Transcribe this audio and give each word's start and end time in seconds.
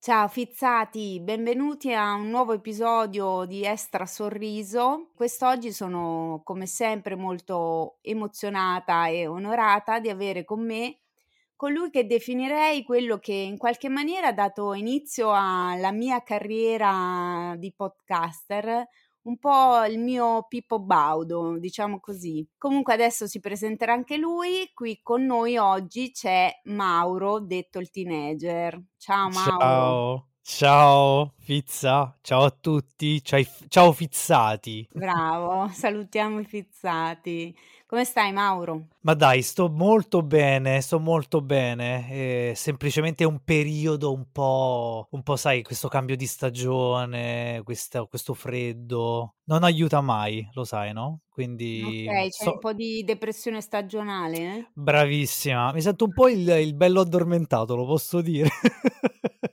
Ciao 0.00 0.28
fizzati, 0.28 1.20
benvenuti 1.20 1.92
a 1.92 2.14
un 2.14 2.28
nuovo 2.30 2.52
episodio 2.52 3.44
di 3.44 3.64
Extra 3.64 4.06
Sorriso. 4.06 5.10
Quest'oggi 5.14 5.72
sono 5.72 6.40
come 6.44 6.66
sempre 6.66 7.16
molto 7.16 7.98
emozionata 8.02 9.08
e 9.08 9.26
onorata 9.26 9.98
di 9.98 10.08
avere 10.08 10.44
con 10.44 10.64
me 10.64 10.98
colui 11.56 11.90
che 11.90 12.06
definirei 12.06 12.84
quello 12.84 13.18
che 13.18 13.32
in 13.34 13.58
qualche 13.58 13.88
maniera 13.88 14.28
ha 14.28 14.32
dato 14.32 14.72
inizio 14.74 15.32
alla 15.32 15.90
mia 15.92 16.22
carriera 16.22 17.54
di 17.58 17.72
podcaster, 17.74 18.86
un 19.28 19.38
po' 19.38 19.84
il 19.84 19.98
mio 19.98 20.46
Pippo 20.48 20.80
Baudo, 20.80 21.58
diciamo 21.58 22.00
così. 22.00 22.46
Comunque 22.56 22.94
adesso 22.94 23.26
si 23.26 23.40
presenterà 23.40 23.92
anche 23.92 24.16
lui, 24.16 24.70
qui 24.72 25.00
con 25.02 25.24
noi 25.24 25.58
oggi 25.58 26.10
c'è 26.10 26.50
Mauro, 26.64 27.38
detto 27.38 27.78
il 27.78 27.90
teenager. 27.90 28.82
Ciao 28.96 29.28
Mauro. 29.28 29.58
Ciao. 29.58 30.22
Ciao 30.40 31.34
Fizza, 31.40 32.16
ciao 32.22 32.44
a 32.44 32.50
tutti, 32.50 33.22
ciao 33.22 33.92
Fizzati. 33.92 34.88
Bravo, 34.90 35.68
salutiamo 35.68 36.38
i 36.38 36.44
Fizzati. 36.46 37.54
Come 37.88 38.04
stai 38.04 38.32
Mauro? 38.32 38.88
Ma 39.00 39.14
dai, 39.14 39.40
sto 39.40 39.70
molto 39.70 40.20
bene, 40.20 40.82
sto 40.82 41.00
molto 41.00 41.40
bene. 41.40 42.50
È 42.50 42.52
semplicemente 42.54 43.24
un 43.24 43.40
periodo 43.42 44.12
un 44.12 44.26
po', 44.30 45.08
un 45.12 45.22
po', 45.22 45.36
sai, 45.36 45.62
questo 45.62 45.88
cambio 45.88 46.14
di 46.14 46.26
stagione, 46.26 47.62
questo, 47.64 48.04
questo 48.06 48.34
freddo, 48.34 49.36
non 49.44 49.64
aiuta 49.64 50.02
mai, 50.02 50.46
lo 50.52 50.64
sai, 50.64 50.92
no? 50.92 51.20
Quindi... 51.30 52.04
Ok, 52.06 52.28
c'è 52.28 52.44
so... 52.44 52.52
un 52.52 52.58
po' 52.58 52.74
di 52.74 53.02
depressione 53.04 53.62
stagionale, 53.62 54.36
eh? 54.36 54.66
Bravissima, 54.74 55.72
mi 55.72 55.80
sento 55.80 56.04
un 56.04 56.12
po' 56.12 56.28
il, 56.28 56.46
il 56.46 56.74
bello 56.74 57.00
addormentato, 57.00 57.74
lo 57.74 57.86
posso 57.86 58.20
dire. 58.20 58.50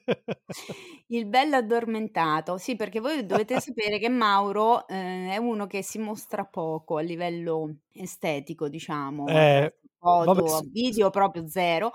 Il 1.07 1.25
bello 1.27 1.55
addormentato, 1.55 2.57
sì, 2.57 2.75
perché 2.75 2.99
voi 2.99 3.25
dovete 3.25 3.59
sapere 3.61 3.99
che 3.99 4.09
Mauro 4.09 4.87
eh, 4.87 5.29
è 5.31 5.37
uno 5.37 5.67
che 5.67 5.81
si 5.83 5.97
mostra 5.99 6.45
poco 6.45 6.97
a 6.97 7.01
livello 7.01 7.75
estetico, 7.91 8.69
diciamo, 8.69 9.27
eh, 9.27 9.75
foto, 9.99 10.33
vabbè, 10.33 10.69
video 10.71 11.09
proprio 11.09 11.47
zero. 11.47 11.91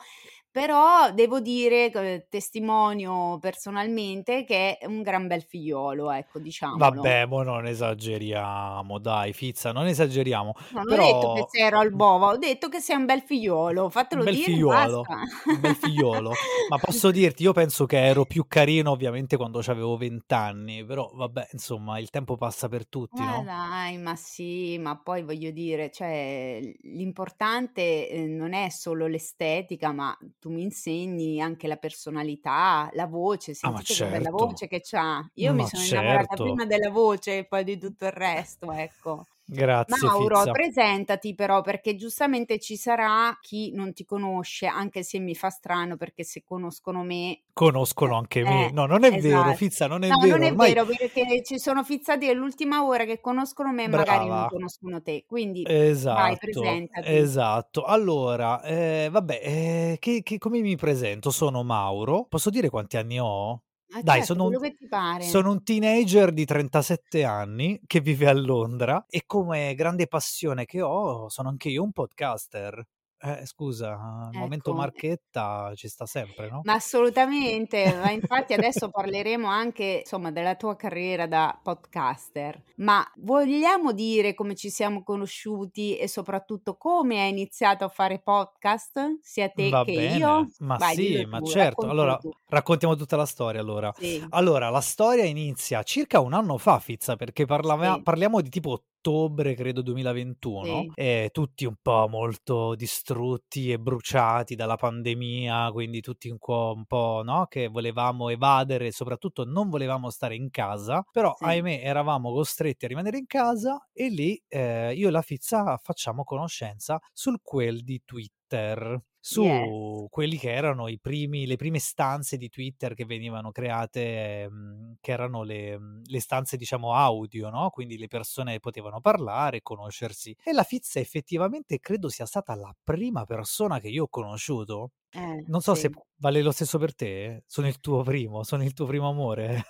Però 0.53 1.13
devo 1.13 1.39
dire, 1.39 2.27
testimonio 2.29 3.39
personalmente, 3.41 4.45
che 4.45 4.79
è 4.79 4.87
un 4.87 5.01
gran 5.01 5.29
bel 5.29 5.43
figliolo, 5.43 6.11
ecco, 6.11 6.41
diciamo. 6.41 6.77
Vabbè, 6.77 7.27
mo 7.27 7.45
non 7.45 7.67
esageriamo, 7.67 8.99
dai, 8.99 9.33
Fizza, 9.33 9.71
non 9.71 9.87
esageriamo. 9.87 10.53
Non 10.73 10.85
Però... 10.87 11.03
ho 11.03 11.07
detto 11.07 11.33
che 11.35 11.47
sei 11.51 11.69
al 11.69 11.93
bova, 11.95 12.27
ho 12.27 12.37
detto 12.37 12.69
che 12.69 12.81
sei 12.81 12.97
un 12.97 13.05
bel 13.05 13.21
figliolo, 13.21 13.91
fatelo 13.91 14.23
un 14.23 14.27
bel 14.27 14.35
dire, 14.35 14.47
figliolo, 14.47 15.05
un 15.47 15.61
bel 15.61 15.77
figliolo. 15.77 16.33
Ma 16.69 16.79
posso 16.79 17.11
dirti, 17.13 17.45
io 17.45 17.53
penso 17.53 17.87
che 17.87 18.05
ero 18.05 18.25
più 18.25 18.47
carino 18.49 18.91
ovviamente 18.91 19.37
quando 19.37 19.63
avevo 19.65 19.97
vent'anni, 19.97 20.85
però 20.85 21.13
vabbè, 21.15 21.51
insomma, 21.53 22.01
il 22.01 22.11
tempo 22.11 22.37
passa 22.37 22.69
per 22.69 22.89
tutti, 22.89 23.23
Ma 23.23 23.37
no? 23.37 23.45
dai, 23.45 23.99
ma 23.99 24.17
sì, 24.17 24.79
ma 24.79 24.99
poi 24.99 25.23
voglio 25.23 25.53
dire, 25.53 25.93
cioè, 25.93 26.61
l'importante 26.83 28.09
eh, 28.09 28.27
non 28.27 28.53
è 28.53 28.69
solo 28.69 29.07
l'estetica, 29.07 29.93
ma 29.93 30.17
tu 30.41 30.51
mi 30.51 30.63
insegni 30.63 31.41
anche 31.41 31.69
la 31.69 31.77
personalità, 31.77 32.91
la 32.95 33.07
voce, 33.07 33.55
Ah, 33.63 33.81
sentite 33.81 33.95
che 33.97 34.07
bella 34.09 34.31
certo, 34.31 34.47
voce 34.47 34.67
che 34.69 34.81
c'ha. 34.83 35.29
Io 35.35 35.55
mi 35.55 35.65
ma 35.65 35.67
sono 35.67 35.85
innamorata 35.85 36.37
certo. 36.37 36.39
prima 36.39 36.67
della 36.67 36.91
voce 36.91 37.39
e 37.39 37.47
poi 37.47 37.63
di 37.65 37.79
tutto 37.79 38.07
il 38.07 38.13
resto, 38.13 38.73
ecco. 38.73 39.27
Grazie, 39.53 40.07
Mauro, 40.07 40.37
Fizza. 40.37 40.51
presentati 40.53 41.35
però 41.35 41.61
perché 41.63 41.97
giustamente 41.97 42.59
ci 42.61 42.77
sarà 42.77 43.37
chi 43.41 43.73
non 43.73 43.93
ti 43.93 44.05
conosce, 44.05 44.67
anche 44.67 45.03
se 45.03 45.19
mi 45.19 45.35
fa 45.35 45.51
strano 45.51 45.97
perché 45.97 46.23
se 46.25 46.43
conoscono 46.45 47.03
me 47.03 47.43
Conoscono 47.53 48.17
anche 48.17 48.45
me. 48.45 48.67
eh, 48.67 48.71
No, 48.71 48.87
non 48.87 49.05
è 49.05 49.13
vero, 49.13 49.53
esatto. 49.53 49.55
Fizza, 49.55 49.87
non 49.87 50.03
è 50.05 50.09
No, 50.09 50.17
vero. 50.17 50.39
non 50.39 50.43
è 50.43 50.51
Ormai 50.51 50.73
vero 50.73 50.85
perché 50.87 51.43
ci 51.45 51.59
sono 51.59 51.85
fizzati 51.85 52.27
dell'ultima 52.27 52.85
ora 52.85 53.05
che 53.05 53.21
conoscono 53.21 53.73
me 53.73 53.85
e 53.85 53.89
magari 53.89 54.29
non 54.29 54.47
conoscono 54.47 55.03
te. 55.03 55.25
Quindi 55.27 55.71
vai, 56.11 56.37
Esatto, 56.37 56.39
presentati. 56.39 57.07
esatto. 57.17 57.85
Allora, 57.85 58.63
eh, 58.63 59.09
vabbè, 59.11 59.41
eh, 59.43 59.97
che, 60.01 60.23
che- 60.23 60.39
come 60.39 60.61
mi 60.61 60.77
presento? 60.77 61.31
Sono 61.31 61.63
Mauro. 61.63 62.25
Posso 62.29 62.51
dire 62.51 62.71
quanti 62.71 62.97
anni 62.97 63.19
ho? 63.21 63.63
Ah, 63.93 64.03
Dai, 64.03 64.19
certo, 64.19 64.35
sono 64.35 64.47
un, 64.47 64.73
sono 65.19 65.51
un 65.51 65.63
teenager 65.65 66.33
di 66.33 66.45
37 66.45 67.25
anni 67.25 67.81
che 67.87 68.01
vive 68.01 68.29
a 68.29 68.33
Londra 68.33 69.05
e 69.09 69.25
come 69.27 69.75
grande 69.75 70.07
passione 70.07 70.65
che 70.65 70.81
ho, 70.81 71.29
sono 71.29 71.49
anche 71.49 71.69
io 71.71 71.83
un 71.83 71.93
podcaster. 71.93 72.85
Eh, 73.23 73.45
scusa, 73.47 74.29
il 74.33 74.37
momento 74.39 74.71
Ecco, 74.71 74.73
eh, 74.73 74.75
Marchetta 74.75 75.73
ci 75.75 75.89
sta 75.89 76.07
sempre, 76.07 76.49
no? 76.49 76.67
ma 76.67 76.75
assolutamente, 76.75 77.95
ma 77.95 78.11
infatti 78.11 78.53
adesso 78.53 78.91
parleremo 78.91 79.47
anche, 79.49 80.01
insomma, 80.03 80.31
della 80.31 80.57
tua 80.57 80.77
carriera 80.77 81.27
da 81.27 81.59
podcaster. 81.63 82.63
Ma 82.77 83.03
vogliamo 83.17 83.93
dire 83.93 84.35
come 84.35 84.55
ci 84.55 84.69
siamo 84.69 85.03
conosciuti 85.03 85.97
e 85.97 86.07
soprattutto 86.07 86.77
come 86.77 87.21
hai 87.23 87.31
iniziato 87.31 87.85
a 87.85 87.89
fare 87.89 88.21
podcast, 88.21 89.21
sia 89.23 89.49
te 89.49 89.71
Va 89.71 89.81
che 89.81 89.93
io? 89.93 90.27
bene, 90.27 90.53
ma 90.59 90.79
Vai, 90.79 90.95
sì, 90.95 91.25
ma 91.27 91.39
tu, 91.39 91.45
certo. 91.47 91.89
Allora, 91.89 92.17
tu. 92.19 92.31
raccontiamo 92.49 92.95
tutta 92.97 93.17
la 93.17 93.27
storia 93.27 93.61
allora. 93.61 93.93
Sì, 93.93 94.21
Allora, 94.31 94.71
la 94.71 94.81
storia 94.81 95.25
inizia 95.25 95.83
circa 95.83 96.21
un 96.21 96.33
anno 96.33 96.57
fa, 96.59 96.79
Fizza, 96.79 97.17
perché 97.17 97.45
parlava- 97.47 97.95
sì, 97.97 98.03
parliamo 98.03 98.41
di 98.41 98.49
tipo 98.49 98.85
ottobre, 99.01 99.55
credo 99.55 99.83
2021, 99.83 100.65
sì, 100.65 100.91
e 100.95 101.31
tutti 101.33 101.65
un 101.65 101.77
po' 101.81 102.07
molto 102.09 102.75
distrutti 102.75 103.73
e 103.73 103.79
bruciati 103.79 104.55
dalla 104.55 104.77
pandemia, 104.77 105.71
quindi 105.73 106.01
tutti 106.01 106.29
un 106.29 106.39
po', 106.39 106.75
un 106.77 106.85
po', 106.85 107.23
no? 107.25 107.47
Che 107.49 107.69
volevamo 107.69 108.29
evadere 108.29 108.93
soprattutto 108.93 109.45
non 109.45 109.71
volevamo 109.71 110.11
stare 110.11 110.37
in 110.37 110.51
casa, 110.51 111.03
però 111.11 111.35
sì. 111.37 111.45
ahimè 111.45 111.81
eravamo 111.83 112.33
costretti 112.33 112.85
a 112.85 112.89
rimanere 112.89 113.19
in 113.19 113.27
casa 113.27 113.89
e 113.93 114.09
lì 114.11 114.41
eh, 114.49 114.93
io 114.95 115.09
e 115.09 115.11
la 115.11 115.23
Fizza 115.23 115.79
facciamo 115.83 116.23
conoscenza 116.23 117.01
sul 117.13 117.41
quel 117.43 117.83
di 117.83 118.03
Twitter 118.05 119.01
Yes. 119.37 119.71
su 119.73 120.07
quelli 120.11 120.39
che 120.39 120.51
erano 120.53 120.89
i 120.89 120.99
primi, 120.99 121.47
le 121.47 121.57
prime 121.57 121.79
stanze 121.79 122.37
di 122.39 122.49
Twitter 122.49 122.95
che 122.95 123.05
venivano 123.05 123.51
create, 123.53 124.43
ehm, 124.45 124.97
che 125.01 125.13
erano 125.13 125.43
le, 125.43 125.79
mm, 125.79 126.03
le 126.07 126.21
stanze, 126.21 126.57
diciamo, 126.57 126.95
audio, 126.95 127.51
no? 127.51 127.71
Quindi 127.71 127.99
le 127.99 128.07
persone 128.09 128.59
potevano 128.61 129.01
parlare, 129.01 129.61
conoscersi. 129.63 130.35
E 130.43 130.53
la 130.53 130.63
Fizza 130.63 130.99
effettivamente 131.01 131.79
credo 131.81 132.09
sia 132.09 132.25
stata 132.27 132.55
la 132.55 132.75
prima 132.83 133.25
persona 133.27 133.79
che 133.79 133.89
io 133.89 134.05
ho 134.05 134.09
conosciuto. 134.09 134.93
Eh, 135.13 135.47
Non 135.47 135.61
so 135.61 135.75
se 135.75 135.91
sì. 135.91 136.01
vale 136.17 136.43
lo 136.43 136.51
stesso 136.53 136.79
per 136.79 136.95
te. 136.95 137.43
Sono 137.47 137.67
il 137.69 137.81
tuo 137.81 138.03
primo, 138.03 138.43
sono 138.45 138.65
il 138.65 138.73
tuo 138.73 138.87
primo 138.87 139.09
amore. 139.11 139.63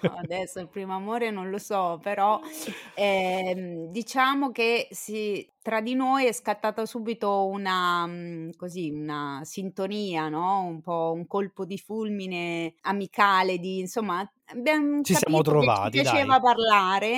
No, 0.00 0.12
adesso 0.16 0.60
il 0.60 0.68
primo 0.68 0.94
amore 0.94 1.30
non 1.30 1.50
lo 1.50 1.58
so, 1.58 1.98
però 2.00 2.40
ehm, 2.94 3.90
diciamo 3.90 4.50
che 4.52 4.86
si, 4.90 5.48
tra 5.60 5.80
di 5.80 5.94
noi 5.94 6.26
è 6.26 6.32
scattata 6.32 6.86
subito 6.86 7.46
una, 7.46 8.06
mm, 8.06 8.50
così, 8.56 8.90
una 8.90 9.40
sintonia, 9.44 10.28
no? 10.28 10.62
Un 10.64 10.80
po' 10.80 11.12
un 11.14 11.26
colpo 11.26 11.64
di 11.64 11.78
fulmine 11.78 12.74
amicale, 12.82 13.58
di, 13.58 13.80
insomma, 13.80 14.28
abbiamo 14.46 15.04
Ci 15.04 15.14
siamo 15.14 15.40
capito 15.40 15.54
che 15.54 15.68
ci 15.70 15.82
trovati, 15.82 16.00
dai. 16.02 16.14
piaceva 16.20 16.40
parlare, 16.40 17.10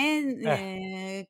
Eh, 0.42 0.58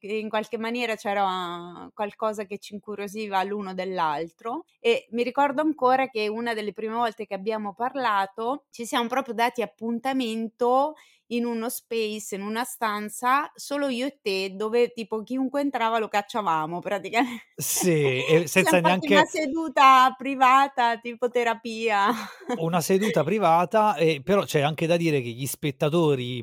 eh, 0.00 0.18
in 0.18 0.28
qualche 0.28 0.58
maniera 0.58 0.96
c'era 0.96 1.88
qualcosa 1.92 2.44
che 2.44 2.58
ci 2.58 2.74
incuriosiva 2.74 3.42
l'uno 3.44 3.74
dell'altro 3.74 4.64
e 4.80 5.06
mi 5.10 5.22
ricordo 5.22 5.60
ancora 5.62 6.08
che 6.08 6.28
una 6.28 6.54
delle 6.54 6.72
prime 6.72 6.94
volte 6.94 7.26
che 7.26 7.34
abbiamo 7.34 7.74
parlato 7.74 8.64
ci 8.70 8.84
siamo 8.86 9.06
proprio 9.08 9.34
dati 9.34 9.62
appuntamento 9.62 10.94
in 11.28 11.44
uno 11.46 11.68
space, 11.70 12.34
in 12.34 12.42
una 12.42 12.64
stanza, 12.64 13.50
solo 13.54 13.88
io 13.88 14.06
e 14.06 14.18
te, 14.22 14.54
dove 14.54 14.92
tipo 14.92 15.22
chiunque 15.22 15.60
entrava 15.62 15.98
lo 15.98 16.08
cacciavamo 16.08 16.80
praticamente. 16.80 17.44
Sì, 17.56 18.24
e 18.24 18.46
senza 18.48 18.80
fatti 18.80 19.06
una 19.08 19.24
neanche 19.24 19.24
seduta 19.24 20.14
privata, 20.16 20.98
tipo 20.98 21.28
terapia. 21.28 22.08
Una 22.56 22.80
seduta 22.80 23.24
privata, 23.24 23.96
e 23.96 24.20
però 24.22 24.44
c'è 24.44 24.60
anche 24.60 24.86
da 24.86 24.96
dire 24.96 25.20
che 25.20 25.28
gli 25.30 25.44
spettatori 25.44 25.83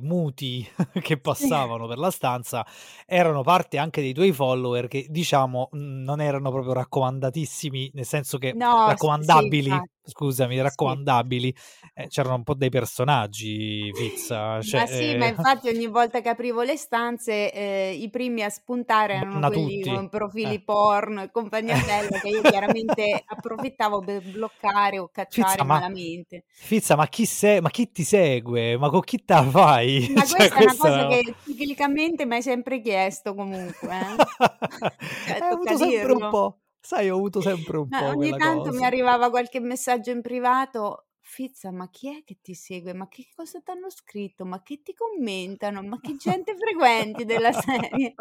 muti 0.01 0.67
che 1.01 1.19
Sì. 1.37 1.47
passavano 1.47 1.87
per 1.87 1.97
la 1.97 2.11
stanza 2.11 2.65
erano 3.05 3.41
parte 3.43 3.77
anche 3.77 4.01
dei 4.01 4.13
tuoi 4.13 4.31
follower 4.31 4.87
che 4.87 5.05
diciamo, 5.09 5.69
non 5.73 6.21
erano 6.21 6.51
proprio 6.51 6.73
raccomandatissimi, 6.73 7.91
nel 7.93 8.05
senso 8.05 8.37
che 8.37 8.57
No, 8.59 8.93
sì, 8.97 9.17
sì, 9.19 9.45
raccomandabili, 9.45 9.47
infatti. 9.47 9.89
scusami, 10.03 10.59
Sì. 10.61 10.61
raccomandabili, 10.61 11.55
eh, 11.93 12.07
c'erano 12.07 12.35
un 12.35 12.43
po' 12.43 12.53
dei 12.55 12.69
personaggi, 12.69 13.91
Fizza, 13.93 14.61
Ma 14.63 14.63
cioè, 14.63 14.85
sì, 14.85 15.15
ma 15.15 15.25
ehm 15.25 15.33
infatti 15.35 15.69
ogni 15.69 15.87
volta 15.87 16.21
che 16.21 16.29
aprivo 16.29 16.61
le 16.61 16.77
stanze, 16.77 17.51
ehm, 17.51 17.99
i 17.99 18.09
primi 18.11 18.43
a 18.43 18.49
spuntare 18.49 19.13
erano 19.15 19.41
Banna 19.41 19.43
quelli 19.43 19.83
tutti, 19.89 19.89
con 19.89 20.07
profili 20.07 20.61
eh. 20.61 20.63
porno 20.63 21.23
e 21.23 21.31
compagnia 21.31 21.79
bella, 21.79 22.19
che 22.19 22.29
io 22.29 22.43
chiaramente 22.45 23.03
approfittavo 23.25 24.03
per 24.03 24.21
bloccare 24.23 24.99
o 24.99 25.09
Fizza, 25.27 25.63
cacciare 25.63 25.63
ma 25.63 25.81
malamente. 25.81 26.43
Fizza, 26.63 26.95
ma 26.95 27.07
chi 27.07 27.25
se 27.25 27.61
ma 27.61 27.69
chi 27.71 27.91
ti 27.91 28.03
segue? 28.03 28.77
Ma 28.77 28.89
co 28.89 28.99
chi 28.99 29.23
te 29.43 29.49
fai? 29.51 30.07
Ma 30.13 30.27
Cioè 30.27 30.27
questa 30.27 30.59
è 30.59 30.61
una 30.63 30.75
cosa 30.75 31.01
è 31.01 31.05
che 31.05 31.35
ciclicamente 31.45 32.25
m'hai 32.25 32.41
sempre 32.41 32.81
chiesto 32.81 33.33
comunque, 33.33 33.89
eh. 33.99 34.21
Cioè 35.25 35.39
Eh, 35.39 35.45
ho 35.49 35.55
avuto 35.55 35.77
sempre 35.77 36.11
un 36.13 36.21
dirlo. 36.21 36.27
po', 36.27 36.61
sai, 36.79 37.09
ho 37.09 37.15
avuto 37.15 37.41
sempre 37.41 37.77
un 37.77 37.91
Ma 37.91 38.03
po' 38.11 38.15
ogni 38.15 38.33
tanto 38.35 38.71
mi 38.71 38.83
cosa. 38.83 38.85
arrivava 38.85 39.29
qualche 39.29 39.59
messaggio 39.59 40.11
in 40.11 40.21
privato: 40.21 41.07
"Fizza, 41.31 41.71
ma 41.71 41.89
chi 41.89 42.17
è 42.19 42.23
che 42.23 42.39
ti 42.41 42.53
segue? 42.53 42.93
Ma 42.93 43.07
che 43.07 43.27
cosa 43.35 43.61
t'hanno 43.61 43.89
scritto? 43.89 44.45
Ma 44.45 44.61
che 44.63 44.81
ti 44.83 44.93
commentano? 44.93 45.81
Ma 45.83 45.99
che 46.01 46.15
gente 46.17 46.55
frequenti?" 46.57 47.25
Della 47.25 47.53
serie. 47.53 48.17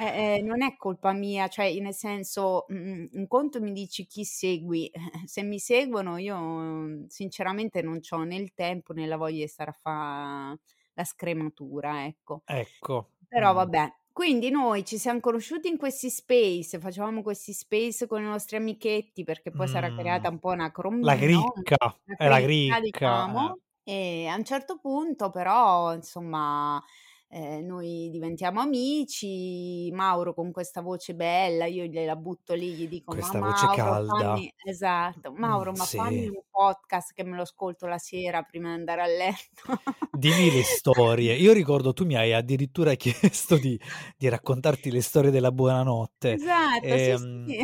Eh, 0.00 0.38
ehm, 0.38 0.46
non 0.46 0.62
è 0.62 0.76
colpa 0.76 1.12
mia, 1.12 1.48
cioè 1.48 1.72
nel 1.80 1.92
senso, 1.94 2.66
mhmm, 2.68 3.08
un 3.12 3.26
conto 3.26 3.60
mi 3.60 3.72
dici 3.72 4.06
chi 4.06 4.24
segui, 4.24 4.86
eh, 4.88 4.94
eh, 5.24 5.26
se 5.26 5.42
mi 5.42 5.58
seguono 5.58 6.16
io, 6.18 7.04
sinceramente 7.08 7.82
non 7.82 8.00
c'ho 8.00 8.22
né 8.22 8.36
il 8.36 8.54
tempo 8.54 8.92
né 8.92 9.06
la 9.06 9.16
voglia 9.16 9.42
di 9.42 9.48
stare 9.48 9.70
a 9.70 9.72
fa 9.72 10.56
la 10.94 11.04
scrematura, 11.04 12.06
ecco. 12.06 12.44
Ecco, 12.46 13.12
Però 13.28 13.52
mh. 13.52 13.54
vabbè. 13.54 13.92
Quindi 14.18 14.50
noi 14.50 14.84
ci 14.84 14.98
siam 14.98 15.20
conosciuti 15.20 15.68
in 15.68 15.76
questi 15.76 16.10
space, 16.10 16.80
facevamo 16.80 17.22
questi 17.22 17.52
space 17.52 18.08
con 18.08 18.20
i 18.20 18.24
nostri 18.24 18.56
amichetti, 18.56 19.22
perché 19.22 19.52
poi 19.52 19.68
s'era 19.68 19.90
Mh. 19.90 19.96
creata 19.96 20.28
un 20.28 20.40
po' 20.40 20.48
una 20.48 20.72
La 21.00 21.14
crommino, 21.14 21.16
cricca, 21.16 21.76
una 22.04 22.16
è 22.16 22.26
la 22.28 22.40
cricca 22.40 22.78
eh. 22.80 22.80
diciamo, 22.80 23.58
e 23.84 24.26
a 24.26 24.34
un 24.34 24.42
certo 24.44 24.78
punto 24.80 25.30
però 25.30 25.94
insomma, 25.94 26.82
ehm, 27.28 27.64
noi 27.66 28.08
diventiamo 28.10 28.60
amici, 28.60 29.90
Mauro 29.92 30.34
con 30.34 30.50
questa 30.52 30.80
voce 30.82 31.14
bella, 31.14 31.66
io 31.66 31.84
gliela 31.84 32.16
butto 32.16 32.54
lì, 32.54 32.74
gli 32.76 32.88
dico: 32.88 33.14
"Ma 33.14 33.32
Questa 33.32 33.40
voce 33.40 33.68
Mauro 33.68 33.68
calda. 33.68 34.44
fammi" 34.44 34.52
esatto: 34.64 35.32
Mh, 35.40 35.62
"Mauro, 35.62 35.72
ma 35.72 35.86
fammi 35.86 36.26
sì. 36.26 36.30
un 36.30 36.40
podcast 36.50 37.12
che 37.14 37.24
me 37.24 37.36
lo 37.36 37.42
ascolto 37.42 37.86
la 37.86 37.98
sera 37.98 38.42
prima 38.42 38.68
di 38.68 38.74
andare 38.74 39.02
a 39.02 39.06
letto." 39.06 39.80
Dimmi 40.12 40.50
le 40.50 40.62
storie. 40.64 41.34
Io 41.36 41.52
ricordo 41.52 41.92
tu 41.92 42.06
mi 42.06 42.16
hai 42.16 42.32
addirittura 42.32 42.94
chiesto 42.96 43.58
di 43.58 43.78
di 44.16 44.28
raccontarti 44.28 44.90
le 44.90 45.02
storie 45.02 45.30
della 45.30 45.52
buonanotte. 45.52 46.40
Esatto, 46.40 46.98
sì, 46.98 47.16
Ehm, 47.16 47.54
sì. 47.56 47.62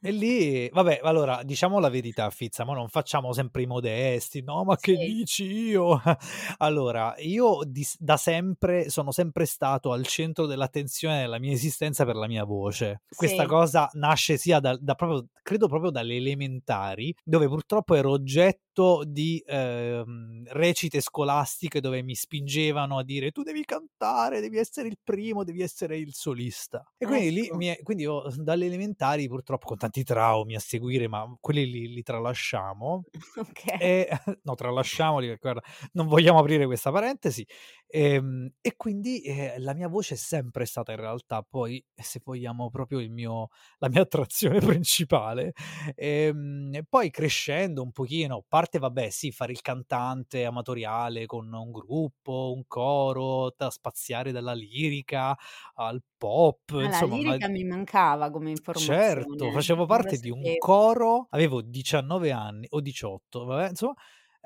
e 0.00 0.10
lì 0.12 0.68
vabbè, 0.68 1.00
allora 1.02 1.42
diciamo 1.42 1.80
la 1.80 1.88
verità 1.88 2.28
Fizza, 2.30 2.64
mo 2.64 2.74
non 2.74 2.88
facciamo 2.88 3.32
sempre 3.32 3.62
i 3.62 3.66
modesti: 3.66 4.42
"No, 4.42 4.62
ma 4.64 4.76
che 4.78 4.98
dici 4.98 5.44
io?" 5.50 5.98
Allora, 6.58 7.14
io 7.18 7.60
di 7.66 7.84
da 7.98 8.16
sempre 8.18 8.90
sono 8.90 9.05
sempre 9.12 9.46
stato 9.46 9.92
al 9.92 10.06
centro 10.06 10.46
dell'attenzione 10.46 11.20
della 11.20 11.38
mia 11.38 11.52
esistenza 11.52 12.04
per 12.04 12.16
la 12.16 12.26
mia 12.26 12.44
voce. 12.44 13.02
Questa 13.14 13.42
Sì. 13.42 13.48
cosa 13.48 13.88
nasce 13.94 14.36
sia 14.36 14.60
dal 14.60 14.78
da 14.80 14.94
proprio 14.94 15.28
credo 15.42 15.68
proprio 15.68 15.90
dalle 15.90 16.16
elementari, 16.16 17.14
dove 17.22 17.46
purtroppo 17.48 17.94
ero 17.94 18.10
oggetto 18.10 18.64
di, 19.04 19.42
ehm, 19.46 20.44
recite 20.48 21.00
scolastiche 21.00 21.80
dove 21.80 22.02
mi 22.02 22.14
spingevano 22.14 22.98
a 22.98 23.04
dire: 23.04 23.30
"Tu 23.30 23.42
devi 23.42 23.64
cantare, 23.64 24.40
devi 24.40 24.58
essere 24.58 24.88
il 24.88 24.98
primo, 25.02 25.44
devi 25.44 25.62
essere 25.62 25.96
il 25.98 26.12
solista." 26.14 26.84
E 26.98 27.06
quindi 27.06 27.30
lì 27.32 27.48
Ecco. 27.48 27.56
mi 27.56 27.66
è 27.66 27.82
quindi 27.82 28.04
io 28.04 28.22
dalle 28.36 28.66
elementari 28.66 29.28
purtroppo 29.28 29.66
con 29.66 29.76
tanti 29.78 30.02
traumi 30.04 30.54
a 30.54 30.60
seguire, 30.60 31.08
ma 31.08 31.26
quelli 31.40 31.66
li 31.70 31.88
li 31.94 32.02
tralasciamo. 32.02 33.04
Okay. 33.38 33.78
E 33.78 34.08
no, 34.44 34.54
tralasciamoli 34.54 35.26
perché 35.26 35.40
guarda, 35.52 35.62
non 35.92 36.06
vogliamo 36.06 36.38
aprire 36.38 36.64
questa 36.66 36.90
parentesi. 36.90 37.46
Ehm, 37.88 38.50
e 38.60 38.74
quindi, 38.76 39.22
ehm, 39.22 39.60
la 39.62 39.74
mia 39.74 39.88
voce 39.88 40.14
è 40.14 40.16
sempre 40.16 40.64
stata 40.64 40.92
in 40.92 40.98
realtà 40.98 41.42
poi, 41.42 41.84
se 41.94 42.20
vogliamo 42.24 42.70
proprio 42.70 43.00
il 43.00 43.10
mio 43.10 43.48
la 43.78 43.88
mia 43.90 44.00
attrazione 44.02 44.58
principale. 44.82 45.52
Ehm, 45.94 46.70
e 46.74 46.84
poi 46.88 47.10
crescendo 47.10 47.82
un 47.82 47.92
pochino, 47.92 48.44
parte 48.48 48.65
vabbè 48.78 49.10
sì, 49.10 49.30
fare 49.32 49.52
il 49.52 49.60
cantante 49.62 50.44
amatoriale 50.44 51.26
con 51.26 51.52
un 51.52 51.70
gruppo, 51.70 52.52
un 52.54 52.64
coro, 52.66 53.54
da 53.56 53.70
spaziare 53.70 54.32
dalla 54.32 54.52
lirica 54.54 55.36
al 55.74 56.02
pop, 56.16 56.70
Ah, 56.78 56.88
la 56.88 57.00
insomma 57.00 57.18
ma 57.18 57.36
lirica 57.36 57.48
mi 57.48 57.64
mancava 57.64 58.30
come 58.30 58.50
Certo, 58.78 59.50
informazione, 59.50 59.50
facevo 59.50 59.86
non 59.86 60.02
lo 60.02 60.12
parte 60.12 60.18
di 60.18 60.28
un 60.30 60.56
coro, 60.58 61.28
avevo 61.30 61.62
19 61.62 62.30
anni 62.30 62.66
o 62.70 62.80
18, 62.82 63.44
vabbè 63.46 63.70
insomma, 63.70 63.94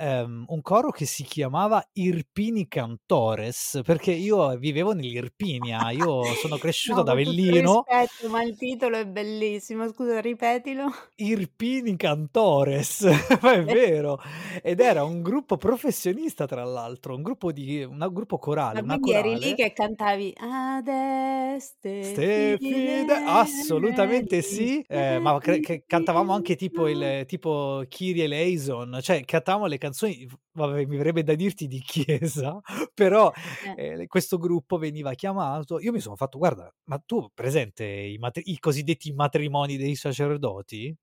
ehm, 0.01 0.45
un 0.49 0.63
coro 0.63 0.91
che 0.91 1.05
si 1.07 1.23
chiamava 1.25 1.87
Irpini 1.93 2.67
Cantores, 2.69 3.81
perché 3.85 4.13
io 4.13 4.57
vivevo 4.59 4.93
nell'Irpinia, 4.93 5.91
io 5.91 6.35
sono 6.35 6.57
cresciuto 6.59 7.01
No, 7.01 7.03
ad 7.03 7.09
Avellino 7.09 7.87
rispetto, 7.87 8.29
ma 8.29 8.43
il 8.43 8.57
titolo 8.57 8.97
è 8.97 9.07
bellissimo. 9.07 9.89
Scusa, 9.89 10.21
ripetilo. 10.21 10.87
Irpini 11.23 11.97
Cantores, 11.97 13.03
ma 13.43 13.53
è 13.53 13.63
vero. 13.65 14.19
Ed 14.63 14.81
era 14.81 15.05
un 15.05 15.21
gruppo 15.23 15.57
professionista 15.59 16.47
tra 16.47 16.65
l'altro, 16.65 17.15
un 17.15 17.23
gruppo 17.23 17.53
di 17.53 17.83
una 17.85 18.09
gruppo 18.09 18.39
corale, 18.39 18.83
Ma 18.83 18.83
quindi 18.83 19.13
eri 19.13 19.37
lì 19.39 19.55
che 19.55 19.73
cantavi: 19.73 20.33
"Ad 20.37 20.87
est 20.89 21.87
Ste 22.03 22.57
fide 22.59 23.13
assolutamente 23.23 24.41
sì, 24.41 24.83
ehm, 24.89 25.21
ma 25.23 25.39
cre 25.39 25.61
cantavamo 25.87 26.33
anche 26.33 26.57
tipo 26.57 26.89
il 26.89 27.25
tipo 27.27 27.83
Kyrie 27.89 28.25
eleison, 28.25 28.99
cioè 29.03 29.23
cantavamo 29.23 29.67
le 29.67 29.77
canzoni 29.77 29.90
v 30.27 30.35
vabbè 30.53 30.85
mi 30.87 30.97
verrebbe 30.97 31.23
da 31.23 31.35
dirti 31.35 31.67
di 31.67 31.81
chiesa, 31.81 32.61
però, 32.95 33.33
Eh. 33.63 33.77
ehm, 33.77 34.07
questo 34.07 34.39
gruppo 34.39 34.79
veniva 34.79 35.15
chiamato 35.15 35.79
io 35.81 35.93
mi 35.93 36.01
sono 36.01 36.17
fatto 36.17 36.39
guarda, 36.39 36.73
ma 36.85 36.99
tu 36.99 37.29
presente 37.35 37.85
i 37.85 38.19
matri 38.19 38.43
i 38.53 38.59
cosiddetti 38.59 39.13
matrimoni 39.13 39.77
dei 39.77 39.95
sacerdoti? 39.97 40.95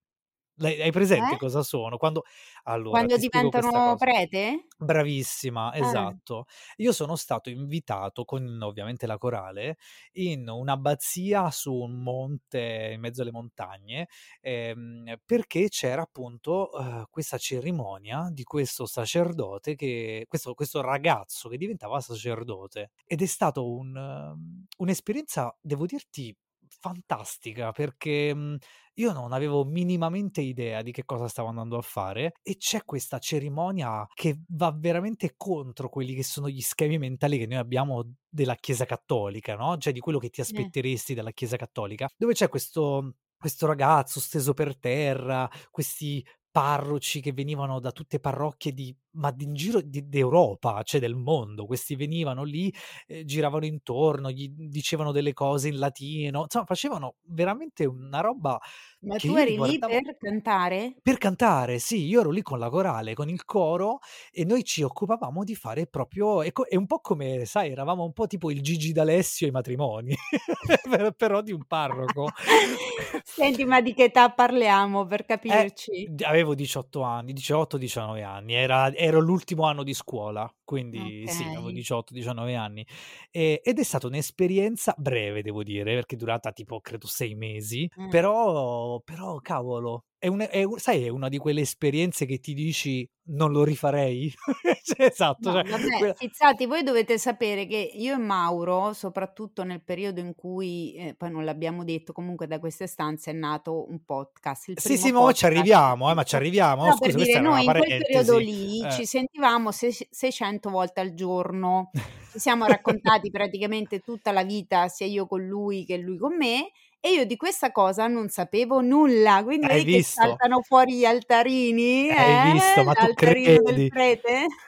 L'hai 0.59 0.81
hai 0.81 0.91
presente 0.91 1.35
Cioè? 1.35 1.37
cosa 1.37 1.61
sono? 1.63 1.97
Quando 1.97 2.23
allora 2.63 3.05
Quando 3.05 3.17
diventano 3.17 3.95
prete? 3.97 4.67
Bravissima, 4.79 5.73
Ah. 5.79 6.17
esatto. 6.21 6.45
Io 6.77 6.91
sono 6.91 7.15
stato 7.15 7.49
invitato 7.49 8.25
con 8.25 8.59
ovviamente 8.61 9.07
la 9.07 9.17
corale, 9.17 9.77
in 10.13 10.47
un'abbazia 10.49 11.49
su 11.51 11.73
un 11.73 12.01
monte 12.03 12.91
in 12.93 12.99
mezzo 13.01 13.23
alle 13.23 13.31
montagne, 13.31 14.07
ehm, 14.41 15.17
perché 15.25 15.69
c'era 15.69 16.03
appunto, 16.03 16.69
uhm, 16.73 17.05
questa 17.09 17.37
cerimonia 17.39 18.29
di 18.31 18.43
questo 18.43 18.85
sacerdote 18.85 19.75
che 19.75 20.25
questo 20.27 20.53
questo 20.53 20.81
ragazzo 20.81 21.49
che 21.49 21.57
diventava 21.57 21.99
sacerdote. 22.01 22.91
Ed 23.05 23.21
è 23.23 23.25
stato 23.25 23.67
un 23.71 23.89
mhmm, 23.91 24.65
un'esperienza, 24.77 25.57
devo 25.61 25.85
dirti, 25.87 26.35
fantastica 26.79 27.71
perché, 27.71 28.33
mhmm, 28.33 28.57
io 28.95 29.11
non 29.13 29.31
avevo 29.31 29.63
minimamente 29.63 30.41
idea 30.41 30.81
di 30.81 30.91
che 30.91 31.05
cosa 31.05 31.27
stavo 31.27 31.49
andando 31.49 31.77
a 31.77 31.81
fare 31.81 32.33
e 32.41 32.57
c'è 32.57 32.83
questa 32.83 33.19
cerimonia 33.19 34.05
che 34.13 34.39
va 34.49 34.71
veramente 34.75 35.33
contro 35.37 35.89
quelli 35.89 36.15
che 36.15 36.23
sono 36.23 36.49
gli 36.49 36.61
schemi 36.61 36.97
mentali 36.97 37.37
che 37.37 37.45
noi 37.47 37.57
abbiamo 37.57 38.03
della 38.27 38.55
Chiesa 38.55 38.85
cattolica, 38.85 39.55
no, 39.55 39.77
cioè 39.77 39.93
di 39.93 39.99
quello 39.99 40.17
che 40.19 40.29
ti 40.29 40.41
aspetteresti 40.41 41.13
dalla 41.13 41.31
Chiesa 41.31 41.57
cattolica, 41.57 42.07
dove 42.17 42.33
c'è 42.33 42.49
questo 42.49 43.13
questo 43.37 43.67
ragazzo 43.67 44.19
steso 44.19 44.53
per 44.55 44.77
terra, 44.79 45.47
questi 45.69 46.25
parroci 46.49 47.21
che 47.21 47.33
venivano 47.33 47.79
da 47.79 47.91
tutte 47.91 48.19
parrocchie 48.19 48.73
di 48.73 48.95
ma 49.17 49.33
in 49.39 49.53
giro 49.53 49.81
di 49.81 50.07
d'Europa, 50.07 50.81
cioè 50.83 50.99
del 50.99 51.15
mondo. 51.15 51.65
Questi 51.65 51.95
venivano 51.95 52.43
lì, 52.43 52.73
ehm, 53.07 53.23
giravano 53.25 53.65
intorno, 53.65 54.31
gli 54.31 54.49
dicevano 54.49 55.11
delle 55.11 55.33
cose 55.33 55.67
in 55.69 55.77
latino, 55.79 56.43
insomma 56.43 56.65
facevano 56.65 57.15
veramente 57.25 57.85
una 57.85 58.19
roba 58.21 58.59
Ma 59.07 59.17
tu 59.21 59.33
eri 59.35 59.57
lì 59.59 59.83
per 59.83 60.15
cantare? 60.19 60.81
per 61.01 61.17
cantare, 61.17 61.79
sì, 61.79 62.05
io 62.05 62.19
ero 62.19 62.31
lì 62.31 62.41
con 62.41 62.59
la 62.59 62.69
corale, 62.69 63.13
con 63.13 63.29
il 63.29 63.45
coro 63.45 63.99
e 64.29 64.43
noi 64.43 64.65
ci 64.65 64.81
occupavamo 64.83 65.45
di 65.45 65.55
fare 65.55 65.87
proprio 65.87 66.41
è 66.41 66.51
co 66.51 66.65
è 66.65 66.75
un 66.75 66.85
po' 66.85 66.99
come 66.99 67.45
sai, 67.45 67.71
eravamo 67.71 68.03
un 68.03 68.11
po' 68.11 68.27
tipo 68.27 68.51
il 68.51 68.61
Gigi 68.61 68.91
D'Alessio 68.91 69.45
ai 69.47 69.53
matrimoni, 69.53 70.13
per 70.89 71.11
però 71.13 71.41
di 71.41 71.53
un 71.53 71.63
parroco. 71.65 72.31
Senti, 73.21 73.63
ma 73.65 73.79
di 73.81 73.93
che 73.93 74.05
età 74.05 74.31
parliamo 74.31 75.05
per 75.05 75.23
Eh, 75.49 75.65
capirci? 75.65 76.11
d 76.15 76.21
avevo 76.23 76.55
18 76.55 77.01
anni, 77.03 77.31
18, 77.33 77.77
19 77.77 78.21
anni, 78.21 78.53
era 78.53 78.93
ero 79.07 79.19
l'ultimo 79.19 79.63
anno 79.65 79.83
di 79.83 79.93
scuola, 79.93 80.51
quindi 80.63 81.27
sì, 81.29 81.51
avevo 81.53 81.71
Okay. 81.71 81.73
18, 81.73 82.13
19 82.13 82.55
anni. 82.55 82.85
E 83.31 83.61
ed 83.63 83.79
è 83.79 83.83
stata 83.83 84.07
un'esperienza 84.07 84.93
breve 84.97 85.41
devo 85.41 85.63
dire, 85.63 85.93
perché 85.95 86.15
è 86.15 86.17
durata 86.17 86.51
tipo 86.51 86.79
credo 86.81 87.07
6 87.07 87.35
mesi, 87.35 87.89
Mh. 87.95 88.17
però 88.17 88.99
però 89.01 89.37
cavolo, 89.39 90.05
è 90.19 90.27
un 90.27 90.39
è 90.49 90.63
sai 90.77 91.05
è 91.05 91.09
una 91.09 91.29
di 91.29 91.37
quelle 91.37 91.61
esperienze 91.61 92.25
che 92.25 92.39
ti 92.39 92.53
dici: 92.53 93.07
"Non 93.29 93.51
lo 93.51 93.63
rifarei?" 93.63 94.33
Cioè 94.87 95.05
esatto, 95.07 95.51
No, 95.51 95.61
cioè 95.63 95.69
vabbè, 95.69 95.97
quella 95.97 96.13
fizzati, 96.13 96.65
voi 96.65 96.81
dovete 96.83 97.17
sapere 97.17 97.65
che 97.67 97.75
io 97.93 98.13
e 98.15 98.17
Mauro, 98.17 98.93
soprattutto 98.93 99.63
nel 99.63 99.83
periodo 99.83 100.19
in 100.21 100.33
cui, 100.33 100.95
ehm, 100.97 101.15
poi 101.15 101.29
non 101.31 101.43
l'abbiamo 101.43 101.83
detto, 101.83 102.13
comunque 102.13 102.47
da 102.47 102.59
queste 102.59 102.87
stanze 102.87 103.31
è 103.31 103.33
nato 103.33 103.89
un 103.89 104.03
podcast, 104.05 104.73
Sì, 104.79 104.97
sì, 104.97 105.11
ma 105.11 105.31
ci 105.33 105.45
arriviamo, 105.45 106.09
eh, 106.09 106.13
ma 106.13 106.23
ci 106.23 106.35
arriviamo. 106.37 106.83
Per 106.83 106.93
scusa, 106.93 107.11
questa 107.11 107.39
dire, 107.39 107.39
noi 107.41 107.65
in 107.65 107.71
quel 107.71 107.97
periodo 108.01 108.37
lì 108.37 108.81
Eh. 108.85 108.91
ci 108.91 109.05
sentivamo 109.05 109.71
sesc 109.71 110.07
600 110.09 110.69
volte 110.69 111.01
al 111.01 111.13
giorno. 111.13 111.91
Ci 112.31 112.39
siamo 112.39 112.65
raccontati 112.67 113.29
praticamente 113.29 113.99
tutta 113.99 114.31
la 114.31 114.43
vita, 114.43 114.87
sia 114.87 115.05
io 115.05 115.27
con 115.27 115.45
lui 115.45 115.85
che 115.85 115.97
lui 115.97 116.17
con 116.17 116.35
me, 116.37 116.71
e 116.99 117.11
io 117.13 117.25
di 117.25 117.35
questa 117.37 117.71
cosa 117.71 118.07
non 118.07 118.29
sapevo 118.29 118.81
nulla. 118.81 119.43
Quindi 119.43 119.67
Hai 119.67 119.81
vedi 119.83 120.01
saltano 120.03 120.61
fuori 120.61 120.95
gli 120.97 121.05
altarini, 121.05 122.09
Hai 122.15 122.37
eh, 122.39 122.39
visto? 122.39 122.83
Ma 122.83 122.95
tu 122.95 123.11
credi? 123.13 123.93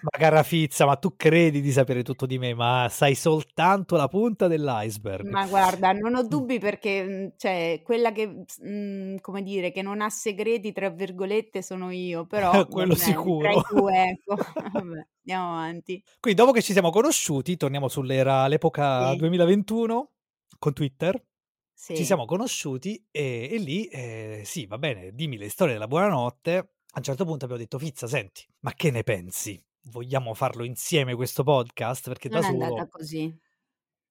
Ma 0.02 0.10
cara 0.20 0.44
Fizza, 0.44 0.86
ma 0.86 0.96
tu 0.98 1.16
credi 1.18 1.62
di 1.62 1.72
sapere 1.72 2.04
tutto 2.04 2.26
di 2.26 2.38
me, 2.38 2.54
ma 2.54 2.88
sai 2.90 3.16
soltanto 3.16 3.96
la 3.98 4.08
punta 4.08 4.48
dell'iceberg. 4.48 5.28
Ma 5.32 5.46
guarda, 5.48 5.92
non 5.92 6.16
ho 6.16 6.24
Mh. 6.28 6.28
dubbi 6.28 6.60
perché, 6.60 7.04
mhmm, 7.04 7.34
cioè 7.36 7.82
quella 7.84 8.14
che 8.14 8.44
s 8.48 8.60
mhmm, 8.62 9.18
come 9.20 9.42
dire, 9.44 9.70
che 9.72 9.82
non 9.82 10.00
ha 10.00 10.10
"segreti" 10.10 10.72
tra 10.72 10.90
virgolette 10.90 11.62
sono 11.62 11.92
io, 11.92 12.26
però 12.26 12.66
Quello 12.70 12.96
i 12.96 12.96
sicuro. 12.96 13.62
2 13.68 14.04
ecco. 14.12 14.36
Vabbè, 14.72 15.08
andiamo 15.26 15.52
avanti. 15.58 16.02
Qui 16.24 16.34
dopo 16.34 16.52
che 16.52 16.62
ci 16.62 16.74
siamo 16.74 16.90
conosciuti, 16.90 17.56
torniamo 17.56 17.88
sull'era 17.88 18.46
l'epoca 18.48 19.16
Sì. 19.16 19.16
2021 19.16 20.12
con 20.60 20.74
Twitter. 20.74 21.24
Ci 21.96 22.06
Sì. 22.06 22.06
siamo 22.06 22.26
conosciuti 22.26 23.04
e 23.10 23.50
e 23.52 23.58
lì, 23.58 23.86
ehm, 23.88 24.44
sì, 24.44 24.68
va 24.68 24.78
bene, 24.78 25.12
dimmi 25.14 25.38
le 25.38 25.50
storie 25.50 25.74
della 25.74 25.88
buonanotte. 25.88 26.58
A 26.58 26.98
un 26.98 27.04
certo 27.04 27.26
punto 27.26 27.46
abbiamo 27.46 27.62
detto: 27.62 27.80
"Fizza 27.80 28.06
senti, 28.08 28.46
ma 28.60 28.74
che 28.74 28.92
ne 28.92 29.02
pensi? 29.04 29.62
Vogliamo 29.86 30.34
farlo 30.36 30.64
insieme 30.64 31.16
questo 31.16 31.44
podcast? 31.44 32.08
Perché 32.10 32.30
da 32.30 32.42
Non 32.42 32.44
è 32.44 32.48
andata 32.48 32.86
solo" 32.88 32.88
così. 32.88 33.34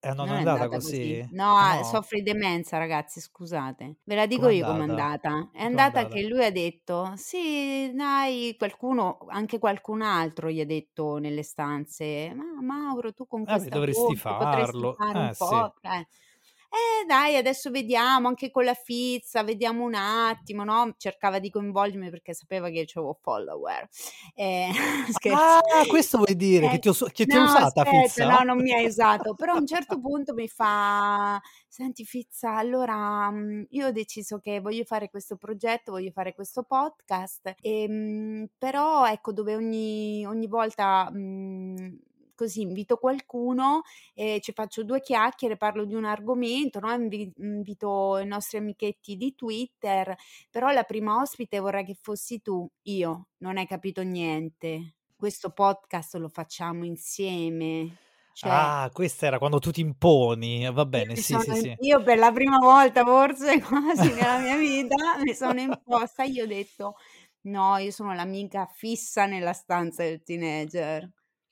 Eh, 0.03 0.13
non 0.13 0.31
Non 0.31 0.35
è 0.35 0.35
è 0.37 0.41
andata 0.41 0.69
andata 0.69 0.81
così. 0.81 1.17
così? 1.21 1.23
No, 1.29 1.55
Ah 1.59 1.67
a 1.77 1.81
no? 1.81 1.83
soffre 1.83 2.17
di 2.21 2.23
demenza 2.31 2.77
ragazzi, 2.77 3.21
scusate. 3.21 3.99
Ve 4.03 4.15
la 4.15 4.25
dico 4.27 4.47
Com'è 4.47 4.49
io 4.49 4.65
com'è 4.65 4.83
andata? 4.83 4.83
andata. 4.83 5.49
È 5.53 5.63
Com'è 5.69 5.83
andata 5.83 6.03
andata? 6.03 6.09
che 6.09 6.27
lui 6.27 6.43
ha 6.45 6.51
detto: 6.51 7.13
"Sì, 7.15 7.91
dai" 7.93 8.55
qualcuno 8.57 9.19
anche 9.29 9.59
qualcun 9.59 10.01
altro 10.01 10.49
gli 10.51 10.59
ha 10.61 10.65
detto 10.65 11.17
nelle 11.19 11.43
stanze: 11.43 12.33
"Ma 12.35 12.61
Mauro, 12.61 13.13
tu 13.13 13.27
con 13.27 13.47
questa 13.47 13.79
dovresti 13.79 14.15
voce 14.17 14.35
farlo. 14.35 14.97
fare 14.97 15.19
un 15.19 15.29
Eh, 15.29 15.33
sì. 15.33 15.69
podca" 15.73 15.99
"Eh 15.99 16.07
dai, 17.07 17.35
adesso 17.35 17.71
vediamo, 17.71 18.27
anche 18.27 18.51
con 18.51 18.63
la 18.63 18.73
Fizza, 18.75 19.43
vediamo 19.43 19.83
un 19.83 19.95
attimo", 19.95 20.63
no, 20.63 20.93
cercava 20.97 21.39
di 21.39 21.49
coinvolgermi 21.49 22.09
perché 22.09 22.33
sapeva 22.33 22.67
che 22.69 22.79
io 22.79 22.83
c'avevo 22.85 23.17
follower. 23.21 23.87
Scherzo. 25.09 25.57
Ah, 25.71 25.85
questo 25.87 26.17
vuoi 26.17 26.35
dire? 26.35 26.67
Che 26.67 26.77
Eh, 26.77 26.79
ti 26.79 26.87
ho 26.89 26.93
che 27.11 27.27
ti 27.27 27.37
no 27.37 27.37
usata 27.37 27.85
aspetta, 27.85 27.85
Fizza? 27.85 28.25
no, 28.25 28.43
non 28.43 28.57
mi 28.61 28.73
ha 28.73 28.81
usato, 28.85 29.33
però 29.35 29.53
a 29.53 29.57
un 29.57 29.65
certo 29.65 29.99
punto 29.99 30.33
mi 30.33 30.47
fa: 30.49 31.39
"Senti 31.67 32.03
Fizza, 32.05 32.55
allora, 32.57 33.29
mhmm, 33.31 33.65
io 33.69 33.87
ho 33.87 33.91
deciso 33.91 34.39
che 34.39 34.59
voglio 34.59 34.83
fare 34.83 35.09
questo 35.09 35.37
progetto, 35.37 35.91
voglio 35.91 36.11
fare 36.11 36.33
questo 36.33 36.63
podcast, 36.63 37.53
ehm, 37.61 38.47
però 38.57 39.05
ecco 39.07 39.31
dove 39.31 39.55
ogni 39.55 40.25
ogni 40.25 40.47
volta, 40.47 41.09
mhmm, 41.11 41.99
così 42.39 42.61
invito 42.61 42.97
qualcuno 42.97 43.81
e 44.13 44.39
ci 44.41 44.53
faccio 44.53 44.83
2 44.83 45.01
chiacchiere, 45.01 45.57
parlo 45.57 45.83
di 45.85 45.93
un 45.95 46.05
argomento, 46.05 46.79
no, 46.79 46.91
invi 46.93 47.31
invito 47.37 48.17
i 48.17 48.25
nostri 48.25 48.57
amichetti 48.57 49.15
di 49.17 49.35
Twitter, 49.35 50.15
però 50.49 50.69
la 50.71 50.83
prima 50.83 51.19
ospite 51.21 51.59
vorrei 51.59 51.83
che 51.85 51.97
fossi 51.99 52.41
tu". 52.41 52.67
Io: 52.83 53.27
"Non 53.39 53.57
hai 53.57 53.67
capito 53.67 54.01
niente. 54.03 54.95
Questo 55.15 55.51
podcast 55.51 56.15
lo 56.15 56.29
facciamo 56.29 56.85
insieme". 56.85 57.97
Cioè 58.31 58.71
Ah, 58.71 58.89
questa 58.93 59.25
era 59.27 59.37
quando 59.37 59.59
tu 59.59 59.71
ti 59.71 59.81
imponi. 59.81 60.69
Va 60.71 60.85
bene, 60.85 61.15
sì, 61.17 61.39
sì, 61.39 61.53
sì. 61.53 61.77
io 61.81 62.01
per 62.03 62.17
la 62.17 62.31
prima 62.31 62.57
volta 62.57 63.03
forse 63.03 63.59
quasi 63.61 64.11
nella 64.13 64.39
mia 64.39 64.57
vita 64.57 64.95
mi 65.23 65.33
sono 65.33 65.59
imposta, 65.59 66.23
io 66.23 66.43
ho 66.43 66.47
detto: 66.47 66.95
"No, 67.41 67.77
io 67.77 67.91
sono 67.91 68.13
l'amica 68.13 68.65
fissa 68.65 69.25
nella 69.25 69.53
stanza 69.53 70.03
del 70.03 70.23
teenager". 70.23 71.09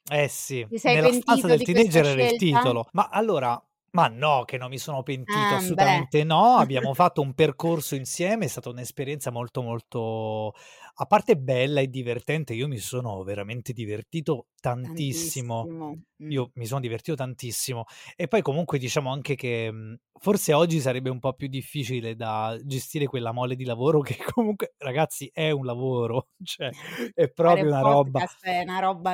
Eh 0.10 0.28
sì, 0.30 0.66
Ti 0.70 0.78
sei 0.78 0.98
nella 0.98 1.12
stanza 1.12 1.48
del 1.48 1.62
di 1.62 1.64
teenager 1.64 2.06
era 2.06 2.22
il 2.22 2.34
scelta? 2.34 2.36
titolo. 2.36 2.88
Ma 2.94 3.10
allora 3.12 3.62
ma 3.92 4.08
no 4.10 4.44
che 4.46 4.58
non 4.58 4.70
mi 4.70 4.78
sono 4.78 5.02
pentito, 5.02 5.56
Ah, 5.56 5.62
beh. 5.62 6.04
assolutamente 6.06 6.24
no. 6.24 6.58
Abbiamo 6.58 6.94
fatto 6.94 7.22
un 7.22 7.34
percorso 7.34 7.96
insieme, 7.96 8.46
è 8.46 8.48
stata 8.48 8.70
un'esperienza 8.70 9.32
molto, 9.32 9.62
molto 9.62 10.54
a 11.00 11.06
parte 11.06 11.38
bella 11.38 11.82
e 11.82 11.88
divertente, 11.90 12.54
io 12.54 12.68
mi 12.68 12.78
sono 12.78 13.24
veramente 13.24 13.74
divertito 13.74 14.48
tantissimo. 14.60 15.70
Tantissimo, 15.70 15.96
mh. 16.18 16.32
Io 16.32 16.52
mi 16.56 16.66
sono 16.66 16.82
divertito 16.82 17.16
tantissimo. 17.16 17.86
E 18.16 18.28
poi 18.28 18.42
comunque 18.42 18.80
diciamo 18.80 19.12
anche 19.12 19.36
che, 19.36 19.72
mhmm, 19.72 19.96
forse 20.20 20.54
oggi 20.54 20.80
sarebbe 20.80 21.10
un 21.10 21.20
po' 21.20 21.34
più 21.34 21.48
difficile 21.48 22.16
da 22.16 22.58
gestire 22.64 23.06
quella 23.06 23.32
mole 23.32 23.56
di 23.56 23.64
lavoro 23.66 24.02
che 24.02 24.18
comunque 24.34 24.74
ragazzi 24.78 25.30
è 25.34 25.52
un 25.52 25.66
lavoro, 25.66 26.30
cioè 26.44 26.74
è 27.14 27.30
proprio 27.32 27.68
una 27.68 27.82
roba 27.82 28.22
è 28.40 28.62
una 28.62 28.80
roba 28.80 29.12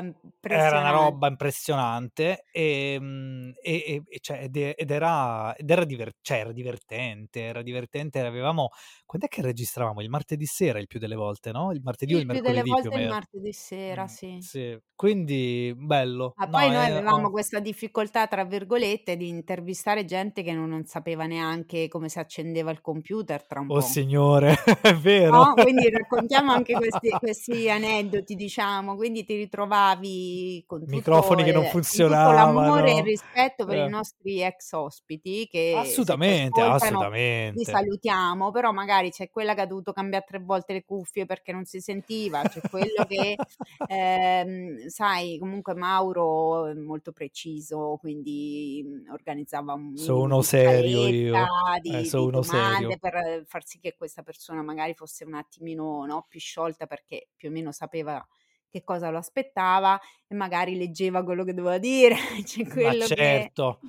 era 0.56 0.80
una 0.80 0.92
roba 0.92 1.28
impressionante. 1.28 1.28
impressionante, 1.28 2.44
ehm, 2.52 3.54
e 3.60 3.74
e 3.88 4.04
e 4.08 4.20
cioè 4.20 4.44
ed 4.44 4.56
ed 4.56 4.92
era 4.92 5.56
ed 5.56 5.70
era 5.72 5.84
diver 5.84 6.12
cioè 6.22 6.40
era 6.40 6.52
divertente, 6.52 7.42
era 7.42 7.64
divertente. 7.64 8.20
Avevamo 8.20 8.70
quand'è 9.06 9.28
che 9.28 9.42
registravamo? 9.42 10.02
Il 10.02 10.10
martedì 10.10 10.46
sera 10.46 10.78
il 10.80 10.86
più 10.88 11.00
delle 11.00 11.16
volte, 11.16 11.52
no, 11.52 11.72
il 11.74 11.82
martedì 11.84 12.14
Sì, 12.14 12.16
o 12.16 12.20
il 12.20 12.20
il 12.20 12.28
più 12.28 12.42
delle 12.42 12.64
mercoledì 12.64 12.76
più 12.76 12.92
volte 12.92 12.96
il 12.96 13.04
martedì 13.06 13.52
sera, 13.54 14.08
sì. 14.08 14.46
sì. 14.46 14.78
Quindi 14.96 15.74
bello. 15.78 16.36
Ma 16.36 16.48
poi 16.48 16.68
No, 16.68 16.72
noi 16.72 16.86
è 16.86 16.88
avevamo 16.88 17.30
ho 17.30 17.30
questa 17.30 17.60
difficoltà, 17.60 18.26
tra 18.28 18.44
virgolette, 18.44 19.16
di 19.18 19.28
intervistare 19.28 20.04
gente 20.04 20.42
che 20.42 20.52
no 20.54 20.66
non 20.66 20.86
sapeva 20.86 21.26
neanche 21.28 21.88
come 21.88 22.10
si 22.10 22.18
accendeva 22.18 22.72
il 22.72 22.82
computer 22.82 23.46
tra 23.46 23.60
un 23.60 23.70
Oh 23.70 23.80
po'. 23.80 23.82
signore, 23.82 24.56
è 24.82 24.94
vero. 24.96 25.46
No, 25.46 25.58
quindi 25.58 25.90
raccontiamo 25.90 26.52
anche 26.52 26.76
questi 26.76 27.18
questi 27.18 27.70
aneddoti 27.70 28.36
diciamo, 28.36 28.96
quindi 28.96 29.24
ti 29.24 29.36
ritrovavi 29.38 30.64
con 30.68 30.86
tutto 30.86 31.22
Microfoni 31.22 31.44
che 31.46 31.52
non 31.54 31.64
ehm, 31.64 32.18
con 32.20 32.34
l'amore 32.36 32.92
e 32.92 32.98
il 32.98 33.04
funzionavano. 33.04 33.06
rispetto 33.06 33.66
per 33.66 33.78
i 33.78 33.86
Eh. 33.86 33.88
nostri 33.88 34.42
ex 34.44 34.74
ospiti 34.74 35.48
che 35.48 35.76
Assolutamente, 35.76 36.62
ascoltano 36.62 37.10
li 37.56 37.64
assolutamente. 37.64 37.64
salutiamo, 37.66 38.52
però 38.52 38.72
magari 38.72 39.12
c'è 39.12 39.30
quella 39.30 39.54
che 39.54 39.62
ha 39.62 39.66
dovuto 39.68 39.94
cambià 39.94 40.22
3 40.22 40.40
volte 40.40 40.74
le 40.74 40.84
cuffie 40.84 41.26
perché 41.26 41.52
non 41.52 41.63
si 41.66 41.80
sentiva, 41.82 42.46
c'è 42.46 42.64
quello 42.66 43.04
che, 43.08 43.40
ehm, 43.86 44.88
sai 44.88 45.38
comunque 45.40 45.74
Mauro 45.76 46.66
è 46.68 46.74
molto 46.74 47.12
preciso, 47.12 47.98
quindi, 48.00 48.84
mhmm, 48.86 49.12
organizzava 49.12 49.74
un 49.74 49.92
So 49.96 50.20
minimo 50.20 50.22
uno 50.22 50.42
di 50.42 50.42
serio 50.42 51.06
io. 51.08 51.50
Eh, 51.86 52.04
di 52.04 52.04
so 52.04 52.24
di 52.24 52.26
uno 52.26 52.42
domande 52.42 52.98
serio. 52.98 53.00
per 53.00 53.44
far 53.46 53.66
sì 53.66 53.80
che 53.80 53.96
questa 53.96 54.24
persona 54.24 54.62
magari 54.64 54.94
fosse 54.94 55.24
un 55.26 55.34
attimino, 55.36 56.06
no, 56.06 56.26
più 56.28 56.40
sciolta 56.40 56.86
perché 56.88 57.30
più 57.36 57.50
o 57.50 57.52
meno 57.52 57.72
sapeva 57.72 58.26
che 58.74 58.84
cosa 58.84 59.10
lo 59.12 59.20
aspettava 59.20 60.00
e 60.28 60.34
magari 60.36 60.76
leggeva 60.78 61.24
quello 61.24 61.44
che 61.44 61.54
doveva 61.54 61.78
dire. 61.78 62.16
C'è 62.44 62.66
Ma 62.82 62.92
quello 62.92 63.08
che, 63.12 63.54
certo, 63.54 63.82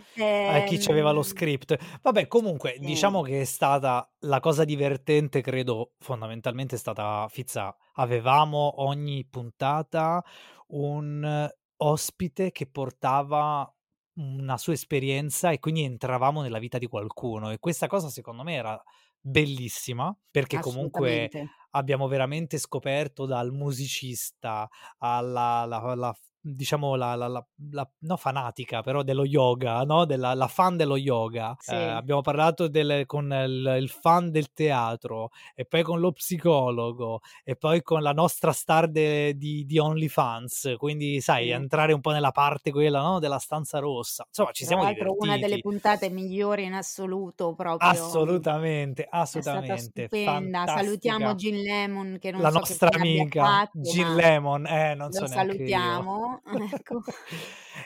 a 0.44 0.60
chi 0.62 0.78
c'aveva 0.78 1.10
lo 1.10 1.22
ehm 1.22 1.22
script. 1.22 1.76
Vabbè 2.02 2.26
comunque 2.28 2.76
diciamo 2.80 3.22
Sì. 3.22 3.22
che 3.22 3.40
è 3.40 3.44
stata 3.44 4.08
la 4.20 4.40
cosa 4.40 4.64
divertente 4.64 5.40
credo 5.40 5.94
fondamentalmente 5.98 6.76
è 6.76 6.78
stata 6.78 7.26
Fizza, 7.28 7.74
avevamo 7.94 8.82
ogni 8.82 9.24
puntata 9.28 10.22
un 10.68 11.48
ospite 11.76 12.52
che 12.52 12.66
portava 12.66 13.68
una 14.16 14.56
sua 14.58 14.74
esperienza 14.74 15.50
e 15.50 15.58
quindi 15.58 15.82
entravamo 15.82 16.40
nella 16.42 16.58
vita 16.60 16.78
di 16.78 16.86
qualcuno 16.86 17.50
e 17.50 17.58
questa 17.58 17.88
cosa 17.88 18.08
secondo 18.10 18.44
me 18.44 18.54
era 18.54 18.80
bellissima, 19.26 20.14
perché 20.30 20.58
comunque 20.58 21.30
abbiamo 21.70 22.06
veramente 22.08 22.58
scoperto 22.58 23.24
dal 23.26 23.52
musicista 23.52 24.68
alla 24.98 25.64
la 25.64 25.94
la 25.94 26.14
diciamo, 26.44 26.94
la, 26.94 27.14
la, 27.14 27.26
la, 27.28 27.46
la 27.70 27.90
no 28.00 28.16
fanatica, 28.16 28.82
però 28.82 29.02
dello 29.02 29.24
yoga, 29.24 29.82
no? 29.84 30.04
Della, 30.04 30.34
la 30.34 30.46
fan 30.46 30.76
dello 30.76 30.96
yoga. 30.96 31.56
Sì. 31.58 31.72
Eh, 31.72 31.76
abbiamo 31.76 32.20
parlato 32.20 32.68
del, 32.68 33.06
con 33.06 33.32
il, 33.32 33.76
il, 33.80 33.88
fan 33.88 34.30
del 34.30 34.52
teatro, 34.52 35.30
e 35.54 35.64
poi 35.64 35.82
con 35.82 36.00
lo 36.00 36.12
psicologo, 36.12 37.20
e 37.42 37.56
poi 37.56 37.82
con 37.82 38.02
la 38.02 38.12
nostra 38.12 38.52
star 38.52 38.88
de, 38.88 39.36
di, 39.36 39.64
di 39.64 39.78
OnlyFans. 39.78 40.74
Quindi, 40.76 41.20
sai, 41.20 41.46
sì. 41.46 41.50
entrare 41.50 41.92
un 41.94 42.00
po' 42.00 42.10
nella 42.10 42.30
parte 42.30 42.70
quella 42.70 43.00
no? 43.00 43.18
della 43.18 43.38
stanza 43.38 43.78
rossa. 43.78 44.24
Insomma, 44.26 44.50
ci 44.52 44.64
siamo 44.64 44.84
divertiti. 44.84 45.16
una 45.18 45.38
delle 45.38 45.60
puntate 45.60 46.10
migliori 46.10 46.64
in 46.64 46.74
assoluto, 46.74 47.54
proprio. 47.54 47.88
Assolutamente, 47.88 49.06
assolutamente. 49.08 49.78
Stupenda. 49.78 50.66
Salutiamo 50.66 51.34
Gin 51.34 51.62
Lemon, 51.62 52.18
che 52.20 52.30
non 52.30 52.42
la 52.42 52.50
so 52.50 52.58
nostra 52.58 52.90
amica 52.92 53.44
fatto, 53.44 53.80
Gin 53.80 54.14
Lemon, 54.14 54.66
eh, 54.66 54.94
non 54.94 55.10
so 55.10 55.22
lo 55.22 55.26
salutiamo. 55.26 56.33
ecco. 56.72 57.02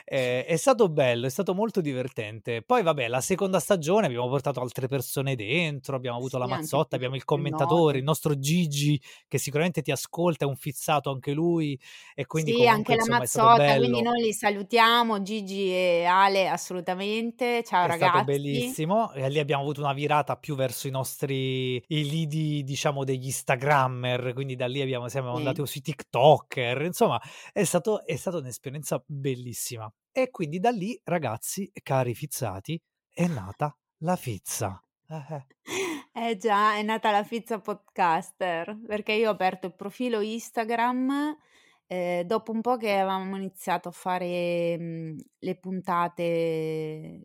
eh, 0.05 0.45
è 0.45 0.55
stato 0.57 0.89
bello, 0.89 1.25
è 1.27 1.29
stato 1.29 1.53
molto 1.53 1.81
divertente. 1.81 2.61
Poi, 2.63 2.83
vabbè, 2.83 3.07
la 3.07 3.21
seconda 3.21 3.59
stagione 3.59 4.05
abbiamo 4.07 4.27
portato 4.29 4.61
altre 4.61 4.87
persone 4.87 5.35
dentro, 5.35 5.95
abbiamo 5.95 6.17
avuto 6.17 6.37
Sì, 6.37 6.39
la 6.39 6.47
anche 6.51 6.77
Mazzotta, 6.77 6.95
abbiamo 6.95 7.15
il 7.15 7.23
commentatore, 7.25 7.97
note. 7.97 7.99
il 7.99 8.03
nostro 8.03 8.37
Gigi, 8.39 9.01
che 9.27 9.37
sicuramente 9.37 9.81
ti 9.81 9.91
ascolta, 9.91 10.45
è 10.45 10.47
un 10.47 10.55
fissato 10.55 11.11
anche 11.11 11.31
lui, 11.33 11.79
e 12.15 12.25
quindi 12.25 12.51
Sì, 12.51 12.65
anche 12.67 12.93
comunque, 12.93 12.95
la 12.95 13.03
insomma, 13.03 13.23
è 13.23 13.27
stato 13.27 13.47
Mazzotta, 13.47 13.75
quindi 13.75 14.01
noi 14.01 14.21
li 14.21 14.33
salutiamo, 14.33 15.21
Gigi 15.23 15.69
e 15.71 16.05
Ale 16.05 16.47
assolutamente. 16.47 17.63
Ciao 17.63 17.85
È 17.85 17.91
stato 17.91 18.21
ragazzi. 18.21 18.21
bellissimo, 18.21 19.13
e 19.13 19.29
lì 19.29 19.39
abbiamo 19.39 19.61
avuto 19.63 19.79
una 19.79 19.93
virata 19.93 20.35
più 20.35 20.53
verso 20.55 20.87
i 20.87 20.91
nostri 20.91 21.75
i 21.87 22.09
lidi, 22.09 22.61
diciamo, 22.65 23.05
degli 23.05 23.23
Instagrammer, 23.27 24.33
quindi 24.33 24.57
da 24.57 24.67
lì 24.67 24.81
abbiamo 24.81 25.07
siamo 25.07 25.33
andati 25.37 25.65
Sì. 25.65 25.65
sui 25.65 25.79
TikToker, 25.79 26.81
insomma, 26.81 27.21
è 27.53 27.63
stato 27.63 28.05
è 28.05 28.17
stata 28.39 28.41
un'esperienza 28.41 29.03
bellissima. 29.05 29.91
E 30.11 30.29
quindi 30.31 30.59
da 30.59 30.71
lì, 30.71 30.99
ragazzi, 31.03 31.69
cari 31.83 32.15
fizzati, 32.15 32.81
è 33.13 33.27
nata 33.27 33.77
la 33.99 34.15
Fizza. 34.15 34.81
Eh-eh. 35.07 35.45
Eh 36.13 36.37
già, 36.37 36.75
è 36.75 36.81
nata 36.83 37.11
la 37.11 37.23
Fizza 37.23 37.59
Podcaster, 37.59 38.79
perché 38.85 39.13
io 39.13 39.29
ho 39.29 39.33
aperto 39.33 39.67
il 39.67 39.75
profilo 39.75 40.21
Instagram, 40.21 41.37
ehm, 41.87 42.23
dopo 42.23 42.51
un 42.51 42.61
po' 42.61 42.77
che 42.77 42.91
avevamo 42.93 43.37
iniziato 43.37 43.89
a 43.89 43.91
fare, 43.91 44.77
mhmm, 44.77 45.17
le 45.39 45.55
puntate 45.57 47.23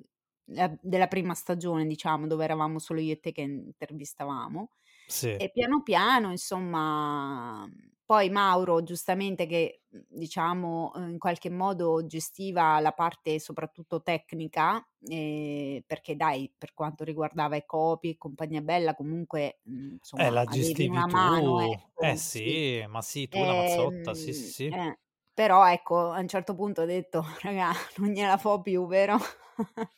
la 0.49 0.71
della 0.83 1.09
prima 1.09 1.33
stagione, 1.35 1.87
diciamo, 1.87 2.27
dove 2.27 2.45
eravamo 2.45 2.79
solo 2.79 3.01
io 3.01 3.13
e 3.15 3.21
te 3.21 3.33
che 3.33 3.41
intervistavamo. 3.41 4.73
Sì. 5.07 5.31
E 5.37 5.51
piano 5.51 5.83
piano, 5.83 6.31
insomma, 6.31 7.67
poi 8.05 8.31
Mauro 8.31 8.83
giustamente 8.83 9.47
che, 9.47 9.83
mhmm, 9.91 10.01
diciamo, 10.09 10.93
uhm, 10.95 11.11
in 11.11 11.19
qualche 11.19 11.51
modo 11.51 12.05
gestiva 12.07 12.79
la 12.81 12.93
parte 12.93 13.39
soprattutto 13.41 14.03
tecnica, 14.03 14.87
ehm, 15.01 15.83
perché 15.87 16.17
dai, 16.17 16.53
per 16.57 16.75
quanto 16.75 17.05
riguardava 17.05 17.57
i 17.57 17.65
copy 17.67 18.11
e 18.11 18.17
compagnia 18.19 18.61
bella, 18.63 18.95
comunque, 18.95 19.61
mhmm, 19.65 19.93
Eh, 20.17 20.31
insomma, 20.31 20.31
la 20.31 20.47
avevi 20.47 20.87
gestivi 20.87 20.89
una 20.89 21.07
mano, 21.07 21.59
tu. 21.59 21.73
ecco, 21.73 21.83
Eh 21.99 22.17
sì. 22.17 22.57
sì, 22.57 22.85
ma 22.89 23.03
sì, 23.03 23.27
tu, 23.29 23.43
la 23.43 23.55
Mazzotta, 23.55 24.15
sì, 24.15 24.33
sì, 24.33 24.45
Ehm, 24.45 24.53
sì. 24.53 24.77
eh, 24.77 24.99
però 25.33 25.67
ecco, 25.71 26.11
a 26.13 26.21
un 26.21 26.29
certo 26.29 26.55
punto 26.55 26.83
ho 26.83 26.85
detto: 26.87 27.23
"Raga, 27.43 27.73
non 27.99 28.11
gliela 28.11 28.37
fo 28.39 28.61
più, 28.63 28.87
vero?" 28.87 29.17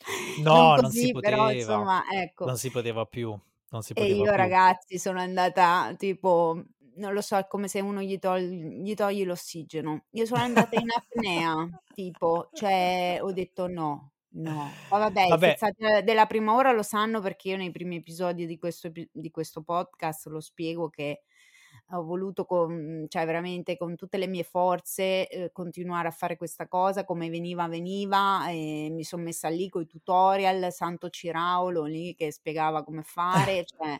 Non 0.50 0.70
No, 0.70 0.76
non 0.78 0.92
si 0.92 1.08
così, 1.08 1.16
però 1.18 1.50
poteva. 1.50 1.90
insomma, 1.90 2.04
ecco. 2.12 2.48
Non 2.48 2.56
si 2.58 2.70
poteva 2.70 3.06
più, 3.06 3.38
non 3.70 3.82
si 3.82 3.94
E 3.98 4.02
poteva 4.02 4.28
io 4.28 4.30
più. 4.30 4.52
ragazzi 4.52 4.98
sono 4.98 5.20
andata 5.20 5.94
tipo, 5.96 6.62
non 6.96 7.12
lo 7.12 7.20
so, 7.20 7.36
è 7.36 7.46
come 7.46 7.68
se 7.68 7.80
uno 7.80 8.00
gli 8.02 8.18
tol 8.18 8.40
gli 8.42 8.94
togli 8.94 9.24
l'ossigeno. 9.24 10.06
Io 10.12 10.26
sono 10.26 10.42
andata 10.42 10.78
in 10.78 10.88
apnea, 10.94 11.68
tipo, 11.94 12.48
cioè 12.52 13.18
ho 13.22 13.32
detto: 13.32 13.66
"No, 13.68 14.12
no". 14.36 14.82
Poi 14.88 14.98
vabbè, 15.00 15.22
i 15.24 15.34
Vabbè 15.34 15.38
fizzati 15.38 16.02
della 16.04 16.26
prima 16.26 16.54
ora 16.54 16.72
lo 16.72 16.82
sanno 16.82 17.20
perché 17.20 17.48
io 17.50 17.56
nei 17.56 17.70
primi 17.72 17.96
episodi 17.96 18.46
di 18.46 18.58
questo 18.58 18.90
di 18.92 19.30
questo 19.30 19.62
podcast 19.62 20.26
lo 20.28 20.40
spiego 20.40 20.88
che 20.90 21.22
ho 21.90 22.02
voluto 22.04 22.44
con 22.46 23.06
cioè 23.08 23.24
veramente 23.26 23.76
con 23.76 23.94
tutte 23.96 24.18
le 24.18 24.26
mie 24.26 24.42
forze, 24.44 25.28
uhm, 25.30 25.48
continuare 25.52 26.08
a 26.08 26.10
fare 26.10 26.36
questa 26.36 26.66
cosa, 26.68 27.04
come 27.04 27.28
veniva 27.30 27.68
veniva, 27.68 28.48
e 28.50 28.88
mi 28.90 29.04
son 29.04 29.22
messa 29.22 29.48
lì 29.48 29.68
coi 29.68 29.86
tutorial, 29.86 30.72
santo 30.72 31.10
Ciraulo 31.10 31.84
lì 31.84 32.14
che 32.14 32.32
spiegava 32.32 32.82
come 32.84 33.02
fare, 33.04 33.64
cioè, 33.66 33.96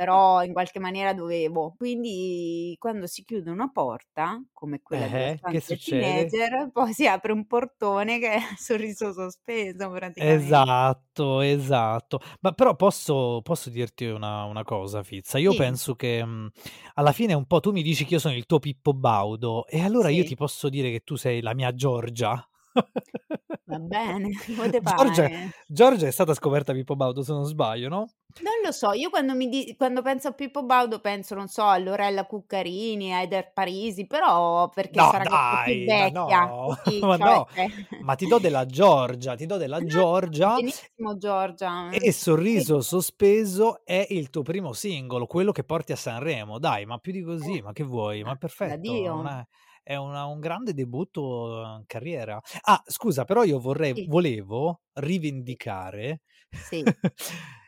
però 0.00 0.42
in 0.44 0.52
qualche 0.52 0.78
maniera 0.78 1.12
dovevo. 1.14 1.74
Quindi 1.76 2.74
quando 2.78 3.06
si 3.06 3.22
chiude 3.24 3.50
una 3.50 3.70
porta, 3.70 4.42
come 4.52 4.80
quella 4.82 5.08
della 5.08 5.28
Eh-eh, 5.28 5.42
che 5.46 5.60
succede? 5.60 6.34
teenager, 6.40 6.70
poi 6.72 6.92
si 6.94 7.06
apre 7.06 7.32
un 7.32 7.46
portone 7.46 8.18
che 8.18 8.32
è 8.34 8.38
sorriso 8.56 9.12
sospeso 9.12 9.90
praticamente. 9.90 10.70
Esatto, 11.02 11.40
esatto. 11.40 12.20
Ma 12.40 12.52
però 12.52 12.76
posso 12.76 13.40
posso 13.42 13.70
dirti 13.70 14.04
una 14.06 14.44
una 14.44 14.64
cosa 14.64 15.02
Fizza, 15.02 15.38
io 15.38 15.54
Sì. 15.54 15.54
penso 15.54 15.94
che, 15.94 16.22
mhmm, 16.24 16.48
alla 16.94 17.12
fine 17.12 17.32
un 17.32 17.46
po' 17.46 17.60
tu 17.60 17.70
mi 17.72 17.82
dici 17.82 18.04
che 18.04 18.14
io 18.14 18.20
sono 18.20 18.34
il 18.34 18.44
tuo 18.44 18.58
Pippo 18.58 18.92
Baudo, 18.92 19.66
e 19.66 19.80
allora 19.80 20.10
io 20.10 20.22
Sì. 20.22 20.24
ti 20.24 20.34
posso 20.36 20.68
dire 20.68 20.90
che 20.90 21.00
tu 21.04 21.16
sei 21.16 21.40
la 21.40 21.54
mia 21.54 21.72
Giorgia. 21.74 22.46
Va 23.70 23.78
bene, 23.78 24.30
come 24.56 24.68
Giorgia. 24.82 25.28
Giorgia 25.66 26.06
è 26.06 26.10
stata 26.10 26.34
scoperta 26.34 26.72
Pippo 26.72 26.96
Baudo, 26.96 27.22
se 27.22 27.32
non 27.32 27.44
sbaglio, 27.44 27.88
no? 27.88 28.08
Non 28.42 28.52
lo 28.64 28.70
so, 28.72 28.92
io 28.92 29.10
quando 29.10 29.34
mi 29.34 29.48
di 29.48 29.74
quando 29.76 30.02
penso 30.02 30.28
a 30.28 30.32
Pippo 30.32 30.64
Baudo 30.64 31.00
penso, 31.00 31.34
non 31.34 31.48
so, 31.48 31.62
a 31.64 31.78
Lorella 31.78 32.26
Cuccarini, 32.26 33.12
a 33.12 33.22
Eder 33.22 33.52
Parisi, 33.52 34.06
però 34.06 34.68
perché 34.68 34.98
No 35.00 35.10
sarà 35.10 35.24
più 35.24 35.82
dai, 35.84 35.84
ma 35.84 35.84
vecchia, 35.84 36.44
no, 36.88 37.06
ma 37.06 37.16
cioè 37.16 37.34
no. 37.34 37.46
cioè 37.52 37.70
Ma 37.98 38.14
ti 38.14 38.26
do 38.26 38.38
della 38.38 38.66
Giorgia, 38.66 39.34
ti 39.34 39.46
do 39.46 39.56
della 39.56 39.78
No, 39.78 39.86
Giorgia 39.86 40.54
benissimo 40.54 41.16
Giorgia, 41.16 41.90
e 41.90 42.12
sì. 42.12 42.20
Sorriso 42.20 42.80
sospeso 42.80 43.84
è 43.84 44.06
il 44.10 44.30
tuo 44.30 44.42
primo 44.42 44.72
singolo, 44.72 45.26
quello 45.26 45.52
che 45.52 45.64
porti 45.64 45.92
a 45.92 45.96
Sanremo. 45.96 46.58
Dai, 46.58 46.86
ma 46.86 46.98
più 46.98 47.12
di 47.12 47.22
così, 47.22 47.58
Eh, 47.58 47.62
ma 47.62 47.72
che 47.72 47.82
vuoi? 47.84 48.22
Ma 48.22 48.36
perfetto, 48.36 48.92
non 49.12 49.26
Dio. 49.26 49.26
è 49.26 49.46
è 49.82 49.96
una 49.96 50.24
un 50.26 50.40
grande 50.40 50.74
debutto 50.74 51.62
in 51.78 51.84
carriera. 51.86 52.40
Ah, 52.62 52.82
scusa, 52.86 53.24
però 53.24 53.44
io 53.44 53.58
vorrei 53.60 53.94
Sì. 53.94 54.06
volevo 54.06 54.82
rivendicare 54.94 56.22
Sì. 56.58 56.82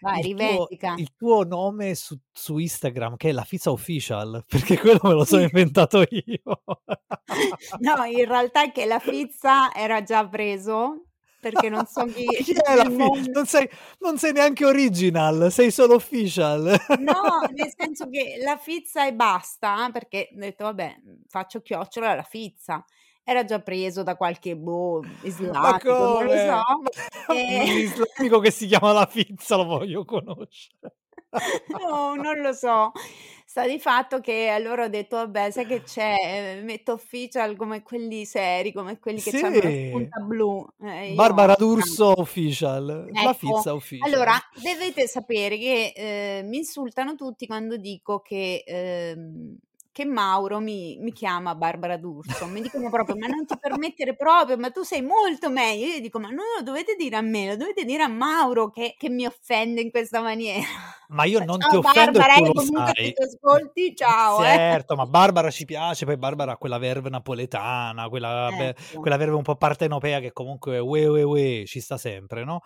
Vai, 0.01 0.21
il 0.21 0.33
tuo 0.37 0.69
rivendica. 0.69 0.95
il 0.95 1.15
tuo 1.17 1.45
nome 1.45 1.95
su 1.95 2.19
su 2.33 2.59
Instagram 2.59 3.17
che 3.17 3.31
è 3.31 3.33
La 3.33 3.45
Fizza 3.45 3.71
Official, 3.71 4.45
perché 4.75 4.79
quello 4.79 5.01
me 5.05 5.13
lo 5.15 5.25
sono 5.25 5.43
inventato 5.43 6.05
io. 6.09 6.43
No, 7.81 8.05
in 8.05 8.27
realtà 8.27 8.65
è 8.65 8.73
che 8.73 8.85
la 8.87 8.99
Fizza 8.99 9.73
era 9.75 10.03
già 10.03 10.29
preso, 10.29 11.07
perché 11.43 11.69
non 11.69 11.85
so 11.87 12.05
chi 12.05 12.25
chi 12.45 12.53
è 12.53 12.77
la 12.77 12.85
nel 12.85 13.25
fi 13.25 13.31
non 13.31 13.47
sei 13.47 13.69
non 13.99 14.17
sei 14.17 14.33
neanche 14.33 14.65
original, 14.65 15.51
sei 15.51 15.73
solo 15.73 15.95
official. 15.95 16.63
No, 17.03 17.41
nel 17.53 17.73
senso 17.77 18.09
che 18.09 18.39
la 18.41 18.57
Fizza 18.57 19.07
e 19.07 19.13
basta, 19.13 19.89
perché 19.93 20.29
ho 20.33 20.39
detto: 20.39 20.65
"Vabbè, 20.65 21.01
faccio 21.27 21.61
chiocciola 21.61 22.15
la 22.15 22.23
Fizza". 22.23 22.85
Era 23.25 23.45
già 23.45 23.61
preso 23.61 24.05
da 24.05 24.17
qualche, 24.17 24.57
boh, 24.57 25.03
islamico, 25.23 25.89
non 25.89 26.25
lo 26.25 26.37
so, 26.37 27.33
e 27.33 27.61
un 27.71 27.79
islamico 27.79 28.39
che 28.39 28.51
si 28.53 28.67
chiama 28.67 28.93
La 28.93 29.07
Fizza 29.07 29.57
lo 29.57 29.65
voglio 29.65 30.05
conoscere. 30.05 30.95
No, 31.81 32.15
non 32.15 32.41
lo 32.41 32.53
so. 32.53 32.93
Sta 33.55 33.67
di 33.67 33.79
fatto 33.79 34.21
che 34.21 34.49
allora 34.49 34.85
ho 34.85 34.89
detto: 34.89 35.17
"Vabbè, 35.17 35.51
sai 35.51 35.67
che 35.67 35.83
c'è, 35.83 36.15
ehm, 36.59 36.65
metto 36.65 36.93
official 36.93 37.55
come 37.55 37.83
quelli 37.83 38.25
seri, 38.25 38.73
come 38.73 38.99
quelli 38.99 39.21
che 39.21 39.35
c'hanno 39.35 39.61
la 39.61 39.69
Sì. 39.69 40.11
spunta 40.11 40.21
blu". 40.21 40.67
Eh, 40.81 41.19
Barbara 41.19 41.55
D'Urso 41.57 42.13
official, 42.21 43.17
La 43.21 43.33
Ecco, 43.33 43.35
Fizza 43.35 43.75
official. 43.75 44.07
allora 44.07 44.33
dovete 44.55 45.07
sapere 45.07 45.59
che, 45.59 45.93
ehm, 45.95 46.49
mi 46.49 46.59
insultano 46.59 47.15
tutti 47.15 47.47
quando 47.47 47.77
dico 47.77 48.21
che 48.21 48.63
ehm, 48.67 49.57
che 49.93 50.05
Mauro 50.07 50.59
mi 50.61 50.99
mi 51.01 51.13
chiama 51.13 51.55
Barbara 51.55 51.97
D'Urso. 51.99 52.47
Mi 52.49 52.61
dicono 52.63 52.89
proprio: 52.91 53.17
"Ma 53.17 53.27
non 53.29 53.45
ti 53.47 53.59
permettere 53.59 54.17
proprio, 54.17 54.57
ma 54.59 54.71
tu 54.71 54.83
sei 54.83 55.03
molto 55.03 55.51
meglio". 55.51 55.87
Io 55.87 56.01
dico: 56.01 56.19
"Ma 56.19 56.29
non 56.29 56.45
lo 56.57 56.63
dovete 56.63 56.97
dire 56.97 57.17
a 57.17 57.21
me, 57.23 57.47
lo 57.49 57.57
dovete 57.57 57.85
dire 57.85 58.03
a 58.03 58.09
Mauro 58.09 58.71
che 58.71 58.95
che 58.99 59.09
mi 59.11 59.27
offende 59.27 59.81
in 59.83 59.91
questa 59.91 60.21
maniera". 60.23 60.67
Ma 61.11 61.25
io 61.25 61.41
Cioè, 61.43 61.45
non 61.45 61.65
ti 61.67 61.75
ciao 61.75 61.77
offendo 61.77 62.19
e 62.19 62.25
Barbara, 62.25 62.33
tu 62.33 62.43
eh, 62.45 62.53
lo 62.53 62.53
comunque 62.53 62.95
sai. 62.95 63.15
tu 63.15 63.23
ascolti, 63.23 63.95
ciao, 63.97 64.45
eh. 64.45 64.59
Certo, 64.65 64.97
ma 64.97 65.05
Barbara 65.07 65.51
ci 65.51 65.65
piace, 65.67 66.07
poi 66.07 66.17
Barbara 66.17 66.53
ha 66.53 66.57
quella 66.57 66.79
verve 66.79 67.11
napoletana, 67.11 68.09
quella 68.09 68.51
be 68.53 68.75
Ecco. 68.89 69.01
quella 69.01 69.17
verve 69.19 69.35
un 69.37 69.43
po' 69.43 69.57
partenopea 69.57 70.21
che 70.21 70.33
comunque 70.33 70.79
uè, 70.79 71.07
uè, 71.07 71.23
uè, 71.23 71.63
ci 71.67 71.81
sta 71.81 71.99
sempre, 71.99 72.43
no? 72.45 72.61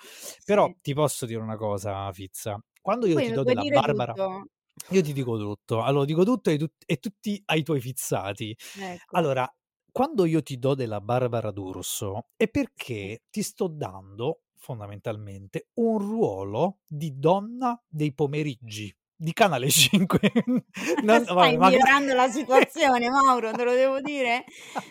Però 0.44 0.72
Sì. 0.72 0.76
ti 0.80 0.94
posso 0.94 1.26
dire 1.26 1.40
una 1.40 1.56
cosa 1.56 2.12
Fizza, 2.12 2.60
quando 2.80 3.06
io 3.06 3.20
Poi 3.20 3.22
ti 3.22 3.32
do 3.32 3.42
della 3.42 3.64
Barbara 3.64 4.14
tutto? 4.14 4.48
Io 4.90 5.03
ti 5.03 5.12
dico 5.12 5.37
tutto. 5.38 5.83
Allora 5.83 6.05
dico 6.05 6.25
tutto 6.25 6.51
ai 6.51 6.59
tut 6.59 6.72
e 6.87 6.96
tutti 6.99 7.40
ai 7.46 7.62
tuoi 7.62 7.81
fizzati. 7.81 8.57
Ecco. 8.79 9.16
Allora, 9.16 9.49
quando 9.90 10.25
io 10.27 10.42
ti 10.42 10.59
do 10.59 10.75
della 10.75 11.01
Barbara 11.01 11.51
D'Urso 11.51 12.29
è 12.37 12.49
perché 12.49 13.22
ti 13.31 13.42
sto 13.42 13.66
dando, 13.68 14.42
fondamentalmente, 14.57 15.68
un 15.75 15.99
ruolo 15.99 16.81
di 16.87 17.18
donna 17.18 17.81
dei 17.88 18.12
pomeriggi. 18.14 18.94
Di 19.16 19.33
Canale 19.33 19.70
5. 19.70 20.20
Non, 21.02 21.22
stai 21.22 21.35
vabbè, 21.35 21.70
migliorando 21.70 22.14
magari... 22.14 22.14
la 22.14 22.29
situazione, 22.29 23.09
Mauro, 23.09 23.50
te 23.52 23.64
lo 23.64 23.72
devo 23.72 24.00
dire. 24.00 24.44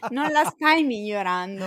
Non 0.09 0.31
la 0.31 0.43
stai 0.49 0.83
migliorando. 0.83 1.65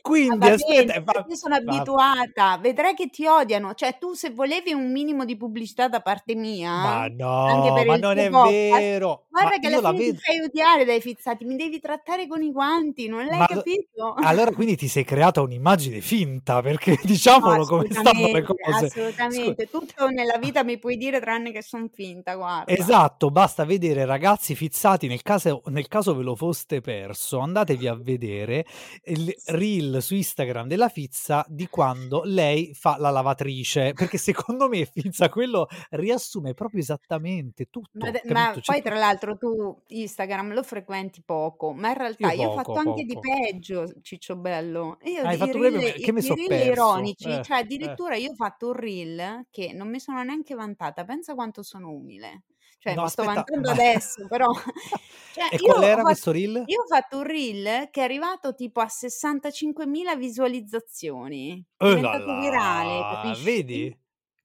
Quindi, 0.00 0.46
ah, 0.46 0.52
aspetta, 0.52 1.00
va, 1.00 1.24
io 1.28 1.36
sono 1.36 1.58
va. 1.62 1.72
abituata, 1.72 2.58
vedrai 2.58 2.94
che 2.94 3.08
ti 3.08 3.26
odiano. 3.26 3.74
Cioè, 3.74 3.98
tu 3.98 4.14
se 4.14 4.30
volevi 4.30 4.72
un 4.72 4.90
minimo 4.90 5.24
di 5.24 5.36
pubblicità 5.36 5.88
da 5.88 6.00
parte 6.00 6.34
mia, 6.34 6.70
ma 6.70 7.06
no, 7.08 7.74
ma 7.84 7.96
non 7.96 8.18
è 8.18 8.28
podcast, 8.28 8.78
vero. 8.78 9.26
Guarda 9.28 9.50
ma 9.50 9.58
che 9.58 9.66
alla 9.66 9.90
fine 9.90 9.98
vedo... 9.98 10.18
ti 10.18 10.22
fai 10.22 10.40
odiare 10.40 10.84
dai 10.84 11.00
fizzati, 11.00 11.44
mi 11.44 11.56
devi 11.56 11.80
trattare 11.80 12.26
con 12.26 12.42
i 12.42 12.50
guanti, 12.50 13.08
non 13.08 13.24
l'hai 13.26 13.38
ma, 13.38 13.46
capito? 13.46 14.14
Allora, 14.16 14.50
quindi 14.52 14.76
ti 14.76 14.88
sei 14.88 15.04
creata 15.04 15.40
un'immagine 15.42 16.00
finta, 16.00 16.60
perché 16.62 16.98
diciamolo 17.02 17.56
no, 17.56 17.66
come 17.66 17.86
stanno 17.90 18.26
le 18.32 18.42
cose. 18.42 18.86
Assolutamente, 18.86 19.66
Scusa. 19.66 19.78
tutto 19.78 20.08
nella 20.08 20.38
vita 20.38 20.64
mi 20.64 20.78
puoi 20.78 20.96
dire 20.96 21.20
tranne 21.20 21.52
che 21.52 21.62
sono 21.62 21.88
finta, 21.88 21.99
guarda. 22.34 22.72
Esatto, 22.72 23.30
basta 23.30 23.64
vedere 23.64 24.04
ragazzi 24.04 24.54
fizzati, 24.54 25.06
nel 25.06 25.22
caso, 25.22 25.62
nel 25.66 25.88
caso 25.88 26.14
ve 26.14 26.22
lo 26.22 26.34
foste 26.34 26.80
perso, 26.80 27.38
andatevi 27.38 27.86
a 27.86 27.94
vedere 27.94 28.64
il 29.04 29.34
reel 29.46 30.02
su 30.02 30.14
Instagram 30.14 30.66
della 30.66 30.88
Fizza 30.88 31.44
di 31.48 31.68
quando 31.68 32.22
lei 32.24 32.72
fa 32.74 32.96
la 32.98 33.10
lavatrice, 33.10 33.92
perché 33.92 34.18
secondo 34.18 34.68
me 34.68 34.86
Fizza 34.86 35.28
quello 35.28 35.66
riassume 35.90 36.54
proprio 36.54 36.80
esattamente 36.80 37.66
tutto. 37.66 37.90
Ma, 37.92 38.10
ma 38.32 38.50
poi 38.52 38.62
cioè 38.62 38.82
tra 38.82 38.96
l'altro 38.96 39.36
tu 39.36 39.78
Instagram 39.88 40.54
lo 40.54 40.62
frequenti 40.62 41.22
poco, 41.24 41.72
ma 41.72 41.88
in 41.88 41.96
realtà 41.96 42.32
io, 42.32 42.42
io 42.42 42.48
poco, 42.48 42.52
ho 42.52 42.56
fatto 42.56 42.72
poco. 42.72 42.88
anche 42.88 43.04
di 43.04 43.18
peggio, 43.18 43.92
Ciccio 44.02 44.36
Bello. 44.36 44.98
Io 45.04 45.22
Hai 45.22 45.36
fatto 45.36 45.60
reel, 45.60 45.92
che 46.00 46.12
mi 46.12 46.22
sono 46.22 46.42
perso. 46.46 46.70
ironici, 46.70 47.28
eh, 47.28 47.42
cioè 47.42 47.58
eh. 47.58 47.60
addirittura 47.60 48.14
eh. 48.14 48.20
io 48.20 48.30
ho 48.30 48.34
fatto 48.34 48.68
un 48.68 48.72
reel 48.74 49.46
che 49.50 49.72
non 49.72 49.88
mi 49.88 50.00
sono 50.00 50.22
neanche 50.22 50.54
vantata, 50.54 51.04
pensa 51.04 51.34
quanto 51.34 51.62
sono 51.62 51.89
umile. 51.90 52.44
Cioè, 52.78 52.94
no, 52.94 53.02
mi 53.02 53.08
sto 53.08 53.24
vantando 53.24 53.68
ma... 53.68 53.72
adesso, 53.72 54.26
però... 54.26 54.46
Cioè, 55.32 55.48
e 55.50 55.58
qual 55.58 55.82
era 55.84 56.02
questo 56.02 56.32
reel? 56.32 56.64
Io 56.66 56.80
ho 56.80 56.86
fatto 56.86 57.18
un 57.18 57.22
reel 57.22 57.88
che 57.90 58.00
è 58.00 58.04
arrivato 58.04 58.54
tipo 58.54 58.80
a 58.80 58.86
65.000 58.86 60.18
visualizzazioni. 60.18 61.64
È 61.76 61.84
oh 61.84 61.94
diventato 61.94 62.40
virale, 62.40 63.00
capisci? 63.00 63.44
Vedi? 63.44 63.99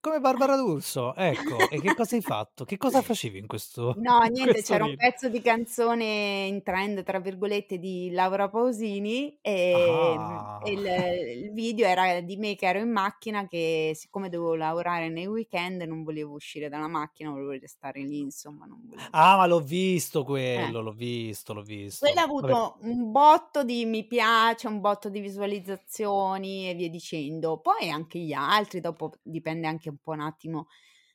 Come 0.06 0.20
Barbara 0.20 0.56
D'Urso, 0.56 1.16
ecco. 1.16 1.68
E 1.68 1.82
che 1.82 1.96
cosa 1.96 2.16
hai 2.16 2.22
fatto? 2.22 2.64
Che 2.64 2.78
cosa 2.78 3.02
facevi 3.02 3.40
in 3.40 3.48
questo 3.48 3.96
No, 3.98 4.20
niente, 4.30 4.52
questo 4.52 4.74
c'era 4.74 4.86
un 4.86 4.96
pezzo 4.96 5.30
di 5.30 5.42
canzone 5.42 6.46
in 6.46 6.62
trend, 6.62 7.02
tra 7.02 7.18
virgolette, 7.20 7.80
di 7.80 8.12
Laura 8.12 8.48
Pausini 8.48 9.36
e, 9.42 9.74
Ah. 9.76 10.60
e 10.64 10.72
il, 10.74 11.46
il 11.46 11.52
video 11.54 11.88
era 11.88 12.22
di 12.22 12.38
me 12.38 12.54
che 12.54 12.68
ero 12.68 12.78
in 12.78 12.92
macchina 12.92 13.48
che 13.48 13.94
siccome 13.96 14.30
dovevo 14.30 14.54
lavorare 14.54 15.10
nei 15.10 15.26
weekend 15.26 15.82
non 15.82 16.04
volevo 16.04 16.34
uscire 16.36 16.70
dalla 16.70 16.88
macchina, 16.88 17.32
volevo 17.32 17.50
restare 17.54 18.02
lì, 18.02 18.20
insomma, 18.20 18.68
volevo... 18.70 19.02
Ah, 19.10 19.38
ma 19.38 19.48
l'ho 19.48 19.60
visto 19.62 20.22
Eh. 20.22 20.24
quello, 20.26 20.82
l'ho 20.82 20.92
visto, 20.92 21.52
l'ho 21.52 21.64
visto. 21.64 22.06
Quella 22.06 22.22
ha 22.22 22.28
Vabbè. 22.28 22.52
avuto 22.52 22.78
un 22.82 23.12
botto 23.12 23.64
di 23.64 23.86
mi 23.86 24.06
piace, 24.06 24.68
un 24.68 24.82
botto 24.82 25.10
di 25.10 25.20
visualizzazioni 25.20 26.70
e 26.70 26.76
via 26.76 26.90
dicendo. 26.90 27.58
Poi 27.58 27.90
anche 27.90 28.20
gli 28.20 28.34
altri, 28.34 28.80
dopo 28.82 29.12
dipende 29.24 29.66
anche 29.66 29.94
un 29.96 30.02
po' 30.02 30.12
un 30.12 30.22
attimo 30.22 30.68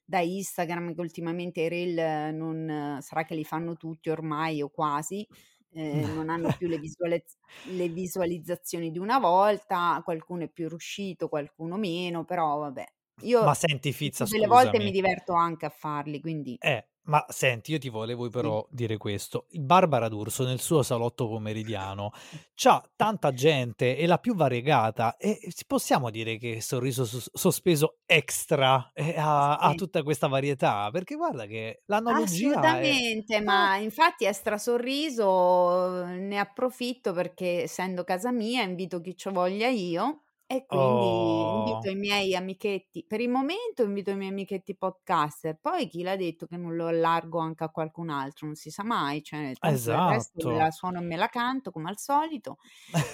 da 0.05 0.21
Instagram, 0.21 0.95
che 0.95 1.01
ultimamente 1.01 1.61
i 1.61 1.69
reel 1.69 2.35
non 2.35 2.99
sarà 3.01 3.25
che 3.25 3.35
li 3.37 3.45
fanno 3.45 3.77
tutti 3.77 4.11
ormai 4.11 4.61
o 4.63 4.69
quasi, 4.69 5.27
eh, 5.73 6.05
non 6.15 6.29
hanno 6.31 6.53
più 6.57 6.67
le, 6.67 6.79
visualiz- 6.79 7.39
le 7.69 7.89
visualizzazioni 7.89 8.91
di 8.91 8.99
una 8.99 9.19
volta, 9.21 10.01
qualcuno 10.05 10.43
è 10.45 10.49
più 10.49 10.69
riuscito, 10.69 11.29
qualcuno 11.29 11.77
meno, 11.77 12.25
però 12.25 12.59
vabbè. 12.59 12.85
Io 13.23 13.41
Ma 13.45 13.55
senti, 13.55 13.93
Fizza, 13.93 14.25
delle 14.25 14.47
volte 14.47 14.79
mi 14.79 14.91
diverto 14.91 15.35
anche 15.35 15.67
a 15.67 15.71
farli, 15.71 16.21
quindi 16.21 16.59
Eh, 16.63 16.85
ma 17.11 17.25
senti, 17.29 17.73
io 17.73 17.79
ti 17.79 17.89
volevo 17.89 18.25
sì. 18.25 18.31
però 18.31 18.65
dire 18.71 18.97
questo. 18.97 19.47
Barbara 19.51 20.09
D'Urso 20.09 20.45
nel 20.45 20.61
suo 20.61 20.83
salotto 20.85 21.27
pomeridiano 21.29 22.13
c'ha 22.55 22.81
tanta 22.95 23.33
gente 23.33 23.97
e 23.97 24.07
la 24.07 24.19
più 24.19 24.35
variegata 24.37 25.17
e 25.17 25.39
si- 25.49 25.65
possiamo 25.67 26.09
dire 26.11 26.37
che 26.39 26.61
Sorriso 26.61 27.05
Sos- 27.05 27.31
Sospeso 27.33 27.99
Extra 28.07 28.93
eh, 28.95 29.15
ha, 29.19 29.57
ha 29.57 29.71
Sì. 29.71 29.77
tutta 29.77 30.03
questa 30.05 30.29
varietà, 30.29 30.89
perché 30.93 31.17
guarda 31.17 31.47
che 31.47 31.83
l'analogia 31.87 32.47
è... 32.47 32.49
Assolutamente, 32.51 33.37
Eh, 33.37 33.41
ma 33.43 33.77
infatti 33.77 34.25
Extra 34.25 34.57
Sorriso 34.57 36.05
ne 36.05 36.39
approfitto 36.39 37.13
perché 37.13 37.63
essendo 37.63 38.05
casa 38.05 38.31
mia 38.31 38.63
invito 38.63 39.01
chi 39.01 39.17
ci 39.17 39.31
voglia 39.31 39.69
io 39.69 40.23
e 40.53 40.67
quindi 40.67 41.43
invito 41.49 41.89
Oh, 41.89 41.91
i 41.91 41.95
miei 41.95 42.35
amichetti, 42.35 43.05
per 43.07 43.21
il 43.21 43.29
momento 43.29 43.85
invito 43.85 44.11
i 44.11 44.17
miei 44.17 44.31
amichetti 44.31 44.75
podcaster, 44.77 45.59
poi 45.61 45.87
chi 45.87 46.03
l'ha 46.03 46.17
detto 46.17 46.47
che 46.47 46.57
non 46.57 46.75
lo 46.75 46.87
allargo 46.89 47.39
anche 47.39 47.63
a 47.65 47.69
qualcun 47.71 48.11
altro, 48.11 48.47
non 48.47 48.57
si 48.57 48.69
sa 48.71 48.83
mai, 48.83 49.23
cioè 49.23 49.57
resto 50.05 50.43
me 50.43 50.55
la 50.57 50.67
esatto. 50.67 50.71
suono 50.71 50.99
e 50.99 51.03
me 51.03 51.17
la 51.17 51.29
canto 51.29 51.71
come 51.71 51.89
al 51.91 51.99
solito 51.99 52.59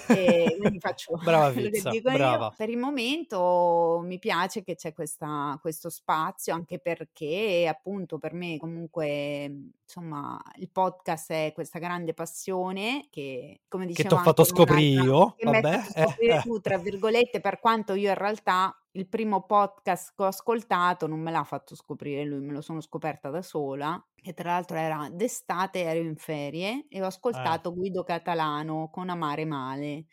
e 0.05 0.55
quindi 0.57 0.79
faccio 0.79 1.13
Brava 1.21 1.51
quello 1.53 1.69
che 1.69 1.81
Fizza, 1.81 1.89
dico 1.89 2.09
io. 2.09 2.15
brava. 2.15 2.53
Per 2.55 2.69
il 2.69 2.77
momento 2.77 4.01
mi 4.03 4.19
piace 4.19 4.63
che 4.63 4.75
c'è 4.75 4.93
questa, 4.93 5.57
questo 5.61 5.89
spazio, 5.89 6.53
anche 6.53 6.79
perché 6.79 7.67
appunto 7.69 8.17
per 8.17 8.33
me 8.33 8.57
comunque 8.57 9.73
insomma 9.83 10.41
il 10.55 10.69
podcast 10.71 11.31
è 11.31 11.51
questa 11.53 11.79
grande 11.79 12.13
passione 12.13 13.07
che 13.09 13.61
come 13.67 13.85
Che 13.91 14.03
ti 14.03 14.03
dicevo 14.03 14.15
ho 14.15 14.17
fatto 14.17 14.43
scoprire 14.43 14.83
io, 14.85 15.35
vabbè. 15.39 15.83
scoprire 15.83 16.37
tu, 16.39 16.59
tra 16.59 16.77
virgolette, 16.79 17.26
per 17.41 17.59
quanto 17.59 17.93
io 17.93 18.09
in 18.09 18.15
realtà 18.15 18.73
il 18.91 19.07
primo 19.07 19.45
podcast 19.45 20.13
che 20.15 20.23
ho 20.23 20.25
ascoltato 20.25 21.07
non 21.07 21.19
me 21.19 21.31
l'ha 21.31 21.43
fatto 21.43 21.75
scoprire 21.75 22.23
lui, 22.25 22.39
me 22.39 22.53
lo 22.53 22.61
sono 22.61 22.81
scoperta 22.81 23.29
da 23.29 23.41
sola, 23.41 24.03
che 24.15 24.33
tra 24.33 24.51
l'altro 24.51 24.77
era 24.77 25.09
d'estate, 25.11 25.83
ero 25.83 25.99
in 25.99 26.15
ferie 26.15 26.87
e 26.89 27.01
ho 27.01 27.05
Eh. 27.33 27.57
ascoltato 27.57 27.73
Guido 27.73 28.03
Catalano 28.03 28.89
con 28.89 29.09
Amare 29.09 29.45
Male, 29.45 30.05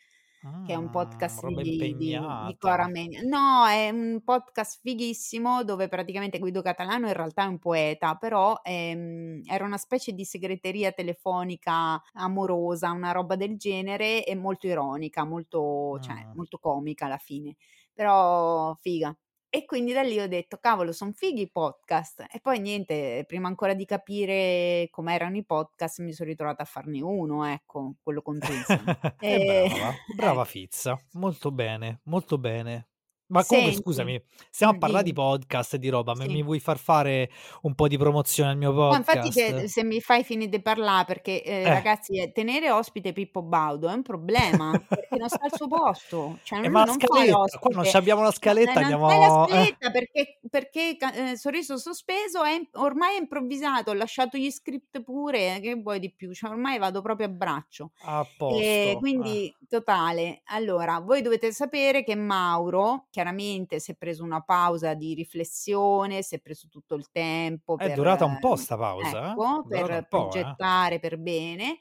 che 0.61 0.73
è 0.73 0.75
un 0.75 0.89
Mm, 0.89 0.89
podcast 0.89 1.45
di, 1.47 1.95
di, 1.95 2.35
di 2.37 2.55
Cora. 2.57 2.87
Menia. 2.87 3.21
No, 3.23 3.65
è 3.67 3.89
un 3.89 4.21
podcast 4.23 4.79
fighissimo 4.81 5.63
dove 5.63 5.87
praticamente 5.87 6.39
Guido 6.39 6.61
Catalano 6.61 7.07
in 7.07 7.13
realtà 7.13 7.43
è 7.43 7.47
un 7.47 7.59
poeta, 7.59 8.15
però 8.15 8.59
ehm, 8.63 9.41
era 9.45 9.63
una 9.65 9.77
specie 9.77 10.11
di 10.13 10.25
segreteria 10.25 10.91
telefonica 10.91 12.01
amorosa, 12.13 12.91
una 12.91 13.11
roba 13.11 13.35
del 13.35 13.57
genere 13.57 14.25
e 14.25 14.35
molto 14.35 14.67
ironica, 14.67 15.23
molto, 15.23 15.97
cioè, 15.99 16.27
Mm. 16.27 16.31
molto 16.33 16.57
comica 16.57 17.05
alla 17.05 17.17
fine, 17.17 17.55
però 17.93 18.73
figa. 18.75 19.15
E 19.55 19.63
quindi 19.63 19.93
da 19.93 20.01
lì 20.01 20.19
ho 20.19 20.27
detto, 20.27 20.57
cavolo, 20.57 20.91
sono 20.91 21.13
fighi 21.13 21.43
i 21.43 21.49
podcast. 21.49 22.25
E 22.29 22.41
poi 22.41 22.59
niente, 22.59 23.23
prima 23.25 23.47
ancora 23.47 23.73
di 23.73 23.85
capire 23.85 24.89
com'erano 24.91 25.37
i 25.37 25.45
podcast, 25.45 26.01
mi 26.01 26.11
sono 26.11 26.27
ritrovata 26.27 26.63
a 26.63 26.65
farne 26.65 27.01
uno, 27.01 27.45
ecco, 27.45 27.93
quello 28.03 28.21
con 28.21 28.37
Tristan. 28.37 28.83
E 29.17 29.71
brava, 29.73 29.93
brava 30.13 30.41
ecco, 30.41 30.49
Fizza, 30.49 31.01
molto 31.13 31.51
bene, 31.51 32.01
molto 32.03 32.37
bene. 32.37 32.89
Ma 33.27 33.43
comunque, 33.43 33.71
senti, 33.71 33.75
scusami, 33.89 34.21
stiamo 34.51 34.73
a 34.73 34.75
mm, 34.75 34.79
parlare 34.79 35.03
di 35.03 35.13
podcast 35.13 35.73
e 35.73 35.79
di 35.79 35.89
roba, 35.89 36.13
ma 36.15 36.25
mi 36.25 36.35
sì. 36.35 36.41
vuoi 36.43 36.59
far 36.59 36.77
fare 36.77 37.29
un 37.61 37.73
po' 37.73 37.87
di 37.87 37.97
promozione 37.97 38.51
al 38.51 38.57
mio 38.57 38.71
No, 38.71 38.95
infatti 38.95 39.29
podcast? 39.31 39.65
se 39.65 39.83
mi 39.83 39.99
fai 39.99 40.23
finire 40.23 40.49
di 40.49 40.61
parlare, 40.61 41.05
perché 41.05 41.41
eh, 41.43 41.63
Eh, 41.65 41.69
ragazzi, 41.69 42.19
eh, 42.19 42.31
tenere 42.31 42.69
ospite 42.69 43.13
Pippo 43.13 43.41
Baudo 43.41 43.89
è 43.89 43.93
un 43.93 44.03
problema, 44.03 44.71
perché 44.87 45.17
non 45.17 45.27
sta 45.27 45.39
al 45.43 45.53
suo 45.55 45.67
posto, 45.67 46.37
cioè 46.43 46.63
eh, 46.63 46.69
ma 46.69 46.79
la 46.81 46.85
non 46.85 46.99
scaletta, 46.99 47.59
qua 47.59 47.69
non 47.73 47.85
abbiamo 47.93 48.21
la 48.21 48.31
scaletta, 48.31 48.73
non 48.73 48.83
andiamo... 48.83 49.07
la 49.07 49.15
eh. 49.45 49.47
scaletta 49.47 49.91
perché, 49.91 50.39
perché 50.49 50.97
eh, 51.15 51.37
Sorriso 51.37 51.77
Sospeso 51.77 52.43
è 52.43 52.61
ormai 52.73 53.15
è 53.15 53.19
improvvisato, 53.19 53.89
ho 53.91 53.93
lasciato 53.95 54.37
gli 54.37 54.51
script 54.51 55.01
pure, 55.01 55.59
che 55.61 55.73
vuoi 55.75 55.99
di 55.99 56.13
più, 56.13 56.31
cioè 56.33 56.51
ormai 56.51 56.77
vado 56.77 57.01
proprio 57.01 57.27
a 57.27 57.29
braccio. 57.29 57.91
A 58.01 58.21
E 58.21 58.27
posto. 58.37 58.59
eh. 58.61 58.95
quindi 58.99 59.55
totale. 59.67 60.41
Allora, 60.45 60.99
voi 60.99 61.21
dovete 61.21 61.51
sapere 61.51 62.03
che 62.03 62.15
Mauro 62.15 63.07
chiaramente 63.15 63.79
si 63.79 63.91
è 63.91 63.95
preso 63.95 64.25
una 64.25 64.41
pausa 64.41 64.93
di 64.93 65.13
riflessione, 65.13 66.21
si 66.21 66.35
è 66.35 66.41
preso 66.41 66.67
tutto 66.67 66.95
il 66.95 67.09
tempo 67.11 67.77
È 67.77 67.87
per, 67.87 67.95
durata 67.95 68.25
un 68.25 68.39
po' 68.39 68.55
eh, 68.55 68.57
sta 68.57 68.75
pausa, 68.75 69.27
eh? 69.27 69.31
ecco, 69.31 69.65
per 69.65 69.87
po', 69.87 69.95
eh? 69.95 70.03
progettare 70.03 70.99
per 70.99 71.17
bene 71.17 71.77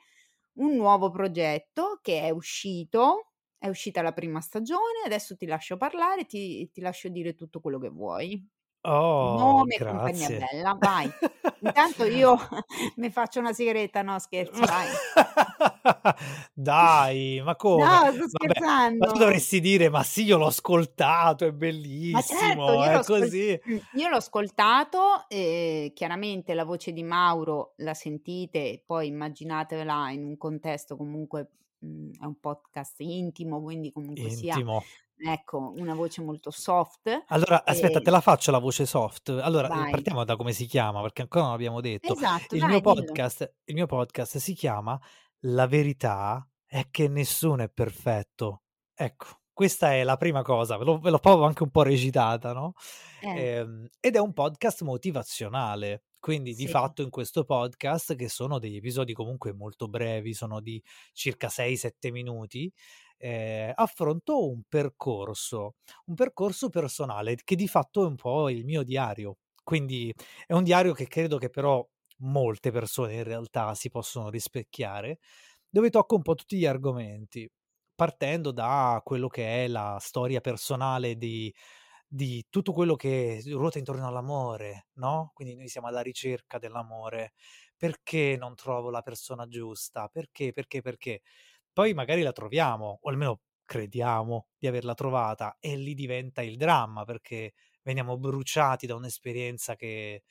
un 0.58 0.76
nuovo 0.76 1.10
progetto 1.10 1.98
che 2.00 2.20
è 2.20 2.30
uscito, 2.30 3.32
è 3.58 3.66
uscita 3.66 4.00
la 4.00 4.12
prima 4.12 4.40
stagione, 4.40 5.02
adesso 5.04 5.34
ti 5.34 5.46
lascio 5.46 5.76
parlare, 5.76 6.24
ti, 6.24 6.70
ti 6.70 6.80
lascio 6.80 7.08
dire 7.08 7.34
tutto 7.34 7.58
quello 7.58 7.80
che 7.80 7.88
vuoi. 7.88 8.48
Oh, 8.82 9.36
Nome 9.36 9.74
e 9.74 9.78
compagnia 9.84 10.28
grazie. 10.28 10.38
bella, 10.38 10.76
vai. 10.78 11.10
Intanto 11.64 12.05
io 12.05 12.37
mi 12.96 13.11
faccio 13.11 13.40
una 13.40 13.53
sigaretta, 13.53 14.03
no 14.03 14.18
scherzo, 14.18 14.61
vai. 14.64 14.88
Dai, 16.53 17.40
ma 17.42 17.57
come? 17.57 17.83
No, 17.85 17.88
sto 17.88 18.03
Vabbè, 18.03 18.12
ma 18.12 18.18
tu 18.18 18.29
scherzando. 18.29 19.12
dovresti 19.12 19.61
dire, 19.61 19.88
ma 19.88 20.03
sì, 20.03 20.24
io 20.24 20.37
l'ho 20.37 20.46
ascoltato, 20.46 21.46
è 21.46 21.53
Ma 21.53 21.57
certo, 21.57 21.57
bellissimo, 21.57 22.74
io 22.74 23.00
è 23.00 23.05
così. 23.05 23.61
Mm, 23.70 23.77
io 23.94 24.09
l'ho 24.09 24.16
ascoltato 24.16 25.24
e 25.29 25.92
chiaramente 25.94 26.53
la 26.53 26.64
voce 26.64 26.92
di 26.92 27.03
Mauro 27.03 27.72
la 27.79 27.94
sentite, 27.94 28.83
poi 28.85 29.07
immaginatevela 29.09 30.11
in 30.11 30.24
un 30.24 30.37
contesto 30.37 30.96
comunque, 30.96 31.48
mm, 31.85 32.12
è 32.20 32.24
un 32.24 32.38
podcast 32.38 33.00
intimo, 33.00 33.62
quindi 33.62 33.90
comunque 33.90 34.29
sia 34.29 34.55
Intimo. 34.55 34.83
Ecco, 35.16 35.72
una 35.77 35.94
voce 35.94 36.22
molto 36.22 36.50
soft. 36.50 37.09
Allora, 37.29 37.64
aspetta, 37.64 38.00
te 38.03 38.11
E 38.11 38.11
la 38.11 38.20
faccio 38.20 38.50
la 38.50 38.59
voce 38.59 38.85
soft. 38.85 39.31
Allora, 39.31 39.70
ehm, 39.72 39.87
vai. 39.87 39.88
partiamo 39.88 40.24
da 40.24 40.37
come 40.37 40.53
si 40.53 40.66
chiama, 40.66 41.00
perché 41.00 41.22
ancora 41.22 41.44
non 41.44 41.53
l'abbiamo 41.53 41.81
detto. 41.81 42.14
Esatto, 42.14 42.55
Il 42.55 42.66
mio 42.66 42.81
dai, 42.81 42.85
dillo. 42.85 43.20
podcast 43.22 43.55
il 43.64 43.74
mio 43.74 43.87
podcast 43.87 44.37
si 44.37 44.53
chiama 44.53 45.00
"La 45.46 45.66
verità 45.66 46.46
è 46.66 46.88
che 46.90 47.09
nessuno 47.09 47.62
è 47.62 47.70
perfetto". 47.70 48.64
Ecco, 48.94 49.27
questa 49.55 49.94
è 49.94 50.05
la 50.05 50.16
prima 50.18 50.42
cosa, 50.42 50.77
ve 50.77 50.85
l'ho 50.85 50.98
ve 50.98 51.09
l'ho 51.11 51.18
proprio 51.18 51.46
anche 51.46 51.62
un 51.62 51.70
po' 51.70 51.83
recitata, 51.83 52.53
no, 52.53 52.74
Eh. 53.22 53.48
ehm, 53.53 53.87
ed 54.00 54.16
è 54.16 54.18
un 54.20 54.33
podcast 54.35 54.83
motivazionale. 54.83 56.05
Quindi 56.24 56.55
di 56.55 56.66
Sì. 56.66 56.68
fatto 56.68 57.03
in 57.03 57.11
questo 57.11 57.44
podcast, 57.44 58.14
che 58.16 58.31
sono 58.31 58.59
degli 58.59 58.77
episodi 58.77 59.12
comunque 59.12 59.53
molto 59.53 59.88
brevi, 59.88 60.33
sono 60.33 60.61
di 60.61 60.83
circa 61.12 61.50
6, 61.50 61.77
7 61.77 62.11
minuti, 62.11 62.72
ehm, 63.16 63.72
affronto 63.74 64.48
un 64.50 64.62
percorso, 64.68 65.74
un 66.07 66.14
percorso 66.14 66.68
personale 66.70 67.37
che 67.44 67.57
di 67.57 67.68
fatto 67.68 68.03
è 68.05 68.07
un 68.07 68.16
po' 68.16 68.48
il 68.50 68.64
mio 68.64 68.83
diario. 68.83 69.38
Quindi 69.62 70.12
è 70.46 70.53
un 70.53 70.62
diario 70.64 70.92
che 70.92 71.07
credo 71.09 71.38
che 71.38 71.48
però 71.50 71.87
molte 72.18 72.70
persone 72.70 73.14
in 73.14 73.24
realtà 73.24 73.74
si 73.74 73.88
possono 73.90 74.29
rispecchiare, 74.31 75.18
dove 75.68 75.90
tocco 75.90 76.16
un 76.16 76.22
po' 76.22 76.35
tutti 76.35 76.57
gli 76.59 76.66
argomenti, 76.66 77.48
partendo 77.94 78.53
da 78.53 79.00
quello 79.05 79.29
che 79.29 79.64
è 79.64 79.68
la 79.68 79.96
storia 80.00 80.40
personale 80.40 81.16
di 81.16 81.53
di 82.07 82.44
tutto 82.48 82.72
quello 82.72 82.94
che 82.94 83.42
ruota 83.46 83.79
intorno 83.79 84.07
all'amore, 84.07 84.87
no, 84.94 85.31
quindi 85.35 85.57
noi 85.57 85.68
siamo 85.68 85.88
alla 85.88 86.00
ricerca 86.03 86.59
dell'amore. 86.59 87.33
Perché 87.77 88.37
non 88.38 88.55
trovo 88.55 88.90
la 88.90 89.03
persona 89.03 89.46
giusta? 89.48 90.09
Perché, 90.09 90.53
perché, 90.53 90.81
perché? 90.81 91.22
Poi 91.76 91.92
magari 91.92 92.22
la 92.22 92.30
troviamo, 92.32 93.00
o 93.02 93.10
almeno 93.10 93.40
crediamo 93.64 94.46
di 94.58 94.68
averla 94.68 94.94
trovata, 94.94 95.56
e 95.60 95.76
lì 95.76 95.94
diventa 95.94 96.40
il 96.42 96.56
dramma, 96.56 97.04
perché 97.04 97.54
veniamo 97.82 98.16
bruciati 98.16 98.87
da 98.87 98.94
un'esperienza 98.94 99.74
che 99.76 100.22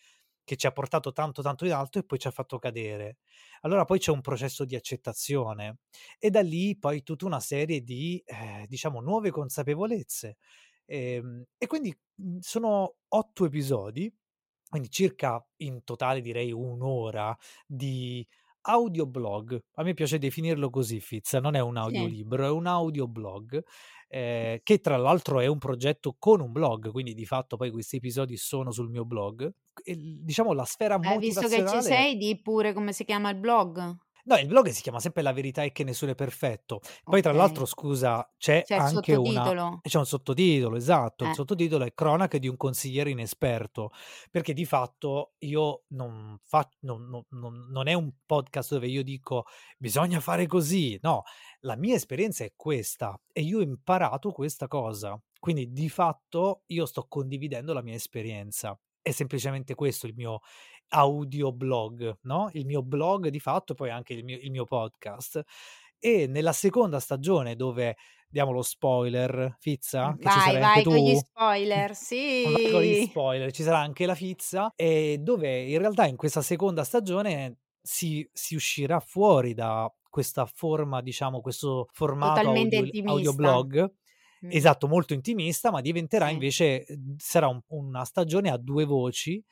che 0.46 0.58
ci 0.58 0.68
ha 0.68 0.72
portato 0.74 1.14
tanto, 1.14 1.42
tanto 1.42 1.66
in 1.66 1.72
alto 1.72 2.00
e 2.00 2.04
poi 2.04 2.20
ci 2.20 2.28
ha 2.28 2.32
fatto 2.32 2.60
cadere. 2.60 3.18
Allora 3.62 3.86
poi 3.86 3.98
c'è 4.00 4.12
un 4.12 4.20
processo 4.22 4.66
di 4.66 4.76
accettazione 4.76 5.78
e 6.20 6.30
da 6.30 6.42
lì 6.42 6.78
poi 6.78 7.02
tutta 7.04 7.26
una 7.26 7.40
serie 7.40 7.82
di, 7.82 8.22
ehm, 8.26 8.66
diciamo 8.68 9.00
nuove 9.02 9.32
consapevolezze. 9.32 10.36
Ehm, 10.86 11.46
e 11.58 11.66
quindi, 11.68 11.98
mhmm, 12.16 12.40
sono 12.40 12.96
8 13.10 13.46
episodi, 13.46 14.14
quindi 14.70 14.90
circa 14.90 15.46
in 15.58 15.84
totale 15.84 16.20
direi 16.22 16.52
1 16.52 16.82
ora 16.82 17.36
di 17.66 18.26
audioblog. 18.64 19.60
A 19.76 19.84
me 19.84 19.94
piace 19.94 20.18
definirlo 20.20 20.70
così 20.70 21.00
Fitz, 21.00 21.34
non 21.36 21.56
è 21.56 21.60
un 21.62 21.78
Sì. 21.88 22.14
audiolibro, 22.18 22.46
è 22.46 22.50
un 22.50 22.66
audioblog, 22.68 23.62
ehm, 24.08 24.60
che 24.64 24.80
tra 24.80 24.98
l'altro 24.98 25.40
è 25.40 25.48
un 25.48 25.58
progetto 25.60 26.16
con 26.20 26.42
un 26.42 26.52
blog, 26.52 26.92
quindi 26.92 27.14
di 27.14 27.26
fatto 27.26 27.58
poi 27.58 27.72
questi 27.72 27.98
episodi 27.98 28.38
sono 28.38 28.72
sul 28.72 28.90
mio 28.90 29.06
blog. 29.06 29.50
E 29.84 29.96
diciamo 29.98 30.54
la 30.54 30.66
sfera 30.66 30.98
Eh, 31.06 31.18
visto 31.20 31.50
che 31.50 31.66
ci 31.66 31.82
motivazionale 31.82 31.84
sei, 31.84 32.16
di 32.18 32.42
pure 32.42 32.72
come 32.74 32.94
si 32.94 33.04
chiama 33.04 33.30
il 33.30 33.38
blog. 33.38 33.98
No, 34.26 34.38
il 34.38 34.48
blog 34.48 34.70
si 34.70 34.82
chiama 34.82 35.02
sempre 35.02 35.22
"La 35.22 35.34
verità 35.34 35.64
è 35.64 35.74
che 35.74 35.84
nessuno 35.84 36.12
è 36.12 36.16
perfetto". 36.16 36.80
Poi 37.10 37.22
tra 37.22 37.34
Okay. 37.34 37.34
l'altro 37.34 37.66
scusa, 37.66 38.26
c'è 38.38 38.66
C'è 38.66 38.76
il 38.76 38.84
anche 38.84 39.16
una 39.18 39.54
c'è 39.86 39.98
un 39.98 40.06
sottotitolo, 40.06 40.78
esatto, 40.78 41.26
il 41.26 41.32
Eh. 41.32 41.36
sottotitolo 41.36 41.84
è 41.84 41.94
"Cronache 41.94 42.40
di 42.40 42.48
un 42.48 42.56
consigliere 42.56 43.10
inesperto", 43.10 43.90
perché 44.32 44.54
di 44.54 44.64
fatto 44.64 45.34
io 45.40 45.84
non 45.90 46.38
fa 46.42 46.70
non 46.82 47.10
non 47.10 47.26
non 47.32 47.68
non 47.70 47.88
è 47.88 47.94
un 47.94 48.14
podcast 48.26 48.72
dove 48.76 48.88
io 48.88 49.04
dico: 49.04 49.44
"Bisogna 49.78 50.22
fare 50.22 50.48
così", 50.48 50.98
no, 51.02 51.24
la 51.62 51.76
mia 51.76 51.96
esperienza 51.96 52.46
è 52.46 52.54
questa 52.56 53.20
e 53.34 53.42
io 53.42 53.58
ho 53.58 53.62
imparato 53.62 54.32
questa 54.32 54.68
cosa. 54.70 55.22
Quindi 55.38 55.74
di 55.74 55.90
fatto 55.90 56.64
io 56.68 56.86
sto 56.86 57.06
condividendo 57.10 57.74
la 57.74 57.82
mia 57.82 57.96
esperienza. 57.96 58.80
È 59.02 59.12
semplicemente 59.12 59.76
questo 59.76 60.08
il 60.08 60.14
mio 60.16 60.40
audioblog, 60.94 62.18
no, 62.24 62.50
il 62.54 62.66
mio 62.66 62.84
blog 62.84 63.28
di 63.30 63.40
fatto, 63.40 63.74
poi 63.74 63.90
anche 63.90 64.14
il 64.14 64.24
mio 64.24 64.38
il 64.40 64.52
mio 64.52 64.66
podcast. 64.66 65.42
E 66.00 66.28
nella 66.28 66.54
seconda 66.54 67.00
stagione 67.00 67.56
dove 67.56 67.96
diamo 68.30 68.52
lo 68.52 68.62
spoiler, 68.62 69.56
Fizza? 69.60 70.16
Che 70.20 70.30
ci 70.30 70.40
Vai, 70.40 70.40
sarai 70.42 70.62
anche 70.62 70.82
vai 70.82 70.86
con 70.86 70.98
gli 70.98 71.14
spoiler, 71.16 71.94
Vai 72.46 72.68
con 72.70 72.82
gli 72.84 72.94
sì. 72.96 73.10
spoiler, 73.10 73.52
ci 73.54 73.64
sarà 73.64 73.80
anche 73.80 74.06
la 74.06 74.16
Fizza, 74.16 74.74
ehm, 74.76 75.22
dove 75.24 75.62
in 75.64 75.78
realtà 75.78 76.06
in 76.08 76.18
questa 76.18 76.42
seconda 76.42 76.84
stagione 76.84 77.60
si 77.82 78.28
si 78.34 78.56
uscirà 78.56 79.00
fuori 79.00 79.54
da 79.54 79.94
questa 80.10 80.46
forma, 80.46 81.02
diciamo, 81.02 81.40
questo 81.42 81.88
formato 81.92 82.50
Totalmente 82.50 82.78
audio 82.78 82.94
audioblog 83.04 83.92
Mh. 84.42 84.54
esatto, 84.56 84.88
molto 84.88 85.14
intimista, 85.14 85.72
ma 85.72 85.82
diventerà 85.82 86.30
Sì. 86.30 86.30
invece 86.30 86.86
uhm, 86.90 87.16
sarà 87.18 87.48
un 87.48 87.62
una 87.68 88.04
stagione 88.06 88.50
a 88.52 88.58
2 88.58 88.84
voci, 88.86 89.44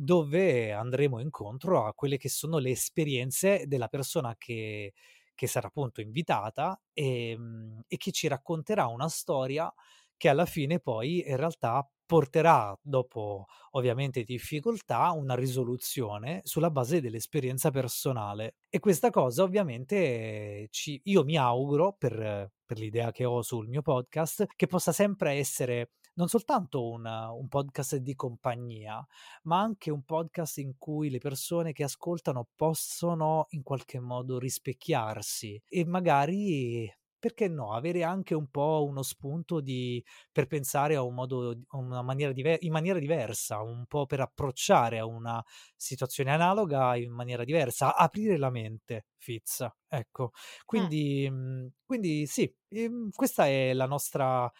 dove 0.00 0.72
andremo 0.72 1.20
incontro 1.20 1.84
a 1.86 1.92
quelle 1.94 2.16
che 2.18 2.28
sono 2.28 2.58
le 2.58 2.70
esperienze 2.70 3.64
della 3.66 3.88
persona 3.88 4.34
che 4.36 4.92
che 5.38 5.46
sarà 5.46 5.68
appunto 5.68 6.00
invitata, 6.00 6.80
ehm, 6.92 7.82
e 7.86 7.96
che 7.96 8.10
ci 8.10 8.26
racconterà 8.26 8.88
una 8.88 9.08
storia 9.08 9.72
che 10.16 10.28
alla 10.28 10.46
fine 10.46 10.80
poi 10.80 11.24
in 11.28 11.36
realtà 11.36 11.88
porterà, 12.04 12.76
dopo 12.82 13.46
ovviamente 13.72 14.24
difficoltà, 14.24 15.10
una 15.12 15.34
risoluzione 15.36 16.40
sulla 16.42 16.70
base 16.70 17.00
dell'esperienza 17.00 17.70
personale. 17.70 18.56
E 18.68 18.80
questa 18.80 19.10
cosa 19.10 19.44
ovviamente 19.44 20.66
ci 20.70 21.00
io 21.04 21.22
mi 21.24 21.36
auguro, 21.36 21.94
per 21.96 22.50
per 22.68 22.78
l'idea 22.78 23.10
che 23.12 23.24
ho 23.24 23.40
sul 23.40 23.66
mio 23.68 23.80
podcast, 23.80 24.44
che 24.54 24.66
possa 24.66 24.92
sempre 24.92 25.32
essere 25.34 25.92
non 26.18 26.28
soltanto 26.28 26.88
un 26.90 27.04
un 27.06 27.48
podcast 27.48 27.96
di 27.96 28.14
compagnia, 28.14 29.04
ma 29.44 29.60
anche 29.60 29.90
un 29.90 30.02
podcast 30.04 30.58
in 30.58 30.76
cui 30.78 31.10
le 31.10 31.18
persone 31.18 31.72
che 31.72 31.84
ascoltano 31.84 32.48
possono 32.56 33.46
in 33.50 33.62
qualche 33.62 34.00
modo 34.00 34.38
rispecchiarsi 34.38 35.60
e 35.68 35.84
magari, 35.86 36.92
perché 37.18 37.48
no, 37.48 37.72
avere 37.72 38.02
anche 38.04 38.34
un 38.34 38.48
po' 38.48 38.84
uno 38.88 39.02
spunto 39.02 39.60
di 39.60 40.04
per 40.32 40.46
pensare 40.46 40.94
a 40.96 41.02
un 41.02 41.14
modo 41.14 41.50
a 41.68 41.76
una 41.76 42.02
maniera 42.02 42.32
dive 42.32 42.58
in 42.62 42.72
maniera 42.72 42.98
diversa, 42.98 43.60
un 43.62 43.86
po' 43.86 44.06
per 44.06 44.20
approcciare 44.20 44.98
a 44.98 45.06
una 45.06 45.42
situazione 45.76 46.32
analoga 46.32 46.96
in 46.96 47.12
maniera 47.12 47.44
diversa, 47.44 47.94
aprire 47.96 48.36
la 48.38 48.50
mente, 48.50 49.06
Fitz, 49.18 49.66
ecco. 49.88 50.32
Eh. 50.74 50.88
Quindi 50.88 51.28
mhmm, 51.30 51.68
quindi 51.86 52.26
sì, 52.26 52.52
ehm, 52.68 53.10
questa 53.14 53.46
è 53.46 53.72
la 53.72 53.86
nostra 53.86 54.50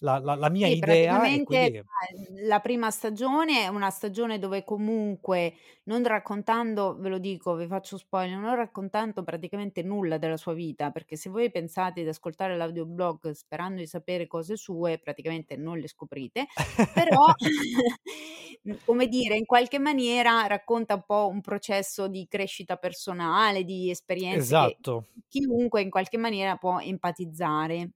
la 0.00 0.18
la 0.18 0.34
la 0.36 0.48
mia 0.50 0.68
Sì, 0.68 0.76
idea 0.80 1.18
quindi 1.44 1.70
la 1.70 2.46
la 2.46 2.60
prima 2.60 2.90
stagione 2.90 3.62
è 3.64 3.68
una 3.68 3.90
stagione 3.90 4.38
dove 4.38 4.64
comunque, 4.64 5.54
non 5.84 6.04
raccontando 6.04 6.96
ve 6.98 7.08
lo 7.08 7.18
dico, 7.18 7.54
vi 7.56 7.66
faccio 7.66 7.96
spoiler, 7.98 8.36
non 8.38 8.54
raccontando 8.56 9.22
praticamente 9.24 9.82
nulla 9.82 10.18
della 10.18 10.36
sua 10.36 10.52
vita, 10.54 10.90
perché 10.90 11.16
se 11.16 11.30
voi 11.30 11.50
pensate 11.50 12.02
di 12.02 12.08
ascoltare 12.08 12.56
l'audioblog 12.56 13.30
sperando 13.30 13.80
di 13.80 13.86
sapere 13.86 14.26
cose 14.26 14.56
sue, 14.56 14.98
praticamente 14.98 15.56
non 15.56 15.78
le 15.78 15.88
scoprite, 15.88 16.46
però 16.92 17.24
come 18.84 19.06
dire, 19.08 19.36
in 19.36 19.44
qualche 19.46 19.78
maniera 19.78 20.46
racconta 20.46 20.94
un 20.94 21.02
po' 21.06 21.28
un 21.28 21.40
processo 21.40 22.08
di 22.08 22.26
crescita 22.28 22.76
personale, 22.76 23.64
di 23.64 23.90
esperienze 23.90 24.54
che 24.56 24.78
Esatto. 24.80 25.06
chiunque 25.28 25.82
in 25.82 25.90
qualche 25.90 26.16
maniera 26.18 26.56
può 26.56 26.78
empatizzare. 26.80 27.90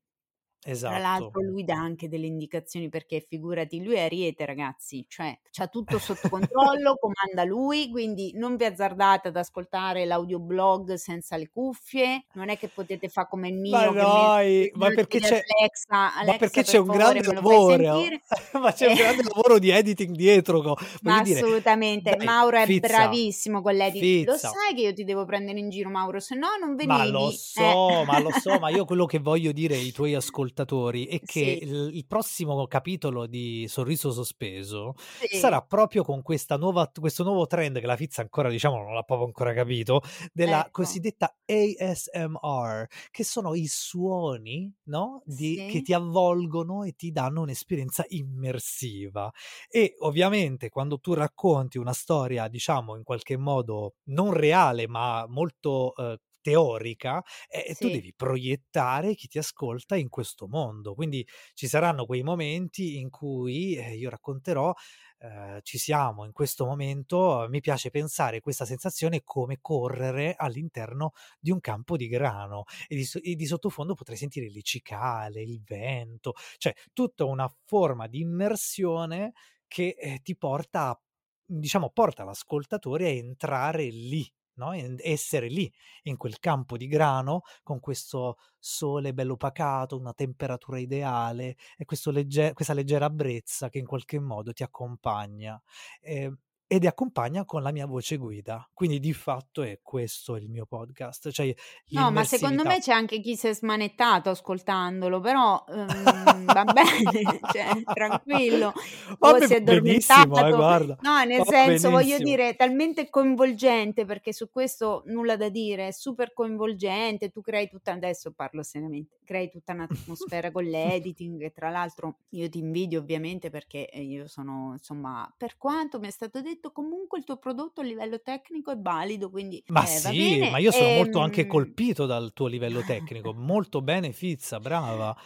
Tra 0.84 0.98
Esatto. 0.98 0.98
l'altro 0.98 1.40
lui 1.42 1.62
dà 1.64 1.74
anche 1.76 2.08
delle 2.08 2.26
indicazioni 2.26 2.88
perché 2.88 3.20
figurati, 3.20 3.82
lui 3.84 3.94
è 3.94 4.00
ariete 4.02 4.44
ragazzi, 4.44 5.04
cioè 5.08 5.38
c'ha 5.50 5.68
tutto 5.68 5.98
sotto 6.00 6.28
controllo, 6.28 6.96
comanda 6.96 7.44
lui, 7.44 7.88
quindi 7.88 8.32
non 8.34 8.56
vi 8.56 8.64
azzardate 8.64 9.28
ad 9.28 9.36
ascoltare 9.36 10.04
l'audioblog 10.04 10.94
senza 10.94 11.36
le 11.36 11.48
cuffie, 11.50 12.26
non 12.32 12.48
è 12.48 12.56
che 12.56 12.68
potete 12.68 13.08
fa' 13.08 13.26
come 13.26 13.48
il 13.48 13.54
Ma 13.64 13.88
mio 13.88 13.92
me 13.92 14.32
dai, 14.32 14.70
ma 14.74 14.90
perché 14.90 15.20
c'è 15.20 15.48
Alexa: 15.60 16.14
ma 16.20 16.34
perché 16.34 16.62
"Alexa 16.62 16.64
c'è 16.64 16.76
per 16.76 16.78
un 16.78 16.88
favore 16.88 16.90
grande 16.90 17.32
lo 17.32 17.32
lavoro, 17.32 17.60
sentire?" 17.60 18.22
ma 18.60 18.72
c'è 18.72 18.86
un 18.88 18.94
E 18.94 18.96
grande 18.96 19.22
lavoro 19.22 19.58
di 19.58 19.70
editing 19.70 20.14
dietro 20.16 20.76
Ma 21.04 21.18
dire, 21.20 21.42
assolutamente, 21.42 22.14
dai, 22.16 22.16
Mauro 22.16 22.58
è 22.58 22.68
Fizza, 22.68 22.68
bravissimo 22.68 23.60
con 23.60 23.74
l'edit 23.74 24.14
lo 24.22 24.36
Fizza 24.36 24.38
sai 24.38 24.72
che 24.72 24.82
io 24.82 24.92
ti 24.94 25.02
devo 25.02 25.24
prendere 25.24 25.58
in 25.58 25.68
giro 25.68 25.90
Mauro, 25.90 26.20
se 26.20 26.36
no 26.36 26.56
non 26.60 26.76
Ma 26.84 27.04
lo 27.06 27.30
venivi? 27.30 27.40
Eh. 27.54 27.74
so, 27.76 28.02
ma 28.04 28.18
lo 28.18 28.32
so, 28.32 28.58
ma 28.58 28.68
io 28.68 28.84
quello 28.84 29.06
che 29.06 29.20
voglio 29.20 29.52
dire 29.52 29.76
ai 29.76 29.92
tuoi 29.92 30.14
ascoltatori 30.16 30.51
è 30.54 31.22
che 31.24 31.40
Sì. 31.40 31.62
il 31.62 31.90
il 31.94 32.06
prossimo 32.06 32.66
capitolo 32.66 33.26
di 33.26 33.66
Sorriso 33.68 34.10
Sospeso 34.12 34.94
Sì. 35.20 35.28
sarà 35.30 35.62
proprio 35.62 36.04
con 36.04 36.22
questa 36.22 36.56
nuova 36.56 36.90
questo 36.98 37.24
nuovo 37.24 37.46
trend 37.46 37.80
che 37.80 37.86
la 37.86 37.96
Fizza 37.96 38.20
ancora 38.22 38.48
diciamo 38.50 38.76
non 38.76 38.92
l'ha 38.94 39.02
proprio 39.02 39.26
ancora 39.26 39.52
capito, 39.54 40.00
della 40.32 40.68
Ecco. 40.68 40.68
cosiddetta 40.70 41.34
ASMR, 41.46 42.86
che 43.10 43.24
sono 43.24 43.54
i 43.54 43.66
suoni, 43.66 44.72
no, 44.84 45.22
di 45.24 45.62
che 45.66 45.80
Sì. 45.80 45.82
ti 45.82 45.92
avvolgono 45.94 46.84
e 46.84 46.92
ti 46.92 47.10
danno 47.12 47.42
un'esperienza 47.42 48.04
immersiva. 48.08 49.30
E 49.68 49.94
ovviamente 50.00 50.68
quando 50.68 50.98
tu 50.98 51.14
racconti 51.14 51.78
una 51.78 51.92
storia, 51.92 52.48
diciamo 52.48 52.96
in 52.96 53.02
qualche 53.04 53.36
modo 53.36 53.94
non 54.04 54.32
reale, 54.32 54.86
ma 54.88 55.26
molto, 55.28 55.92
uhm, 55.96 56.16
teorica, 56.42 57.22
e 57.48 57.76
tu 57.78 57.88
Sì. 57.88 57.90
devi 57.90 58.12
proiettare 58.14 59.14
chi 59.14 59.28
ti 59.28 59.38
ascolta 59.38 59.96
in 59.96 60.10
questo 60.10 60.48
mondo. 60.48 60.94
Quindi 60.94 61.26
ci 61.54 61.68
saranno 61.68 62.04
quei 62.06 62.22
momenti 62.22 62.98
in 62.98 63.08
cui, 63.10 63.76
ehm, 63.76 63.94
io 63.94 64.10
racconterò, 64.10 64.72
ehm, 65.20 65.60
ci 65.62 65.78
siamo 65.78 66.24
in 66.24 66.32
questo 66.32 66.64
momento, 66.66 67.46
mi 67.48 67.60
piace 67.60 67.90
pensare 67.90 68.40
questa 68.40 68.64
sensazione 68.64 69.22
come 69.24 69.58
correre 69.60 70.34
all'interno 70.36 71.12
di 71.40 71.50
un 71.50 71.60
campo 71.60 71.96
di 71.96 72.08
grano 72.08 72.64
e 72.88 72.96
di 72.96 73.06
e 73.22 73.34
di 73.36 73.46
sottofondo 73.46 73.94
potrei 73.94 74.16
sentire 74.18 74.50
le 74.50 74.62
cicale, 74.62 75.42
il 75.42 75.62
vento, 75.64 76.34
cioè 76.58 76.74
tutta 76.92 77.24
una 77.24 77.48
forma 77.64 78.06
di 78.08 78.20
immersione 78.20 79.32
che, 79.66 79.94
ehm, 79.98 80.18
ti 80.22 80.36
porta 80.36 80.88
a 80.90 81.00
diciamo 81.44 81.90
porta 81.90 82.24
l'ascoltatore 82.24 83.06
a 83.08 83.10
entrare 83.10 83.84
lì, 83.90 84.26
no, 84.54 84.72
essere 85.00 85.48
lì, 85.48 85.72
in 86.04 86.16
quel 86.16 86.38
campo 86.38 86.76
di 86.76 86.86
grano, 86.88 87.42
con 87.62 87.80
questo 87.80 88.36
sole 88.58 89.12
bello 89.14 89.36
pacato, 89.36 89.96
una 89.98 90.12
temperatura 90.14 90.78
ideale 90.78 91.56
e 91.76 91.84
legge 92.10 92.52
questa 92.54 92.74
leggera 92.74 93.10
brezza 93.10 93.68
che 93.68 93.78
in 93.78 93.86
qualche 93.86 94.18
modo 94.20 94.52
ti 94.52 94.62
accompagna, 94.62 95.60
ehm, 96.00 96.36
e 96.80 96.86
accompagna 96.86 97.44
con 97.44 97.62
la 97.62 97.70
mia 97.70 97.86
voce 97.86 98.16
guida. 98.16 98.66
Quindi 98.72 98.98
di 98.98 99.12
fatto 99.12 99.62
è 99.62 99.80
questo 99.82 100.36
il 100.36 100.48
mio 100.48 100.64
podcast, 100.64 101.30
cioè 101.30 101.54
No, 101.90 102.10
ma 102.10 102.24
secondo 102.24 102.64
me 102.64 102.78
c'è 102.80 102.92
anche 102.92 103.20
chi 103.20 103.36
si 103.36 103.48
è 103.48 103.54
smanettato 103.54 104.30
ascoltandolo, 104.30 105.20
però, 105.20 105.62
uhm, 105.68 106.44
va 106.46 106.64
bene, 106.72 107.40
cioè 107.52 107.82
tranquillo, 107.92 108.72
o 109.18 109.38
si 109.40 109.52
è 109.52 109.56
eh, 109.56 109.58
addormentato 109.58 110.56
guarda, 110.56 110.96
no, 111.02 111.22
nel 111.24 111.38
va 111.38 111.44
senso, 111.44 111.90
voglio 111.90 112.16
benissimo. 112.16 112.24
dire, 112.24 112.56
talmente 112.56 113.10
coinvolgente, 113.10 114.06
perché 114.06 114.32
su 114.32 114.48
questo 114.50 115.02
nulla 115.06 115.36
da 115.36 115.50
dire, 115.50 115.88
è 115.88 115.92
super 115.92 116.32
coinvolgente, 116.32 117.28
tu 117.28 117.42
crei 117.42 117.68
tutta 117.68 117.92
adesso 117.92 118.32
parlo 118.32 118.62
seriamente, 118.62 119.18
crei 119.24 119.50
tutta 119.50 119.72
un'atmosfera 119.74 120.50
con 120.50 120.64
l'editing 120.64 121.42
e 121.42 121.52
tra 121.52 121.68
l'altro 121.68 122.16
io 122.30 122.48
ti 122.48 122.58
invidio 122.60 123.00
ovviamente 123.00 123.50
perché, 123.50 123.88
ehm, 123.90 124.02
io 124.02 124.26
sono 124.28 124.70
insomma 124.72 125.30
per 125.36 125.56
quanto 125.58 125.98
mi 125.98 126.06
è 126.06 126.10
stato 126.10 126.40
detto, 126.40 126.61
comunque 126.70 127.18
il 127.18 127.24
tuo 127.24 127.38
prodotto 127.38 127.80
a 127.80 127.84
livello 127.84 128.20
tecnico 128.20 128.70
è 128.70 128.76
valido, 128.78 129.30
quindi, 129.30 129.64
Ma 129.70 129.86
va 130.00 130.14
sì, 130.14 130.44
ma 130.44 130.58
io 130.58 130.72
sono 130.72 130.90
molto 130.90 131.20
anche 131.20 131.46
ehm 131.46 131.46
colpito 131.46 132.04
dal 132.04 132.32
tuo 132.32 132.48
livello 132.48 132.82
tecnico. 132.82 133.32
Molto 133.32 133.80
bene 133.80 134.12
Fizza, 134.12 134.58
brava. 134.60 135.16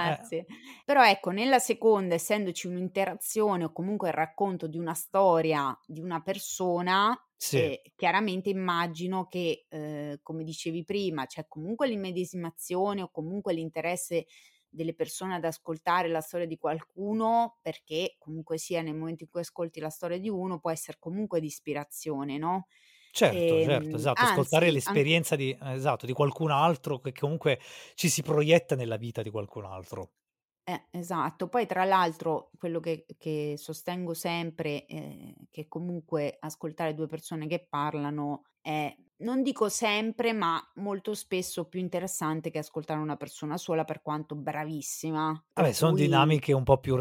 Eh. 0.00 0.18
Grazie. 0.26 0.44
Però 0.84 1.02
ecco, 1.04 1.30
nella 1.30 1.58
seconda, 1.58 2.14
essendoci 2.14 2.66
un'interazione 2.66 3.64
o 3.64 3.72
comunque 3.72 4.08
il 4.08 4.14
racconto 4.14 4.66
di 4.66 4.76
una 4.78 4.92
storia 4.94 5.78
di 5.86 6.00
una 6.00 6.20
persona, 6.20 7.18
Sì. 7.40 7.70
ehm, 7.70 7.76
chiaramente 7.96 8.50
immagino 8.50 9.26
che, 9.26 9.66
uhm, 9.70 10.18
come 10.22 10.44
dicevi 10.44 10.84
prima, 10.84 11.24
c'è 11.26 11.46
comunque 11.48 11.88
l'immedesimazione 11.88 13.00
o 13.02 13.10
comunque 13.10 13.54
l'interesse 13.54 14.26
delle 14.74 14.94
persone 14.94 15.34
ad 15.36 15.44
ascoltare 15.44 16.08
la 16.08 16.20
storia 16.20 16.46
di 16.46 16.56
qualcuno, 16.58 17.58
perché 17.62 18.16
comunque 18.18 18.58
sia 18.58 18.82
nel 18.82 18.94
momento 18.96 19.24
in 19.24 19.30
cui 19.30 19.40
ascolti 19.40 19.80
la 19.80 19.90
storia 19.90 20.18
di 20.18 20.28
uno 20.28 20.58
può 20.60 20.70
esser 20.70 20.98
comunque 20.98 21.40
di 21.40 21.46
ispirazione, 21.46 22.38
no, 22.38 22.66
Certo, 23.10 23.60
certo, 23.60 23.94
ehm, 23.94 23.96
esatto, 23.96 24.24
ascoltare 24.24 24.70
anzi 24.70 24.80
anche 24.84 25.10
l'esperienza 25.10 25.36
di 25.36 25.56
esatto, 25.60 26.04
di 26.04 26.12
qualcun 26.12 26.50
altro 26.50 26.98
che 27.00 27.12
comunque 27.12 27.58
ci 27.94 28.08
si 28.08 28.22
proietta 28.22 28.74
nella 28.74 28.96
vita 28.96 29.22
di 29.22 29.30
qualcun 29.30 29.64
altro. 29.66 30.10
Eh, 30.66 30.86
esatto. 30.92 31.48
Poi 31.48 31.66
tra 31.66 31.84
l'altro 31.84 32.50
quello 32.56 32.80
che 32.80 33.04
che 33.18 33.54
sostengo 33.58 34.14
sempre, 34.14 34.86
ehm, 34.86 35.34
che 35.50 35.68
comunque 35.68 36.36
ascoltare 36.40 36.94
2 36.94 37.06
persone 37.06 37.46
che 37.46 37.66
parlano 37.68 38.44
è, 38.62 38.94
non 39.18 39.42
dico 39.42 39.68
sempre, 39.68 40.32
ma 40.32 40.60
molto 40.76 41.14
spesso 41.14 41.66
più 41.68 41.80
interessante 41.80 42.50
che 42.50 42.58
ascoltare 42.58 43.00
una 43.00 43.16
persona 43.16 43.56
sola 43.56 43.84
per 43.84 44.02
quanto 44.02 44.34
bravissima. 44.36 45.44
Vabbè, 45.56 45.70
son 45.72 45.94
cui 45.94 45.94
dinamiche 45.94 46.52
un 46.52 46.64
po' 46.64 46.78
più 46.78 46.96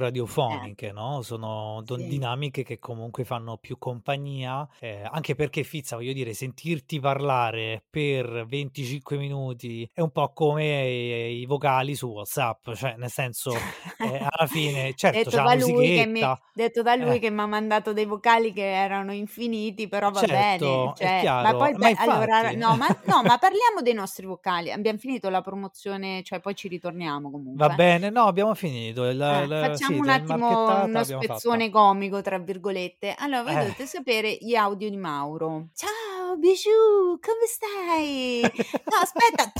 Eh. 0.47 0.73
radiofoniche, 0.75 0.91
no, 0.91 1.23
sono 1.23 1.81
don 1.83 2.05
Sì. 2.05 2.05
dinamiche 2.05 2.61
che 2.61 2.77
comunque 2.77 3.23
fanno 3.23 3.57
più 3.57 3.79
compagnia, 3.79 4.67
ehm, 4.79 5.07
anche 5.11 5.33
perché 5.33 5.63
Fizza, 5.63 5.95
voglio 5.95 6.13
dire, 6.13 6.35
sentirti 6.35 6.99
parlare 6.99 7.83
per 7.89 8.45
25 8.45 9.17
minuti 9.17 9.89
è 9.91 10.01
un 10.01 10.11
po' 10.11 10.31
come 10.33 10.87
i 10.87 11.45
vocali 11.47 11.95
su 11.95 12.09
WhatsApp, 12.09 12.73
cioè 12.73 12.95
nel 12.95 13.09
senso, 13.09 13.63
ehm, 14.01 14.27
alla 14.29 14.45
fine 14.47 14.93
certo 14.93 15.31
c'è 15.31 15.39
Detto 15.39 15.41
da 15.41 15.53
lui 15.55 15.91
che 15.91 16.05
mi 16.05 16.27
detto 16.51 16.81
da 16.81 16.95
lui 16.95 17.17
eh. 17.17 17.19
che 17.19 17.29
m'ha 17.29 17.45
mandato 17.47 17.93
dei 17.93 18.05
vocali 18.05 18.51
che 18.53 18.63
erano 18.63 19.13
infiniti, 19.13 19.87
però 19.87 20.11
va 20.11 20.23
bene, 20.23 20.91
Certo, 20.91 20.97
è 20.97 21.07
cioè 21.15 21.31
ma 21.37 21.53
poi 21.55 21.75
ma 21.77 21.89
allora 22.11 22.51
no, 22.51 22.75
ma 22.75 22.87
no, 23.05 23.21
ma 23.23 23.37
parliamo 23.39 23.81
dei 23.81 23.93
nostri 23.93 24.25
vocali. 24.25 24.71
Abbiam 24.71 24.97
finito 24.97 25.29
la 25.29 25.41
promozione 25.41 26.21
cioè 26.23 26.39
poi 26.39 26.55
ci 26.55 26.67
ritorniamo 26.67 27.29
Va 27.29 27.31
comunque, 27.31 27.65
eh. 27.71 27.75
bene, 27.75 28.09
no 28.09 28.23
abbiamo 28.25 28.53
finito, 28.55 29.05
il 29.05 29.19
Eh, 29.21 29.47
l 29.47 29.49
facciamo 29.49 29.93
sì, 29.95 29.99
un 29.99 30.05
la 30.05 30.13
attimo 30.13 30.35
uno 30.63 30.65
l'abbiamo 30.67 31.03
fatta. 31.03 31.21
"spezzone 31.37 31.69
comico" 31.69 32.21
tra 32.21 32.37
virgolette. 32.37 33.15
Allora 33.17 33.43
voi 33.43 33.51
Eh. 33.53 33.57
dovete 33.59 33.85
sapere 33.85 34.37
gli 34.39 34.55
audio 34.55 34.89
di 34.89 34.97
Mauro. 34.97 35.67
"Ciao 35.75 36.37
Bijou, 36.37 37.19
come 37.19 37.45
stai? 37.47 38.41
No 38.85 38.97
aspetta, 39.01 39.51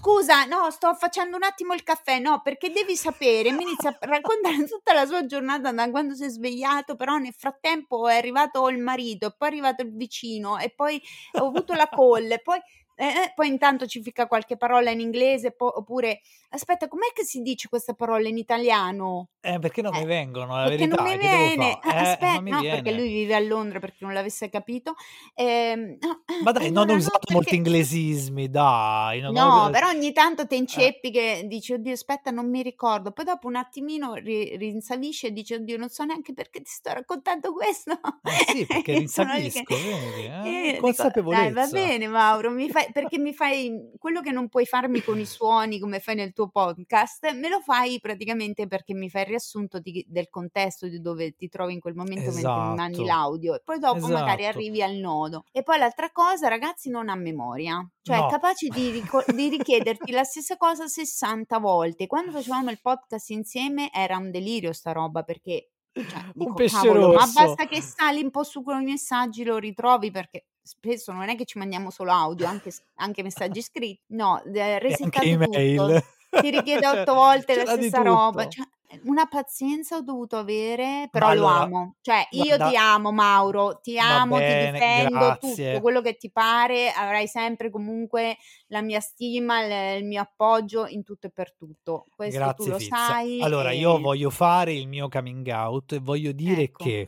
scusa, 0.00 0.44
no, 0.46 0.70
sto 0.70 0.94
facendo 0.94 1.36
un 1.36 1.42
attimo 1.42 1.74
il 1.74 1.82
caffè, 1.82 2.18
no, 2.18 2.40
perché 2.42 2.70
devi 2.70 2.96
sapere" 2.96 3.52
mi 3.52 3.62
inizia 3.62 3.90
a 3.90 3.98
raccontare 4.06 4.64
tutta 4.66 4.92
la 4.94 5.04
sua 5.06 5.26
giornata 5.26 5.70
da 5.72 5.90
quando 5.90 6.14
si 6.14 6.24
è 6.24 6.28
svegliato, 6.28 6.96
però 6.96 7.18
nel 7.18 7.34
frattempo 7.36 8.08
è 8.08 8.16
arrivato 8.16 8.66
il 8.68 8.78
marito, 8.78 9.34
poi 9.36 9.48
è 9.48 9.50
arrivato 9.52 9.82
il 9.82 9.94
vicino, 9.94 10.58
e 10.58 10.70
poi 10.70 11.00
ho 11.38 11.46
avuto 11.46 11.74
la 11.74 11.88
call, 11.88 12.40
poi 12.42 12.60
eh, 13.00 13.06
eh, 13.24 13.32
poi 13.34 13.48
intanto 13.48 13.86
ci 13.86 14.02
ficca 14.02 14.26
qualche 14.26 14.56
parola 14.56 14.90
in 14.90 15.00
inglese, 15.00 15.52
po 15.52 15.78
oppure: 15.78 16.20
"Aspetta, 16.50 16.88
com'è 16.88 17.12
che 17.12 17.24
si 17.24 17.40
dice 17.42 17.68
questa 17.68 17.94
parola 17.94 18.28
in 18.28 18.38
italiano?" 18.38 19.30
Eh, 19.42 19.58
perché 19.58 19.80
non 19.82 19.94
mi 19.94 20.04
Eh, 20.04 20.04
vengono, 20.04 20.54
è 20.56 20.60
la 20.62 20.68
perché 20.68 20.86
non 20.86 21.00
verità, 21.00 21.02
mi 21.02 21.16
che 21.18 21.28
devo 21.28 21.50
viene. 21.56 21.80
Eh, 21.82 21.86
aspe 21.86 22.26
non 22.28 22.42
mi 22.42 22.52
no, 22.52 22.66
perché 22.68 22.92
viene. 22.92 22.92
lui 22.92 23.08
vive 23.12 23.34
a 23.34 23.40
Londra, 23.40 23.78
per 23.80 23.92
chi 23.92 24.04
non 24.04 24.12
l'avesse 24.14 24.48
capito. 24.50 24.94
Ehm, 25.34 25.96
no, 26.00 26.24
Ma 26.42 26.52
dai, 26.52 26.70
non 26.70 26.88
ho 26.88 26.94
no, 26.94 26.94
usato 26.94 27.30
molti 27.32 27.54
perché 27.54 27.56
inglesismi, 27.56 28.48
dai, 28.48 29.20
non 29.20 29.36
ho 29.36 29.46
No, 29.46 29.68
però 29.70 29.88
ogni 29.88 30.12
tanto 30.12 30.46
te 30.46 30.56
eh. 30.72 30.90
inceppi 30.96 31.10
che 31.12 31.44
dici: 31.46 31.72
"Oddio 31.74 31.92
aspetta 31.92 32.30
non 32.30 32.48
mi 32.50 32.62
ricordo." 32.62 33.12
Poi 33.12 33.24
dopo 33.24 33.46
un 33.46 33.54
attimino 33.56 34.14
ri 34.14 34.56
rinsavisci 34.56 35.26
e 35.26 35.32
dici: 35.32 35.54
"Oddio 35.54 35.76
non 35.76 35.88
so 35.88 36.04
neanche 36.04 36.32
perché 36.32 36.60
ti 36.62 36.70
sto 36.70 36.92
raccontando 36.92 37.52
questo." 37.52 37.92
Sì, 38.22 38.66
perché 38.66 38.94
lì 39.34 39.50
che 39.50 39.64
rinsavisco, 39.64 39.76
vedi, 39.76 40.24
eh, 40.26 40.84
"Dai 41.28 41.52
va 41.52 41.66
bene 41.68 42.08
Mauro, 42.08 42.50
mi 42.50 42.68
fai 42.70 42.89
perché 42.92 43.18
mi 43.18 43.32
fai 43.34 43.92
quello 43.98 44.20
che 44.20 44.30
non 44.32 44.48
puoi 44.48 44.66
farmi 44.66 45.02
con 45.02 45.18
i 45.18 45.26
suoni 45.26 45.78
come 45.78 46.00
fai 46.00 46.14
nel 46.14 46.32
tuo 46.32 46.48
podcast, 46.48 47.30
me 47.32 47.48
lo 47.48 47.60
fai 47.60 47.98
praticamente 48.00 48.66
perché 48.66 48.94
mi 48.94 49.08
fai 49.10 49.22
il 49.22 49.28
riassunto 49.28 49.78
di 49.78 50.04
del 50.08 50.28
contesto 50.28 50.86
di 50.88 51.00
dove 51.00 51.32
ti 51.32 51.48
trovi 51.48 51.72
in 51.74 51.80
quel 51.80 51.94
momento 51.94 52.30
mentre 52.32 52.50
mi 52.50 52.74
mandi 52.74 53.02
Esatto, 53.02 53.04
l'audio, 53.04 53.54
e 53.54 53.60
poi 53.64 53.78
dopo 53.78 54.06
magari 54.08 54.42
esatto. 54.42 54.58
arrivi 54.58 54.82
al 54.82 54.94
nodo. 54.94 55.44
E 55.52 55.62
poi 55.62 55.78
l'altra 55.78 56.10
cosa 56.10 56.48
ragazzi, 56.48 56.90
non 56.90 57.08
ha 57.08 57.14
memoria, 57.16 57.86
cioè 58.02 58.16
è 58.16 58.20
No. 58.20 58.26
capace 58.28 58.68
di 58.68 58.90
rico 58.90 59.22
di 59.34 59.48
richiederti 59.48 60.10
la 60.12 60.24
stessa 60.24 60.56
cosa 60.56 60.86
60 60.86 61.58
volte. 61.58 62.06
Quando 62.06 62.30
facevamo 62.32 62.70
il 62.70 62.80
podcast 62.80 63.30
insieme 63.30 63.90
era 63.92 64.16
un 64.16 64.30
delirio 64.30 64.72
sta 64.72 64.92
roba, 64.92 65.22
perché 65.22 65.70
cioè 66.06 66.22
Un 66.22 66.32
dico: 66.34 66.54
pesce 66.54 66.76
"Cavolo, 66.86 67.08
ma 67.12 67.20
rosso. 67.20 67.32
basta 67.32 67.66
che 67.66 67.80
sali 67.82 68.22
un 68.22 68.30
po' 68.30 68.44
su 68.44 68.62
con 68.62 68.80
i 68.80 68.84
messaggi, 68.84 69.44
lo 69.44 69.58
ritrovi." 69.58 70.10
Perché 70.10 70.46
spesso 70.62 71.12
non 71.12 71.28
è 71.28 71.36
che 71.36 71.44
ci 71.44 71.58
mandiamo 71.58 71.90
solo 71.90 72.12
audio, 72.12 72.46
anche 72.46 72.70
anche 72.96 73.22
messaggi 73.22 73.62
scrit 73.62 74.00
no, 74.08 74.42
E 74.44 74.78
resettato 74.78 75.24
email. 75.26 75.76
tutto, 75.76 76.40
ti 76.40 76.50
richiede 76.50 76.86
8 76.86 77.14
volte 77.14 77.56
la 77.56 77.66
stessa 77.72 78.02
roba, 78.02 78.42
tutto. 78.44 78.54
cioè 78.54 78.66
una 79.04 79.26
pazienza 79.26 79.94
ho 79.96 80.00
dovuto 80.02 80.36
avere, 80.36 81.06
però 81.12 81.26
lo 81.32 81.46
allora, 81.46 81.60
amo. 81.60 81.94
Cioè 82.00 82.26
io 82.30 82.42
ti 82.42 82.56
guarda 82.56 82.92
amo 82.92 83.12
Mauro, 83.12 83.78
ti 83.80 83.96
amo, 83.98 84.34
ti 84.34 84.40
bene, 84.42 84.72
difendo, 84.72 85.18
tutto 85.34 85.46
grazie. 85.54 85.80
quello 85.80 86.00
che 86.00 86.16
ti 86.16 86.28
pare, 86.32 86.90
avrai 86.90 87.28
sempre 87.28 87.70
comunque 87.70 88.36
la 88.66 88.82
mia 88.82 88.98
stima, 88.98 89.64
il 89.64 89.98
il 90.02 90.04
mio 90.06 90.20
appoggio 90.22 90.86
in 90.88 91.04
tutto 91.04 91.28
e 91.28 91.30
per 91.30 91.54
tutto. 91.54 92.06
Questo 92.16 92.38
tu 92.40 92.44
Grazie 92.64 92.70
lo 92.72 92.78
Fizza. 92.78 92.96
sai 92.96 93.40
Allora 93.42 93.70
io 93.70 93.96
e 93.96 94.00
voglio 94.00 94.30
fare 94.30 94.72
il 94.72 94.88
mio 94.88 95.08
coming 95.08 95.46
out 95.48 95.92
e 95.92 95.98
voglio 96.00 96.32
dire 96.32 96.62
Ecco. 96.62 96.82
che 96.82 97.06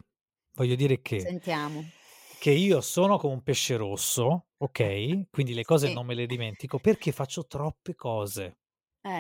voglio 0.55 0.77
dire 0.77 1.01
che 1.03 1.19
Sentiamo. 1.19 1.83
Che 2.43 2.51
io 2.51 2.81
sono 2.81 3.19
come 3.19 3.35
un 3.35 3.43
pesce 3.45 3.77
rosso, 3.77 4.49
okay, 4.59 5.29
quindi 5.31 5.55
le 5.55 5.63
cose 5.63 5.87
Sì. 5.87 5.91
non 5.91 6.05
me 6.07 6.15
le 6.15 6.27
dimentico, 6.27 6.81
perché 6.81 7.13
faccio 7.13 7.47
troppe 7.47 7.95
cose. 7.95 8.57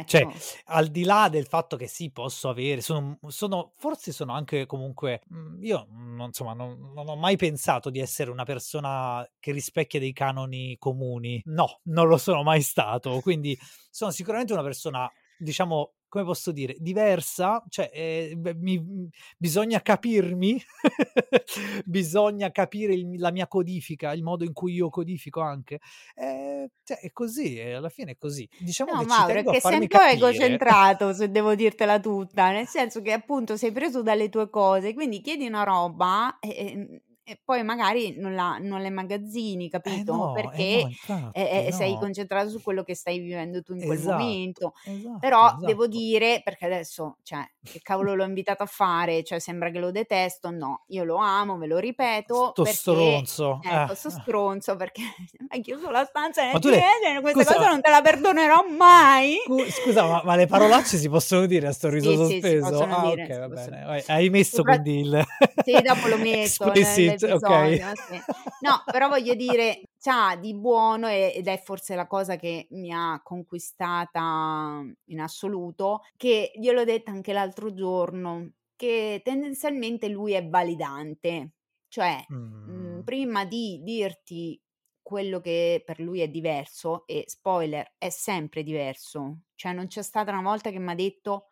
Cioè, 0.05 0.27
Ecco. 0.27 0.43
al 0.67 0.89
di 0.89 1.05
là 1.05 1.29
del 1.31 1.47
fatto 1.47 1.77
che 1.77 1.87
sì, 1.87 2.11
posso 2.11 2.49
avere 2.49 2.81
sono 2.81 3.19
sono 3.29 3.73
forse 3.77 4.13
sono 4.13 4.33
anche 4.35 4.67
comunque 4.67 5.23
mhmm, 5.29 5.63
io 5.65 5.87
non 5.91 6.27
insomma, 6.29 6.55
non 6.55 6.93
non 6.95 7.09
ho 7.09 7.17
mai 7.17 7.37
pensato 7.37 7.91
di 7.91 8.01
essere 8.01 8.31
una 8.31 8.45
persona 8.45 9.27
che 9.41 9.53
rispecchia 9.53 10.01
dei 10.01 10.13
canoni 10.13 10.77
comuni. 10.79 11.41
No, 11.45 11.81
non 11.85 12.09
lo 12.09 12.17
sono 12.19 12.43
mai 12.43 12.63
stato. 12.63 13.21
Quindi 13.21 13.59
sono 13.91 14.11
sicuramente 14.11 14.53
una 14.53 14.63
persona, 14.63 15.11
diciamo, 15.37 15.95
come 16.13 16.25
posso 16.25 16.53
dire, 16.53 16.77
diversa, 16.79 17.65
cioè, 17.71 18.35
b 18.37 18.53
mi 18.59 18.79
mhmm, 18.79 19.09
bisogna 19.39 19.81
capirmi, 19.81 20.63
bisogna 21.87 22.51
capire 22.51 22.93
il 22.93 23.21
la 23.23 23.31
mia 23.31 23.49
codifica, 23.49 24.13
il 24.13 24.23
modo 24.23 24.45
in 24.45 24.53
cui 24.53 24.75
io 24.75 24.91
codifico 24.91 25.41
anche. 25.41 25.81
È, 26.15 26.69
cioè, 26.85 26.99
è 26.99 27.13
così, 27.13 27.57
è, 27.59 27.71
alla 27.71 27.89
fine 27.89 28.11
è 28.11 28.17
così. 28.19 28.47
Diciamo 28.59 28.93
no, 28.93 28.99
che 28.99 29.07
Mauro, 29.07 29.33
è 29.33 29.45
che 29.45 29.61
sei 29.61 29.79
un 29.79 29.87
po' 29.87 30.03
egocentrato, 30.03 31.15
se 31.15 31.31
devo 31.31 31.55
dirtela 31.55 31.99
tutta, 31.99 32.51
nel 32.51 32.67
senso 32.67 33.01
che 33.01 33.13
appunto 33.13 33.57
sei 33.57 33.73
preso 33.73 34.03
dalle 34.03 34.29
tue 34.29 34.51
cose, 34.51 34.93
quindi 34.93 35.23
chiedi 35.23 35.47
una 35.47 35.63
roba 35.63 36.39
e, 36.41 37.01
e 37.25 37.41
poi 37.45 37.63
magari 37.63 38.17
non 38.19 38.35
la, 38.35 38.59
non 38.61 38.81
la 38.83 38.89
immagazzini, 38.89 39.67
Eh 39.67 39.69
capito? 39.71 40.13
no, 40.15 40.35
eh 40.37 40.41
Perché 40.43 40.79
no, 40.83 40.89
infatti, 40.89 41.39
eh, 41.39 41.65
eh, 41.67 41.73
sei 41.73 41.93
no. 41.93 41.99
concentrato 41.99 42.49
su 42.49 42.61
quello 42.63 42.83
che 42.83 42.95
stai 42.95 43.19
vivendo 43.21 43.63
tu 43.63 43.75
in 43.75 43.85
quel 43.85 43.99
Esatto, 43.99 44.23
momento. 44.23 44.73
esatto, 44.85 45.19
Però 45.21 45.55
devo 45.61 45.85
esatto. 45.85 45.87
dire, 45.99 46.41
perché 46.43 46.67
adesso, 46.67 47.17
cioè, 47.23 47.45
che 47.63 47.81
cavolo 47.81 48.15
l'ho 48.15 48.25
invitato 48.25 48.63
a 48.65 48.67
fare, 48.67 49.23
cioè 49.23 49.39
sembra 49.39 49.71
che 49.71 49.79
lo 49.79 49.91
detesto, 49.93 50.51
no, 50.51 50.83
io 50.89 51.05
lo 51.05 51.17
amo, 51.17 51.57
ve 51.59 51.67
lo 51.69 51.79
ripeto, 51.79 52.51
Sto 52.51 52.63
perché 52.65 52.75
stronzo. 52.75 53.61
ecco, 53.63 53.93
Eh. 53.93 53.95
sto 53.95 54.11
stronzo 54.11 54.77
perché 54.77 55.03
hai 55.49 55.61
chiuso 55.61 55.91
la 55.91 56.05
stanza 56.05 56.43
tu 56.59 56.71
le... 56.71 56.83
questa 57.21 57.43
Scusa, 57.45 57.55
cosa 57.57 57.69
non 57.71 57.81
te 57.81 57.91
la 57.91 58.03
perdonerò 58.03 58.65
mai. 58.77 59.37
Scu- 59.45 59.69
Scusa, 59.71 60.07
ma, 60.07 60.23
ma 60.25 60.35
le 60.35 60.47
parolacce 60.47 60.97
si 60.99 61.09
possono 61.09 61.47
dire 61.47 61.69
a 61.69 61.73
sto 61.73 61.89
riso 61.89 62.11
Sì, 62.11 62.17
sì, 62.17 62.41
sospeso? 62.41 62.69
possono 62.71 62.97
Ah, 62.97 63.11
dire, 63.11 63.23
ok, 63.23 63.39
va 63.39 63.49
bene. 63.49 63.85
Vai, 63.85 64.05
Hai 64.07 64.31
messo 64.31 64.57
Sopra- 64.57 64.73
quindi 64.81 65.01
il 65.01 65.25
Sì, 65.65 65.81
dopo 65.83 66.09
lo 66.09 66.17
metto 66.19 66.65
explicit, 67.13 67.33
ok. 67.33 67.49
nell'episodio, 67.49 67.95
sì. 67.97 68.23
No, 68.61 68.87
però 68.89 69.09
voglio 69.09 69.35
dire, 69.35 69.89
c'ha 69.99 70.37
di 70.37 70.55
buono 70.55 71.09
ed 71.09 71.47
è 71.49 71.61
forse 71.63 71.95
la 71.95 72.07
cosa 72.07 72.37
che 72.37 72.67
mi 72.71 72.93
ha 72.93 73.21
conquistata 73.23 74.83
in 75.07 75.21
assoluto, 75.21 76.03
che 76.17 76.53
gliel'ho 76.55 76.85
detta 76.85 77.11
anche 77.11 77.33
l'altro 77.33 77.73
giorno, 77.75 78.53
che 78.77 79.21
tendenzialmente 79.25 80.09
lui 80.09 80.33
è 80.33 80.49
validante, 80.49 81.53
cioè 81.89 82.25
mh, 82.65 83.01
Mm. 83.03 83.03
prima 83.03 83.45
di 83.45 83.81
dirti 83.83 84.61
quello 85.03 85.41
che 85.41 85.83
per 85.85 85.99
lui 86.01 86.21
è 86.21 86.29
diverso, 86.29 87.05
e 87.07 87.25
spoiler, 87.27 87.95
è 87.99 88.09
sempre 88.11 88.63
diverso, 88.63 89.41
cioè 89.55 89.73
non 89.73 89.89
c'è 89.89 90.03
stata 90.03 90.31
una 90.31 90.43
volta 90.43 90.71
che 90.71 90.79
mi 90.79 90.91
ha 90.93 90.95
detto 90.95 91.49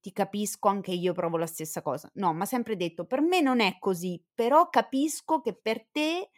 ti 0.00 0.12
capisco, 0.12 0.68
anche 0.68 0.92
io 0.92 1.12
provo 1.12 1.36
la 1.36 1.46
stessa 1.46 1.82
cosa. 1.82 2.10
No, 2.14 2.32
ma 2.32 2.44
sempre 2.44 2.76
detto, 2.76 3.04
per 3.04 3.20
me 3.20 3.40
non 3.40 3.60
è 3.60 3.76
così, 3.78 4.22
però 4.34 4.68
capisco 4.68 5.40
che 5.40 5.54
per 5.54 5.86
te... 5.90 6.30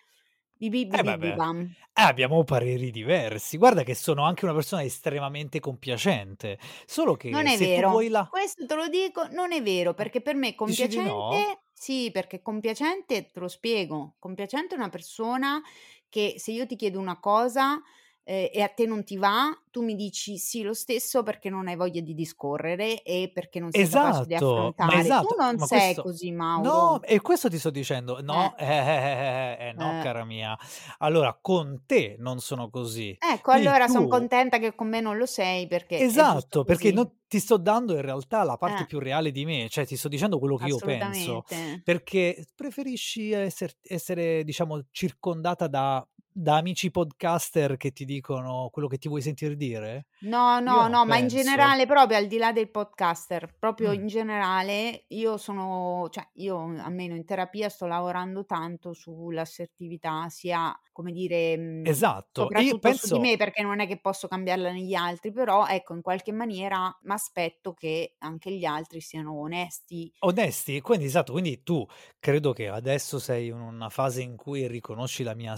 Eh 1.94 2.02
eh, 2.02 2.02
abbiamo 2.02 2.44
pareri 2.44 2.92
diversi. 2.92 3.56
Guarda 3.56 3.82
che 3.82 3.96
sono 3.96 4.24
anche 4.24 4.44
una 4.44 4.54
persona 4.54 4.84
estremamente 4.84 5.58
compiacente. 5.58 6.58
Solo 6.86 7.16
Non 7.16 7.18
che 7.18 7.52
è 7.52 7.56
se 7.56 7.64
tu 7.64 7.70
vero, 7.70 7.90
vuoi 7.90 8.08
la... 8.08 8.28
questo 8.30 8.64
te 8.64 8.74
lo 8.74 8.86
dico, 8.88 9.26
non 9.32 9.52
è 9.52 9.60
vero, 9.60 9.92
perché 9.92 10.20
per 10.20 10.36
me 10.36 10.50
di 10.50 10.54
no? 10.54 10.56
compiacente, 10.56 11.62
sì, 11.72 12.10
perché 12.12 12.42
compiacente, 12.42 13.30
te 13.32 13.40
lo 13.40 13.48
spiego, 13.48 14.14
compiacente 14.20 14.76
è 14.76 14.78
una 14.78 14.88
persona 14.88 15.60
che 16.08 16.34
se 16.36 16.52
io 16.52 16.66
ti 16.66 16.76
chiedo 16.76 17.00
una 17.00 17.18
cosa 17.18 17.82
eh, 18.24 18.50
e 18.52 18.60
a 18.62 18.68
te 18.68 18.86
non 18.86 19.04
ti 19.04 19.16
va, 19.16 19.50
tu 19.70 19.82
mi 19.82 19.94
dici 19.94 20.38
sì 20.38 20.62
lo 20.62 20.74
stesso 20.74 21.22
perché 21.22 21.50
non 21.50 21.68
hai 21.68 21.76
voglia 21.76 22.00
di 22.00 22.14
discorrere 22.14 23.02
e 23.02 23.30
perché 23.32 23.58
non 23.60 23.72
sei 23.72 23.88
capace 23.88 24.24
di 24.26 24.34
Esatto, 24.34 24.34
affrontare. 24.34 24.94
Tu 24.94 25.00
esatto, 25.00 25.34
non 25.36 25.56
ma 25.56 25.66
sei 25.66 25.94
questo... 25.94 26.02
così, 26.02 26.30
No, 26.30 26.36
Mauro. 26.36 27.02
e 27.02 27.20
questo 27.20 27.48
ti 27.48 27.58
sto 27.58 27.70
dicendo, 27.70 28.20
no, 28.20 28.54
Eh, 28.58 28.64
eh, 28.66 28.66
eh, 28.66 29.56
eh, 29.58 29.68
eh, 29.68 29.72
no, 29.72 29.96
eh. 29.98 30.02
cara 30.02 30.24
mia. 30.24 30.56
Allora, 30.98 31.36
con 31.40 31.84
te 31.86 32.16
non 32.18 32.40
sono 32.40 32.68
così. 32.68 33.16
Ecco, 33.18 33.50
Quindi 33.50 33.66
allora 33.68 33.88
sono 33.88 34.04
tu... 34.04 34.08
contenta 34.08 34.58
che 34.58 34.74
con 34.74 34.88
me 34.88 35.00
non 35.00 35.16
lo 35.16 35.26
sei 35.26 35.66
perché 35.66 35.98
Esatto, 35.98 36.64
perché 36.64 36.92
non 36.92 37.20
ti 37.26 37.38
sto 37.38 37.56
dando 37.56 37.94
in 37.94 38.02
realtà 38.02 38.42
la 38.42 38.56
parte 38.58 38.82
Eh, 38.82 38.86
più 38.86 38.98
reale 38.98 39.30
di 39.30 39.44
me, 39.46 39.68
cioè 39.70 39.86
ti 39.86 39.96
sto 39.96 40.08
dicendo 40.08 40.38
quello 40.38 40.56
che 40.56 40.66
io 40.66 40.76
penso, 40.78 41.44
perché 41.82 42.46
preferisci 42.54 43.30
esser- 43.32 43.78
essere, 43.82 44.44
diciamo, 44.44 44.86
circondata 44.90 45.66
da, 45.68 46.06
da 46.33 46.57
amici 46.57 46.91
podcaster 46.91 47.76
che 47.76 47.93
ti 47.93 48.05
dicono 48.05 48.68
quello 48.72 48.89
che 48.89 48.99
ti 48.99 49.09
vuoi 49.09 49.22
sentire 49.22 49.57
dire? 49.57 50.07
No, 50.24 50.61
no, 50.61 50.87
no, 50.87 51.05
ma 51.05 51.16
in 51.16 51.26
penso. 51.26 51.26
generale, 51.26 51.85
proprio 51.85 52.16
al 52.16 52.28
di 52.28 52.37
là 52.39 52.53
del 52.53 52.70
podcaster, 52.70 53.57
proprio 53.59 53.91
Mm, 53.91 53.93
in 53.93 54.07
generale, 54.07 55.07
io 55.09 55.37
sono, 55.37 56.07
cioè, 56.11 56.24
io 56.35 56.59
almeno 56.80 57.16
in 57.16 57.24
terapia 57.24 57.68
sto 57.68 57.87
lavorando 57.87 58.45
tanto 58.45 58.93
sull'assertività, 58.93 60.28
sia, 60.28 60.78
come 60.93 61.11
dire, 61.11 61.57
mh, 61.59 61.91
Esatto, 61.91 62.53
e 62.53 62.62
io 62.62 62.76
soprattutto 62.76 62.93
su 62.93 63.09
di 63.09 63.18
penso... 63.18 63.18
me, 63.18 63.37
perché 63.37 63.62
non 63.62 63.80
è 63.80 63.89
che 63.89 63.99
posso 64.01 64.28
cambiarla 64.28 64.70
negli 64.70 64.95
altri, 64.95 65.33
però 65.33 65.66
ecco, 65.66 65.93
in 65.95 66.03
qualche 66.03 66.30
maniera 66.30 66.97
mi 67.03 67.12
aspetto 67.12 67.74
che 67.74 68.14
anche 68.18 68.53
gli 68.53 68.64
altri 68.64 69.01
siano 69.01 69.33
onesti. 69.41 70.14
Onesti, 70.24 70.80
quindi 70.80 71.07
esatto, 71.07 71.33
quindi 71.33 71.64
tu 71.64 71.85
credo 72.20 72.53
che 72.53 72.68
adesso 72.68 73.18
sei 73.18 73.49
in 73.49 73.55
una 73.61 73.89
fase 73.89 74.22
in 74.22 74.37
cui 74.37 74.68
riconosci 74.68 75.24
la 75.24 75.35
mia 75.35 75.57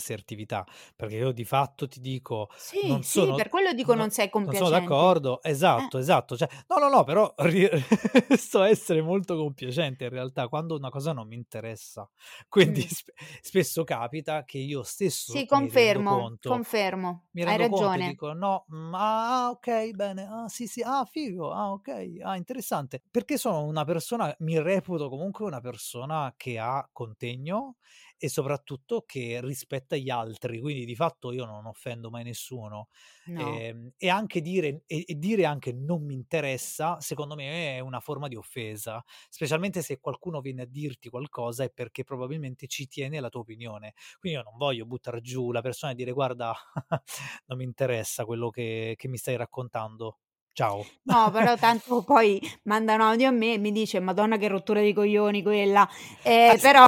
perché 0.97 1.17
io 1.17 1.33
di 1.33 1.45
fatto 1.45 1.87
ti 1.89 2.01
dico, 2.01 2.49
Sì, 2.57 2.79
non 2.83 3.05
sì, 3.05 3.33
sono, 3.33 3.35
per 3.35 3.49
quello 3.49 3.73
dico 3.73 3.95
no- 3.95 3.95
non 3.95 4.11
sei 4.11 4.29
non 4.47 4.55
sono 4.55 4.69
compiacente. 4.69 4.71
d'accordo, 4.71 5.43
Eh, 5.77 5.89
esatto, 5.89 5.99
esatto, 5.99 6.37
cioè, 6.37 6.49
no, 6.69 6.77
no, 6.79 6.89
no, 6.91 7.05
però 7.05 7.35
sto 8.37 8.61
a 8.61 8.69
essere 8.69 9.01
molto 9.03 9.37
compiacente 9.37 10.05
in 10.05 10.11
realtà 10.11 10.49
quando 10.49 10.77
una 10.77 10.91
cosa 10.91 11.13
non 11.13 11.27
mi 11.29 11.37
interessa, 11.37 12.09
quindi 12.49 12.81
mm. 12.81 12.89
sp- 12.89 13.13
spesso 13.41 13.85
capita 13.85 14.45
che 14.45 14.59
io 14.59 14.83
stesso 14.83 15.43
Sì, 15.43 15.47
mi 15.49 15.71
rendo 15.71 16.03
confermo, 16.05 16.05
conto, 16.05 16.45
confermo, 16.45 17.31
mi 17.33 17.43
hai 17.43 17.57
rendo 17.57 17.67
conto 17.67 18.01
ragione. 18.01 18.01
dico 18.01 18.33
no, 18.33 18.65
mm, 18.73 18.95
ah, 18.95 19.51
ok, 19.51 19.91
bene, 19.91 20.27
ah, 20.31 20.49
sì, 20.49 20.67
sì, 20.69 20.83
ah, 20.83 21.05
figo, 21.05 21.51
ah, 21.53 21.73
ok, 21.73 22.19
ah, 22.23 22.37
interessante, 22.37 23.03
perché 23.11 23.37
sono 23.39 23.65
una 23.65 23.85
persona, 23.85 24.33
mi 24.41 24.61
reputo 24.61 25.09
comunque 25.09 25.45
una 25.45 25.61
persona 25.61 26.33
che 26.37 26.59
ha 26.59 26.89
contegno 26.93 27.77
e 28.17 28.29
soprattutto 28.29 29.03
che 29.07 29.41
rispetta 29.43 29.97
gli 29.97 30.11
altri, 30.11 30.61
quindi 30.61 30.85
di 30.85 30.95
fatto 30.95 31.33
io 31.33 31.45
non 31.45 31.67
offendo 31.67 32.11
mai 32.11 32.25
nessuno. 32.25 32.89
No. 33.27 33.65
Ehm, 33.65 33.91
e 33.97 34.09
anche 34.09 34.41
dire, 34.41 34.83
e, 34.87 35.05
e 35.07 35.15
dire 35.17 35.45
anche 35.45 35.73
non 35.73 36.05
mi 36.05 36.15
interessa, 36.15 37.01
secondo 37.01 37.35
me 37.35 37.77
è 37.77 37.81
una 37.81 38.01
forma 38.01 38.29
di 38.29 38.37
offesa, 38.37 39.03
specialmente 39.29 39.83
se 39.83 39.99
qualcuno 39.99 40.41
viene 40.41 40.63
a 40.63 40.67
dirti 40.67 41.09
qualcosa 41.09 41.65
è 41.65 41.71
perché 41.71 42.05
probabilmente 42.05 42.67
ci 42.69 42.87
tiene 42.87 43.19
alla 43.19 43.29
tua 43.31 43.41
opinione. 43.41 43.95
Quindi 44.19 44.39
io 44.39 44.45
non 44.45 44.57
voglio 44.57 44.87
buttare 44.87 45.21
giù 45.21 45.51
la 45.53 45.61
persona 45.63 45.93
e 45.93 45.95
dire 45.97 46.13
guarda, 46.13 46.55
non 47.47 47.59
mi 47.59 47.65
interessa 47.65 48.25
quello 48.25 48.51
che, 48.51 48.95
che 48.97 49.09
mi 49.09 49.17
stai 49.17 49.37
raccontando. 49.37 50.19
Ciao. 50.55 50.87
No, 51.03 51.33
però 51.33 51.57
tanto 51.59 52.05
poi 52.05 52.41
manda 52.63 52.95
un 52.95 53.01
audio 53.01 53.27
a 53.27 53.33
me 53.33 53.55
e 53.55 53.59
mi 53.59 53.73
dice 53.73 53.99
Madonna 53.99 54.37
che 54.37 54.47
rottura 54.47 54.81
di 54.81 54.93
coglioni 54.93 55.43
quella. 55.43 55.87
Eh, 56.23 56.57
però... 56.63 56.87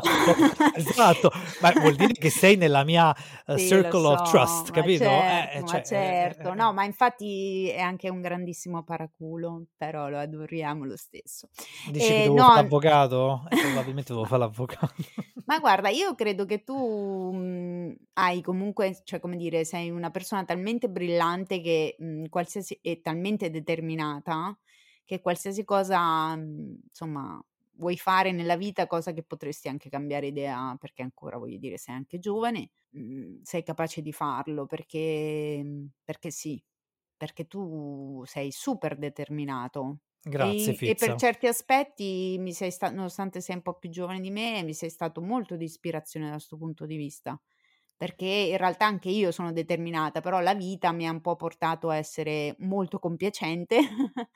Esatto, 0.73 1.31
esatto, 1.31 1.33
ma 1.61 1.73
vuol 1.73 1.97
dire 1.97 2.13
che 2.13 2.31
sei 2.31 2.55
nella 2.55 2.85
mia 2.85 3.11
uh, 3.47 3.57
Sì, 3.57 3.67
circle 3.67 4.07
of 4.07 4.23
so, 4.25 4.31
trust, 4.31 4.67
ma 4.69 4.71
capito? 4.71 5.05
Eh, 5.05 5.09
certo, 5.09 5.57
eh, 5.57 5.61
ma 5.61 5.67
cioè, 5.67 5.81
eh, 5.81 5.85
certo. 5.85 6.53
eh, 6.53 6.55
No, 6.55 6.73
ma 6.73 6.85
infatti 6.85 7.69
è 7.69 7.81
anche 7.81 8.09
un 8.09 8.21
grandissimo 8.21 8.85
paraculo, 8.85 9.65
però 9.77 10.09
lo 10.09 10.19
adoriamo 10.19 10.85
lo 10.85 10.97
stesso. 10.97 11.49
Dici 11.91 12.15
che 12.15 12.23
devo 12.23 12.37
fare 12.37 12.49
no, 12.49 12.55
l'avvocato? 12.55 13.47
Eh, 13.51 13.57
probabilmente 13.67 14.13
devo 14.13 14.25
fare 14.27 14.41
l'avvocato. 14.43 14.95
ma 15.47 15.59
guarda, 15.59 15.89
io 15.89 16.15
credo 16.15 16.45
che 16.45 16.63
tu 16.63 17.33
mh, 17.33 17.95
hai 18.15 18.41
comunque, 18.43 19.01
cioè 19.03 19.19
come 19.19 19.37
dire, 19.37 19.65
sei 19.65 19.91
una 19.91 20.11
persona 20.11 20.45
talmente 20.45 20.89
brillante 20.89 21.61
che 21.61 21.97
mh, 21.99 22.27
qualsiasi, 22.29 22.79
e 22.81 23.01
talmente 23.03 23.51
determinata 23.59 24.59
che 25.05 25.21
qualsiasi 25.21 25.65
cosa, 25.65 26.35
mh, 26.37 26.81
insomma, 26.89 27.41
vuoi 27.79 27.97
fare 27.97 28.33
nella 28.33 28.57
vita, 28.57 28.87
cosa 28.87 29.13
che 29.13 29.23
potresti 29.23 29.69
anche 29.69 29.89
cambiare 29.91 30.27
idea, 30.29 30.77
perché 30.81 31.03
ancora 31.03 31.37
voglio 31.39 31.59
dire, 31.59 31.77
sei 31.79 31.95
anche 31.95 32.19
giovane, 32.19 32.71
mh, 32.91 33.41
sei 33.43 33.63
capace 33.63 34.03
di 34.03 34.13
farlo 34.13 34.67
perché, 34.67 35.63
mh, 35.63 35.87
perché 36.05 36.31
sì, 36.31 36.63
perché 37.17 37.47
tu 37.47 38.23
sei 38.27 38.51
super 38.53 38.97
determinato. 38.99 40.01
Grazie, 40.25 40.75
E, 40.75 40.81
e 40.83 40.97
per 40.97 41.15
certi 41.15 41.47
aspetti, 41.47 42.37
mi 42.39 42.53
sei 42.53 42.71
sta- 42.71 42.91
nonostante 42.91 43.41
sei 43.41 43.57
un 43.57 43.63
po' 43.63 43.75
più 43.79 43.89
giovane 43.91 44.21
di 44.21 44.31
me, 44.31 44.63
mi 44.65 44.75
sei 44.75 44.91
stato 44.91 45.23
molto 45.23 45.57
di 45.57 45.65
ispirazione 45.65 46.27
da 46.27 46.33
questo 46.33 46.57
punto 46.59 46.85
di 46.87 46.97
vista. 46.97 47.41
Perché 47.97 48.27
in 48.27 48.57
realtà 48.59 48.85
anche 48.87 49.09
io 49.09 49.31
sono 49.33 49.53
determinata, 49.53 50.21
però 50.21 50.41
la 50.41 50.55
vita 50.55 50.93
mi 50.93 51.07
ha 51.07 51.11
un 51.11 51.21
po' 51.23 51.35
portato 51.37 51.89
a 51.89 51.97
essere 51.97 52.55
molto 52.59 52.99
compiacente 52.99 53.79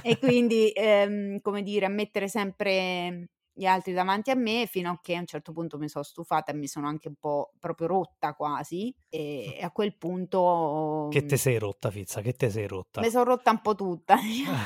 e 0.00 0.18
quindi, 0.18 0.70
ehm, 0.74 1.40
come 1.40 1.62
dire, 1.62 1.86
a 1.86 1.88
mettere 1.88 2.28
sempre 2.28 3.28
gli 3.52 3.66
altri 3.66 3.92
davanti 3.92 4.30
a 4.30 4.34
me 4.34 4.66
fino 4.66 4.90
a 4.90 4.98
che 5.02 5.14
a 5.16 5.20
un 5.20 5.26
certo 5.26 5.52
punto 5.52 5.76
mi 5.78 5.88
sono 5.88 6.04
stufata 6.04 6.52
e 6.52 6.54
mi 6.54 6.66
sono 6.66 6.86
anche 6.88 7.08
un 7.08 7.16
po' 7.16 7.52
proprio 7.58 7.86
rotta 7.88 8.32
quasi 8.34 8.94
e 9.08 9.58
a 9.62 9.70
quel 9.70 9.96
punto 9.98 11.08
Che 11.08 11.26
te 11.26 11.36
mm, 11.36 11.36
sei 11.36 11.58
rotta, 11.58 11.90
Fizza, 11.90 12.22
che 12.22 12.32
te 12.32 12.48
sei 12.48 12.66
mi 12.98 13.10
rotta. 13.10 13.10
sono 13.10 13.24
rotta 13.24 13.50
un 13.50 13.60
po' 13.60 13.74
tutta, 13.74 14.16
diciamo. 14.20 14.60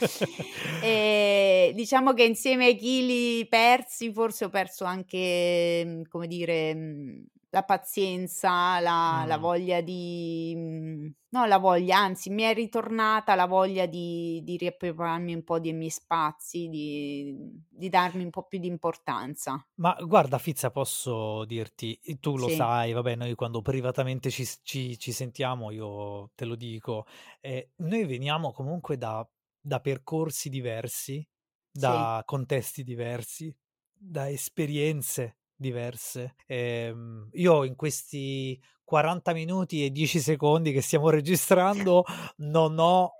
E 0.82 1.72
diciamo 1.74 2.14
che 2.14 2.24
insieme 2.24 2.66
ai 2.66 2.76
chili 2.76 3.46
persi, 3.48 4.12
forse 4.12 4.46
ho 4.46 4.48
perso 4.48 4.84
anche, 4.84 5.82
mm, 5.84 6.02
come 6.08 6.26
dire, 6.26 6.74
mm, 6.74 7.22
la 7.50 7.64
pazienza, 7.64 8.80
la 8.80 9.24
la 9.26 9.36
Mh. 9.36 9.38
voglia 9.38 9.80
di 9.82 10.54
mhmm, 10.56 11.12
no 11.30 11.44
la 11.46 11.58
voglia, 11.58 11.98
anzi 11.98 12.30
mi 12.30 12.42
è 12.44 12.54
ritornata 12.54 13.34
la 13.34 13.46
voglia 13.46 13.86
di 13.86 14.40
di 14.44 14.56
riappropriarmi 14.56 15.34
un 15.34 15.44
po' 15.44 15.58
dei 15.60 15.72
miei 15.74 15.90
spazi, 15.90 16.68
di 16.68 17.34
di 17.68 17.88
darmi 17.88 18.22
un 18.24 18.30
po' 18.30 18.44
più 18.46 18.58
di 18.58 18.66
importanza. 18.68 19.62
Ma 19.78 19.96
guarda 20.02 20.36
Fizza, 20.36 20.70
posso 20.70 21.44
dirti, 21.46 21.98
i 22.04 22.18
tu 22.20 22.36
lo 22.36 22.48
Sì. 22.48 22.50
sai, 22.50 22.92
vabbè, 22.92 23.14
noi 23.16 23.34
quando 23.34 23.62
privatamente 23.62 24.28
ci 24.30 24.44
ci 24.62 24.98
ci 24.98 25.10
sentiamo 25.12 25.70
io 25.70 26.32
te 26.34 26.44
lo 26.44 26.54
dico, 26.54 27.06
ehm, 27.40 27.62
noi 27.76 28.04
veniamo 28.04 28.52
comunque 28.52 28.98
da 28.98 29.26
da 29.60 29.80
percorsi 29.80 30.48
diversi, 30.48 31.26
Sì. 31.74 32.10
da 32.10 32.22
contesti 32.24 32.82
diversi, 32.82 33.54
da 33.92 34.28
esperienze 34.30 35.38
diverse. 35.54 36.34
Ehm, 36.46 37.28
io 37.32 37.64
in 37.64 37.76
questi 37.76 38.60
40 38.84 39.32
minuti 39.32 39.84
e 39.84 39.90
10 39.90 40.20
secondi 40.20 40.72
che 40.72 40.80
stiamo 40.80 41.10
registrando 41.10 42.04
non 42.38 42.78
ho, 42.78 43.12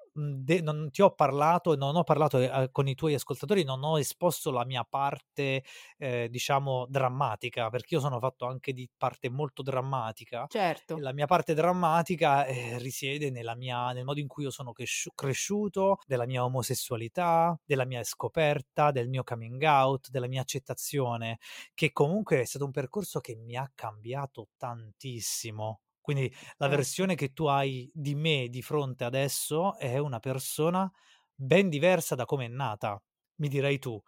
de 0.45 0.61
non 0.61 0.91
ti 0.91 1.03
ho 1.03 1.11
parlato 1.15 1.75
non 1.77 1.97
ho 1.97 2.03
parlato, 2.05 2.39
ehm, 2.39 2.69
con 2.73 2.87
i 2.89 2.95
tuoi 2.95 3.15
ascoltatori, 3.15 3.65
non 3.65 3.83
ho 3.85 3.99
esposto 3.99 4.51
la 4.51 4.65
mia 4.65 4.85
parte, 4.89 5.65
ehm, 5.99 6.27
diciamo 6.27 6.87
drammatica, 6.89 7.71
perché 7.71 7.95
io 7.95 8.01
sono 8.01 8.19
fatto 8.21 8.47
anche 8.47 8.73
di 8.73 8.89
parte 8.97 9.29
molto 9.31 9.63
drammatica 9.63 10.49
Certo. 10.51 11.03
la 11.03 11.13
mia 11.13 11.27
parte 11.27 11.55
drammatica, 11.55 12.45
ehm, 12.47 12.79
risiede 12.79 13.31
nella 13.31 13.55
mia 13.55 13.93
nel 13.93 14.05
modo 14.05 14.19
in 14.21 14.27
cui 14.27 14.45
io 14.45 14.51
sono 14.51 14.73
cresciu 14.73 15.11
cresciuto, 15.15 15.99
della 16.07 16.27
mia 16.27 16.45
omosessualità, 16.45 17.59
della 17.65 17.85
mia 17.87 18.03
scoperta, 18.05 18.91
del 18.91 19.09
mio 19.09 19.23
coming 19.23 19.63
out, 19.63 20.09
della 20.11 20.27
mia 20.29 20.41
accettazione, 20.43 21.39
che 21.75 21.93
comunque 21.93 22.41
è 22.41 22.45
stato 22.45 22.65
un 22.65 22.71
percorso 22.73 23.21
che 23.21 23.37
mi 23.37 23.57
ha 23.57 23.71
cambiato 23.75 24.49
tantissimo. 24.57 25.81
Quindi 26.01 26.33
la 26.57 26.69
versione 26.69 27.15
che 27.15 27.33
tu 27.33 27.47
hai 27.47 27.91
di 27.95 28.15
me 28.15 28.49
di 28.49 28.63
fronte 28.63 29.05
adesso 29.05 29.77
è 29.77 29.99
una 29.99 30.19
persona 30.19 30.91
ben 31.35 31.69
diversa 31.69 32.15
da 32.15 32.25
come 32.25 32.47
è 32.47 32.49
nata. 32.49 33.03
Mi 33.37 33.49
dirai 33.49 33.79
tu: 33.79 34.01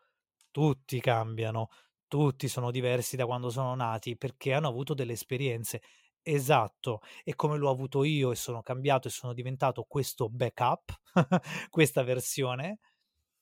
"Tutti 0.51 1.01
cambiano, 1.01 1.69
tutti 2.09 2.49
sono 2.49 2.71
diversi 2.71 3.17
da 3.17 3.27
quando 3.27 3.51
sono 3.51 3.75
nati 3.75 4.17
perché 4.17 4.53
hanno 4.53 4.69
avuto 4.69 4.95
delle 4.95 5.13
esperienze". 5.13 5.83
Esatto, 6.25 7.01
e 7.25 7.35
come 7.35 7.57
l'ho 7.59 7.71
avuto 7.71 8.05
io 8.05 8.31
e 8.31 8.37
sono 8.37 8.63
cambiato 8.63 9.09
e 9.09 9.11
sono 9.11 9.33
diventato 9.33 9.83
questo 9.85 10.29
backup, 10.29 11.01
questa 11.71 12.03
versione, 12.05 12.79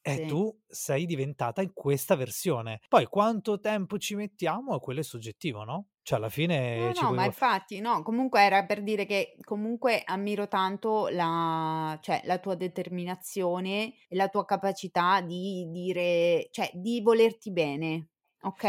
e 0.03 0.23
Sì. 0.23 0.25
tu 0.25 0.57
sei 0.67 1.07
diventata 1.07 1.63
in 1.63 1.73
questa 1.73 2.17
versione. 2.17 2.81
Poi 2.89 3.07
quanto 3.07 3.61
tempo 3.61 3.99
ci 3.99 4.15
mettiamo, 4.15 4.79
quello 4.81 5.01
è 5.01 5.03
soggettivo, 5.03 5.65
no, 5.65 5.89
cioè 6.03 6.19
alla 6.19 6.29
fine 6.31 6.91
No, 6.93 6.93
ci 6.95 7.05
no, 7.05 7.07
puoi 7.07 7.19
ma 7.19 7.25
infatti 7.25 7.81
no, 7.81 8.03
comunque 8.05 8.41
era 8.43 8.65
per 8.65 8.83
dire 8.85 9.05
che 9.05 9.35
comunque 9.45 10.03
ammiro 10.05 10.47
tanto 10.47 11.09
la 11.09 11.99
cioè 12.01 12.21
la 12.27 12.39
tua 12.39 12.55
determinazione 12.55 13.93
e 14.09 14.15
la 14.15 14.29
tua 14.29 14.45
capacità 14.45 15.21
di 15.21 15.69
dire 15.73 16.47
cioè 16.53 16.71
di 16.75 17.01
volerti 17.03 17.51
bene, 17.53 18.11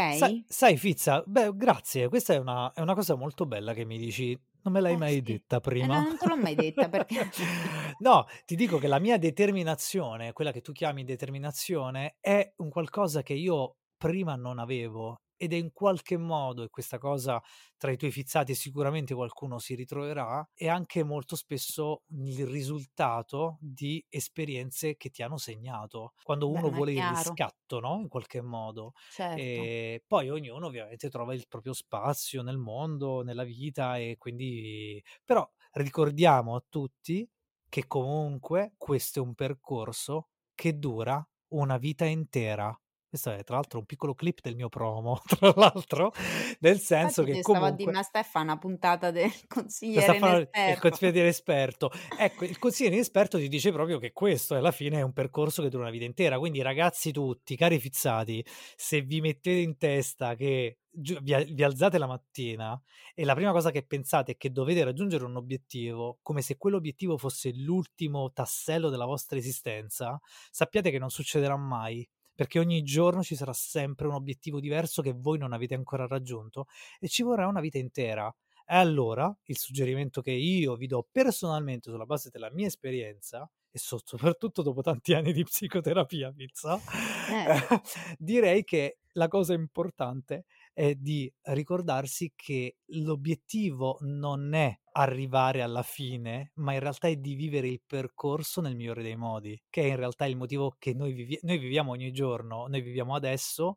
Sa 0.08 0.28
okay? 0.28 0.44
sai 0.46 0.76
Fizza, 0.76 1.22
beh 1.26 1.52
grazie, 1.56 2.08
questa 2.08 2.34
è 2.34 2.38
una 2.38 2.72
è 2.72 2.80
una 2.80 2.94
cosa 2.94 3.14
molto 3.16 3.46
bella 3.46 3.72
che 3.72 3.84
mi 3.84 3.98
dici, 3.98 4.38
non 4.62 4.72
me 4.72 4.80
l'hai 4.80 4.96
Eh 4.96 4.98
mai 4.98 5.22
sì, 5.22 5.22
detta 5.22 5.60
e 5.76 5.86
no 5.88 6.00
prima. 6.00 6.02
non 6.02 6.16
te 6.18 6.26
l'ho 6.26 6.36
mai 6.36 6.54
detta 6.54 6.88
perché 6.88 7.28
No, 8.00 8.26
ti 8.44 8.54
dico 8.56 8.78
che 8.78 8.88
la 8.88 8.98
mia 8.98 9.18
determinazione, 9.18 10.32
quella 10.32 10.52
che 10.52 10.60
tu 10.60 10.72
chiami 10.72 11.04
determinazione, 11.04 12.16
è 12.20 12.52
un 12.56 12.68
qualcosa 12.70 13.22
che 13.22 13.34
io 13.34 13.76
prima 13.96 14.34
non 14.36 14.58
avevo 14.58 15.20
ed 15.42 15.52
è 15.52 15.56
in 15.56 15.72
qualche 15.72 16.16
modo, 16.16 16.62
e 16.62 16.68
questa 16.70 16.98
cosa 16.98 17.42
tra 17.76 17.90
i 17.90 17.96
tuoi 17.96 18.12
fizzati 18.12 18.54
sicuramente 18.54 19.12
qualcuno 19.14 19.58
si 19.58 19.74
ritroverà, 19.74 20.48
è 20.54 20.68
anche 20.68 21.02
molto 21.02 21.34
spesso 21.36 22.04
il 22.10 22.46
risultato 22.46 23.58
di 23.60 24.04
esperienze 24.08 24.96
che 24.96 25.10
ti 25.10 25.22
hanno 25.22 25.38
segnato. 25.38 26.12
Quando 26.22 26.48
Beh, 26.48 26.60
uno 26.60 26.70
è 26.70 26.70
vuole 26.70 26.92
il 26.92 27.06
riscatto, 27.08 27.80
no, 27.80 27.98
in 28.00 28.08
qualche 28.08 28.40
modo. 28.40 28.92
Certo. 29.08 29.70
Ehm, 29.72 29.98
poi 30.06 30.30
ognuno 30.30 30.66
ovviamente 30.66 31.08
trova 31.10 31.34
il 31.34 31.46
proprio 31.48 31.72
spazio 31.72 32.42
nel 32.42 32.58
mondo, 32.58 33.22
nella 33.22 33.44
vita 33.44 33.96
e 33.98 34.16
quindi 34.18 35.02
però 35.24 35.48
ricordiamo 35.72 36.54
a 36.54 36.64
tutti 36.68 37.28
che 37.68 37.86
comunque 37.86 38.74
questo 38.76 39.18
è 39.20 39.22
un 39.22 39.34
percorso 39.34 40.28
che 40.54 40.78
dura 40.78 41.26
una 41.48 41.78
vita 41.78 42.04
intera. 42.04 42.76
Questo 43.12 43.30
è 43.30 43.44
tra 43.44 43.56
l'altro 43.56 43.78
un 43.80 43.84
piccolo 43.84 44.14
clip 44.14 44.40
del 44.40 44.54
mio 44.56 44.70
promo, 44.70 45.20
tra 45.28 45.52
l'altro, 45.54 46.12
nel 46.60 46.78
senso 46.80 47.22
Infatti 47.22 47.24
che 47.24 47.36
te 47.36 47.42
stavo 47.42 47.66
a 47.66 47.70
comunque 47.72 47.92
"Ma 47.92 48.02
stai 48.02 48.22
a 48.22 48.24
fa' 48.24 48.42
'na 48.42 48.56
puntata 48.58 49.10
del 49.10 49.30
consigliere 49.46 50.14
fare 50.14 50.50
il 50.64 50.78
inesperto." 50.78 50.78
consigliere 50.78 51.28
esperto. 51.28 51.90
Ecco, 52.16 52.44
il 52.44 52.58
consigliere 52.58 52.94
inesperto 52.96 53.38
ti 53.38 53.48
dice 53.48 53.72
proprio 53.72 53.98
che 53.98 54.12
questo 54.12 54.54
alla 54.54 54.70
fine 54.70 54.98
è 54.98 55.02
un 55.02 55.12
percorso 55.12 55.62
che 55.62 55.68
dura 55.68 55.82
una 55.82 55.92
vita 55.92 56.04
intera. 56.04 56.38
Quindi 56.38 56.62
ragazzi 56.62 57.12
tutti, 57.12 57.56
cari 57.56 57.78
fizzati, 57.78 58.44
se 58.76 59.02
vi 59.02 59.20
mettete 59.20 59.58
in 59.60 59.76
testa 59.76 60.34
che 60.34 60.78
vi 60.94 61.20
vi 61.54 61.62
alzate 61.62 61.96
la 61.98 62.06
mattina 62.06 62.78
e 63.14 63.24
la 63.24 63.34
prima 63.34 63.50
cosa 63.52 63.70
che 63.70 63.82
pensate 63.86 64.32
è 64.32 64.36
che 64.36 64.50
dovete 64.52 64.84
raggiungere 64.84 65.24
un 65.24 65.36
obiettivo, 65.36 66.18
come 66.22 66.42
se 66.42 66.56
quell'obiettivo 66.56 67.16
fosse 67.18 67.50
l'ultimo 67.54 68.30
tassello 68.32 68.88
della 68.90 69.06
vostra 69.06 69.38
esistenza, 69.38 70.18
sappiate 70.50 70.90
che 70.90 70.98
non 70.98 71.10
succederà 71.10 71.56
mai, 71.56 72.06
perché 72.34 72.58
ogni 72.58 72.82
giorno 72.82 73.22
ci 73.22 73.34
sarà 73.36 73.52
sempre 73.52 74.06
un 74.06 74.14
obiettivo 74.14 74.60
diverso 74.60 75.02
che 75.02 75.12
voi 75.12 75.38
non 75.38 75.52
avete 75.52 75.74
ancora 75.74 76.06
raggiunto 76.06 76.66
e 76.98 77.08
ci 77.08 77.22
vorrà 77.22 77.46
una 77.46 77.60
vita 77.60 77.78
intera. 77.78 78.34
E 78.66 78.74
allora, 78.76 79.34
il 79.44 79.58
suggerimento 79.58 80.20
che 80.22 80.30
io 80.32 80.76
vi 80.76 80.86
do 80.86 81.06
personalmente 81.10 81.90
sulla 81.90 82.06
base 82.06 82.30
della 82.30 82.50
mia 82.52 82.66
esperienza 82.68 83.48
e 83.70 83.78
so 83.78 84.00
soprattutto 84.04 84.62
dopo 84.62 84.82
tanti 84.82 85.14
anni 85.14 85.32
di 85.32 85.42
psicoterapia 85.44 86.32
Fizza, 86.32 86.82
Eh. 87.28 87.62
direi 88.18 88.64
che 88.64 88.98
la 89.12 89.28
cosa 89.28 89.52
importante 89.54 90.44
è 90.72 90.94
di 90.94 91.32
ricordarsi 91.42 92.32
che 92.34 92.76
l'obiettivo 92.86 93.98
non 94.00 94.54
è 94.54 94.74
arrivare 94.92 95.62
alla 95.62 95.82
fine, 95.82 96.52
ma 96.56 96.72
in 96.74 96.80
realtà 96.80 97.08
è 97.08 97.16
di 97.16 97.34
vivere 97.34 97.68
il 97.68 97.82
percorso 97.86 98.60
nel 98.60 98.76
migliore 98.76 99.02
dei 99.02 99.16
modi, 99.16 99.60
che 99.70 99.82
è 99.82 99.86
in 99.86 99.96
realtà 99.96 100.26
il 100.26 100.36
motivo 100.36 100.76
che 100.78 100.94
noi 100.94 101.12
vivi 101.12 101.38
noi 101.42 101.58
viviamo 101.58 101.92
ogni 101.92 102.12
giorno, 102.12 102.66
noi 102.66 102.80
viviamo 102.80 103.14
adesso, 103.14 103.76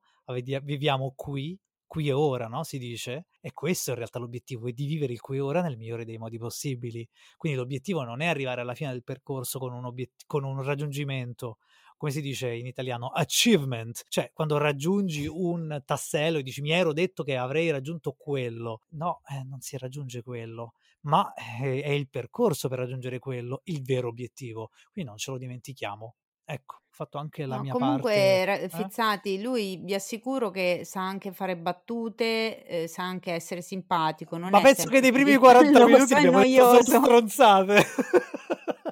viviamo 0.64 1.14
qui, 1.16 1.58
qui 1.86 2.08
e 2.08 2.14
ora, 2.14 2.48
no, 2.48 2.64
si 2.64 2.78
dice, 2.78 3.28
e 3.40 3.54
questo 3.54 3.92
in 3.92 3.98
realtà 3.98 4.20
l'obiettivo, 4.20 4.68
è 4.68 4.72
di 4.72 4.86
vivere 4.86 5.14
il 5.14 5.22
qui 5.22 5.38
e 5.38 5.42
ora 5.42 5.62
nel 5.62 5.78
migliore 5.78 6.06
dei 6.06 6.18
modi 6.18 6.38
possibili. 6.38 7.08
Quindi 7.38 7.58
l'obiettivo 7.58 8.04
non 8.04 8.22
è 8.22 8.26
arrivare 8.28 8.62
alla 8.62 8.74
fine 8.74 8.92
del 8.92 9.04
percorso 9.04 9.60
con 9.60 9.74
un 9.74 9.86
obiet 9.86 10.24
con 10.26 10.44
un 10.44 10.62
raggiungimento, 10.64 11.58
come 11.98 12.12
si 12.12 12.22
dice 12.22 12.54
in 12.54 12.66
italiano, 12.68 13.08
achievement, 13.10 14.04
cioè 14.10 14.32
quando 14.34 14.58
raggiungi 14.58 15.28
un 15.28 15.82
tassello 15.86 16.38
e 16.40 16.44
dici: 16.44 16.62
"Mi 16.62 16.72
ero 16.72 16.94
detto 16.94 17.24
che 17.24 17.36
avrei 17.38 17.70
raggiunto 17.72 18.14
quello". 18.14 18.82
No, 18.92 19.22
eh, 19.30 19.44
non 19.44 19.62
si 19.62 19.78
raggiunge 19.78 20.22
quello, 20.24 20.74
ma 21.02 21.34
è 21.34 21.82
è 21.84 21.90
il 21.90 22.10
percorso 22.10 22.68
per 22.70 22.80
raggiungere 22.80 23.20
quello 23.20 23.62
il 23.66 23.82
vero 23.84 24.08
obiettivo. 24.10 24.70
Quindi 24.92 25.10
non 25.10 25.18
ce 25.20 25.32
lo 25.32 25.38
dimentichiamo. 25.38 26.16
Ecco, 26.44 26.76
ho 26.76 26.80
fatto 26.92 27.18
anche 27.18 27.46
la 27.46 27.58
No, 27.58 27.60
mia 27.60 27.76
parte 27.76 28.20
comunque 28.20 28.44
ra 28.44 28.68
eh? 28.70 28.70
Fizzati, 28.70 29.40
lui 29.40 29.78
vi 29.78 29.94
assicuro 29.94 30.50
che 30.50 30.82
sa 30.84 31.02
anche 31.06 31.32
fare 31.32 31.56
battute, 31.56 32.66
ehm, 32.66 32.86
sa 32.88 33.04
anche 33.04 33.34
essere 33.34 33.62
simpatico, 33.62 34.38
non 34.38 34.52
Ma 34.52 34.60
penso 34.62 34.90
che 34.90 35.00
nei 35.02 35.12
primi 35.12 35.36
40 35.38 35.84
minuti 35.84 36.14
abbiamo 36.14 36.40
detto 36.40 36.82
stronzate. 36.84 37.84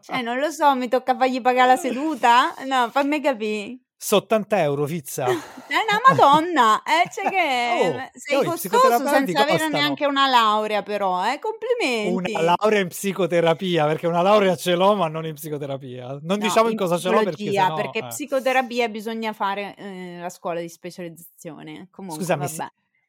Cioè, 0.00 0.22
non 0.22 0.38
lo 0.38 0.50
so, 0.50 0.74
mi 0.76 0.88
tocca 0.88 1.16
fargli 1.16 1.40
pagà 1.40 1.66
la 1.66 1.76
seduta? 1.76 2.54
No, 2.66 2.90
fammi 2.90 3.20
capì. 3.20 3.80
So' 4.00 4.16
80 4.18 4.84
€ 4.84 4.86
Fizza. 4.86 5.42
È 5.68 5.74
'na 5.74 5.98
madonna! 6.08 6.82
Eh, 6.84 7.08
c'è 7.08 7.26
che 7.26 7.40
Oh, 7.64 8.08
sei 8.12 8.40
costoso 8.42 9.06
senza 9.06 9.42
avere 9.42 9.68
costano. 9.68 9.68
neanche 9.68 10.06
una 10.06 10.28
laurea 10.28 10.82
però, 10.82 11.24
eh, 11.32 11.38
Una 12.00 12.28
complimenti. 12.28 12.42
laurea 12.42 12.80
in 12.80 12.88
psicoterapia, 12.88 13.86
perché 13.86 14.06
una 14.06 14.20
laurea 14.20 14.54
ce 14.54 14.74
l'ho, 14.76 14.94
ma 14.94 15.08
non 15.08 15.24
in 15.24 15.34
psicoterapia. 15.34 16.18
Non 16.22 16.38
No, 16.38 16.38
diciamo 16.38 16.68
in 16.68 16.74
in 16.74 16.76
cosa 16.76 16.98
ce 16.98 17.08
l'ho 17.10 17.22
perché 17.22 17.52
se 17.52 17.62
psicologia, 17.62 17.64
no 17.64 17.72
perché 17.72 18.04
eh. 18.04 18.04
psicoterapia 18.04 18.88
bisogna 18.90 19.32
fare, 19.32 19.74
ehm, 19.76 20.20
la 20.20 20.28
scuola 20.28 20.60
di 20.60 20.68
specializzazione. 20.68 21.88
Comunque 21.90 22.24
Scusami, 22.24 22.46
si 22.48 22.62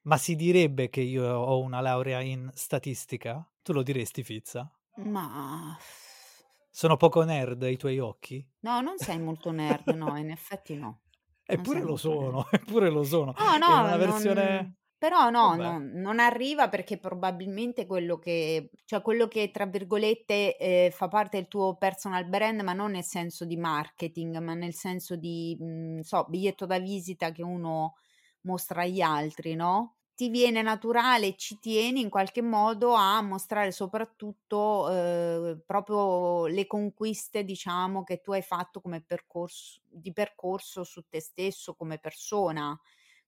ma 0.03 0.17
si 0.17 0.35
direbbe 0.35 0.89
che 0.89 1.01
io 1.01 1.23
ho 1.25 1.59
una 1.59 1.81
laurea 1.81 2.19
in 2.21 2.49
statistica? 2.53 3.47
Tu 3.61 3.73
lo 3.73 3.83
diresti 3.83 4.23
Fizza? 4.23 4.71
Mah 5.13 5.77
Sono 6.79 6.95
poco 6.95 7.23
nerd 7.23 7.63
ai 7.63 7.75
tuoi 7.75 7.97
occhi? 7.99 8.47
No, 8.59 8.81
non 8.81 8.97
sei 8.99 9.19
molto 9.19 9.51
nerd, 9.51 9.91
no, 9.93 10.15
in 10.17 10.29
effetti 10.29 10.75
no. 10.75 11.01
Eppure 11.49 11.81
lo 11.81 11.95
molto 11.95 12.13
nerd. 12.13 12.37
sono, 12.37 12.45
eppure 12.51 12.89
lo 12.89 13.03
sono. 13.03 13.33
No, 13.39 13.57
no, 13.57 13.85
una 13.85 13.97
versione 13.97 14.67
non 14.67 14.75
però 14.99 15.29
no, 15.29 15.55
vabbè. 15.55 15.79
non 15.79 16.19
arriva 16.19 16.69
perché 16.69 16.99
probabilmente 16.99 17.85
quello 17.85 18.17
che 18.19 18.71
cioè 18.85 19.01
quello 19.01 19.27
che 19.27 19.51
tra 19.51 19.65
virgolette, 19.67 20.57
ehm, 20.57 20.91
"fa 20.91 21.07
parte 21.07 21.37
del 21.37 21.47
tuo 21.47 21.77
personal 21.77 22.27
brand", 22.27 22.61
ma 22.61 22.73
non 22.73 22.91
nel 22.91 23.03
senso 23.03 23.45
di 23.45 23.57
marketing, 23.57 24.37
ma 24.39 24.53
nel 24.55 24.73
senso 24.73 25.15
di, 25.15 25.55
mhmm, 25.59 25.99
so, 26.01 26.25
biglietto 26.29 26.65
da 26.65 26.79
visita 26.79 27.31
che 27.31 27.43
uno 27.43 27.95
mostra 28.41 28.83
agli 28.83 29.01
altri, 29.01 29.55
no? 29.55 29.96
Ti 30.17 30.29
viene 30.29 30.63
naturale, 30.63 31.35
ci 31.37 31.59
tieni 31.59 32.01
in 32.01 32.09
qualche 32.09 32.41
modo 32.41 32.93
a 32.95 33.21
mostrare 33.21 33.71
soprattutto, 33.71 34.89
ehm, 34.89 35.61
proprio 35.65 36.47
le 36.47 36.65
conquiste, 36.65 37.43
diciamo, 37.45 38.03
che 38.03 38.21
tu 38.21 38.31
hai 38.31 38.41
fatto 38.41 38.81
come 38.81 39.01
percorso 39.03 39.81
di 39.87 40.11
percorso 40.13 40.83
su 40.83 41.03
te 41.07 41.21
stesso 41.21 41.75
come 41.75 41.99
persona 41.99 42.77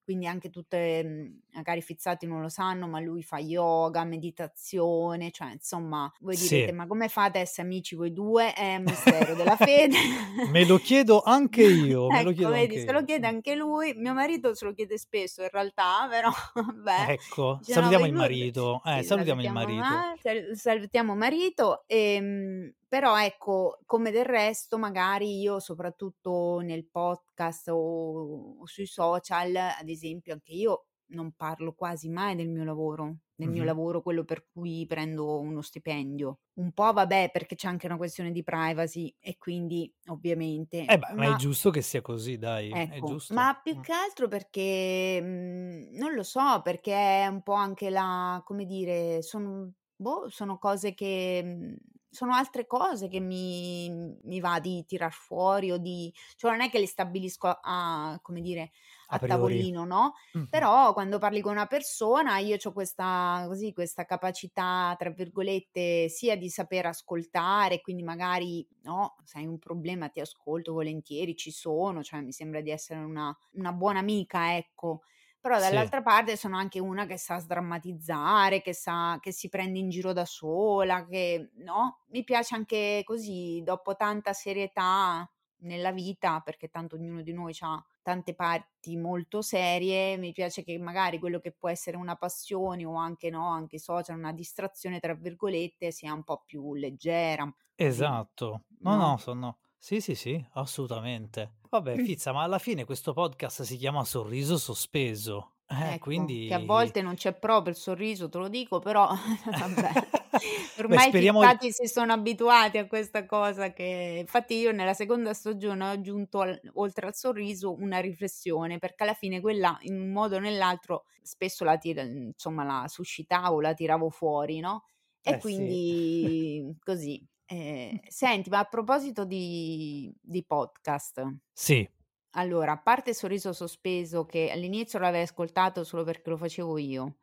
quindi 0.10 0.26
anche 0.26 0.49
tutte 0.49 1.03
mhmm, 1.03 1.39
magari 1.53 1.84
fizzati 1.84 2.26
non 2.26 2.41
lo 2.41 2.49
sanno, 2.49 2.88
ma 2.88 2.99
lui 2.99 3.22
fa 3.22 3.38
yoga, 3.38 4.03
meditazione, 4.05 5.30
cioè 5.30 5.51
insomma 5.51 6.12
voi 6.22 6.36
direte: 6.36 6.70
Sì. 6.70 6.72
"Ma 6.74 6.88
come 6.88 7.10
fate 7.10 7.38
a 7.38 7.41
esse 7.41 7.62
amici 7.62 7.93
voi 7.93 8.12
2?" 8.12 8.53
È 8.53 8.76
un 8.78 8.84
mistero 8.86 9.36
della 9.36 9.55
fede. 9.55 9.95
Me 10.51 10.66
lo 10.66 10.78
chiedo 10.78 11.22
anche 11.22 11.62
io, 11.62 12.07
me 12.10 12.24
lo 12.24 12.32
Ecco 12.32 12.38
chiedo 12.38 12.51
vedi, 12.53 12.74
anche 12.76 12.86
se 12.88 12.91
lo 12.91 12.99
io. 12.99 13.05
chiede 13.05 13.28
Mh. 13.28 13.30
anche 13.30 13.55
lui. 13.55 13.93
Mio 13.95 14.14
marito 14.16 14.55
se 14.55 14.66
lo 14.66 14.74
chiede 14.74 14.97
spesso 14.97 15.43
in 15.43 15.49
realtà, 15.51 16.07
però 16.10 16.30
vabbè. 16.55 17.12
Ecco, 17.12 17.43
"No, 17.43 17.60
salutiamo 17.62 17.99
voi 17.99 18.07
il 18.07 18.14
2" 18.16 18.22
marito. 18.24 18.82
Eh, 18.86 19.01
sì, 19.01 19.03
salutiamo 19.03 19.41
il 19.41 19.47
salutiamo 19.47 19.53
marito. 19.53 19.80
ma 19.95 20.16
sal 20.20 20.49
salutiamo 20.57 21.16
marito, 21.16 21.84
ehm, 21.86 22.74
però 22.89 23.17
ecco, 23.23 23.79
come 23.85 24.11
del 24.11 24.25
resto 24.25 24.77
magari 24.79 25.39
io 25.39 25.59
soprattutto 25.61 26.59
nel 26.61 26.87
podcast 26.89 27.69
o 27.69 28.57
o 28.59 28.65
sui 28.65 28.87
social, 28.87 29.55
ad 29.55 29.87
esempio 29.89 30.33
anche 30.33 30.51
io 30.53 30.87
non 31.11 31.31
parlo 31.33 31.73
quasi 31.73 32.09
mai 32.09 32.35
del 32.35 32.49
mio 32.49 32.63
lavoro, 32.65 33.19
del 33.35 33.49
mio 33.49 33.63
Mh-mh. 33.63 33.71
lavoro, 33.71 34.01
quello 34.01 34.25
per 34.25 34.47
cui 34.51 34.85
prendo 34.87 35.39
uno 35.39 35.61
stipendio. 35.61 36.39
Un 36.59 36.71
po' 36.73 36.91
vabbè, 36.93 37.29
perché 37.31 37.55
c'è 37.55 37.67
anche 37.69 37.85
una 37.87 37.97
questione 37.97 38.31
di 38.31 38.43
privacy 38.43 39.15
e 39.19 39.37
quindi 39.37 39.91
ovviamente, 40.07 40.91
Eh 40.91 40.97
beh, 40.97 41.13
ma 41.15 41.25
è 41.27 41.35
ma 41.35 41.35
giusto 41.35 41.69
che 41.69 41.81
sia 41.81 42.01
così 42.01 42.37
dai, 42.37 42.81
è 42.85 43.01
Ecco, 43.01 43.03
giusto. 43.03 43.29
ma 43.29 43.59
più 43.63 43.75
Mh. 43.75 43.81
che 43.81 43.91
altro 43.91 44.27
perché, 44.27 45.19
mhmm, 45.19 45.97
non 45.97 46.13
lo 46.13 46.21
so, 46.21 46.61
perché 46.63 46.93
è 47.23 47.25
un 47.25 47.41
po' 47.41 47.53
anche 47.53 47.89
la 47.89 48.41
come 48.45 48.65
dire, 48.65 49.23
son 49.23 49.73
boh, 49.95 50.29
sono 50.29 50.59
cose 50.59 50.93
che 50.93 51.41
mhmm, 51.43 51.75
sono 52.12 52.34
altre 52.34 52.66
cose 52.66 53.07
che 53.07 53.20
mi 53.20 53.89
mi 54.24 54.39
va 54.39 54.60
di 54.60 54.84
tirar 54.86 55.12
fuori 55.14 55.72
o 55.72 55.78
di 55.78 56.14
cioè 56.36 56.51
non 56.51 56.62
è 56.62 56.70
che 56.70 56.80
le 56.80 56.88
stabilisco 56.88 57.47
a 57.62 58.20
come 58.22 58.41
dire, 58.41 58.72
A 59.16 59.18
a 59.18 59.20
tavolino, 59.20 59.86
no, 59.86 60.14
Mh-mh. 60.34 60.47
però 60.47 60.93
quando 60.93 61.20
parli 61.20 61.41
con 61.41 61.51
una 61.53 61.68
persona 61.68 62.38
io 62.39 62.57
c'ho 62.57 62.74
questa 62.74 63.43
così, 63.47 63.72
questa 63.74 64.05
capacità, 64.05 64.95
tra 64.97 65.10
virgolette, 65.12 66.10
sia 66.10 66.36
di 66.38 66.49
saper 66.49 66.88
ascoltare, 66.88 67.82
quindi 67.82 68.03
magari, 68.03 68.68
no, 68.84 69.16
se 69.24 69.39
hai 69.39 69.45
un 69.47 69.60
problema 69.60 70.10
ti 70.10 70.20
ascolto 70.20 70.74
volentieri, 70.74 71.36
ci 71.36 71.51
sono, 71.51 72.01
cioè 72.03 72.22
mi 72.22 72.32
sembra 72.32 72.62
di 72.62 72.72
essere 72.72 72.99
una 73.01 73.36
una 73.53 73.72
buona 73.74 73.99
amica, 73.99 74.55
ecco. 74.55 75.01
Però 75.45 75.57
Sì. 75.57 75.89
dall'altra 75.89 76.01
parte 76.01 76.35
sono 76.35 76.57
anche 76.57 76.79
una 76.79 77.05
che 77.05 77.17
sa 77.17 77.39
sdrammatizzare, 77.39 78.61
che 78.61 78.73
sa 78.73 79.17
che 79.21 79.31
si 79.31 79.47
prende 79.47 79.79
in 79.79 79.89
giro 79.89 80.11
da 80.11 80.25
sola, 80.25 81.05
che 81.07 81.51
no, 81.55 82.03
mi 82.09 82.23
piace 82.25 82.55
anche 82.55 83.01
così, 83.05 83.61
dopo 83.63 83.95
tanta 83.95 84.33
serietà 84.33 85.29
nella 85.61 85.91
vita, 85.93 86.41
perché 86.41 86.67
tanto 86.69 86.95
ognuno 86.95 87.21
di 87.21 87.31
noi 87.31 87.53
c'ha 87.53 87.81
tante 88.01 88.35
parti 88.35 88.97
molto 88.97 89.41
serie, 89.41 90.17
mi 90.17 90.33
piace 90.33 90.63
che 90.63 90.77
magari 90.77 91.19
quello 91.19 91.39
che 91.39 91.51
può 91.53 91.69
essere 91.69 91.95
una 91.95 92.15
passione 92.17 92.83
o 92.85 92.95
anche 92.95 93.29
no, 93.29 93.47
anche 93.49 93.79
social, 93.79 94.17
"una 94.17 94.33
distrazione" 94.33 94.99
tra 94.99 95.13
virgolette, 95.15 95.91
sia 95.91 96.11
un 96.13 96.23
po' 96.23 96.43
più 96.45 96.73
leggera, 96.75 97.49
Esatto. 97.81 98.65
No, 98.81 98.95
no, 98.95 99.15
no? 99.15 99.17
sono 99.17 99.57
sì, 99.82 100.01
sì, 100.01 100.13
sì, 100.15 100.43
assolutamente. 100.53 101.57
Vabbè 101.69 101.97
Fizza, 101.99 102.32
ma 102.34 102.43
alla 102.43 102.59
fine 102.59 102.84
questo 102.86 103.13
podcast 103.13 103.61
si 103.63 103.77
chiama 103.77 104.03
Sorriso 104.03 104.57
Sospeso, 104.57 105.57
eh, 105.67 105.95
Ecco, 105.95 106.36
che 106.43 106.53
a 106.53 106.59
quindi 106.59 106.63
volte 106.63 107.01
non 107.01 107.15
c'è 107.15 107.34
proprio 107.39 107.71
il 107.73 107.80
sorriso, 107.80 108.27
te 108.27 108.38
lo 108.38 108.49
dico, 108.49 108.80
però 108.80 109.07
vabbè. 109.55 109.91
Beh, 110.88 110.97
Ormai 110.97 111.09
i 111.09 111.13
speriamo 111.13 111.41
fizzati 111.41 111.71
si 111.71 111.88
sono 111.88 112.11
abituati 112.13 112.77
a 112.77 112.86
questa 112.88 113.25
cosa 113.25 113.71
che 113.73 114.17
infatti 114.19 114.55
io 114.55 114.71
nella 114.71 114.93
seconda 114.93 115.34
stagione 115.34 115.84
ho 115.86 115.88
aggiunto 115.91 116.41
al 116.41 116.59
oltre 116.73 117.07
al 117.07 117.15
sorriso 117.15 117.73
una 117.73 117.99
riflessione, 117.99 118.77
perché 118.77 119.03
alla 119.03 119.13
fine 119.13 119.39
quella 119.41 119.77
in 119.84 119.99
un 119.99 120.11
modo 120.11 120.36
o 120.36 120.39
nell'altro 120.39 121.05
spesso 121.21 121.63
la 121.63 121.77
tira 121.77 122.01
insomma 122.03 122.63
la 122.63 122.86
suscitavo, 122.88 123.61
la 123.61 123.73
tiravo 123.73 124.09
fuori, 124.09 124.59
no, 124.59 124.84
e 125.21 125.36
Eh 125.36 125.39
sì. 125.41 125.77
quindi 125.77 126.75
così. 126.84 127.25
Ehm, 127.52 128.00
senti, 128.08 128.47
ma 128.52 128.60
a 128.60 128.66
proposito 128.66 129.26
di 129.26 130.14
di 130.22 130.45
podcast 130.45 131.26
Sì. 131.58 131.89
allora, 132.36 132.74
a 132.74 132.80
parte 132.82 133.14
Sorriso 133.16 133.54
Sospeso 133.54 134.26
che 134.26 134.52
all'inizio 134.52 135.00
l'avevi 135.00 135.24
ascoltato 135.24 135.84
solo 135.84 136.04
perché 136.04 136.30
lo 136.30 136.38
facevo 136.38 136.78
io, 136.78 137.18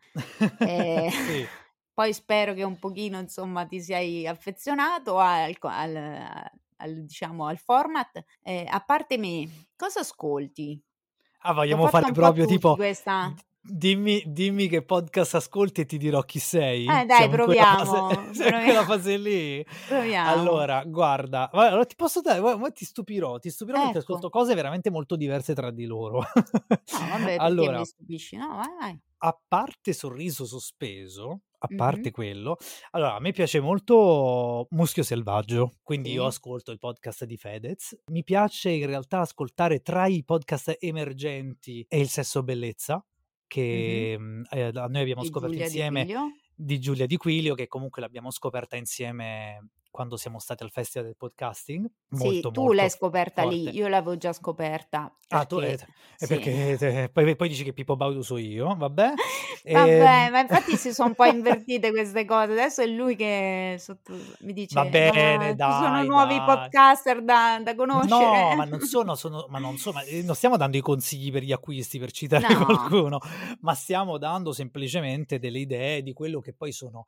ehm, 0.61 1.11
Sì. 1.19 1.51
poi 1.95 2.13
spero 2.15 2.55
che 2.55 2.65
un 2.65 2.79
pochino 2.79 3.19
insomma 3.21 3.67
ti 3.67 3.81
sei 3.83 4.27
affezionato 4.27 5.19
al 5.19 5.57
al 5.61 5.97
al 6.79 7.05
diciamo 7.07 7.47
al 7.47 7.59
format, 7.59 8.23
ehm, 8.43 8.67
a 8.71 8.81
parte 8.81 9.19
me, 9.19 9.49
cosa 9.77 10.01
ascolti? 10.01 10.83
Ah, 11.41 11.53
vogliamo 11.53 11.87
fare 11.89 12.13
proprio 12.13 12.45
tipo 12.47 12.77
questa 12.77 13.33
d 13.35 13.41
dimmi 13.69 14.23
dimmi 14.27 14.69
che 14.69 14.83
podcast 14.83 15.35
ascolti 15.37 15.83
e 15.83 15.87
ti 15.87 15.99
dirò 15.99 16.23
chi 16.23 16.39
sei? 16.39 16.83
Eh 16.87 17.05
dai 17.05 17.29
Siamo 17.29 17.37
in 17.37 17.45
quella 17.45 17.65
fase 17.77 17.91
proviamo, 18.33 18.59
in 18.59 18.65
quella 18.65 18.85
fase 18.85 19.17
lì? 19.17 19.67
proviamo. 19.89 20.31
Allora 20.31 20.85
guarda, 20.85 21.51
allora 21.51 21.85
ti 21.85 21.97
posso 21.97 22.21
dare 22.21 22.41
mo 22.41 22.71
ti 22.73 22.85
stupirò, 22.85 23.39
ti 23.39 23.51
stupirò 23.51 23.77
perché 23.79 23.99
Ecco. 23.99 24.07
ascolto 24.13 24.31
cose 24.31 24.55
veramente 24.55 24.91
molto 24.91 25.17
diverse 25.17 25.55
tra 25.55 25.71
di 25.71 25.85
loro. 25.87 26.19
No 26.19 26.27
vabbè, 26.39 26.57
perché 27.25 27.33
mi 27.33 27.37
Allora 27.39 27.85
stupisci? 27.85 28.37
No, 28.37 28.49
vai, 28.57 28.69
vai. 28.79 28.99
a 29.19 29.39
parte 29.49 29.93
Sorriso 29.93 30.45
Sospeso, 30.47 31.41
a 31.59 31.69
parte 31.75 32.11
quello, 32.11 32.57
allora 32.93 33.15
a 33.17 33.21
me 33.21 33.33
piace 33.33 33.61
molto 33.61 34.67
Muschio 34.71 35.03
Selvaggio, 35.03 35.73
quindi 35.83 36.13
io 36.13 36.23
Sì. 36.23 36.29
ascolto 36.29 36.71
il 36.71 36.79
podcast 36.79 37.25
di 37.25 37.37
Fedez. 37.37 37.99
Mi 38.13 38.23
piace 38.23 38.71
in 38.71 38.87
realtà 38.87 39.21
ascoltare 39.21 39.81
tra 39.81 40.07
i 40.07 40.23
podcast 40.23 40.77
emergenti 40.79 41.85
E 41.89 41.99
il 41.99 42.09
sesso 42.09 42.43
bellezza. 42.43 43.05
Che, 43.47 44.17
mhmm, 44.19 44.45
ehm, 44.51 44.71
da 44.71 44.87
noi 44.89 45.03
abbiamo 45.03 45.23
Di 45.23 45.25
scoperto 45.25 45.59
Giulia 45.59 45.69
Di 45.69 45.83
insieme 45.83 45.85
Quilio. 45.85 46.39
di 46.55 46.79
Giulia 46.81 47.07
Di 47.07 47.17
Quilio, 47.17 47.55
che 47.55 47.67
comunque 47.67 48.01
l'abbiamo 48.03 48.31
scoperta 48.31 48.77
insieme 48.77 49.71
quando 49.97 50.17
siamo 50.19 50.39
stati 50.39 50.63
al 50.63 50.71
Festival 50.71 51.07
del 51.09 51.17
Podcasting, 51.17 51.87
Sì, 52.11 52.49
molto, 52.49 52.51
tu 52.51 52.73
l'hai 52.73 52.89
scoperta 52.91 53.43
lì, 53.45 53.73
forte. 53.73 53.77
io 53.77 53.87
l'avevo 53.89 54.17
già 54.17 54.33
scoperta 54.33 55.15
Ah 55.31 55.45
tu 55.45 55.59
l'hai 55.59 55.75
perché 55.75 55.77
t 55.77 55.85
e 56.21 56.27
sì. 56.27 56.29
perché 56.29 56.77
te 56.79 57.11
poi 57.13 57.35
poi 57.35 57.49
dici 57.49 57.65
che 57.65 57.73
Pippo 57.73 57.97
Baudo 57.97 58.23
so 58.23 58.37
io, 58.37 58.75
vabbè. 58.77 59.13
Vabbè, 59.71 60.31
Ehm 60.31 60.31
ma 60.31 60.39
infatti 60.41 60.77
si 60.77 60.93
son 60.93 61.09
un 61.09 61.15
po' 61.15 61.25
invertite 61.27 61.91
queste 61.91 62.25
cose. 62.25 62.53
Adesso 62.53 62.83
è 62.83 62.87
lui 62.87 63.17
che 63.17 63.77
sotto 63.79 64.35
mi 64.41 64.53
Va 64.69 64.85
dice: 64.85 64.85
bene, 64.85 65.55
"Ma 65.55 65.57
ci 65.59 65.73
sono 65.73 66.03
dai, 66.03 66.05
nuovi 66.05 66.43
dai. 66.43 66.43
podcaster 66.43 67.23
da 67.23 67.61
da 67.63 67.75
No, 67.93 68.53
conoscere?" 68.55 68.57
ma 68.57 68.65
non 68.65 68.81
sono 68.81 69.15
sono 69.15 69.47
ma 69.49 69.59
non 69.59 69.79
so 69.79 69.93
ma, 69.93 70.03
ehm, 70.03 70.25
non 70.27 70.35
stiamo 70.35 70.57
dando 70.57 70.77
i 70.77 70.81
consigli 70.81 71.31
per 71.31 71.43
gli 71.45 71.53
acquisti, 71.53 71.99
per 71.99 72.11
citare 72.11 72.45
No. 72.55 72.57
qualcuno, 72.65 73.19
ma 73.61 73.75
stiamo 73.75 74.19
dando 74.19 74.53
semplicemente 74.53 75.39
delle 75.39 75.61
idee 75.61 76.03
di 76.03 76.13
quello 76.13 76.41
che 76.41 76.53
poi 76.53 76.73
sono 76.73 77.07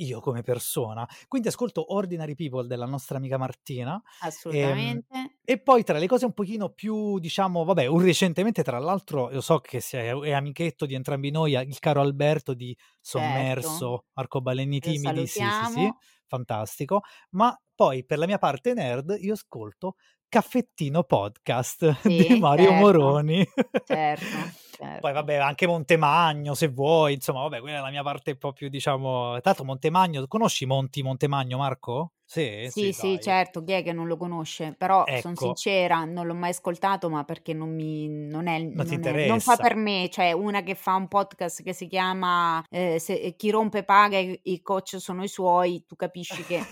io 0.00 0.20
come 0.20 0.42
persona. 0.42 1.06
Quindi 1.28 1.48
ascolto 1.48 1.94
Ordinary 1.94 2.34
People 2.34 2.66
della 2.66 2.86
nostra 2.86 3.16
amica 3.18 3.38
Martina, 3.38 4.00
ehm, 4.46 5.00
Assolutamente. 5.00 5.38
e 5.44 5.58
poi 5.62 5.82
tra 5.82 5.96
le 5.98 6.06
cose 6.06 6.26
un 6.26 6.34
pochino 6.34 6.68
più 6.70 7.18
diciamo 7.18 7.64
vabbè, 7.64 7.86
un 7.86 8.00
recentemente 8.02 8.62
tra 8.62 8.78
l'altro 8.78 9.30
lo 9.30 9.40
so 9.40 9.60
che 9.60 9.80
sei 9.80 10.08
è 10.28 10.32
amichetto 10.32 10.84
di 10.86 10.94
entrambi 10.94 11.30
noi, 11.30 11.52
il 11.54 11.78
caro 11.78 12.00
Alberto 12.02 12.52
di 12.54 12.76
Certo. 13.14 13.88
Sommerso, 13.88 14.04
Arcobaleni 14.14 14.80
Lo 14.80 14.92
timidi, 14.92 15.26
sì, 15.26 15.50
sì, 15.50 15.66
sì, 15.66 15.94
fantastico. 16.26 17.00
Ma 17.30 17.58
poi 17.74 18.04
per 18.04 18.18
la 18.18 18.26
mia 18.26 18.38
parte 18.38 18.74
nerd 18.74 19.16
io 19.20 19.32
ascolto 19.34 19.96
Caffettino 20.28 21.04
Podcast 21.04 22.06
di 22.14 22.26
Sì, 22.26 22.38
Mario 22.38 22.74
certo. 22.74 22.74
Moroni. 22.74 23.46
Certo, 23.84 24.54
Poi 24.98 25.12
certo. 25.12 25.12
vabbè 25.12 25.36
anche 25.36 25.66
Montemagno 25.66 26.54
se 26.54 26.68
vuoi, 26.68 27.14
insomma 27.14 27.40
vabbè 27.42 27.60
quella 27.60 27.78
è 27.78 27.80
la 27.80 27.90
mia 27.90 28.02
parte 28.02 28.32
un 28.32 28.38
po' 28.38 28.52
più 28.52 28.68
diciamo 28.68 29.32
tra 29.34 29.40
l'altro 29.44 29.64
Montemagno 29.64 30.26
conosci 30.26 30.66
Monti 30.66 31.02
Montemagno 31.02 31.56
Marco? 31.58 32.14
Sì? 32.24 32.68
Sì, 32.70 32.92
Sì 32.92 32.92
sì, 32.92 33.18
certo, 33.18 33.62
chi 33.64 33.72
è 33.72 33.82
che 33.82 33.92
non 33.94 34.06
lo 34.06 34.18
conosce? 34.18 34.74
Però 34.76 35.08
Ecco. 35.14 35.62
sincera, 35.94 36.04
non 36.04 36.26
l'ho 36.26 36.34
mai 36.34 36.50
ascoltato, 36.50 37.08
ma 37.08 37.24
perché 37.24 37.54
non 37.54 37.74
mi 37.74 38.06
non 38.08 38.46
è 38.46 38.58
Non 38.76 38.86
non 38.88 39.04
è 39.04 39.12
non 39.22 39.40
fa 39.40 39.56
per 39.56 39.74
me, 39.74 40.08
cioè 40.10 40.32
una 40.32 40.60
che 40.62 40.74
fa 40.74 40.94
un 40.94 41.08
podcast 41.08 41.62
che 41.62 41.72
si 41.72 41.86
chiama, 41.86 42.62
ehm, 42.68 42.98
se 42.98 43.34
"Chi 43.36 43.50
rompe 43.50 43.84
paga 43.84 44.18
i 44.18 44.38
i 44.44 44.60
coach 44.60 45.00
sono 45.00 45.22
i 45.24 45.28
suoi", 45.28 45.84
tu 45.86 45.96
capisci 45.96 46.44
che 46.44 46.68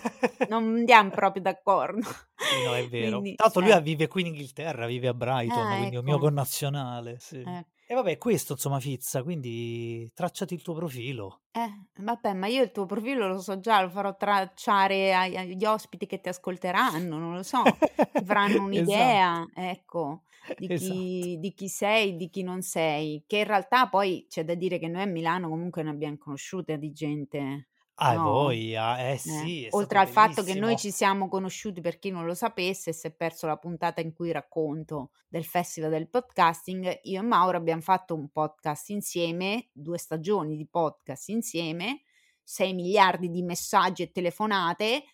non 0.48 0.64
andiam 0.76 1.12
proprio 1.12 1.40
d'accordo. 1.42 2.06
Sì, 2.38 2.60
no, 2.60 2.74
è 2.74 2.86
vero. 2.86 3.22
Quindi 3.22 3.34
Tra 3.34 3.44
l'altro 3.46 3.60
lui 3.62 3.72
eh. 3.72 3.82
vive 3.82 4.06
qui 4.08 4.20
in 4.22 4.28
Inghilterra, 4.28 4.86
vive 4.86 5.08
a 5.08 5.14
Brighton, 5.14 5.66
Ah, 5.66 5.76
quindi 5.76 5.96
è 5.96 5.98
un 5.98 6.04
mio 6.04 6.18
ecco. 6.18 6.18
connazionale, 6.18 7.18
sì. 7.18 7.46
Eh. 7.46 7.64
E 7.88 7.94
vabbè 7.94 8.16
questo 8.18 8.52
insomma 8.52 8.78
Fizza, 8.80 9.22
quindi 9.24 10.10
tracciati 10.14 10.54
il 10.54 10.62
tuo 10.62 10.74
profilo. 10.74 11.42
Eh, 11.52 11.86
vabbè, 12.02 12.34
ma 12.34 12.48
io 12.48 12.62
il 12.62 12.70
tuo 12.70 12.84
profilo 12.84 13.26
lo 13.28 13.38
so 13.40 13.58
già, 13.60 13.80
lo 13.80 13.88
farò 13.88 14.14
tracciare 14.14 15.14
agli 15.14 15.64
ospiti 15.64 16.04
che 16.06 16.20
ti 16.20 16.28
ascolteranno, 16.28 17.16
non 17.18 17.34
lo 17.34 17.42
so, 17.42 17.80
si 18.12 18.24
faranno 18.24 18.62
Esatto. 18.70 19.24
un'idea, 19.24 19.46
ecco. 19.54 20.24
di 20.54 20.68
Esatto. 20.68 21.10
chi 21.30 21.38
di 21.40 21.54
chi 21.54 21.68
sei, 21.68 22.14
di 22.16 22.28
chi 22.28 22.42
non 22.42 22.60
sei, 22.60 23.24
che 23.26 23.38
in 23.38 23.44
realtà 23.44 23.88
poi 23.88 24.26
c'è 24.28 24.44
da 24.44 24.54
dire 24.54 24.78
che 24.78 24.86
noi 24.88 25.02
a 25.02 25.06
Milano 25.06 25.48
comunque 25.48 25.82
ne 25.82 25.90
abbiam 25.90 26.18
conosciuta 26.18 26.76
di 26.76 26.92
gente, 26.92 27.68
A' 27.98 28.14
no? 28.14 28.18
voglia, 28.18 28.98
eh 29.10 29.16
Eh, 29.24 29.50
sì, 29.50 29.64
è 29.66 29.70
oltre 29.70 29.98
al 29.98 30.08
fatto 30.08 30.42
che 30.44 30.54
noi 30.54 30.76
bellissimo. 30.76 30.78
ci 30.78 30.90
siamo 30.92 31.28
conosciuti, 31.28 31.80
per 31.80 31.98
chi 31.98 32.10
non 32.10 32.26
lo 32.26 32.34
sapesse 32.34 32.92
si 32.92 33.06
è 33.08 33.12
perso 33.12 33.46
la 33.46 33.56
puntata 33.56 34.00
in 34.00 34.12
cui 34.12 34.32
racconto 34.32 35.10
del 35.28 35.44
Festival 35.44 35.90
del 35.90 36.08
Podcasting, 36.08 37.00
io 37.04 37.20
e 37.20 37.22
Mauro 37.24 37.56
abbiam 37.58 37.80
fatto 37.80 38.14
un 38.14 38.28
podcast 38.30 38.90
insieme, 38.90 39.68
2 39.72 39.98
stagioni 39.98 40.56
di 40.56 40.66
podcast 40.68 41.28
insieme, 41.30 42.02
6 42.44 42.74
miliardi 42.74 43.30
di 43.30 43.42
messaggi 43.42 44.02
e 44.02 44.12
telefonate, 44.12 45.04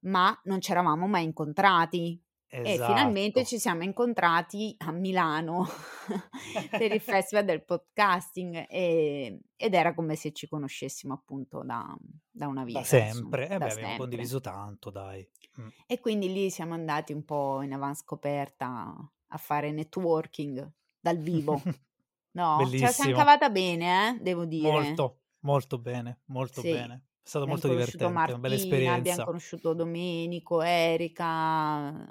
ma 0.00 0.38
non 0.44 0.58
c'eravamo 0.58 1.06
mai 1.06 1.24
incontrati. 1.24 2.21
E 2.60 2.78
finalmente 2.78 3.40
Esatto. 3.40 3.44
ci 3.44 3.58
siamo 3.58 3.82
incontrati 3.82 4.74
a 4.78 4.92
Milano 4.92 5.66
per 6.76 6.92
il 6.92 7.00
Festival 7.00 7.44
del 7.44 7.64
Podcasting, 7.64 8.66
ehm, 8.68 9.40
ed 9.56 9.74
era 9.74 9.94
come 9.94 10.16
se 10.16 10.32
ci 10.32 10.46
conoscessimo 10.48 11.14
appunto 11.14 11.62
da 11.64 11.96
da 12.30 12.46
una 12.48 12.64
Da 12.64 12.64
vita 12.64 12.98
insomma, 12.98 13.40
sempre. 13.40 13.48
Eh 13.48 13.58
da 13.58 13.64
beh, 13.64 13.70
abbiamo 13.72 13.94
sempre. 13.94 13.96
condiviso 13.96 14.40
tanto 14.40 14.90
dai. 14.90 15.26
Mh. 15.56 15.68
E 15.86 15.98
quindi 16.00 16.32
lì 16.32 16.50
siamo 16.50 16.74
andati 16.74 17.12
un 17.12 17.24
po' 17.24 17.62
in 17.62 17.72
avanscoperta 17.72 18.94
a 19.28 19.36
fare 19.38 19.70
networking 19.72 20.70
dal 21.00 21.18
vivo. 21.18 21.60
No, 22.34 22.72
ce 22.74 22.84
la 22.86 22.92
siam 22.92 23.08
Bellissimo. 23.08 23.16
cavata 23.16 23.50
bene 23.50 24.16
eh, 24.16 24.18
devo 24.22 24.46
dire. 24.46 24.70
Molto, 24.70 25.20
molto 25.40 25.78
bene, 25.78 26.22
molto 26.26 26.62
Sì, 26.62 26.70
bene. 26.70 27.04
È 27.24 27.28
stato 27.28 27.46
molto 27.46 27.68
divertente, 27.68 28.04
una 28.04 28.24
bella 28.38 28.38
Martina, 28.38 28.54
esperienza. 28.54 29.24
conosciuto 29.24 29.74
Domenico, 29.74 30.60
Erika, 30.60 31.24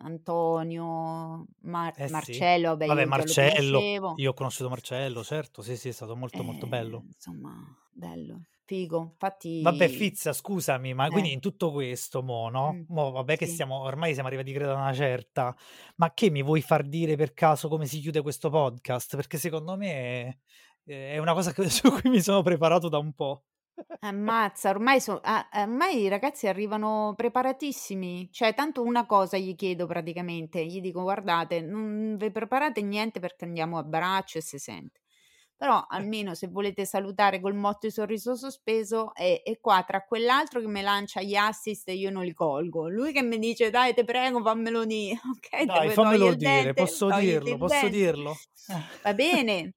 Antonio, 0.02 1.46
Mar 1.64 1.94
Eh 1.98 2.06
sì. 2.06 2.12
Marcello, 2.12 2.70
vabbè 2.70 2.86
Vabbè 2.86 3.02
io 3.02 3.08
Marcello, 3.08 4.14
io 4.16 4.30
ho 4.30 4.34
conosciuto 4.34 4.70
Marcello, 4.70 5.24
certo, 5.24 5.62
sì, 5.62 5.76
sì, 5.76 5.90
è 5.90 5.92
stato 5.92 6.16
molto, 6.16 6.44
molto 6.44 6.66
bello. 6.66 7.04
Insomma 7.08 7.54
bello, 7.92 8.40
figo. 8.64 9.16
Vabbè 9.20 9.84
Infatti 9.84 9.88
Fizza 9.98 10.32
scusami, 10.32 10.94
ma 10.94 11.10
quindi 11.10 11.30
Eh. 11.30 11.34
in 11.34 11.40
tutto 11.42 11.72
questo 11.72 12.24
mo, 12.24 12.48
no, 12.50 12.72
Mh, 12.72 12.86
mo 12.88 13.12
vabbè 13.12 13.36
che 13.36 13.48
sì. 13.48 13.56
siamo 13.56 13.82
ormai 13.82 14.14
siamo 14.14 14.30
arrivati 14.30 14.54
credo 14.54 14.72
a 14.72 14.76
una 14.78 14.94
certa, 14.94 15.54
ma 15.98 16.14
che 16.14 16.30
mi 16.30 16.42
vuoi 16.42 16.62
far 16.62 16.88
dire 16.88 17.18
per 17.18 17.34
caso 17.34 17.68
come 17.68 17.86
si 17.86 18.00
chiude 18.00 18.22
questo 18.22 18.50
podcast? 18.50 19.18
Perché 19.18 19.38
secondo 19.38 19.76
me 19.76 20.40
è 20.86 21.18
una 21.18 21.34
cosa 21.34 21.52
che 21.52 21.64
su 21.70 21.92
cui 21.92 22.10
mi 22.10 22.22
sono 22.22 22.42
preparato 22.44 22.88
da 22.88 22.98
un 22.98 23.12
po'. 23.14 23.44
Ammazza, 24.04 24.72
ormai 24.72 25.00
so 25.00 25.20
a 25.22 25.48
ormai 25.54 26.02
i 26.02 26.08
ragazzi 26.08 26.48
arrivano 26.48 27.14
preparatissimi. 27.16 28.30
Cioè 28.32 28.56
tanto 28.56 28.82
una 28.82 29.06
cosa 29.06 29.38
gli 29.38 29.54
chiedo 29.56 29.86
praticamente, 29.86 30.66
gli 30.66 30.82
dico: 30.82 31.02
"Guardate, 31.04 31.62
non 31.62 32.18
vi 32.18 32.32
preparate 32.32 32.82
niente 32.82 33.20
perché 33.20 33.46
andiamo 33.46 33.78
a 33.78 33.84
braccio 33.84 34.40
e 34.40 34.42
se 34.42 34.58
sente. 34.58 35.02
Però 35.56 35.86
almeno 35.88 36.34
se 36.34 36.48
volete 36.48 36.84
salutare 36.86 37.40
col 37.40 37.54
motto 37.54 37.86
di 37.86 37.92
sorriso 37.94 38.34
sospeso 38.36 39.14
e 39.14 39.44
e 39.46 39.60
qua 39.60 39.84
tra 39.86 40.04
quell'altro 40.04 40.60
che 40.62 40.68
me 40.68 40.82
lancia 40.82 41.22
gli 41.22 41.36
assist 41.36 41.88
io 41.90 42.10
non 42.10 42.24
li 42.26 42.34
colgo, 42.34 42.90
lui 42.90 43.12
che 43.14 43.22
mi 43.22 43.38
dice: 43.38 43.70
"Dai 43.70 43.94
te 43.94 44.04
prego 44.04 44.42
fammelo 44.42 44.84
dì", 44.86 45.12
okay, 45.38 45.70
te 45.70 45.80
Dai 45.80 45.92
togliere 46.00 46.30
fammelo 46.30 46.34
il 46.34 46.38
dire, 46.38 46.74
dente? 46.74 46.74
posso 46.74 47.12
Togliti 47.12 47.52
dirlo, 47.52 47.56
il 47.56 47.58
posso 47.58 47.88
dente. 47.88 47.88
dirlo? 47.88 48.44
Va 49.04 49.14
bene, 49.14 49.74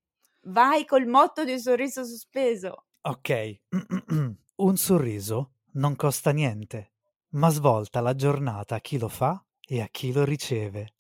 vai 0.49 0.85
col 0.87 1.07
motto 1.07 1.45
di 1.45 1.59
sorriso 1.59 2.05
sospeso. 2.05 2.84
Okay. 3.07 3.61
Un 4.57 4.77
sorriso 4.77 5.53
non 5.73 5.97
costa 5.97 6.31
niente, 6.33 6.93
ma 7.31 7.49
svolta 7.51 8.01
la 8.01 8.15
giornata 8.15 8.77
a 8.77 8.81
chi 8.81 8.99
lo 8.99 9.09
fa 9.09 9.45
e 9.61 9.81
a 9.81 9.89
chi 9.89 10.13
lo 10.13 10.25
riceve. 10.25 10.95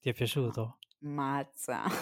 Ti 0.00 0.10
è 0.10 0.14
piaciuto? 0.14 0.78
mazza. 1.00 1.84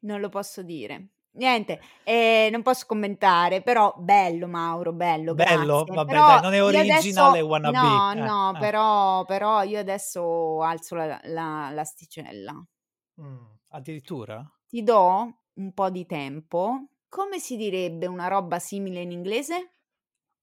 Non 0.00 0.20
lo 0.20 0.28
posso 0.28 0.62
dire. 0.62 1.08
Niente, 1.32 1.80
ehm, 2.04 2.50
non 2.52 2.62
posso 2.62 2.86
commentare, 2.86 3.62
però 3.62 3.94
bello 3.98 4.48
Mauro, 4.48 4.92
bello, 4.92 5.32
Bello? 5.32 5.34
grazie. 5.34 5.90
Vabbè 5.90 6.22
dai, 6.22 6.40
non 6.40 6.52
è 6.54 6.62
originale 6.62 6.80
adesso 6.80 7.40
wannabe. 7.40 7.70
no, 7.70 8.12
Eh, 8.12 8.20
no, 8.22 8.50
eh. 8.52 8.56
però 8.56 9.24
però 9.24 9.62
io 9.62 9.78
adesso 9.78 10.62
alzo 10.62 10.94
la 10.96 11.20
la 11.24 11.70
l'asticella. 11.70 12.64
Mh, 13.16 13.58
addirittura? 13.68 14.50
Ti 14.70 14.82
do 14.82 15.34
un 15.58 15.72
po' 15.72 15.90
di 15.90 16.06
tempo. 16.06 16.88
Come 17.08 17.38
si 17.38 17.56
direbbe 17.56 18.06
una 18.06 18.28
roba 18.28 18.58
simile 18.58 19.00
in 19.00 19.12
inglese? 19.12 19.72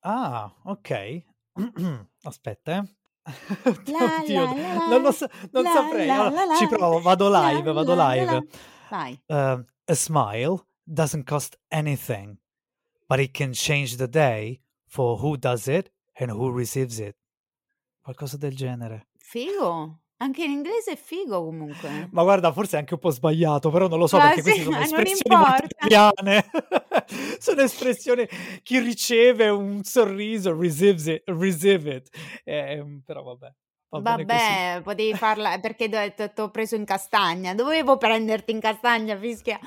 Ah, 0.02 0.54
okay. 0.66 1.26
Aspetta 2.24 2.78
eh. 2.78 2.96
La 3.92 4.20
Oddio, 4.22 4.46
la 4.46 4.54
la 4.54 4.88
non 4.88 5.02
lo 5.02 5.12
so 5.12 5.28
non 5.52 5.66
saprei. 5.66 6.08
Allora 6.10 6.56
ci 6.58 6.68
provo, 6.68 7.00
vado 7.02 7.28
live, 7.28 7.72
vado 7.72 7.96
live. 7.96 8.48
Vai. 8.90 9.20
Uhm, 9.26 9.66
a 9.86 9.94
smile 9.96 10.64
doesn't 10.84 11.26
cost 11.26 11.58
anything, 11.70 12.38
but 13.08 13.20
it 13.20 13.32
can 13.34 13.52
change 13.54 13.98
the 13.98 14.08
day 14.08 14.62
for 14.86 15.18
who 15.18 15.38
does 15.38 15.68
it 15.68 15.92
and 16.20 16.30
who 16.30 16.52
receives 16.56 17.00
it. 17.00 17.16
Qualcosa 18.04 18.38
del 18.38 18.54
genere. 18.54 19.08
Figo. 19.18 20.02
Anche 20.22 20.46
in 20.46 20.52
inglese 20.52 20.94
è 20.94 20.96
figo 20.96 21.44
comunque. 21.44 22.10
Ma 22.12 22.24
guarda 22.24 22.52
forse 22.54 22.78
è 22.78 22.80
anche 22.80 22.94
un 22.94 23.00
po' 23.00 23.10
sbagliato, 23.10 23.70
però 23.70 23.88
non 23.88 24.00
lo 24.00 24.08
so 24.08 24.18
Ma 24.18 24.24
perché 24.24 24.42
queste 24.42 24.62
sì, 24.62 24.66
sono 24.66 24.78
ma 24.78 24.86
non 24.86 24.86
espressioni 25.04 25.36
molto 25.36 25.64
italiane. 25.66 26.46
Sono 27.40 27.62
espressioni 27.62 28.28
chi 28.64 28.80
riceve 28.80 29.50
un 29.50 29.84
sorriso 29.84 30.58
receives 30.58 31.06
it 31.08 31.24
receive 31.28 31.94
it. 31.96 32.10
Ehm, 32.44 33.02
però 33.06 33.24
vabbè. 33.24 33.54
Vabbè, 34.02 34.82
potevi 34.84 35.14
farla 35.16 35.60
perché 35.60 35.90
t'ho 35.90 36.14
t 36.14 36.34
t'ho 36.34 36.50
preso 36.50 36.76
in 36.76 36.86
castagna. 36.86 37.54
Dovevo 37.54 37.98
prenderti 37.98 38.52
in 38.52 38.60
castagna 38.60 39.18
fischia. 39.18 39.60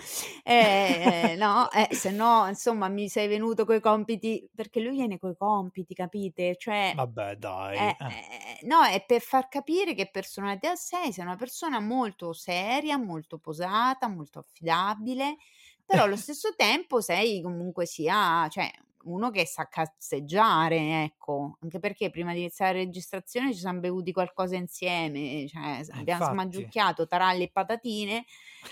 Ehm, 0.44 1.36
no, 1.38 1.70
eh, 1.70 1.94
se 1.94 2.10
no 2.10 2.46
insomma 2.48 2.88
mi 2.88 3.08
sei 3.08 3.28
venuto 3.28 3.64
coi 3.64 3.80
compiti 3.80 4.48
perché 4.54 4.80
lui 4.80 4.96
viene 4.96 5.18
coi 5.18 5.36
compiti, 5.36 5.94
capite? 5.94 6.56
Cioè 6.56 6.92
Vabbè 6.94 7.36
dai, 7.36 7.76
eh, 7.76 7.96
eh. 7.98 8.66
no, 8.66 8.82
è 8.84 9.04
per 9.06 9.20
far 9.20 9.48
capire 9.48 9.94
che 9.94 10.10
personalità 10.10 10.74
sei. 10.76 11.12
Sei 11.12 11.24
una 11.24 11.36
persona 11.36 11.80
molto 11.80 12.32
seria, 12.32 12.96
molto 12.98 13.38
posata, 13.38 14.08
molto 14.08 14.40
affidabile, 14.40 15.36
però 15.84 16.04
allo 16.04 16.16
stesso 16.16 16.54
tempo 16.56 17.00
sei 17.00 17.40
comunque 17.42 17.86
sia 17.86 18.46
cioè 18.48 18.70
uno 19.10 19.30
che 19.30 19.46
sa 19.46 19.66
cazzeggiare, 19.68 21.02
ecco. 21.04 21.56
Anche 21.60 21.78
perché 21.78 22.10
prima 22.10 22.32
di 22.32 22.40
iniziare 22.40 22.78
la 22.78 22.84
registrazione 22.84 23.52
ci 23.52 23.60
siam 23.60 23.80
bevuti 23.80 24.12
qualcosa 24.12 24.56
insieme, 24.56 25.46
cioè 25.48 25.80
Eh 25.92 26.00
abbiam 26.00 26.20
infatti. 26.20 26.22
smangiucchiato 26.22 27.06
taralli 27.06 27.44
e 27.44 27.50
patatine, 27.50 28.24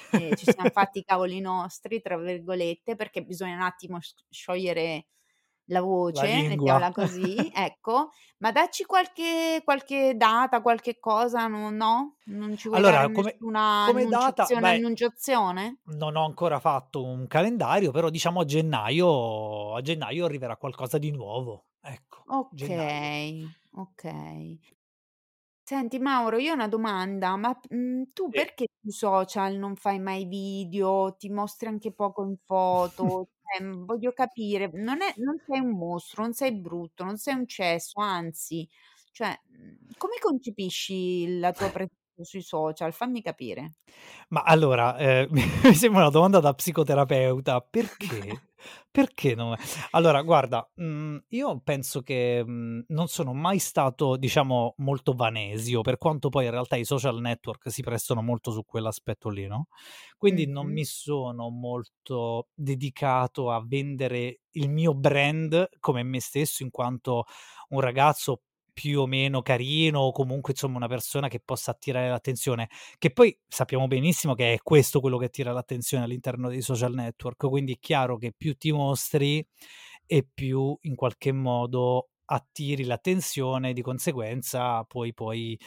e 0.08 0.34
ci 0.36 0.46
siam 0.46 0.68
fatti 0.70 0.98
i 1.00 1.04
"cavoli 1.04 1.40
nostri" 1.40 2.00
tra 2.00 2.16
virgolette, 2.18 2.96
perché 2.96 3.22
bisogna 3.22 3.54
un 3.56 3.62
attimo 3.62 4.00
sc 4.00 4.24
sciogliere 4.30 5.06
la 5.66 5.80
La 6.12 6.26
voce, 6.26 6.26
lingua. 6.26 6.84
mettiamola 6.84 6.92
così, 6.92 7.50
ecco. 7.54 8.10
Ma 8.38 8.52
dacci 8.52 8.84
qualche 8.84 9.60
qualche 9.64 10.16
data, 10.16 10.60
qualche 10.62 10.98
cosa, 10.98 11.46
no 11.48 11.70
no? 11.70 12.18
Non 12.24 12.56
ci 12.56 12.68
vuoi 12.68 12.82
dare 12.82 13.02
Allora 13.02 13.10
come 13.10 13.44
come 13.80 14.06
data, 14.08 14.52
annunciazione 14.54 14.56
beh 14.56 14.90
non 15.88 16.16
ho 16.16 16.24
ancora 16.24 16.58
fatto 16.60 17.04
un 17.04 17.26
calendario, 17.26 17.90
però 17.92 18.10
diciamo 18.10 18.40
a 18.40 18.44
gennaio 18.44 19.74
a 19.74 19.80
gennaio 19.82 20.24
arriverà 20.24 20.56
qualcosa 20.56 20.98
di 20.98 21.10
nuovo. 21.12 21.68
Ecco, 21.80 22.28
gennaio. 22.48 23.12
Okay, 23.18 23.56
okay. 23.72 24.60
Senti 25.68 25.98
Mauro, 25.98 26.36
io 26.38 26.52
ho 26.52 26.54
una 26.54 26.68
domanda, 26.68 27.34
ma, 27.36 27.58
mhmm, 27.70 28.12
tu 28.12 28.32
Sì. 28.32 28.32
perché 28.32 28.66
sui 28.80 28.92
social 28.92 29.56
non 29.56 29.74
fai 29.74 29.98
mai 29.98 30.24
video, 30.26 31.16
ti 31.16 31.28
mostri 31.28 31.66
anche 31.66 31.92
poco 31.92 32.22
in 32.24 32.36
foto? 32.44 33.30
Mhmm, 33.60 33.84
voglio 33.86 34.12
capire, 34.12 34.68
non 34.74 35.00
è 35.02 35.12
non 35.18 35.38
sei 35.46 35.60
un 35.60 35.70
mostro, 35.76 36.22
non 36.22 36.32
sei 36.34 36.52
brutto, 36.54 37.04
non 37.04 37.16
sei 37.16 37.34
un 37.34 37.46
cesso, 37.46 38.00
anzi, 38.00 38.68
cioè, 39.12 39.38
mhmm, 39.48 39.90
come 39.96 40.16
concepisci 40.20 41.38
la 41.38 41.52
tua 41.52 41.70
presenza 41.70 41.94
sui 42.24 42.42
social? 42.42 42.92
Fammi 42.92 43.22
capire. 43.22 43.74
Ma 44.28 44.42
allora, 44.42 44.96
ehm, 44.98 45.28
mi 45.64 45.74
sembra 45.74 46.00
una 46.02 46.10
domanda 46.10 46.40
da 46.40 46.52
psicoterapeuta. 46.54 47.60
Perché? 47.60 48.40
Perché 48.90 49.34
no 49.34 49.54
allora 49.90 50.22
guarda, 50.22 50.68
mhmm, 50.74 51.24
io 51.28 51.60
penso 51.60 52.02
che, 52.02 52.42
mhmm, 52.44 52.84
non 52.88 53.08
sono 53.08 53.32
mai 53.34 53.58
stato, 53.58 54.16
diciamo, 54.16 54.74
molto 54.78 55.12
vanesio, 55.12 55.82
per 55.82 55.98
quanto 55.98 56.28
poi 56.30 56.46
in 56.46 56.50
realtà 56.50 56.76
i 56.76 56.84
social 56.84 57.20
network 57.20 57.70
si 57.70 57.82
prestano 57.82 58.22
molto 58.22 58.50
su 58.50 58.64
quell'aspetto 58.64 59.28
lì, 59.28 59.46
no, 59.46 59.68
quindi 60.16 60.46
non 60.46 60.68
Mh-mh. 60.68 60.72
mi 60.72 60.84
sono 60.84 61.50
molto 61.50 62.48
dedicato 62.54 63.50
a 63.50 63.62
vendere 63.64 64.40
il 64.52 64.70
mio 64.70 64.94
brand 64.94 65.68
come 65.78 66.02
me 66.02 66.20
stesso, 66.20 66.62
in 66.62 66.70
quanto 66.70 67.24
un 67.68 67.80
ragazzo 67.80 68.42
più 68.78 69.00
o 69.00 69.06
meno 69.06 69.40
carino 69.40 70.00
o 70.00 70.12
comunque 70.12 70.52
insomma 70.52 70.76
una 70.76 70.86
persona 70.88 71.28
che 71.28 71.40
possa 71.42 71.70
attirare 71.70 72.10
l'attenzione. 72.10 72.68
Che 72.98 73.10
poi 73.10 73.38
sappiamo 73.48 73.86
benissimo 73.86 74.34
che 74.34 74.52
è 74.54 74.58
questo 74.62 75.00
quello 75.00 75.16
che 75.16 75.24
attira 75.26 75.52
l'attenzione 75.52 76.04
all'interno 76.04 76.50
dei 76.50 76.60
social 76.60 76.92
network, 76.92 77.48
quindi 77.48 77.72
è 77.74 77.78
chiaro 77.80 78.18
che 78.18 78.32
più 78.36 78.54
ti 78.56 78.70
mostri 78.72 79.46
e 80.04 80.28
più 80.32 80.76
in 80.82 80.94
qualche 80.94 81.32
modo 81.32 82.10
attiri 82.26 82.84
l'attenzione, 82.84 83.72
di 83.72 83.80
conseguenza 83.82 84.84
poi 84.84 85.14
puoi 85.14 85.58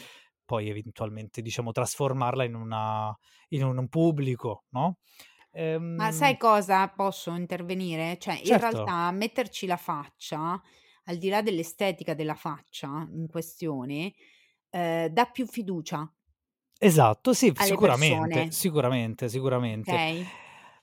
poi 0.46 0.70
eventualmente, 0.70 1.42
diciamo, 1.42 1.72
trasformarla 1.72 2.44
in 2.44 2.56
una 2.56 3.16
in 3.50 3.64
un 3.64 3.88
pubblico, 3.90 4.66
no, 4.70 4.98
Ma 5.98 6.12
sai 6.12 6.38
ehm 6.38 6.38
cosa? 6.38 6.88
Posso 6.90 7.32
intervenire? 7.36 8.18
Cioè, 8.20 8.40
in 8.44 8.58
Certo. 8.58 8.60
realtà 8.60 9.12
metterci 9.12 9.66
la 9.66 9.76
faccia, 9.76 10.62
al 11.10 11.18
di 11.18 11.30
là 11.30 11.42
dell'estetica 11.42 12.14
della 12.14 12.36
faccia 12.36 13.08
in 13.12 13.28
questione, 13.28 14.14
ehm, 14.70 15.08
dà 15.08 15.26
più 15.26 15.46
fiducia 15.48 16.12
Esatto, 16.82 17.34
sì, 17.34 17.52
sicuramente, 17.58 18.46
persone. 18.46 18.48
sicuramente, 18.50 19.28
sicuramente. 19.28 20.02
Okay? 20.02 20.32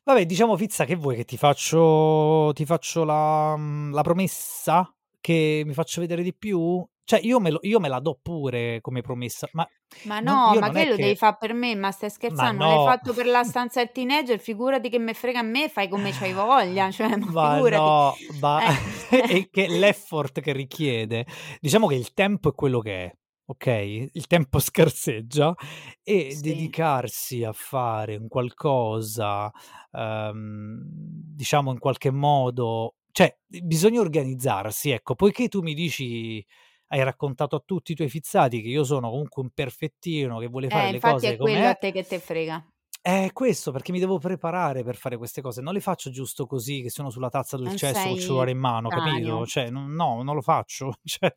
Vabbè, 0.05 0.27
diciamo 0.27 0.57
Fizza, 0.57 0.85
che 0.85 0.95
vuoi 0.95 1.17
che 1.17 1.25
ti 1.25 1.37
faccio 1.39 2.53
ti 2.55 2.67
faccio 2.67 3.05
la 3.05 3.57
mhmm, 3.57 3.93
la 3.95 4.03
promessa 4.03 4.95
che 5.21 5.63
mi 5.65 5.73
faccio 5.75 6.01
vedere 6.03 6.23
di 6.23 6.35
più? 6.35 6.87
Cioè 7.09 7.21
io 7.23 7.39
me 7.39 7.51
lo 7.53 7.61
io 7.63 7.79
me 7.79 7.89
la 7.89 8.01
do 8.01 8.19
pure 8.21 8.81
come 8.81 9.01
promessa, 9.01 9.49
ma 9.53 9.65
Ma 10.05 10.21
non 10.21 10.41
no, 10.41 10.55
io 10.55 10.61
ma 10.61 10.71
non 10.71 10.87
che 10.87 10.89
lo 10.89 10.99
devi 10.99 11.17
che 11.17 11.17
fa' 11.17 11.33
per 11.35 11.53
me? 11.53 11.75
Ma 11.75 11.91
stai 11.91 12.11
ma 12.29 12.51
scherzando? 12.51 12.59
Non 12.61 12.69
l'hai 12.69 12.79
no. 12.79 12.81
fatto 12.81 13.13
per 13.13 13.27
la 13.27 13.43
stanza 13.45 13.81
del 13.83 13.91
teenager, 13.93 14.39
figurati 14.39 14.89
che 14.89 14.99
me 14.99 15.15
frega 15.15 15.41
a 15.41 15.43
me, 15.43 15.69
fai 15.69 15.89
come 15.89 16.13
c'hai 16.13 16.33
voglia, 16.33 16.91
cioè 16.93 17.17
ma 17.17 17.33
Ma 17.35 17.37
figurati. 17.37 17.93
no, 18.01 18.19
ma 18.29 18.63
Eh. 18.63 18.67
è 19.25 19.49
che 19.51 19.69
l'effort 19.69 20.41
che 20.41 20.53
richiede 20.53 21.27
diciamo 21.61 21.87
che 21.89 21.95
il 21.95 22.13
tempo 22.13 22.51
è 22.51 22.55
quello 22.55 22.81
che 22.81 23.05
è, 23.07 23.13
okay, 23.47 24.09
il 24.13 24.27
tempo 24.27 24.59
scarseggia 24.59 25.55
e 26.03 26.37
Sì. 26.37 26.37
dedicarsi 26.39 27.43
a 27.45 27.53
fare 27.53 28.17
un 28.17 28.29
qualcosa, 28.29 29.51
uhm, 29.93 30.81
diciamo 30.85 31.73
in 31.73 31.79
qualche 31.79 32.11
modo 32.11 32.97
cioè 33.13 33.35
bisogna 33.47 34.01
organizzarsi, 34.01 34.91
ecco. 34.91 35.15
Poiché 35.15 35.49
tu 35.49 35.63
mi 35.63 35.73
dici 35.75 36.45
hai 36.89 37.03
raccontato 37.05 37.57
a 37.57 37.63
tutti 37.65 37.93
i 37.93 37.95
tuoi 37.95 38.09
fizzati 38.09 38.61
che 38.63 38.69
io 38.69 38.85
sono 38.85 39.11
comunque 39.11 39.43
un 39.43 39.51
perfettino 39.51 40.39
che 40.39 40.47
vuole 40.49 40.71
fare 40.71 40.89
Eh, 40.89 40.91
le 40.91 41.01
cose 41.01 41.35
è 41.35 41.39
quello 41.39 41.59
come 41.59 41.69
a 41.69 41.75
è 41.75 41.77
te 41.77 41.91
che 41.93 42.07
te 42.07 42.19
frega. 42.21 42.65
eh, 43.03 43.31
questo, 43.33 43.71
perché 43.71 43.93
mi 43.93 44.01
devo 44.01 44.19
preparare 44.19 44.83
per 44.83 44.97
fare 44.97 45.17
queste 45.17 45.41
cose, 45.41 45.61
non 45.63 45.73
le 45.75 45.81
faccio 45.81 46.11
giusto 46.11 46.45
così 46.47 46.83
che 46.83 46.91
sono 46.91 47.09
sulla 47.11 47.29
tazza 47.29 47.57
del 47.57 47.71
Non 47.71 47.77
cesso 47.77 48.09
col 48.09 48.19
sei 48.19 48.19
cellulare 48.19 48.51
in 48.51 48.59
mano, 48.59 48.91
capito? 48.91 49.45
taneo. 49.45 49.47
Cioè 49.47 49.71
non 49.71 49.93
no, 49.93 50.23
non 50.25 50.35
lo 50.35 50.41
faccio, 50.43 50.93
cioè 51.05 51.33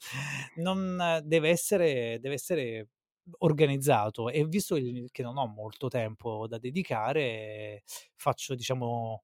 non 0.56 1.22
deve 1.24 1.50
essere 1.50 2.18
deve 2.20 2.34
essere 2.36 2.90
organizzato 3.40 4.30
e 4.30 4.44
visto 4.48 4.76
il 4.76 5.10
che 5.12 5.22
non 5.22 5.38
ho 5.38 5.46
molto 5.48 5.88
tempo 5.90 6.48
da 6.48 6.58
dedicare, 6.58 7.84
faccio 8.16 8.56
diciamo 8.56 9.24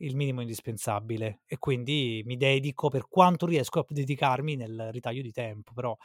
il 0.00 0.16
minimo 0.16 0.40
indispensabile 0.42 1.42
e 1.46 1.58
quindi 1.58 2.22
mi 2.26 2.36
dedico 2.36 2.88
per 2.88 3.08
quanto 3.08 3.46
riesco 3.46 3.80
a 3.80 3.84
dedicarmi 3.88 4.56
nel 4.56 4.90
ritaglio 4.92 5.22
di 5.22 5.32
tempo, 5.32 5.72
però, 5.74 5.96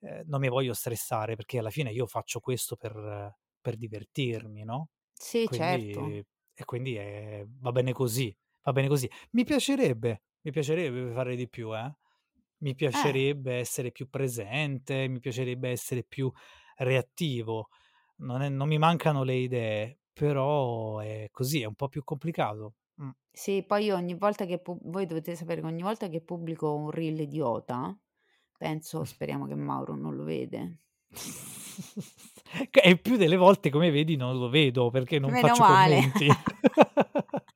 ehm, 0.00 0.22
non 0.26 0.40
mi 0.40 0.48
voglio 0.48 0.74
stressare 0.74 1.36
perché 1.36 1.58
alla 1.58 1.70
fine 1.70 1.90
io 1.92 2.06
faccio 2.06 2.40
questo 2.40 2.76
per 2.76 3.36
per 3.62 3.76
divertirmi, 3.76 4.64
no, 4.64 4.88
Sì, 5.18 5.48
certo. 5.50 6.12
quindi 6.12 6.24
e 6.54 6.64
quindi, 6.64 6.96
ehm, 6.98 7.58
va 7.60 7.70
bene 7.72 7.92
così, 7.92 8.36
va 8.64 8.72
bene 8.72 8.88
così. 8.88 9.08
Mi 9.32 9.44
piacerebbe, 9.44 10.24
mi 10.42 10.50
piacerebbe 10.52 11.12
fare 11.12 11.36
di 11.36 11.48
più, 11.48 11.74
eh. 11.76 11.94
Mi 12.58 12.74
Eh. 12.94 13.22
piacerebbe 13.24 13.54
essere 13.56 13.90
più 13.92 14.08
presente, 14.08 15.08
mi 15.08 15.18
piacerebbe 15.20 15.70
essere 15.70 16.04
più 16.04 16.30
reattivo. 16.76 17.68
Non 18.18 18.42
è 18.42 18.48
non 18.48 18.68
mi 18.68 18.78
mancano 18.78 19.24
le 19.24 19.34
idee, 19.36 19.98
però 20.12 20.98
è 21.00 21.28
così, 21.32 21.62
è 21.62 21.66
un 21.66 21.74
po' 21.74 21.88
più 21.88 22.04
complicato. 22.04 22.74
Mh. 22.98 23.10
Sì, 23.34 23.62
poi 23.66 23.90
ogni 23.90 24.14
volta 24.14 24.44
che 24.44 24.58
pu 24.58 24.78
voi 24.84 25.06
dovete 25.06 25.34
sapere 25.36 25.60
che 25.62 25.66
ogni 25.66 25.82
volta 25.82 26.08
che 26.08 26.20
pubblico 26.20 26.74
un 26.74 26.90
reel 26.90 27.18
idiota, 27.20 27.98
penso: 28.58 29.04
"Speriamo 29.04 29.46
che 29.46 29.54
Mauro 29.54 29.94
non 29.96 30.14
lo 30.16 30.24
vede." 30.24 30.78
E 32.70 32.98
più 32.98 33.16
delle 33.16 33.36
volte 33.36 33.70
come 33.70 33.90
vedi 33.90 34.16
non 34.16 34.38
lo 34.38 34.48
vedo 34.48 34.90
perché 34.90 35.18
non 35.18 35.34
Meno 35.34 35.36
faccio 35.36 35.64
male. 35.64 35.64
commenti. 35.64 36.42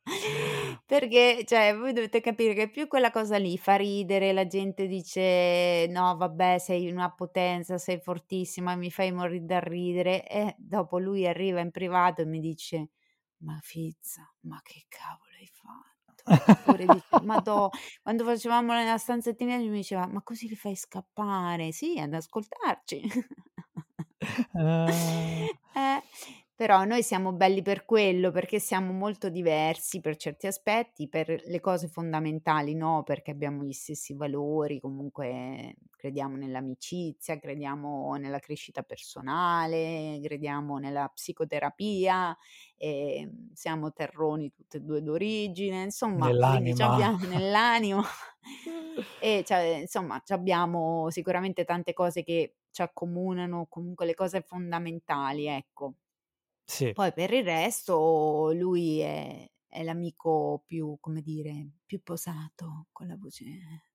Perché 0.86 1.42
cioè 1.44 1.74
voi 1.76 1.92
dovete 1.92 2.20
capire 2.20 2.54
che 2.54 2.70
più 2.70 2.86
quella 2.86 3.10
cosa 3.10 3.38
lì 3.38 3.58
fa 3.58 3.74
ridere, 3.74 4.32
la 4.32 4.46
gente 4.46 4.86
dice: 4.86 5.86
"No 5.90 6.16
vabbè 6.16 6.58
sei 6.58 6.88
una 6.88 7.10
potenza, 7.12 7.76
sei 7.76 7.98
fortissima, 8.00 8.76
mi 8.76 8.90
fai 8.92 9.10
morir 9.10 9.42
da 9.42 9.58
ridere." 9.58 10.24
E 10.28 10.54
dopo 10.58 10.98
lui 10.98 11.26
arriva 11.26 11.58
in 11.60 11.72
privato 11.72 12.22
e 12.22 12.26
mi 12.26 12.38
dice: 12.38 12.90
"Ma 13.38 13.58
Fizza, 13.62 14.32
ma 14.42 14.60
che 14.62 14.84
cavolo 14.88 15.24
hai 15.24 15.24
fatto?" 15.24 15.25
Oppure 16.28 16.86
dice: 16.88 17.06
"Madò" 17.20 17.68
quando 18.02 18.24
facevamo 18.24 18.72
del 19.30 19.36
teenager 19.38 19.70
mi 19.70 19.78
diceva: 19.78 20.06
"Ma 20.06 20.22
così 20.22 20.48
li 20.48 20.56
fai 20.56 20.76
scappare." 20.76 21.72
Sì, 21.72 21.98
ad 21.98 22.14
ascoltarci. 22.14 23.00
Ah. 24.54 25.48
Eh, 25.74 26.00
però 26.56 26.84
noi 26.84 27.02
siamo 27.02 27.32
belli 27.34 27.62
per 27.62 27.84
quello, 27.84 28.30
perché 28.32 28.58
siamo 28.58 28.92
molto 28.92 29.28
diversi 29.28 30.00
per 30.00 30.16
certi 30.16 30.46
aspetti, 30.46 31.08
per 31.08 31.42
le 31.46 31.60
cose 31.60 31.86
fondamentali 31.88 32.74
no, 32.74 33.02
perché 33.04 33.30
abbiamo 33.30 33.62
gli 33.62 33.72
stessi 33.72 34.14
valori, 34.14 34.80
comunque 34.80 35.76
crediamo 35.90 36.36
nell'amicizia, 36.36 37.38
crediamo 37.38 38.14
nella 38.16 38.38
crescita 38.38 38.82
personale, 38.82 40.18
crediamo 40.22 40.78
nella 40.78 41.08
psicoterapia, 41.12 42.36
ehm, 42.76 43.52
siamo 43.52 43.92
terroni 43.92 44.50
tutte 44.50 44.78
e 44.78 44.80
2 44.80 45.02
d'origine, 45.02 45.82
insomma 45.82 46.32
Nell'anima. 46.32 46.74
c'abbiamo 46.74 47.24
nell'animo 47.26 48.02
e 49.18 49.42
cioè 49.44 49.78
insomma 49.82 50.20
c'abbiamo 50.24 51.10
sicuramente 51.10 51.64
tante 51.64 51.92
cose 51.92 52.22
che 52.22 52.56
ci 52.70 52.82
accomunano, 52.82 53.66
comunque 53.68 54.04
le 54.06 54.14
cose 54.14 54.42
fondamentali, 54.42 55.46
ecco. 55.46 55.94
Sì. 56.68 56.96
Poi 56.96 57.12
per 57.12 57.30
il 57.34 57.44
resto 57.44 58.52
lui 58.54 59.00
è 59.00 59.46
è 59.68 59.82
l'amico 59.82 60.62
più, 60.64 60.96
come 61.00 61.20
dire, 61.20 61.72
più 61.84 62.00
posato, 62.02 62.86
con 62.92 63.06
la 63.08 63.16
voce 63.18 63.44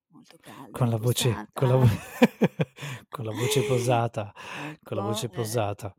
molto 0.10 0.38
calda 0.40 0.70
Con 0.74 0.90
la 0.90 0.98
voce 0.98 1.44
con 1.54 1.68
la 1.68 1.76
con 3.10 3.26
la 3.26 3.32
voce 3.32 3.64
posata, 3.64 4.32
con 4.84 4.96
la 4.98 5.04
Ecco, 5.04 5.04
voce 5.04 5.30
ehm, 5.30 5.30
posata. 5.30 5.94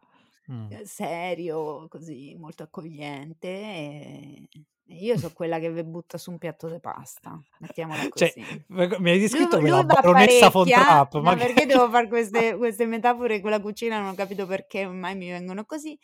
Mh. 0.46 0.68
ehm, 0.68 0.84
serio, 0.84 1.88
così 1.88 2.36
molto 2.36 2.62
accogliente 2.64 3.48
e 3.48 4.48
io 4.86 5.18
so 5.18 5.32
quella 5.32 5.58
che 5.58 5.70
ve 5.70 5.84
butta 5.84 6.18
su 6.18 6.30
un 6.32 6.38
piatto 6.38 6.68
de 6.68 6.80
pasta, 6.80 7.40
mettiamola 7.58 8.08
Cioè, 8.14 8.34
così. 8.34 8.46
v 8.68 8.96
mi 9.00 9.10
hai 9.10 9.18
descritto 9.18 9.56
Lui 9.56 9.62
come 9.62 9.70
la 9.70 9.82
lui 9.82 9.84
va 9.84 9.94
baronessa 10.02 10.50
Trapp, 10.70 11.14
ma 11.16 11.34
perché 11.36 11.66
devo 11.66 11.88
far 11.90 12.08
queste 12.08 12.56
queste 12.56 12.86
metafore 12.86 13.40
con 13.40 13.50
la 13.50 13.60
cucina, 13.60 13.98
non 14.00 14.10
ho 14.10 14.14
capito 14.14 14.46
perché 14.46 14.86
mai 14.86 15.16
mi 15.16 15.30
vengono 15.30 15.64
così. 15.64 15.98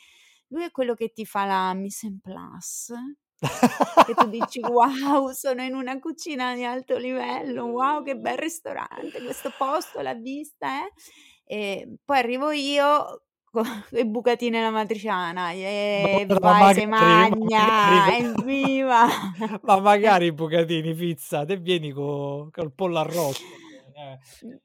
Lui 0.51 0.65
è 0.65 0.71
quello 0.71 0.95
che 0.95 1.13
ti 1.13 1.27
fa 1.27 1.45
la 1.45 1.75
mise 1.75 2.07
en 2.07 2.21
place, 2.21 2.95
che 4.03 4.15
tu 4.17 4.27
dici: 4.29 4.61
"Wow, 4.65 5.31
sono 5.33 5.63
in 5.63 5.75
una 5.75 5.99
cucina 5.99 6.55
di 6.55 6.65
alto 6.65 6.97
livello, 6.99 7.67
wow 7.67 8.03
che 8.03 8.17
bel 8.17 8.39
ristorante, 8.39 9.21
questo 9.23 9.53
posto, 9.53 10.01
la 10.01 10.15
vista, 10.15 10.85
eh." 10.87 10.93
Ehm, 11.47 11.97
poi 12.05 12.19
arrivo 12.19 12.51
io 12.53 13.25
co 13.45 13.63
i 13.93 14.07
bucatini 14.07 14.57
alla 14.59 14.71
matriciana, 14.71 15.53
Ma 16.01 16.09
e 16.09 16.27
guarda 16.27 16.39
vai 16.41 16.71
se 16.71 16.87
magari, 16.87 17.27
ma 17.27 17.37
magari 17.37 17.47
magna, 17.47 18.17
evviva. 18.17 19.07
ma 19.63 19.81
magari 19.81 20.27
i 20.27 20.33
bucatini 20.33 20.95
Fizza, 20.95 21.45
te 21.45 21.57
vieni 21.57 21.93
co 21.93 22.49
col 22.53 22.73
pollo 22.73 22.99
arrosto, 22.99 23.55
eh. 23.57 23.68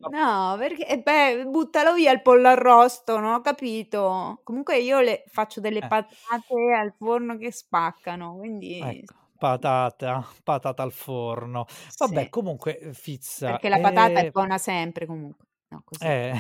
No, 0.08 0.56
perché 0.58 0.88
e 0.88 1.02
beh, 1.02 1.46
buttalo 1.48 1.94
via 1.94 2.12
il 2.12 2.22
pollo 2.22 2.48
arrosto, 2.50 3.20
non 3.20 3.34
ho 3.34 3.42
capito. 3.42 4.42
Comunque 4.44 4.78
io 4.80 5.00
le 5.02 5.24
faccio 5.28 5.60
delle 5.62 5.84
Eh. 5.84 5.88
patate 5.88 6.54
al 6.78 6.94
forno 6.98 7.38
che 7.38 7.52
spaccano, 7.52 8.36
quindi 8.38 8.82
Ecco, 8.82 9.14
patata 9.38 10.26
patata 10.44 10.84
al 10.84 10.92
forno. 10.92 11.66
Vabbè 11.98 12.30
Sì. 12.30 12.30
comunque, 12.30 12.92
Fizza, 12.94 13.60
Perché 13.60 13.68
la 13.68 13.80
patata 13.80 14.22
è 14.22 14.26
ehm 14.26 14.32
buona 14.32 14.58
sempre 14.58 15.06
comunque. 15.06 15.48
No, 15.68 15.82
così. 15.84 16.10
Eh, 16.12 16.34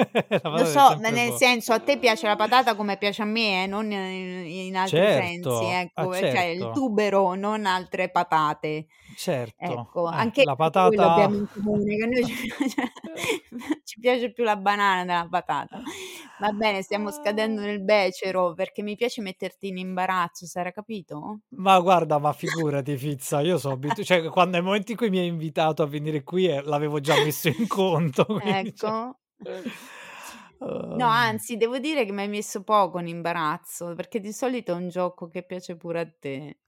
Lo 0.42 0.64
so, 0.64 0.98
ma 1.00 1.10
nel 1.10 1.28
buo 1.28 1.36
senso 1.36 1.72
a 1.72 1.78
te 1.78 1.98
piace 1.98 2.26
la 2.26 2.36
patata 2.36 2.74
come 2.74 2.96
piace 2.96 3.22
a 3.22 3.24
me, 3.24 3.64
eh, 3.64 3.66
non 3.66 3.90
in 3.90 4.76
altri 4.76 4.98
sensi, 4.98 5.42
Certo, 5.42 5.58
ah 5.68 5.80
ecco, 5.80 6.14
cioè 6.14 6.44
il 6.44 6.60
certo. 6.60 6.70
tubero, 6.72 7.34
non 7.34 7.66
altre 7.66 8.10
patate. 8.10 8.86
Certo, 9.14 9.64
Ecco, 9.64 10.10
eh, 10.10 10.14
anche 10.14 10.44
la 10.44 10.56
patata 10.56 11.12
abbiamo 11.12 11.36
in 11.36 11.46
comune, 11.48 11.96
che 11.96 12.06
noi 12.06 12.24
ci 12.24 12.46
piace 12.46 12.92
ci 13.84 14.00
piace 14.00 14.32
più 14.32 14.44
la 14.44 14.56
banana 14.56 15.04
della 15.04 15.26
patata. 15.28 15.80
Va 16.38 16.52
bene, 16.52 16.82
stiamo 16.82 17.10
scadendo 17.10 17.60
nel 17.60 17.82
becero, 17.82 18.54
perché 18.54 18.82
mi 18.82 18.96
piace 18.96 19.20
metterti 19.20 19.68
in 19.68 19.78
imbarazzo, 19.78 20.46
s'era 20.46 20.70
capito? 20.70 21.40
Ma 21.50 21.78
guarda, 21.80 22.18
ma 22.18 22.32
figurati 22.32 22.96
Fizza, 22.96 23.40
io 23.40 23.58
so 23.58 23.70
abitu 23.70 24.02
cioè 24.02 24.24
quando 24.28 24.52
nel 24.56 24.64
momento 24.64 24.92
in 24.92 24.96
cui 24.96 25.10
mi 25.10 25.18
hai 25.18 25.26
invitato 25.26 25.82
a 25.82 25.86
venire 25.86 26.22
qui, 26.22 26.46
ehm, 26.46 26.64
l'avevo 26.64 27.00
già 27.00 27.14
messo 27.22 27.48
in 27.48 27.66
conto, 27.66 28.24
quindi 28.40 28.74
cioè 28.74 28.90
Ecco. 28.90 29.19
No, 30.92 31.06
uhm 31.06 31.08
anzi 31.08 31.56
devo 31.56 31.78
dire 31.78 32.04
che 32.04 32.12
m'hai 32.12 32.28
messo 32.28 32.62
poco 32.64 32.98
in 32.98 33.06
imbarazzo, 33.06 33.94
perché 33.94 34.20
di 34.20 34.32
solito 34.32 34.72
è 34.72 34.74
un 34.74 34.88
gioco 34.88 35.28
che 35.28 35.42
piace 35.44 35.76
pure 35.76 36.00
a 36.00 36.10
te. 36.18 36.58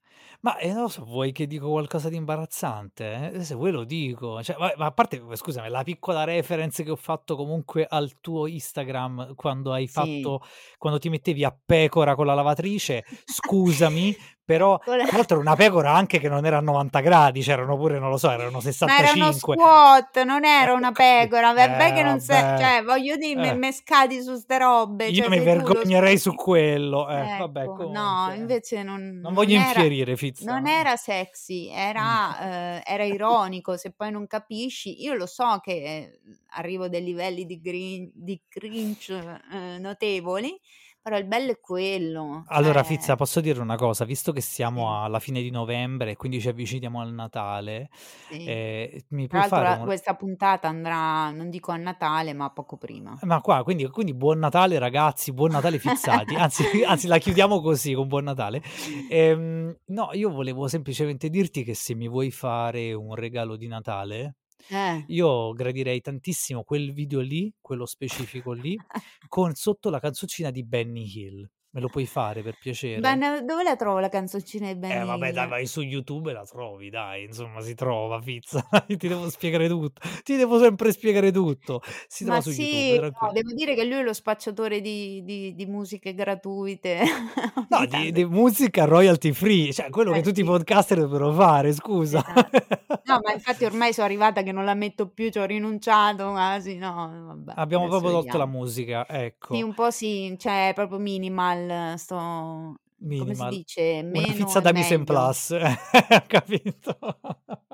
Ma, 0.45 0.59
ehm, 0.59 0.73
non 0.73 0.83
lo 0.83 0.89
so, 0.89 1.05
vuoi 1.05 1.31
che 1.33 1.47
dico 1.47 1.69
qualcosa 1.71 2.09
di 2.09 2.17
imbarazzante? 2.17 3.31
Eh, 3.33 3.45
se 3.45 3.55
vuoi 3.55 3.71
lo 3.71 3.85
dico. 3.85 4.43
Cioè, 4.43 4.57
vabbè, 4.57 4.75
ma 4.77 4.87
a 4.87 4.93
parte 4.93 5.23
scusami, 5.37 5.69
la 5.69 5.85
piccola 5.85 6.25
reference 6.25 6.83
che 6.83 6.91
ho 6.91 6.97
fatto 6.97 7.37
comunque 7.37 7.87
al 7.89 8.19
tuo 8.21 8.47
Instagram 8.49 9.35
quando 9.37 9.73
hai 9.73 9.87
Sì. 9.87 10.35
fatto 10.37 10.41
quando 10.79 10.99
ti 10.99 11.09
mettevi 11.11 11.45
a 11.45 11.57
pecora 11.65 12.17
con 12.17 12.27
la 12.27 12.35
lavatrice, 12.35 13.05
scusami, 13.25 14.17
però 14.53 14.79
tra 14.79 14.95
l'altro 15.17 15.41
era 15.41 15.49
una 15.51 15.57
pecora 15.57 15.93
anche 15.93 16.19
che 16.19 16.29
non 16.29 16.45
era 16.47 16.59
a 16.59 16.61
90 16.61 17.01
gradi, 17.01 17.41
c'erano 17.43 17.77
pure, 17.77 17.99
non 17.99 18.11
lo 18.11 18.17
so, 18.19 18.31
erano 18.31 18.61
Ma 18.81 18.99
era 18.99 19.13
uno 19.13 19.33
65. 19.33 19.57
squat, 19.57 20.23
non 20.25 20.45
Eh, 20.45 20.49
era 20.49 20.73
ho 20.73 20.77
una 20.77 20.93
pecora. 20.93 21.53
Vabbè 21.53 21.89
eh, 21.89 21.93
che 21.93 22.03
non 22.03 22.21
se 22.21 22.35
vabbè. 22.35 22.59
cioè 22.59 22.83
voglio 22.85 23.17
dire 23.17 23.49
Eh. 23.49 23.55
mescati 23.55 24.23
su 24.23 24.35
'ste 24.37 24.59
robe, 24.59 25.07
Io 25.07 25.23
cioè 25.23 25.29
mi 25.29 25.37
sei 25.37 25.45
vergognerei 25.45 26.19
su 26.19 26.35
quello. 26.35 27.09
Eh, 27.09 27.35
vabbè 27.39 27.63
Ecco, 27.63 27.83
no, 27.89 28.27
comunque 28.27 28.35
invece 28.37 28.83
non 28.83 29.01
non 29.03 29.21
non 29.21 29.35
voglio 29.35 29.57
era 29.57 29.65
infierire 29.83 30.17
Fizza. 30.17 30.51
non 30.53 30.67
era 30.67 30.97
sexy, 30.97 31.69
era 31.69 32.77
ehm, 32.77 32.81
era 32.85 33.05
ironico. 33.05 33.77
Se 33.77 33.93
poi 33.93 34.11
non 34.11 34.27
capisci 34.27 35.03
io 35.03 35.15
lo 35.15 35.27
so 35.27 35.59
che, 35.63 36.21
mhmm, 36.25 36.35
arrivo 36.55 36.85
a 36.85 36.89
dei 36.89 37.03
livelli 37.03 37.47
di 37.47 37.61
grin 37.61 38.11
di 38.15 38.41
cringe, 38.49 39.41
notevoli, 39.79 40.59
però 41.03 41.19
il 41.19 41.27
bello 41.27 41.51
è 41.53 41.61
quello, 41.61 42.45
Allora 42.47 42.83
cioè 42.83 42.85
Fizza, 42.85 43.17
posso 43.17 43.41
dire 43.41 43.61
una 43.61 43.77
cosa? 43.77 44.05
Visto 44.05 44.33
che 44.33 44.41
siamo 44.41 45.03
alla 45.03 45.19
fine 45.21 45.41
di 45.43 45.51
novembre 45.51 46.13
e 46.13 46.17
quindi 46.17 46.41
ci 46.41 46.49
avviciniamo 46.49 47.01
al 47.01 47.13
Natale, 47.13 47.89
Sì. 48.29 48.45
ehm, 48.47 49.01
mi 49.11 49.27
Tra 49.27 49.41
puoi 49.41 49.41
l'altro 49.41 49.59
fare 49.65 49.81
un 49.81 49.85
questa 49.85 50.15
puntata 50.15 50.69
andrà, 50.69 51.31
non 51.31 51.51
dico 51.51 51.73
a 51.73 51.77
Natale, 51.77 52.33
ma 52.35 52.51
poco 52.51 52.77
prima. 52.77 53.17
Ma 53.23 53.41
qua 53.41 53.63
quindi 53.63 53.87
quindi 53.89 54.15
buon 54.15 54.39
Natale 54.39 54.79
ragazzi, 54.79 55.33
buon 55.33 55.51
Natale 55.53 55.79
fizzati, 55.79 56.35
anzi 56.35 56.65
anzi 56.85 57.07
la 57.07 57.19
chiudiamo 57.19 57.61
così 57.61 57.95
con 57.95 58.09
buon 58.09 58.25
Natale. 58.25 58.63
Ehm, 59.09 59.77
no, 59.87 60.11
io 60.13 60.31
volevo 60.31 60.67
semplicemente 60.69 61.29
dirti 61.29 61.63
che 61.65 61.75
se 61.75 61.95
mi 61.95 62.09
vuoi 62.09 62.31
fare 62.31 62.93
un 62.93 63.15
regalo 63.15 63.57
di 63.57 63.67
Natale, 63.69 64.37
Eh. 64.69 65.05
io 65.09 65.53
gradirei 65.53 66.01
tantissimo 66.01 66.65
quel 66.65 66.93
video 66.93 67.21
lì, 67.21 67.53
quello 67.61 67.87
specifico 67.87 68.53
lì, 68.53 68.77
con 69.29 69.55
sotto 69.55 69.91
la 69.91 70.01
canzoncina 70.01 70.51
di 70.51 70.65
Benny 70.65 71.05
Hill. 71.05 71.51
Me 71.75 71.81
lo 71.81 71.89
puoi 71.89 72.05
fare 72.07 72.43
per 72.43 72.57
piacere? 72.59 73.19
Bene, 73.19 73.43
dove 73.45 73.63
la 73.63 73.75
trovo 73.77 74.01
la 74.01 74.09
canzoncina 74.11 74.67
di 74.71 74.77
Eh 74.91 75.05
Benny 75.05 75.05
vabbè 75.05 75.33
dai, 75.33 75.49
vai 75.49 75.67
su 75.67 75.81
YouTube 75.81 76.31
e 76.31 76.33
la 76.35 76.45
trovi 76.45 76.91
dai, 76.91 77.25
insomma 77.25 77.61
si 77.61 77.75
trova 77.75 78.21
Fizza, 78.21 78.63
io 78.89 78.97
ti 78.97 79.07
devo 79.09 79.31
spiegare 79.31 79.69
tutto, 79.69 80.01
ti 80.25 80.37
devo 80.37 80.59
sempre 80.59 80.91
spiegare 80.93 81.31
tutto. 81.31 81.81
Si 82.09 82.25
Ma 82.25 82.41
trova 82.41 82.41
su 82.41 82.51
sì, 82.51 82.51
YouTube, 82.51 83.11
no, 83.21 83.33
devo 83.33 83.53
dire 83.53 83.75
che 83.75 83.85
lui 83.85 83.99
è 83.99 84.03
lo 84.05 84.13
spacciatore 84.13 84.81
di 84.81 85.25
di 85.25 85.55
di 85.57 85.67
musiche 85.67 86.15
gratuite, 86.15 87.01
No, 87.71 87.87
di 87.87 88.13
di 88.13 88.25
musica 88.27 88.85
royalty 88.85 89.33
free, 89.33 89.73
cioè 89.73 89.89
quello 89.89 90.13
che 90.13 90.21
Eh 90.21 90.23
tutti 90.23 90.41
i 90.41 90.45
sì. 90.45 90.45
podcaster 90.45 90.99
dovrebbero 90.99 91.33
fare, 91.33 91.73
scusa. 91.73 92.23
Esatto. 92.25 92.59
No, 93.05 93.19
ma 93.23 93.33
infatti 93.33 93.65
ormai 93.65 93.93
so' 93.93 94.03
arrivata 94.03 94.43
che 94.43 94.53
non 94.53 94.65
la 94.65 94.75
metto 94.75 95.09
più, 95.11 95.31
c'ho 95.31 95.45
rinunciato 95.45 96.31
quasi, 96.31 96.77
no, 96.77 97.25
vabbè, 97.27 97.55
Abbiamo 97.57 97.87
proprio 97.89 98.13
tolto 98.13 98.39
la 98.39 98.47
musica, 98.47 99.07
Sì, 99.51 99.61
ecco. 99.61 99.63
un 99.63 99.75
po' 99.75 99.91
sì, 99.91 100.35
cioè 100.39 100.73
proprio 100.75 100.99
minimal, 100.99 101.62
sto 101.97 102.77
come 103.15 103.35
si 103.35 103.47
Minimal. 103.47 103.59
dice, 103.59 104.03
Una 104.15 104.33
meno 104.33 104.33
pizza 104.33 104.61
è 104.61 104.63
da 104.63 104.73
mise 104.73 104.95
en 104.95 105.05
meglio. 105.05 105.05
place, 105.05 105.57
ho 105.59 106.23
capito. 106.29 106.99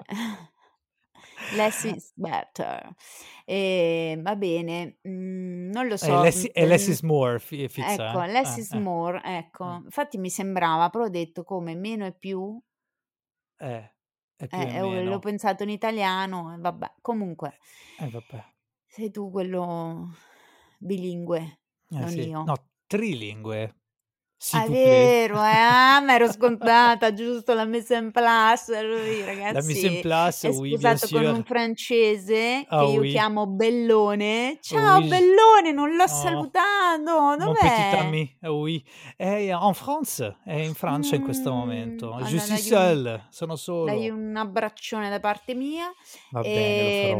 Less 1.50 1.84
is 1.84 2.12
better. 2.16 2.94
Ehm, 3.46 4.22
va 4.22 4.36
bene, 4.36 4.98
mhmm, 5.02 5.70
non 5.72 5.88
lo 5.88 5.96
E 6.00 6.08
so, 6.08 6.24
less 6.24 6.40
mhmm, 6.40 6.50
e 6.54 6.64
less 6.66 6.86
ehm 6.86 6.94
is 6.94 7.02
more 7.02 7.38
Fi 7.38 7.68
Fizza, 7.68 8.08
ecco, 8.08 8.22
less 8.24 8.56
eh, 8.56 8.58
is 8.58 8.72
eh, 8.76 8.82
more, 8.86 9.20
eh. 9.24 9.38
ecco. 9.38 9.64
Mh. 9.68 9.78
Infatti 9.84 10.18
mi 10.18 10.30
sembrava, 10.30 10.90
però 10.90 11.04
ho 11.04 11.08
detto: 11.10 11.44
"Come 11.44 11.74
meno 11.74 12.06
è 12.06 12.14
più?" 12.16 12.60
Eh, 13.60 13.94
è 14.36 14.48
più 14.48 14.64
Eh, 14.64 14.80
e 14.80 14.82
e 15.00 15.02
o 15.02 15.02
l'ho 15.02 15.18
pensato 15.18 15.62
in 15.62 15.70
italiano 15.70 16.54
e 16.54 16.58
vabbè. 16.58 16.94
Comunque 17.02 17.58
Eh 17.96 18.08
vabbè. 18.10 18.42
sei 18.94 19.10
tu 19.10 19.30
quello 19.30 19.62
bilingue, 20.78 21.60
Eh 21.90 22.06
non 22.06 22.14
sì, 22.14 22.30
io. 22.30 22.40
no, 22.42 22.54
trilingue, 22.86 23.77
Ah, 24.52 24.64
è 24.64 24.68
vero, 24.70 25.34
eh, 25.44 25.48
ah, 25.50 26.00
m'ero 26.00 26.30
scontata, 26.32 27.12
giusto, 27.12 27.54
la 27.54 27.64
mise 27.64 27.96
en 27.96 28.12
place. 28.12 28.80
Lui 28.82 29.18
La 29.52 29.62
mise 29.62 29.86
en 29.86 29.94
ragazzi 29.94 30.00
place, 30.00 30.48
è 30.48 30.54
oui, 30.54 30.76
sposato 30.78 31.08
con 31.10 31.24
un 31.34 31.44
francese 31.44 32.64
che 32.64 32.66
Ah 32.68 32.84
io 32.84 33.00
oui. 33.00 33.10
chiamo 33.10 33.46
Bellone. 33.46 34.58
"Ciao 34.60 34.98
Oui. 34.98 35.08
Bellone, 35.08 35.72
non 35.72 35.96
l'ho 35.96 36.04
Oh, 36.04 36.06
salutato, 36.06 37.36
dov'è?" 37.36 37.90
oui. 38.42 38.84
È 39.16 39.48
en 39.50 39.74
France, 39.74 40.36
è 40.44 40.54
in 40.54 40.74
Francia 40.74 41.16
in 41.16 41.22
questo 41.24 41.52
momento. 41.52 42.06
Je 42.06 42.12
allora 42.14 42.26
suis 42.28 42.46
dagli 42.48 42.58
un 42.60 42.64
seul, 43.04 43.26
sono 43.30 43.56
solo. 43.56 43.92
un 44.08 44.36
abbraccione 44.36 45.10
da 45.10 45.18
parte 45.18 45.54
mia. 45.54 45.92
Va 46.30 46.42
bene, 46.42 46.82
lo 46.82 46.90
farò. 47.08 47.18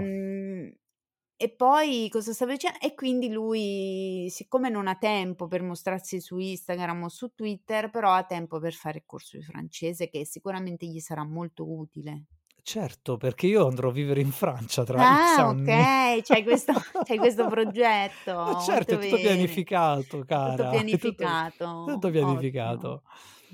E 1.41 1.51
poi 1.55 2.09
cosa 2.11 2.33
stavo 2.33 2.53
dice 2.53 2.79
e 2.81 2.95
quindi 2.95 3.29
lui, 3.31 4.27
siccome 4.29 4.69
non 4.71 4.89
ha 4.89 4.97
tempo 4.97 5.47
per 5.47 5.63
mostrarsi 5.63 6.21
su 6.21 6.37
Instagram 6.39 7.05
o 7.05 7.09
su 7.09 7.33
Twitter, 7.35 7.91
però 7.91 8.13
ha 8.13 8.25
tempo 8.25 8.59
per 8.59 8.73
fare 8.75 8.99
il 8.99 9.05
corso 9.07 9.37
di 9.37 9.45
francese 9.45 10.09
che 10.11 10.27
sicuramente 10.27 10.87
gli 10.87 10.99
sarà 10.99 11.25
molto 11.25 11.69
utile. 11.71 12.25
Certo, 12.63 13.17
perché 13.17 13.47
io 13.49 13.67
andrò 13.67 13.89
a 13.89 13.93
vivere 13.93 14.21
in 14.21 14.31
Francia 14.31 14.85
tra 14.85 15.17
X 15.17 15.39
Ah, 15.39 15.39
anni. 15.39 15.91
okay, 15.91 16.23
c'hai 16.23 16.43
questo 16.43 16.73
c'hai 17.05 17.19
questo 17.19 17.47
progetto, 17.47 18.33
Ma 18.43 18.55
certo, 18.57 18.95
è 18.95 18.99
tutto 18.99 19.19
bene. 19.19 19.19
pianificato 19.19 20.25
Tutto 20.43 20.65
cara, 20.65 20.85
è 20.91 20.99
tutto 20.99 21.15
pianificato, 21.15 21.65
tutto 21.83 22.11
ottimo, 22.11 22.11
pianificato. 22.11 23.03
Eh 23.03 23.03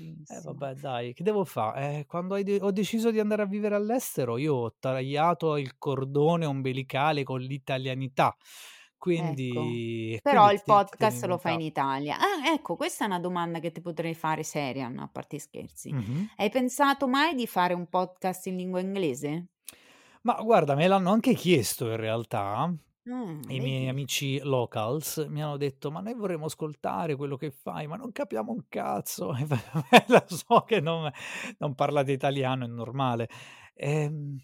benissimo. 0.03 0.53
vabbè 0.53 0.75
dai, 0.75 1.13
che 1.13 1.23
devo 1.23 1.43
fa? 1.45 1.73
Eh, 1.75 2.05
quando 2.05 2.41
de 2.41 2.59
ho 2.61 2.71
deciso 2.71 3.11
di 3.11 3.19
andare 3.19 3.43
a 3.43 3.45
vivere 3.45 3.75
all'estero, 3.75 4.37
io 4.37 4.55
ho 4.55 4.75
tagliato 4.79 5.57
il 5.57 5.77
cordone 5.77 6.45
ombelicale 6.45 7.23
con 7.23 7.39
l'italianità, 7.39 8.35
Ecco, 8.37 8.97
quindi 8.97 10.13
e 10.15 10.19
però 10.21 10.45
quindi 10.45 10.55
il 10.55 10.63
podcast 10.63 11.25
lo 11.25 11.37
fai 11.37 11.53
in. 11.55 11.61
Italia. 11.61 12.17
Ah, 12.17 12.51
ecco, 12.53 12.75
questa 12.75 13.03
è 13.05 13.07
una 13.07 13.19
domanda 13.19 13.59
che 13.59 13.71
ti 13.71 13.81
potrei 13.81 14.13
fare 14.13 14.43
seria, 14.43 14.87
no, 14.89 15.03
a 15.03 15.07
parte 15.07 15.39
scherzi. 15.39 15.93
Mh-mh. 15.93 16.29
Hai 16.35 16.49
pensato 16.49 17.07
mai 17.07 17.35
di 17.35 17.47
fare 17.47 17.73
un 17.73 17.87
podcast 17.87 18.47
in 18.47 18.57
lingua 18.57 18.79
inglese? 18.79 19.47
Ma 20.23 20.33
guarda, 20.41 20.75
me 20.75 20.87
l'hanno 20.87 21.11
anche 21.11 21.33
chiesto 21.33 21.89
in 21.89 21.97
realtà. 21.97 22.73
Mh, 23.07 23.51
I 23.51 23.59
miei 23.59 23.87
amici 23.87 24.39
locals 24.39 25.17
mi 25.29 25.43
hanno 25.43 25.57
detto: 25.57 25.91
"Ma 25.91 25.99
noi 26.01 26.15
vorremmo 26.15 26.45
ascoltare 26.45 27.15
quello 27.15 27.35
che 27.37 27.51
fai, 27.51 27.85
ma 27.85 27.95
non 27.97 28.11
capiamo 28.11 28.51
un 28.51 28.63
cazzo". 28.67 29.31
E 29.91 30.05
lo 30.07 30.23
so 30.27 30.63
che 30.65 30.79
non 30.81 31.11
non 31.59 31.75
parlate 31.75 32.11
italiano, 32.11 32.65
è 32.65 32.67
normale. 32.67 33.29
Ehm, 33.75 34.37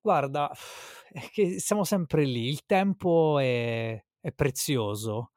guarda, 0.00 0.50
è 1.12 1.28
che 1.30 1.60
siamo 1.60 1.84
sempre 1.84 2.24
lì, 2.24 2.48
il 2.48 2.64
tempo 2.64 3.38
è 3.38 4.02
è 4.22 4.32
prezioso, 4.32 5.32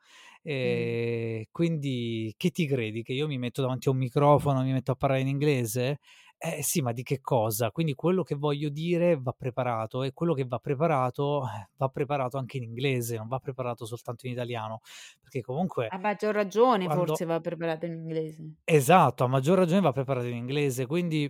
Mh. 0.61 0.93
ehm, 1.22 1.43
quindi 1.51 2.34
che 2.38 2.49
ti 2.51 2.66
credi, 2.66 3.01
che 3.03 3.11
io 3.14 3.28
mi 3.28 3.38
metto 3.38 3.61
davanti 3.61 3.88
a 3.89 3.91
un 3.91 3.97
microfono 3.97 4.61
e 4.61 4.64
mi 4.66 4.72
metto 4.74 4.91
a 4.91 4.95
parlare 4.95 5.22
in 5.22 5.28
inglese? 5.28 5.99
Eh 6.45 6.61
sì, 6.61 6.81
ma 6.81 6.91
di 6.91 7.03
che 7.03 7.21
cosa? 7.21 7.71
Quindi 7.71 7.93
quello 7.93 8.21
che 8.23 8.35
voglio 8.35 8.67
dire 8.67 9.17
va 9.17 9.31
preparato 9.31 10.03
e 10.03 10.11
quello 10.11 10.33
che 10.33 10.43
va 10.45 10.59
preparato, 10.59 11.45
eh, 11.47 11.69
va 11.77 11.87
preparato 11.87 12.37
anche 12.37 12.57
in 12.57 12.63
inglese, 12.63 13.15
non 13.15 13.29
va 13.29 13.39
preparato 13.39 13.85
soltanto 13.85 14.25
in 14.27 14.33
italiano, 14.33 14.81
perché 15.21 15.39
comunque 15.41 15.93
A 15.93 15.97
maggior 15.97 16.33
ragione 16.35 16.89
quando 16.89 16.89
forse 16.89 17.23
va 17.23 17.39
preparato 17.39 17.85
in 17.85 17.93
inglese. 17.93 18.55
Esatto, 18.67 19.25
a 19.25 19.27
maggior 19.27 19.57
ragione 19.57 19.81
va 19.81 19.91
preparato 19.91 20.27
in 20.27 20.35
inglese, 20.37 20.85
quindi 20.85 21.29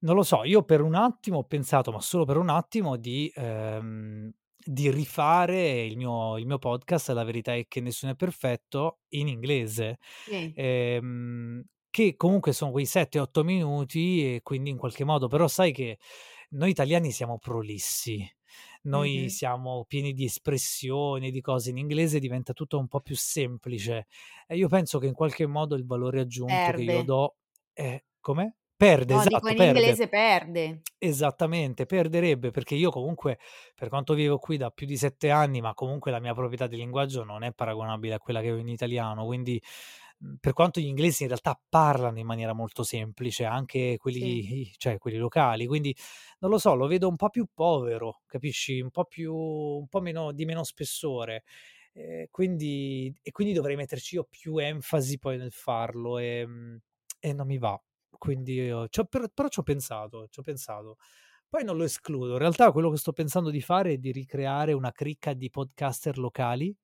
non 0.00 0.14
lo 0.14 0.22
so, 0.22 0.44
io 0.44 0.62
per 0.62 0.82
un 0.82 0.94
attimo 0.94 1.38
ho 1.38 1.44
pensato, 1.44 1.90
ma 1.90 2.00
solo 2.02 2.24
per 2.26 2.36
un 2.36 2.50
attimo, 2.50 2.96
di 2.96 3.32
ehm, 3.34 4.30
di 4.62 4.90
rifare 4.90 5.80
il 5.86 5.96
mio 5.96 6.36
il 6.36 6.44
mio 6.46 6.58
podcast 6.58 7.08
La 7.12 7.24
verità 7.24 7.54
è 7.54 7.66
che 7.66 7.80
nessuno 7.80 8.12
è 8.12 8.14
perfetto 8.16 9.00
in 9.10 9.28
inglese, 9.28 9.96
Sì. 10.26 10.54
ehm, 10.54 11.62
che 11.90 12.16
comunque 12.16 12.52
sono 12.52 12.70
quei 12.70 12.86
7, 12.86 13.18
8 13.18 13.44
minuti 13.44 14.34
e 14.36 14.40
quindi 14.42 14.70
in 14.70 14.76
qualche 14.78 15.04
modo 15.04 15.28
però 15.28 15.48
sai 15.48 15.72
che 15.72 15.98
noi 16.50 16.70
italiani 16.70 17.10
siamo 17.12 17.38
prolissi, 17.38 18.24
noi 18.82 19.28
Mh-mh. 19.28 19.30
siamo 19.30 19.84
pieni 19.86 20.12
di 20.14 20.24
espressioni, 20.24 21.30
di 21.30 21.40
cose, 21.40 21.70
in 21.70 21.78
inglese 21.78 22.18
diventa 22.20 22.52
tutto 22.52 22.78
un 22.78 22.88
po' 22.88 23.00
più 23.00 23.16
semplice 23.16 24.06
e 24.46 24.56
io 24.56 24.68
penso 24.68 24.98
che 24.98 25.06
in 25.06 25.14
qualche 25.14 25.46
modo 25.46 25.74
il 25.76 25.86
valore 25.86 26.20
aggiunto 26.20 26.72
che 26.72 26.82
io 26.82 27.02
do 27.02 27.36
è 27.72 28.02
come? 28.20 28.56
Perde, 28.76 29.14
No, 29.14 29.20
esatto, 29.22 29.52
in 29.52 29.56
perde. 29.56 29.62
inglese 29.62 30.08
perde. 30.08 30.84
Esattamente, 31.02 31.86
perderebbe 31.86 32.50
perché 32.50 32.74
io 32.74 32.90
comunque, 32.90 33.38
per 33.74 33.88
quanto 33.88 34.12
vivo 34.12 34.36
qui 34.38 34.58
da 34.58 34.70
più 34.70 34.86
di 34.86 34.98
7 34.98 35.30
anni, 35.30 35.62
ma 35.62 35.72
comunque 35.72 36.10
la 36.10 36.20
mia 36.20 36.34
proprietà 36.34 36.66
di 36.66 36.76
linguaggio 36.76 37.24
non 37.24 37.42
è 37.42 37.52
paragonabile 37.54 38.14
a 38.14 38.18
quella 38.18 38.42
che 38.42 38.52
ho 38.52 38.56
in 38.58 38.68
italiano, 38.68 39.24
quindi, 39.24 39.62
per 40.38 40.52
quanto 40.52 40.80
gli 40.80 40.86
inglesi 40.86 41.22
in 41.22 41.28
realtà 41.28 41.58
parlano 41.68 42.18
in 42.18 42.26
maniera 42.26 42.52
molto 42.52 42.82
semplice, 42.82 43.44
anche 43.44 43.96
Sì. 44.08 44.40
quelli 44.40 44.60
i 44.60 44.72
cioè 44.76 44.98
quelli 44.98 45.16
locali, 45.18 45.66
quindi 45.66 45.94
non 46.40 46.50
lo 46.50 46.58
so, 46.58 46.74
lo 46.74 46.86
vedo 46.86 47.08
un 47.08 47.16
po' 47.16 47.30
più 47.30 47.46
povero, 47.54 48.22
capisci? 48.26 48.80
Un 48.80 48.90
po' 48.90 49.04
più 49.04 49.34
un 49.34 49.88
po' 49.88 50.00
meno 50.00 50.32
di 50.32 50.44
meno 50.44 50.62
spessore, 50.64 51.44
ehm, 51.94 52.26
quindi 52.30 53.12
e 53.22 53.30
quindi 53.30 53.52
dovrei 53.54 53.76
metterci 53.76 54.16
io 54.16 54.24
più 54.28 54.56
enfasi 54.58 55.18
poi 55.18 55.36
nel 55.38 55.52
farlo, 55.52 56.18
ehm, 56.18 56.78
e 57.20 57.32
non 57.32 57.46
mi 57.46 57.58
va. 57.58 57.80
quindi 58.18 58.54
io 58.54 58.86
c'ho 58.88 59.04
però 59.06 59.26
però 59.32 59.48
c'ho 59.48 59.62
pensato, 59.62 60.26
c'ho 60.30 60.42
pensato. 60.42 60.96
Poi 61.48 61.64
non 61.64 61.76
lo 61.76 61.84
escludo. 61.84 62.32
In 62.32 62.38
realtà 62.38 62.70
quello 62.72 62.90
che 62.90 62.96
sto 62.98 63.12
pensando 63.12 63.50
di 63.50 63.60
fare 63.60 63.92
è 63.94 63.98
di 63.98 64.12
ricreare 64.12 64.72
una 64.72 64.92
cricca 64.92 65.32
di 65.34 65.50
podcaster 65.50 66.16
locali, 66.18 66.74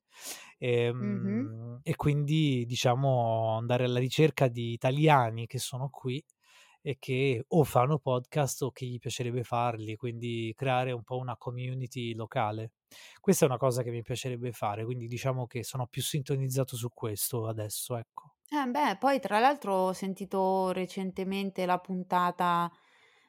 Mh-mh. 1.01 1.47
ehm, 1.49 1.81
e 1.83 1.97
quindi 1.97 2.65
diciamo 2.67 3.57
andare 3.57 3.85
alla 3.85 3.99
ricerca 3.99 4.49
di 4.49 4.73
italiani 4.73 5.47
che 5.47 5.59
sono 5.59 5.89
qui 5.91 6.23
e 6.83 6.97
che 6.99 7.45
o 7.49 7.65
fanno 7.65 7.99
podcast 7.99 8.63
o 8.63 8.71
che 8.71 8.87
gli 8.87 8.99
piacerebbe 8.99 9.43
farli, 9.43 9.97
quindi 9.97 10.53
creare 10.57 10.93
un 10.93 11.03
po' 11.03 11.17
una 11.19 11.37
community 11.37 12.15
locale. 12.15 12.73
Questa 13.21 13.45
è 13.45 13.49
una 13.49 13.59
cosa 13.59 13.83
che 13.83 13.91
mi 13.91 14.03
piacerebbe 14.03 14.53
fare, 14.53 14.85
quindi 14.85 15.07
diciamo 15.09 15.47
che 15.47 15.65
sono 15.65 15.87
più 15.89 16.03
sintonizzato 16.03 16.77
su 16.77 16.91
questo 16.93 17.47
adesso, 17.49 17.97
ecco. 17.97 18.35
Eh 18.49 18.67
beh, 18.71 18.97
poi 18.99 19.19
tra 19.19 19.41
l'altro 19.41 19.73
ho 19.75 19.93
sentito 19.93 20.71
recentemente 20.71 21.67
la 21.67 21.79
puntata, 21.81 22.71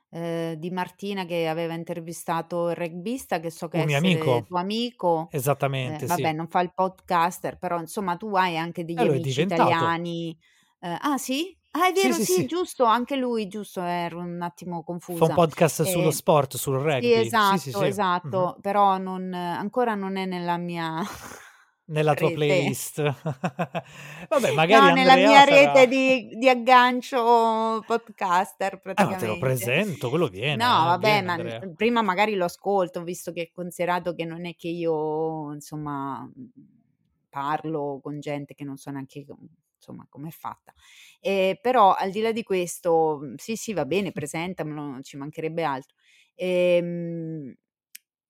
ehm, 0.09 0.53
di 0.55 0.69
Martina 0.71 1.25
che 1.25 1.47
aveva 1.47 1.73
intervistato 1.73 2.69
il 2.69 2.75
rugbista 2.75 3.39
che 3.39 3.49
so 3.51 3.67
che 3.67 3.79
Un 3.79 3.81
essere 3.81 3.95
amico. 3.95 4.47
tuo 4.47 4.57
amico. 4.59 5.33
Ehm, 5.79 5.99
Esattamente, 5.99 6.07
sì. 6.07 6.27
vabbè 6.27 6.33
non 6.33 6.47
fa 6.49 6.61
il 6.61 6.73
podcaster, 6.73 7.57
però 7.57 7.79
insomma 7.79 8.17
tu 8.17 8.35
hai 8.35 8.57
anche 8.57 8.85
degli 8.85 8.99
Eh, 8.99 9.05
è 9.05 9.07
amici 9.07 9.41
italiani 9.41 10.37
ah 11.01 11.17
sì? 11.17 11.57
Ah 11.71 11.87
è 11.89 11.93
Sì, 11.93 12.13
vero, 12.13 12.13
sì, 12.13 12.25
sì, 12.25 12.25
sì. 12.25 12.47
giusto, 12.47 12.85
anche 12.85 13.15
lui, 13.17 13.47
giusto, 13.47 13.81
ero 13.81 14.19
un 14.19 14.41
attimo 14.41 14.83
Fa 15.13 15.25
un 15.25 15.31
podcast 15.31 15.83
sullo 15.83 16.11
Ehm, 16.11 16.19
sport, 16.19 16.57
sul 16.57 16.75
sì, 16.97 17.13
rugby. 17.15 17.33
Sì, 17.39 17.57
sì, 17.57 17.71
esatto, 17.71 17.73
sì. 17.73 17.83
Esatto, 17.83 18.57
però 18.61 18.97
non 18.97 19.33
ancora 19.33 19.95
non 19.95 20.17
è 20.17 20.25
nella 20.25 20.57
mia 20.57 21.01
Nella 21.89 22.15
tua 22.15 22.31
rete. 22.31 22.31
playlist. 22.31 22.99
Vabbè, 24.29 24.51
magari 24.51 24.87
No, 24.87 24.91
nella 24.91 25.15
mia 25.15 25.43
Andrea 25.43 25.45
sarà 25.45 25.85
rete 25.85 25.87
di 25.87 26.27
di 26.37 26.49
aggancio 26.49 27.83
podcaster 27.85 28.79
Eh, 28.99 29.03
ma 29.05 29.15
te 29.15 29.27
lo 29.27 29.37
praticamente. 29.37 29.37
presento, 29.37 30.09
quello 30.09 30.27
viene, 30.27 30.65
No, 30.65 30.65
eh, 30.89 30.95
vabbè, 30.95 31.21
viene 31.21 31.23
ma 31.23 31.39
prima 31.75 32.01
magari 32.01 32.35
lo 32.35 32.45
ascolto, 32.45 33.03
visto 33.03 33.31
che 33.31 33.51
considerato 33.53 34.13
che 34.15 34.25
non 34.25 34.45
è 34.45 34.55
che 34.55 34.69
io 34.69 35.53
insomma, 35.53 36.29
parlo 37.29 37.99
con 38.01 38.19
gente 38.19 38.53
che 38.55 38.63
non 38.65 38.77
so 38.77 38.91
neanche 38.91 39.25
insomma 39.77 40.05
com'è 40.09 40.31
fatta. 40.31 40.73
Ehm, 41.21 41.55
però 41.61 41.93
al 41.93 42.11
di 42.11 42.21
là 42.21 42.31
di 42.31 42.43
questo, 42.43 43.21
sì, 43.37 43.55
sì, 43.55 43.73
va 43.73 43.85
bene, 43.85 44.11
presentamelo, 44.11 45.01
ci 45.01 45.17
mancherebbe 45.17 45.63
altro. 45.63 45.95
Ehm, 46.35 47.53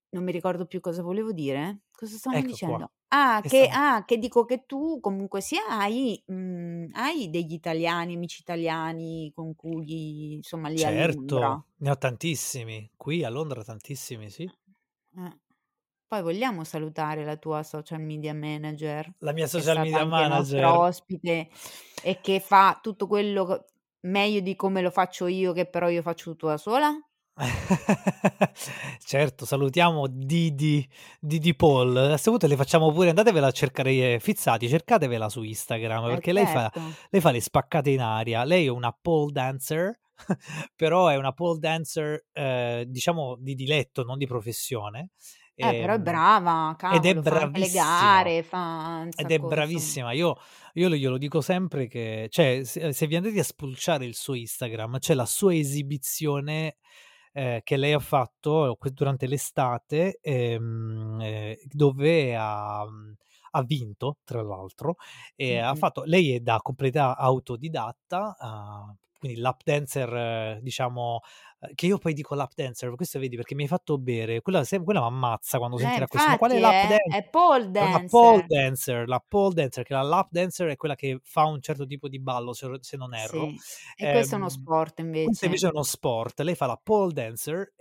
non 0.10 0.24
mi 0.24 0.32
ricordo 0.32 0.66
più 0.66 0.80
cosa 0.80 1.02
volevo 1.02 1.32
dire. 1.32 1.84
Cosa 1.92 2.16
stavamo 2.18 2.42
Ecco 2.42 2.46
dicendo? 2.46 2.92
Ah, 3.10 3.44
Che 3.46 3.68
ah, 3.72 4.04
che 4.06 4.18
dico 4.18 4.46
che 4.46 4.66
tu 4.66 5.00
comunque 5.00 5.42
sia 5.42 5.66
hai 5.68 6.22
mhmm, 6.28 6.90
hai 6.94 7.30
degli 7.30 7.54
italiani, 7.54 8.16
amici 8.16 8.42
italiani 8.42 9.32
con 9.34 9.56
cui 9.56 10.34
insomma 10.36 10.70
lì 10.70 10.84
a 10.84 10.92
Londra. 10.92 11.48
Certo, 11.52 11.66
ne 11.80 11.90
ho 11.92 11.98
tantissimi. 11.98 12.90
Qui 12.96 13.24
a 13.26 13.30
Londra 13.30 13.64
tantissimi, 13.66 14.30
sì. 14.30 14.50
Eh. 15.18 15.40
Poi 16.08 16.22
vogliamo 16.22 16.64
salutare 16.64 17.26
la 17.26 17.36
tua 17.38 17.64
social 17.64 18.02
media 18.02 18.34
manager, 18.34 19.14
La 19.20 19.32
mia 19.32 19.46
social 19.48 19.78
media 19.80 20.04
anche 20.04 20.26
nostra 20.26 20.74
manager. 20.74 20.80
ospite 20.80 21.50
e 22.04 22.22
che 22.22 22.40
fa 22.40 22.80
tutto 22.82 23.08
quello 23.08 23.66
meglio 24.02 24.40
di 24.42 24.56
come 24.56 24.82
lo 24.82 24.92
faccio 24.92 25.28
io, 25.28 25.52
che 25.54 25.68
però 25.70 25.90
io 25.90 26.02
faccio 26.02 26.32
tutto 26.32 26.48
da 26.48 26.58
sola? 26.58 26.94
Certo, 29.06 29.46
salutiamo 29.46 30.08
Didi, 30.08 30.88
Didi 31.20 31.56
Paul. 31.56 31.96
A 31.96 32.18
'sto 32.18 32.32
punto 32.32 32.48
le 32.48 32.56
facciamo 32.56 32.92
pure 32.92 33.10
andatevela 33.10 33.48
a 33.48 33.52
cercare 33.52 34.20
Fizzati, 34.20 34.68
cercatevela 34.68 35.30
su 35.30 35.44
Instagram 35.44 36.06
Eh 36.06 36.10
perché 36.10 36.34
lei 36.34 36.46
fa 36.48 36.70
certo. 36.74 36.98
lei 37.10 37.22
fa 37.22 37.32
le 37.32 37.42
spaccate 37.42 37.90
in 37.92 38.02
aria. 38.02 38.44
Lei 38.44 38.66
è 38.66 38.70
una 38.70 38.92
pole 39.00 39.32
dancer, 39.32 40.00
però 40.76 41.08
è 41.08 41.16
una 41.16 41.32
pole 41.34 41.60
dancer, 41.60 42.26
ehm, 42.34 42.84
diciamo 42.84 43.36
di 43.40 43.54
diletto, 43.56 44.04
non 44.04 44.18
di 44.18 44.26
professione. 44.28 45.10
Eh, 45.60 45.74
però 45.76 45.94
è 45.94 45.98
Ehm, 45.98 46.04
brava, 46.04 46.76
ed 46.88 47.06
è 47.06 47.14
cavolo, 47.14 47.24
fa 47.24 47.38
anche 47.38 47.60
le 47.60 47.70
bravissima. 47.70 47.84
gare, 47.84 48.44
fa 48.44 49.08
Ed 49.16 49.32
è 49.32 49.40
bravissima. 49.40 50.12
Io 50.14 50.36
io 50.74 50.90
glielo 50.90 51.18
dico 51.18 51.42
sempre 51.42 51.88
che 51.88 52.28
cioè 52.30 52.64
se 52.64 52.94
se 52.94 53.08
vi 53.08 53.16
andate 53.16 53.40
a 53.40 53.44
spulciare 53.44 54.06
il 54.06 54.16
suo 54.16 54.36
Instagram, 54.36 55.00
c'è 55.00 55.14
la 55.16 55.26
sua 55.26 55.56
esibizione, 55.56 56.78
ehm, 57.38 57.60
che 57.64 57.78
lei 57.78 57.94
ha 57.94 58.00
fatto 58.00 58.78
durante 58.94 59.28
l'estate, 59.28 60.20
ehm, 60.22 61.20
ehm, 61.22 61.56
dove 61.72 62.36
ha 62.36 62.86
mhmm, 62.88 63.16
ha 63.52 63.64
vinto 63.64 64.18
tra 64.24 64.42
l'altro 64.44 64.96
e 65.36 65.58
ha 65.60 65.74
Mh-mh. 65.74 65.78
fatto 65.78 66.04
lei 66.06 66.34
è 66.36 66.40
da 66.42 66.58
completa 66.62 67.16
autodidatta, 67.18 68.36
uhm, 68.40 68.98
quindi 69.20 69.40
lap 69.40 69.62
dancer 69.64 70.60
diciamo 70.62 71.20
che 71.76 71.86
io 71.88 71.98
poi 71.98 72.14
dico 72.14 72.36
lap 72.36 72.54
dancer, 72.56 72.96
questo 72.96 73.20
vedi 73.20 73.36
perché 73.36 73.56
mi 73.56 73.64
hai 73.64 73.68
fatto 73.70 73.98
bere, 73.98 74.42
quella 74.42 74.64
sem 74.64 74.84
quella 74.84 75.02
m'ammazza 75.02 75.58
quando 75.60 75.78
Eh 75.80 75.80
sentirà 75.80 76.08
questo: 76.08 76.30
"Ma 76.32 76.38
quale 76.38 76.58
infatti 76.58 76.60
lap 76.60 76.86
è 76.86 76.88
dan" 76.88 77.00
è 77.08 77.30
pole 77.30 77.70
la 77.80 78.04
pole 78.08 78.42
dancer. 78.42 78.48
dancer, 78.48 79.08
la 79.08 79.24
pole 79.28 79.54
dancer, 79.56 79.84
che 79.86 79.94
la 79.94 80.02
lap 80.04 80.30
dancer 80.32 80.70
è 80.70 80.76
quella 80.78 80.96
che 80.96 81.20
fa 81.24 81.46
un 81.46 81.62
certo 81.62 81.86
tipo 81.86 82.08
di 82.10 82.20
ballo 82.20 82.54
se 82.54 82.68
se 82.82 82.98
non 82.98 83.14
erro. 83.16 83.50
Sì, 83.50 83.62
e 83.96 84.08
questo 84.08 84.36
è 84.36 84.38
uno 84.38 84.50
Ehm, 84.50 84.50
sport 84.50 85.00
questo 85.22 85.46
invece 85.46 85.68
invece. 85.68 85.68
è 85.68 85.72
uno 85.72 85.84
sport. 85.84 86.42
Lei 86.42 86.56
fa 86.56 86.68
la 86.68 86.80
pole 86.82 87.14
dancer, 87.14 87.74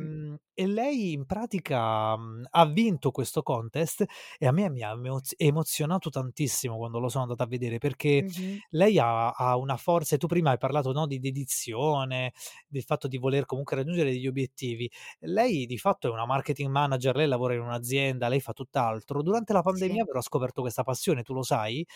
Mh. 0.00 0.24
ehm, 0.24 0.36
e 0.54 0.66
lei 0.66 1.12
in 1.12 1.26
pratica, 1.26 2.16
mhmm, 2.16 2.46
ha 2.50 2.66
vinto 2.66 3.10
questo 3.12 3.42
contest 3.42 4.04
e 4.38 4.46
a 4.46 4.52
me 4.52 4.70
mi 4.70 4.82
ha 4.82 4.90
emoz 4.92 5.34
emozionato 5.36 6.10
tantissimo 6.10 6.76
quando 6.78 6.98
lo 7.00 7.08
sono 7.08 7.24
andato 7.24 7.42
a 7.42 7.46
vedere, 7.46 7.78
perché 7.78 8.24
Mh-mh. 8.24 8.64
lei 8.70 8.98
ha 8.98 9.30
ha 9.32 9.56
una 9.56 9.76
forza 9.76 10.14
e 10.16 10.18
tu 10.18 10.26
prima 10.28 10.50
hai 10.52 10.58
parlato, 10.58 10.92
no, 10.92 11.06
di 11.06 11.18
dedizione, 11.20 12.32
del 12.68 12.82
fatto 12.84 13.08
di 13.08 13.18
voler 13.24 13.46
comunque 13.46 13.76
raggiungere 13.76 14.10
degli 14.10 14.26
obiettivi. 14.26 14.90
Lei 15.20 15.66
di 15.66 15.78
fatto 15.78 16.08
è 16.08 16.10
una 16.10 16.26
marketing 16.26 16.70
manager, 16.70 17.16
lei 17.16 17.26
lavora 17.28 17.54
in 17.54 17.60
un'azienda, 17.60 18.28
lei 18.28 18.40
fa 18.40 18.52
tutt'altro. 18.52 19.22
Durante 19.22 19.52
la 19.52 19.62
Sì. 19.72 19.94
pandemia 19.94 20.04
però 20.04 20.18
ha 20.20 20.22
scoperto 20.22 20.60
questa 20.60 20.82
passione, 20.82 21.22
tu 21.22 21.34
lo 21.34 21.42
sai, 21.42 21.86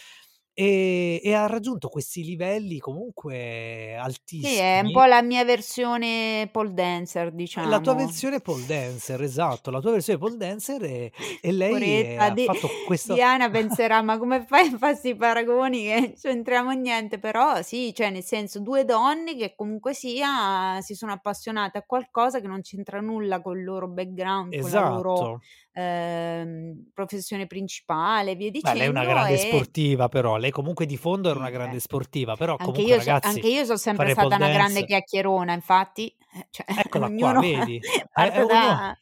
e 0.58 1.20
e 1.22 1.34
ha 1.34 1.46
raggiunto 1.46 1.88
questi 1.88 2.24
livelli 2.24 2.78
comunque 2.78 3.94
Sì, 4.40 4.54
è 4.56 4.80
un 4.80 4.90
po' 4.90 5.02
altissimi. 5.02 5.04
la 5.04 5.20
mia 5.22 5.44
versione 5.44 6.48
pole 6.52 6.72
dancer, 6.72 7.32
È 7.60 7.66
la 7.66 7.80
tua 7.80 7.94
diciamo. 7.94 7.96
versione 7.96 8.40
pole 8.40 8.64
dancer, 8.64 9.20
esatto, 9.22 9.70
la 9.72 9.80
tua 9.80 9.90
versione 9.92 10.18
pole 10.18 10.36
dancer 10.36 10.82
e 10.84 11.10
e 11.40 11.50
lei, 11.52 12.08
Poretta, 12.14 12.30
ha 12.30 12.34
Di 12.34 12.48
fatto 12.52 12.78
questo 12.80 13.18
Diana 13.18 13.50
penserà: 13.50 14.02
"Ma 14.02 14.18
come 14.18 14.44
fai 14.44 14.68
a 14.72 14.78
fa 14.78 14.94
'sti 14.94 15.14
paragoni 15.16 15.82
che 15.84 16.00
non 16.00 16.12
c'entriamo 16.14 16.70
niente?" 16.72 17.18
Però 17.18 17.60
sì, 17.62 17.92
cioè 17.94 18.10
nel 18.10 18.22
senso 18.24 18.60
2 18.60 18.84
donne 18.84 19.36
che 19.36 19.54
comunque 19.54 19.92
sia 19.94 20.80
si 20.80 20.94
sono 20.94 21.12
appassionate 21.12 21.78
a 21.78 21.82
qualcosa 21.82 22.40
che 22.40 22.46
non 22.46 22.62
c'entra 22.62 23.00
nulla 23.00 23.40
col 23.42 23.62
loro 23.62 23.88
background, 23.88 24.56
con 24.56 24.70
la 24.70 24.80
loro, 24.80 25.30
Esatto. 25.30 25.42
Ehm, 25.78 26.90
professione 26.92 27.46
principale 27.46 28.34
via 28.34 28.50
Beh, 28.50 28.60
lei 28.74 28.80
è 28.80 28.86
una 28.86 29.00
dicendo 29.00 29.20
grande 29.20 29.34
e 29.34 29.38
sportiva 29.38 30.08
però, 30.08 30.36
lei 30.36 30.50
comunque 30.50 30.86
di 30.86 30.96
fondo 30.96 31.30
era 31.30 31.38
una 31.38 31.50
grande 31.50 31.80
sportiva, 31.80 32.36
però 32.36 32.52
Anche 32.52 32.64
comunque 32.64 32.92
io 32.92 32.98
ragazzi, 32.98 33.28
anche 33.28 33.48
io 33.48 33.64
so 33.64 33.76
sempre 33.76 34.10
stata 34.10 34.36
una 34.36 34.50
grande 34.50 34.84
chiacchierona, 34.84 35.52
infatti, 35.52 36.08
eh, 36.08 36.46
cioè 36.50 36.66
Eccola 36.86 37.06
qua, 37.06 37.14
ognuno 37.14 37.40
vedi? 37.40 37.76
Eh, 37.76 37.80
eh, 37.96 38.02
parte 38.12 38.38
ognuno 38.40 38.48
da 38.48 38.98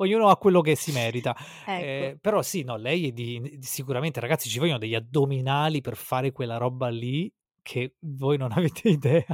ognuno 0.00 0.28
ha 0.28 0.36
quello 0.36 0.60
che 0.60 0.76
si 0.76 0.92
merita. 0.92 1.34
Ecco. 1.68 1.84
Ehm, 1.84 2.18
però 2.18 2.42
sì, 2.42 2.62
no, 2.62 2.76
lei 2.76 3.08
è 3.08 3.12
di 3.12 3.58
sicuramente 3.60 4.20
ragazzi 4.20 4.48
ci 4.48 4.58
vogliono 4.58 4.78
degli 4.78 4.94
addominali 4.94 5.80
per 5.80 5.96
fare 5.96 6.32
quella 6.32 6.56
roba 6.56 6.88
lì 6.88 7.32
che 7.62 7.96
voi 8.00 8.38
non 8.38 8.52
avete 8.52 8.88
idea. 8.88 9.26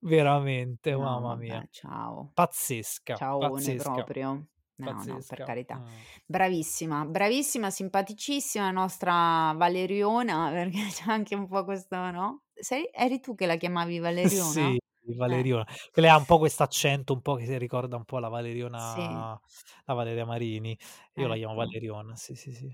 Veramente, 0.00 0.92
No 0.92 1.00
mamma 1.00 1.34
mia. 1.34 1.66
ciao. 1.70 2.30
Pazzesca, 2.32 3.16
pazzesca, 3.16 3.92
proprio. 3.92 4.46
No, 4.80 5.04
no, 5.04 5.24
per 5.26 5.42
carità. 5.42 5.82
Mh. 5.82 6.04
Bravissima, 6.26 7.04
bravissima, 7.04 7.70
simpaticissima 7.70 8.64
la 8.66 8.70
nostra 8.70 9.52
Valeriona, 9.56 10.50
perché 10.52 10.78
c'ha 10.92 11.12
anche 11.12 11.34
un 11.34 11.46
po' 11.48 11.64
questo 11.64 11.96
no, 12.10 12.44
sei 12.54 12.88
eri 12.92 13.20
tu 13.20 13.34
che 13.34 13.46
la 13.46 13.56
chiamavi 13.56 13.98
Valeriona? 13.98 14.72
Sì, 14.72 15.16
Eh. 15.28 15.42
Valeriona. 15.42 15.64
Che 15.90 16.00
lei 16.00 16.10
ha 16.10 16.16
un 16.16 16.24
po' 16.26 16.38
quest'accento 16.38 17.12
un 17.14 17.22
po' 17.22 17.34
che 17.34 17.56
ricorda 17.58 17.96
un 17.96 18.04
po' 18.04 18.18
la 18.18 18.28
Sì. 18.76 19.24
Valeriona 19.24 19.40
la 19.86 19.94
Valeria 19.94 20.26
Marini. 20.26 20.78
Io 21.14 21.26
la 21.26 21.36
chiamo. 21.36 21.54
Valeriona, 21.54 22.16
sì, 22.16 22.34
sì, 22.34 22.52
sì. 22.52 22.70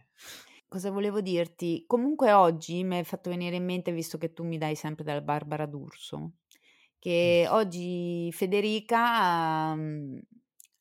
Cosa 0.68 0.90
volevo 0.90 1.20
dirti? 1.20 1.84
Comunque 1.86 2.32
oggi 2.32 2.82
m'hai 2.84 3.04
fatto 3.04 3.30
venire 3.30 3.56
in 3.56 3.64
mente, 3.64 3.92
visto 3.92 4.18
che 4.18 4.32
tu 4.32 4.44
mi 4.44 4.58
dai 4.58 4.74
sempre 4.74 5.04
della 5.04 5.20
Barbara 5.20 5.64
D'Urso, 5.66 6.32
che 6.98 7.46
oggi 7.48 8.30
Federica, 8.32 9.74
mhmm, 9.74 10.20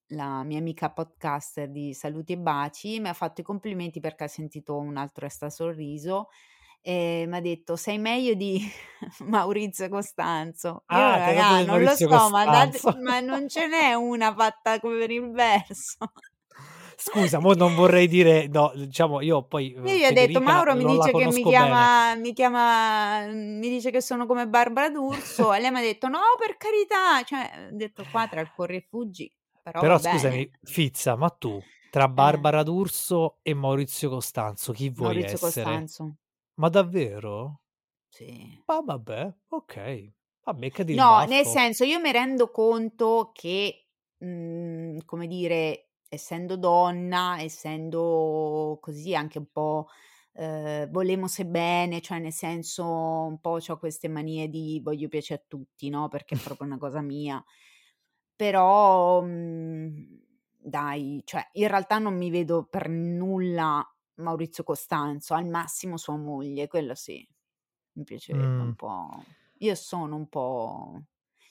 la 0.09 0.43
mia 0.43 0.59
amica 0.59 0.91
podcaster 0.91 1.69
di 1.71 1.93
Saluti 1.93 2.33
e 2.33 2.37
Baci, 2.37 2.99
mi 2.99 3.09
ha 3.09 3.13
fatto 3.13 3.41
i 3.41 3.43
complimenti 3.43 3.99
perché 3.99 4.25
ha 4.25 4.27
sentito 4.27 4.77
un 4.77 4.97
altro 4.97 5.25
Extrasorriso 5.25 6.27
e 6.81 7.25
m'ha 7.27 7.41
detto: 7.41 7.75
"Sei 7.77 7.97
meglio 7.99 8.33
di 8.35 8.61
Maurizio 9.25 9.89
Costanzo". 9.89 10.85
Io 10.89 11.05
Ah, 11.05 11.17
ha 11.19 11.21
raga 11.21 11.63
non 11.63 11.81
lo 11.83 11.95
Maurizio 11.95 12.07
so, 12.07 12.29
ma 12.29 12.47
dat 12.47 12.79
Costanzo. 12.79 12.93
ma 13.03 13.19
non 13.21 13.47
ce 13.49 13.67
n'è 13.67 13.93
una 13.95 14.33
fatta 14.35 14.79
come 14.79 14.99
per 14.99 15.11
il 15.11 15.31
verso. 15.31 15.97
Scusa, 16.97 17.39
mo 17.39 17.53
non 17.53 17.73
vorrei 17.73 18.07
dire 18.07 18.47
no, 18.47 18.71
diciamo 18.75 19.21
io 19.21 19.43
poi, 19.43 19.73
Io 19.83 19.93
uhm, 19.93 19.97
gli 19.97 20.03
ho 20.03 20.11
detto: 20.11 20.41
"Mauro 20.41 20.75
mi 20.75 20.83
dice 20.85 21.13
che 21.13 21.27
mi 21.27 21.45
chiama 21.45 22.15
mi 22.15 22.33
chiama 22.33 23.27
mhmm, 23.27 23.59
mi 23.59 23.69
dice 23.69 23.91
che 23.91 24.01
sono 24.01 24.25
come 24.25 24.47
Barbara 24.47 24.89
D'Urso", 24.89 25.53
e 25.53 25.59
lei 25.59 25.69
m'ha 25.71 25.81
detto: 25.81 26.07
"No, 26.07 26.19
per 26.39 26.57
carità", 26.57 27.21
cioè, 27.23 27.69
ho 27.71 27.75
detto 27.75 28.07
qua 28.07 28.27
tra 28.27 28.41
il 28.41 28.49
corri 28.49 28.77
e 28.77 28.81
fuggi, 28.81 29.31
però 29.73 29.97
Però 29.97 29.97
scusami, 29.97 30.49
Fizza, 30.63 31.15
ma 31.17 31.29
tu 31.29 31.61
tra 31.89 32.07
Eh. 32.17 32.45
Barbara 32.47 32.63
D'Urso 32.63 33.39
e 33.41 33.53
Maurizio 33.53 34.09
Costanzo 34.09 34.71
chi 34.71 34.89
vuoi 34.89 35.19
Maurizio 35.19 35.37
essere? 35.37 35.87
Costanzo. 35.87 36.17
Ma 36.55 36.69
davvero? 36.69 37.59
Sì. 38.13 38.63
Ah 38.69 38.81
vabbè. 38.81 39.31
Ah, 40.47 40.53
beccati 40.53 40.93
il 40.93 41.03
No, 41.03 41.23
nel 41.25 41.45
senso, 41.45 41.83
io 41.83 41.99
mi 41.99 42.11
rendo 42.11 42.51
conto 42.51 43.31
che, 43.33 43.87
mhmm, 44.19 44.99
come 45.05 45.25
dire, 45.27 45.89
essendo 46.07 46.57
donna, 46.57 47.37
essendo 47.41 48.77
così 48.79 49.15
anche 49.15 49.39
un 49.39 49.47
po', 49.51 49.87
ehm, 50.33 50.89
volemose 50.91 51.45
bene, 51.47 52.01
cioè 52.01 52.19
nel 52.19 52.31
senso 52.33 52.85
un 52.85 53.39
po' 53.39 53.57
c'ho 53.59 53.79
queste 53.79 54.07
manie 54.07 54.47
di 54.47 54.79
voglio 54.83 55.07
piace 55.07 55.33
a 55.33 55.43
tutti, 55.45 55.89
no, 55.89 56.07
perché 56.07 56.35
è 56.35 56.39
proprio 56.39 56.65
una 56.65 56.77
cosa 56.77 57.01
mia. 57.01 57.43
Però, 58.39 59.21
mhmm, 59.21 60.19
dai, 60.57 61.21
cioè 61.23 61.47
in 61.53 61.67
realtà 61.69 61.99
non 61.99 62.17
mi 62.17 62.29
vedo 62.29 62.65
per 62.65 62.89
nulla 62.89 63.81
Maurizio 64.15 64.63
Costanzo, 64.63 65.33
al 65.35 65.45
massimo 65.47 65.95
sua 65.97 66.17
moglie, 66.17 66.67
quello 66.67 66.95
sì. 66.95 67.25
Mi 67.93 68.03
piacerebbe 68.03 68.61
un 68.61 68.73
Mh. 68.73 68.75
po' 68.75 69.23
io 69.59 69.73
sono 69.75 70.15
un 70.17 70.27
po' 70.27 71.01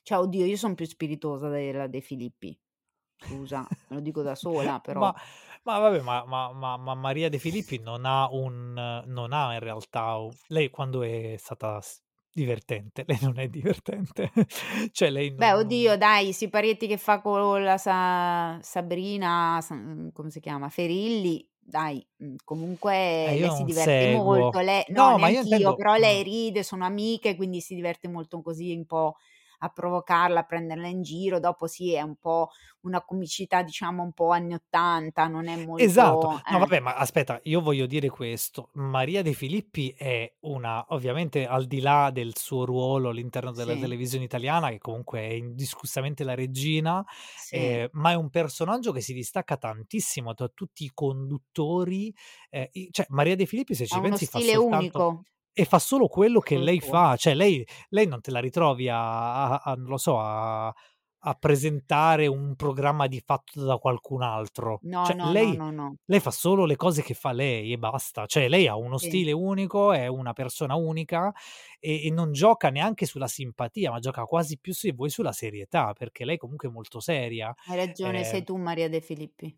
cioè 0.03 0.19
oddio, 0.19 0.45
io 0.45 0.57
son 0.57 0.75
più 0.75 0.85
spiritosa 0.87 1.49
della 1.49 1.87
De 1.87 2.01
Filippi. 2.03 2.59
Scusa, 3.17 3.61
me 3.89 3.97
lo 3.97 4.01
dico 4.03 4.21
da 4.23 4.35
sola, 4.35 4.81
però 4.81 5.11
Ma 5.11 5.15
ma 5.65 5.79
vabbè, 5.79 6.01
ma 6.03 6.25
ma 6.25 6.53
ma 6.53 6.77
ma 6.77 6.95
Maria 6.95 7.29
De 7.29 7.39
Filippi 7.39 7.79
non 7.79 8.05
ha 8.05 8.29
un 8.31 8.73
non 9.07 9.33
ha 9.33 9.55
in 9.55 9.61
realtà 9.61 10.19
lei 10.49 10.71
quando 10.71 11.03
è 11.03 11.37
stata 11.39 11.81
divertente, 12.35 13.05
lei 13.07 13.19
non 13.23 13.39
è 13.39 13.49
divertente. 13.49 14.31
Cioè 14.93 15.11
lei 15.11 15.31
Beh, 15.37 15.53
non 15.53 15.55
oddio 15.55 15.97
non 15.97 15.99
dai, 15.99 16.29
i 16.29 16.33
siparietti 16.33 16.87
che 16.87 16.97
fa 16.97 17.21
con 17.21 17.65
la 17.65 17.77
Sa 17.77 18.57
Sabrina, 18.63 19.59
Sa 19.61 19.75
come 20.13 20.31
si 20.31 20.39
chiama, 20.39 20.69
Ferilli, 20.69 21.45
dai, 21.59 22.07
Eh, 22.17 22.37
comunque 22.45 23.35
io 23.35 23.49
lei 23.49 23.51
si 23.51 23.65
diverte 23.65 24.07
molto, 24.07 24.61
seguo. 24.61 24.61
le 24.61 24.85
no, 24.91 25.13
No, 25.13 25.19
ma 25.19 25.29
io 25.29 25.41
intendo 25.41 25.73
però 25.75 25.97
lei 25.97 26.23
ride, 26.23 26.63
sono 26.63 26.85
amiche, 26.85 27.35
quindi 27.35 27.61
si 27.61 27.75
diverte 27.75 28.07
molto 28.07 28.43
così 28.43 28.73
un 28.77 28.87
po' 28.87 29.17
a 29.65 29.69
provocarla, 29.71 30.41
a 30.41 30.45
prenderla 30.45 30.87
in 30.89 31.03
giro. 31.03 31.41
Dopo 31.41 31.67
sì, 31.67 31.93
è 31.95 32.03
un 32.03 32.17
po' 32.17 32.51
una 32.83 33.03
comicità 33.05 33.63
diciamo 33.63 34.03
un 34.03 34.13
po' 34.13 34.31
anni 34.31 34.55
'80, 34.55 35.27
non 35.29 35.49
è 35.49 35.57
Esatto. 35.77 36.29
molto 36.29 36.41
No 36.49 36.59
eh. 36.59 36.61
vabbè, 36.61 36.79
ma 36.79 36.95
aspetta, 36.95 37.41
io 37.45 37.61
voglio 37.61 37.87
dire 37.87 38.09
questo: 38.09 38.71
Maria 38.75 39.23
De 39.23 39.33
Filippi 39.33 39.91
è 39.97 40.33
una 40.43 40.85
ovviamente 40.91 41.47
al 41.47 41.67
di 41.67 41.81
là 41.81 42.11
del 42.13 42.37
suo 42.37 42.65
ruolo 42.65 43.09
all'interno 43.09 43.51
della 43.53 43.77
Sì. 43.77 43.77
televisione 43.77 44.25
italiana, 44.25 44.69
che 44.71 44.79
comunque 44.79 45.19
è 45.21 45.33
indiscussamente 45.33 46.23
la 46.23 46.35
regina, 46.35 47.05
Sì. 47.37 47.81
ehm, 47.81 47.89
ma 47.93 48.13
è 48.13 48.15
un 48.15 48.31
personaggio 48.31 48.93
che 48.93 49.01
si 49.01 49.13
distacca 49.15 49.57
tantissimo 49.57 50.33
da 50.33 50.49
tutti 50.49 50.85
i 50.85 50.91
conduttori, 50.95 52.15
i 52.73 52.89
cioè 52.93 53.07
Maria 53.09 53.35
De 53.35 53.45
Filippi 53.47 53.75
se 53.75 53.87
ci 53.87 53.99
pensi 54.01 54.27
fa 54.27 54.39
soltanto 54.41 55.03
unico. 55.03 55.25
E 55.55 55.65
fa 55.65 55.79
solo 55.79 56.09
quello 56.09 56.41
che 56.41 56.59
lei 56.59 56.81
suo. 56.81 56.95
fa, 56.95 57.17
cioè 57.17 57.35
lei 57.35 57.65
lei 57.91 58.07
non 58.07 58.21
te 58.21 58.31
la 58.33 58.41
ritrovi 58.41 58.89
a 58.89 59.53
a 59.55 59.63
a 59.65 59.75
non 59.75 59.87
lo 59.89 59.97
so, 59.99 60.19
a 60.21 60.75
a 61.27 61.35
presentare 61.35 62.27
un 62.27 62.55
programma 62.57 63.07
di 63.07 63.23
fatto 63.25 63.65
da 63.65 63.77
qualcun 63.79 64.23
altro. 64.23 64.83
No, 64.93 65.03
Cioè 65.03 65.17
no, 65.33 65.33
lei 65.33 65.59
no, 65.59 65.71
no. 65.73 65.97
lei 66.07 66.21
fa 66.21 66.31
solo 66.31 66.67
le 66.67 66.77
cose 66.77 67.03
che 67.03 67.15
fa 67.15 67.33
lei 67.33 67.73
e 67.73 67.79
basta. 67.79 68.27
Cioè 68.27 68.49
lei 68.49 68.67
ha 68.69 68.77
uno 68.77 68.99
Sì. 68.99 69.09
stile 69.09 69.33
unico, 69.33 69.93
è 69.93 70.07
una 70.07 70.33
persona 70.35 70.75
unica 70.75 71.33
e 71.81 72.07
e 72.07 72.11
non 72.11 72.33
gioca 72.33 72.69
neanche 72.71 73.07
sulla 73.07 73.29
simpatia, 73.29 73.91
ma 73.91 74.01
gioca 74.01 74.25
quasi 74.25 74.59
più 74.59 74.73
se 74.75 74.93
vuoi 74.93 75.11
sulla 75.11 75.33
serietà, 75.33 75.93
perché 75.95 76.25
lei 76.27 76.37
comunque 76.39 76.69
è 76.69 76.73
molto 76.73 77.01
seria. 77.01 77.55
Hai 77.67 77.77
ragione, 77.77 78.25
sei 78.25 78.43
Ehm 78.43 78.47
tu 78.47 78.57
Maria 78.57 78.89
De 78.89 79.01
Filippi. 79.03 79.49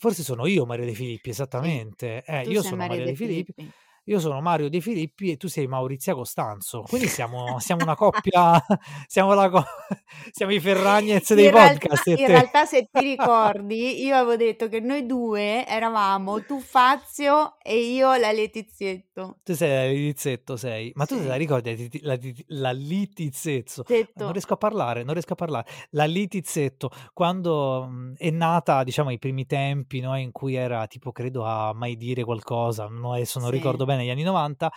Forse 0.00 0.22
sono 0.22 0.46
io 0.46 0.64
Maria 0.64 0.84
De 0.86 0.94
Filippi, 0.94 1.30
Sì, 1.50 1.70
esattamente. 1.70 2.22
Eh, 2.24 2.42
tu 2.42 2.52
io 2.52 2.62
sono 2.62 2.84
Maria 2.84 3.00
Maria 3.00 3.06
De 3.06 3.12
De 3.12 3.16
Filippi 3.16 3.52
Filippi. 3.54 3.72
Io 4.08 4.18
sono 4.20 4.40
Mario 4.40 4.68
De 4.68 4.80
Filippi 4.80 5.30
e 5.32 5.36
tu 5.36 5.48
sei 5.48 5.66
Maurizia 5.66 6.14
Costanzo. 6.14 6.82
Quindi 6.82 7.08
siamo 7.08 7.58
siamo 7.58 7.82
una 7.82 7.94
coppia 7.94 8.60
siamo 9.06 9.34
la 9.34 9.48
co 9.50 9.62
siamo 10.32 10.52
i 10.52 10.60
Ferragnez 10.60 11.34
dei 11.34 11.46
In 11.46 11.50
realtà 11.50 11.86
podcast 11.88 12.06
e 12.08 12.12
in 12.16 12.26
realtà 12.26 12.64
se 12.64 12.88
ti 12.90 13.00
ricordi, 13.00 14.02
io 14.04 14.16
avevo 14.16 14.36
detto 14.36 14.68
che 14.68 14.80
noi 14.80 15.06
2 15.06 15.66
eravamo 15.66 16.44
tu 16.44 16.58
Fazio 16.60 17.56
e 17.62 17.78
io 17.78 18.14
la 18.16 18.32
Letizzetto. 18.32 19.38
Tu 19.42 19.54
sei 19.54 19.70
la 19.70 19.92
Littizzetto 19.92 20.56
sei. 20.56 20.90
Ma 20.94 21.04
tu 21.06 21.16
te 21.16 21.26
la 21.26 21.32
Sì. 21.32 21.38
ricordi 21.38 22.00
la 22.02 22.16
la 22.16 22.70
la 22.70 22.72
Littizzetto? 22.72 23.84
Non 24.14 24.32
riesco 24.32 24.54
a 24.54 24.56
parlare, 24.56 25.02
non 25.02 25.12
riesco 25.12 25.32
a 25.32 25.36
parla 25.36 25.64
la 25.90 26.04
Littizzetto, 26.04 26.90
quando, 27.12 27.86
mhmm, 27.88 28.14
è 28.16 28.30
nata 28.30 28.84
diciamo 28.84 29.08
ai 29.10 29.18
primi 29.18 29.46
tempi, 29.46 30.00
no, 30.00 30.16
in 30.16 30.32
cui 30.32 30.54
era 30.54 30.86
tipo 30.86 31.12
credo 31.12 31.44
a 31.44 31.72
Mai 31.74 31.96
dire 31.96 32.24
qualcosa, 32.24 32.86
no, 32.88 33.12
adesso 33.12 33.38
non 33.40 33.50
ricordo 33.50 33.84
Sì. 33.84 33.90
bene, 33.90 33.97
negli 33.98 34.10
anni 34.10 34.22
'90, 34.22 34.70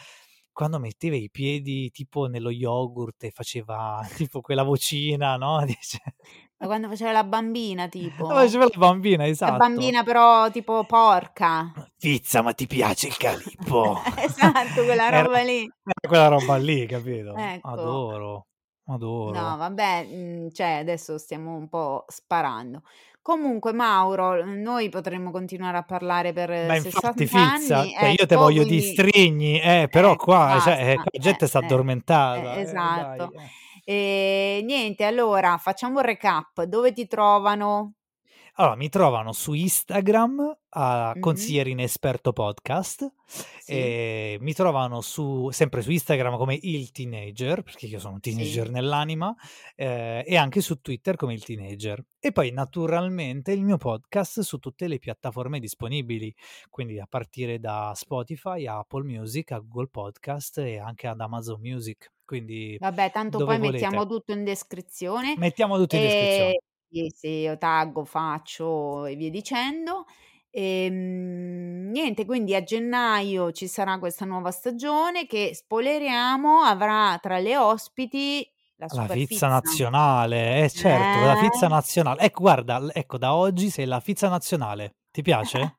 quando 0.51 0.79
metteva 0.79 1.15
i 1.15 1.29
piedi 1.31 1.89
tipo 1.91 2.25
nello 2.27 2.49
yogurt 2.49 3.23
e 3.23 3.31
faceva 3.31 4.01
tipo 4.17 4.41
quella 4.41 4.63
vocina, 4.63 5.37
no, 5.37 5.63
dice 5.65 5.99
Ma 6.57 6.67
quando 6.67 6.87
faceva 6.89 7.11
la 7.11 7.23
bambina 7.23 7.87
tipo? 7.87 8.27
Faceva 8.27 8.65
la 8.65 8.77
bambina, 8.77 9.23
La 9.23 9.29
esatto. 9.29 9.57
bambina 9.57 10.03
però 10.03 10.49
tipo 10.51 10.83
porca. 10.85 11.71
"Fizza, 11.97 12.41
ma 12.41 12.53
ti 12.53 12.67
piace 12.67 13.07
il 13.07 13.17
Calippo?" 13.17 13.95
Esatto, 14.17 14.83
quella 14.83 15.07
Era 15.07 15.21
roba 15.23 15.41
lì. 15.41 15.61
era 15.61 16.07
quella 16.07 16.27
roba 16.27 16.57
lì, 16.57 16.85
capito? 16.85 17.33
Ecco. 17.35 17.67
Adoro, 17.69 18.45
No, 18.87 18.93
adoro. 18.93 19.31
vabbè, 19.57 20.05
mhmm, 20.05 20.49
cioè 20.51 20.79
adesso 20.81 21.17
stiamo 21.17 21.55
un 21.55 21.67
po' 21.69 22.03
sparando. 22.07 22.81
Comunque 23.23 23.71
Mauro, 23.71 24.43
noi 24.43 24.89
potremmo 24.89 25.29
continuare 25.29 25.77
a 25.77 25.83
parlare 25.83 26.33
Ma 26.33 26.45
per 26.45 26.49
infatti 26.49 27.27
60 27.27 27.57
Fizza, 27.57 27.77
anni, 27.77 27.93
cioè 27.93 28.09
io 28.09 28.15
te 28.15 28.33
ecco, 28.33 28.37
voglio 28.37 28.65
quindi 28.65 28.79
distrigni, 28.79 29.61
eh, 29.61 29.87
però 29.91 30.13
ecco 30.13 30.23
qua 30.23 30.59
cioè, 30.59 30.73
eh, 30.73 30.75
basta, 30.75 30.93
qua 30.93 31.03
la 31.03 31.09
eh, 31.11 31.19
gente 31.19 31.47
sta 31.47 31.59
eh, 31.59 31.61
eh, 31.61 31.65
addormentata, 31.65 32.39
eh, 32.39 32.43
dai, 32.43 32.61
esatto. 32.61 33.31
eh. 33.33 33.49
Ehm, 33.83 34.65
niente, 34.65 35.05
allora 35.05 35.57
facciamo 35.57 35.99
un 35.99 36.05
recap: 36.05 36.63
dove 36.63 36.93
ti 36.93 37.05
trovano? 37.05 37.93
Allora, 38.55 38.75
mi 38.75 38.89
trovano 38.89 39.31
su 39.31 39.53
Instagram 39.53 40.57
a. 40.69 41.15
Consigliere 41.19 41.69
Inesperto 41.69 42.33
Podcast, 42.33 43.13
Sì. 43.25 43.71
ehm, 43.73 44.41
mi 44.43 44.53
trovano 44.53 44.99
su 45.01 45.49
sempre 45.51 45.81
su 45.81 45.89
Instagram 45.91 46.37
come 46.37 46.57
Il 46.61 46.91
Teenager, 46.91 47.63
perché 47.63 47.85
io 47.85 47.99
sono 47.99 48.15
un 48.15 48.19
Sì. 48.21 48.31
teenager 48.31 48.69
nell'anima, 48.69 49.33
ehm, 49.75 50.23
e 50.25 50.35
anche 50.35 50.59
su 50.61 50.81
Twitter 50.81 51.15
come 51.15 51.33
Il 51.33 51.43
Teenager. 51.43 52.03
E 52.19 52.31
poi 52.33 52.51
naturalmente 52.51 53.51
il 53.53 53.63
mio 53.63 53.77
podcast 53.77 54.41
su 54.41 54.57
tutte 54.59 54.87
le 54.87 54.99
piattaforme 54.99 55.59
disponibili, 55.59 56.33
quindi 56.69 56.99
a 56.99 57.07
partire 57.09 57.59
da 57.59 57.93
Spotify, 57.95 58.65
a 58.67 58.79
Apple 58.79 59.03
Music, 59.03 59.51
a 59.51 59.59
Google 59.59 59.87
Podcast 59.87 60.57
e 60.59 60.77
anche 60.77 61.07
ad 61.07 61.19
Amazon 61.21 61.59
Music, 61.61 62.11
quindi 62.25 62.75
Vabbè, 62.79 63.11
tanto 63.11 63.37
poi 63.45 63.57
volete. 63.57 63.71
mettiamo 63.71 64.05
tutto 64.05 64.33
in 64.33 64.43
descrizione, 64.43 65.35
Mettiamo 65.37 65.77
tutto 65.77 65.95
in 65.95 66.01
ehm, 66.01 66.07
descrizione. 66.09 66.59
Sì, 66.91 67.11
sì, 67.15 67.27
io 67.41 67.57
taggo, 67.57 68.03
faccio 68.05 69.05
e 69.05 69.15
via 69.15 69.29
dicendo. 69.29 70.05
Ehm, 70.49 71.89
niente, 71.91 72.25
quindi 72.25 72.53
a 72.55 72.61
gennaio 72.63 73.51
ci 73.51 73.67
sarà 73.67 73.97
questa 73.99 74.25
nuova 74.25 74.51
stagione 74.51 75.25
che, 75.25 75.51
spoileriamo, 75.55 76.59
avrà 76.61 77.17
tra 77.21 77.39
le 77.39 77.55
ospiti 77.57 78.45
la 78.77 78.87
La 78.93 79.07
Fizza 79.07 79.47
nazionale, 79.47 80.65
eh 80.65 80.69
certo, 80.69 81.23
la 81.23 81.37
Fizza 81.37 81.67
Eh. 81.67 81.69
nazionale. 81.69 82.19
Ecco 82.23 82.41
guarda, 82.41 82.77
l 82.77 82.91
ecco 82.93 83.17
da 83.17 83.33
oggi 83.35 83.69
sei 83.69 83.85
la 83.85 84.01
Fizza 84.01 84.27
nazionale. 84.27 84.95
Ti 85.11 85.21
piace? 85.21 85.77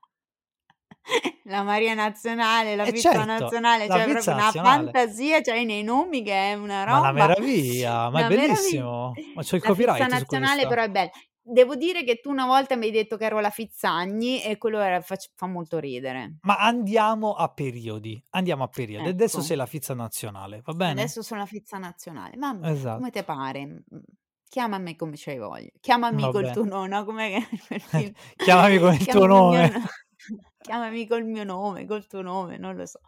La 1.45 1.63
Maria 1.63 1.95
Nazionale, 1.95 2.77
la 2.77 2.85
Eh 2.85 2.93
Fizza 2.93 3.11
certo, 3.11 3.25
Nazionale, 3.25 3.87
la 3.87 3.95
cioè 3.97 4.05
Fizza 4.05 4.33
proprio 4.33 4.33
una 4.35 4.43
nazionale. 4.45 4.91
fantasia 4.93 5.41
c'hai 5.41 5.65
nei 5.65 5.83
nomi 5.83 6.23
che 6.23 6.33
è 6.33 6.55
una 6.55 6.85
Ma 6.85 7.01
'na 7.01 7.11
roba 7.11 7.13
meraviglia, 7.13 8.11
ma 8.11 8.21
è 8.21 8.25
una 8.25 8.29
meravigl 8.29 8.47
bellissimo. 8.47 9.13
Ma 9.35 9.43
c'ho 9.43 9.57
il 9.57 9.63
la 9.63 9.69
copyright 9.69 10.03
su 10.03 10.09
Nazionale 10.09 10.53
questa. 10.67 10.69
però 10.69 10.83
è 10.83 10.91
bella. 10.91 11.11
Devo 11.45 11.75
dire 11.75 12.05
che 12.05 12.21
tu 12.21 12.31
una 12.31 12.47
volta 12.47 12.77
mi 12.77 12.85
hai 12.87 12.93
detto 12.93 13.17
che 13.17 13.25
ero 13.25 13.41
la 13.41 13.51
Fizzagni 13.51 14.41
e 14.43 14.59
quello 14.59 14.79
era 14.79 15.01
fac 15.01 15.31
fa 15.35 15.47
molto 15.49 15.79
ridere. 15.81 16.37
Ma 16.43 16.57
andiamo 16.59 17.33
a 17.35 17.49
periodi, 17.49 18.23
andiamo 18.31 18.63
a 18.63 18.69
periodi. 18.69 19.09
Adesso 19.09 19.39
Ecco. 19.39 19.47
sei 19.47 19.57
la 19.57 19.67
Fizza 19.67 19.93
nazionale, 19.95 20.61
va 20.65 20.73
bene? 20.75 21.01
Adesso 21.03 21.23
sono 21.23 21.41
la 21.41 21.47
Fizza 21.47 21.79
Nazionale. 21.79 22.37
Vabbè, 22.37 22.59
come 22.61 23.11
te 23.11 23.19
Esatto. 23.19 23.25
pare. 23.25 23.83
Chiamami 24.49 24.95
come 24.97 25.15
c'hai 25.17 25.39
voglia. 25.39 25.71
Chiamami 25.81 26.23
Va 26.23 26.31
col 26.31 26.43
bene. 26.43 26.53
tuo 26.55 26.65
no 26.65 26.87
no, 26.87 27.05
film? 27.89 28.13
Chiamami 28.37 28.79
con 28.79 28.93
il 28.95 28.99
tuo 29.07 29.27
Chiamami 29.27 29.27
mio 29.27 29.27
nome. 29.27 29.83
Chiamami 30.63 31.07
col 31.07 31.25
mio 31.25 31.45
nome, 31.45 31.87
col 31.87 32.07
tuo 32.07 32.23
nome, 32.23 32.57
non 32.57 32.77
lo 32.77 32.87
so. 32.87 33.01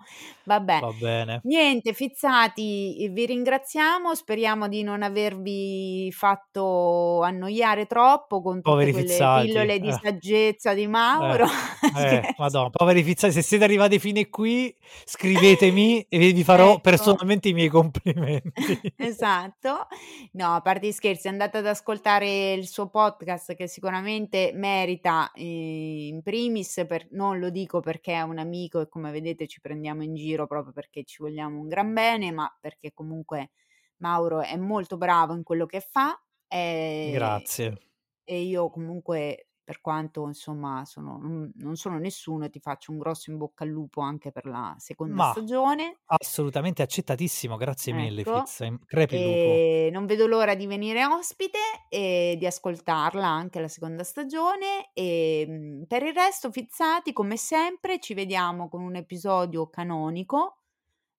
Vabbè. 0.44 0.80
Va 0.80 0.92
bene. 0.98 1.40
Niente, 1.44 1.92
fizzati, 1.92 3.08
vi 3.12 3.26
ringraziamo, 3.26 4.14
speriamo 4.14 4.68
di 4.68 4.82
non 4.82 5.02
avervi 5.02 6.10
fatto 6.12 7.22
annoiare 7.22 7.86
troppo 7.86 8.42
con 8.42 8.56
tutte 8.56 8.70
Poveri 8.70 8.92
quelle 8.92 9.06
fizzati. 9.08 9.46
pillole 9.46 9.78
di 9.80 9.88
Eh. 9.88 9.98
saggezza 10.02 10.74
di 10.74 10.86
Mauro. 10.86 11.44
Eh, 11.44 11.48
Scherzo. 11.94 12.34
madonna, 12.38 12.70
poveri 12.70 13.02
fizzati, 13.02 13.32
se 13.32 13.42
siete 13.42 13.64
arrivati 13.64 13.98
fino 13.98 14.20
qui, 14.30 14.74
scrivetemi 15.04 16.06
e 16.08 16.18
vi 16.18 16.32
vi 16.32 16.42
farò 16.44 16.72
Ecco. 16.72 16.80
personalmente 16.80 17.48
i 17.48 17.52
miei 17.52 17.68
complimenti. 17.68 18.52
Esatto. 18.96 19.86
No, 20.32 20.54
a 20.54 20.60
parte 20.60 20.88
gli 20.88 20.92
scherzi, 20.92 21.28
andate 21.28 21.58
ad 21.58 21.66
ascoltare 21.66 22.52
il 22.52 22.66
suo 22.66 22.88
podcast 22.88 23.54
che 23.54 23.68
sicuramente 23.68 24.52
merita, 24.54 25.30
eh, 25.34 26.08
in 26.08 26.22
primis, 26.22 26.84
per- 26.88 27.06
non 27.12 27.38
lo 27.38 27.43
dico 27.50 27.80
perché 27.80 28.14
è 28.14 28.22
un 28.22 28.38
amico 28.38 28.80
e 28.80 28.88
come 28.88 29.10
vedete 29.10 29.46
ci 29.46 29.60
prendiamo 29.60 30.02
in 30.02 30.14
giro 30.14 30.46
proprio 30.46 30.72
perché 30.72 31.04
ci 31.04 31.22
vogliamo 31.22 31.58
un 31.60 31.68
gran 31.68 31.92
bene, 31.92 32.30
ma 32.32 32.48
perché 32.60 32.92
comunque 32.92 33.50
Mauro 33.98 34.40
è 34.42 34.56
molto 34.56 34.96
bravo 34.96 35.34
in 35.34 35.42
quello 35.42 35.66
che 35.66 35.80
fa 35.80 36.18
e, 36.48 37.10
Grazie. 37.12 37.78
e 38.24 38.42
io 38.42 38.70
comunque 38.70 39.48
per 39.64 39.80
quanto 39.80 40.26
insomma 40.26 40.84
sono, 40.84 41.18
non 41.54 41.76
sono 41.76 41.98
nessuno, 41.98 42.48
ti 42.50 42.60
faccio 42.60 42.92
un 42.92 42.98
grosso 42.98 43.30
in 43.30 43.38
bocca 43.38 43.64
al 43.64 43.70
lupo 43.70 44.00
anche 44.02 44.30
per 44.32 44.46
la 44.46 44.74
seconda 44.78 45.22
Ma 45.22 45.32
stagione. 45.32 46.00
assolutamente 46.06 46.82
accettatissimo, 46.82 47.56
grazie 47.56 47.92
mille 47.94 48.24
Ecco, 48.24 48.24
Fizza, 48.24 48.64
in- 48.66 48.78
crepi 48.84 49.16
il 49.16 49.22
lupo. 49.22 49.62
non 49.92 50.06
vedo 50.06 50.26
l'ora 50.26 50.54
di 50.54 50.66
venire 50.66 51.04
ospite 51.06 51.58
e 51.88 52.36
di 52.38 52.46
ascoltarla 52.46 53.26
anche 53.26 53.60
la 53.60 53.68
seconda 53.68 54.04
stagione. 54.04 54.90
E 54.94 55.44
mm, 55.48 55.82
per 55.84 56.02
il 56.02 56.14
resto, 56.14 56.50
fizzati 56.50 57.12
come 57.12 57.36
sempre, 57.36 58.00
ci 58.00 58.14
vediamo 58.14 58.68
con 58.68 58.82
un 58.82 58.96
episodio 58.96 59.68
canonico 59.68 60.60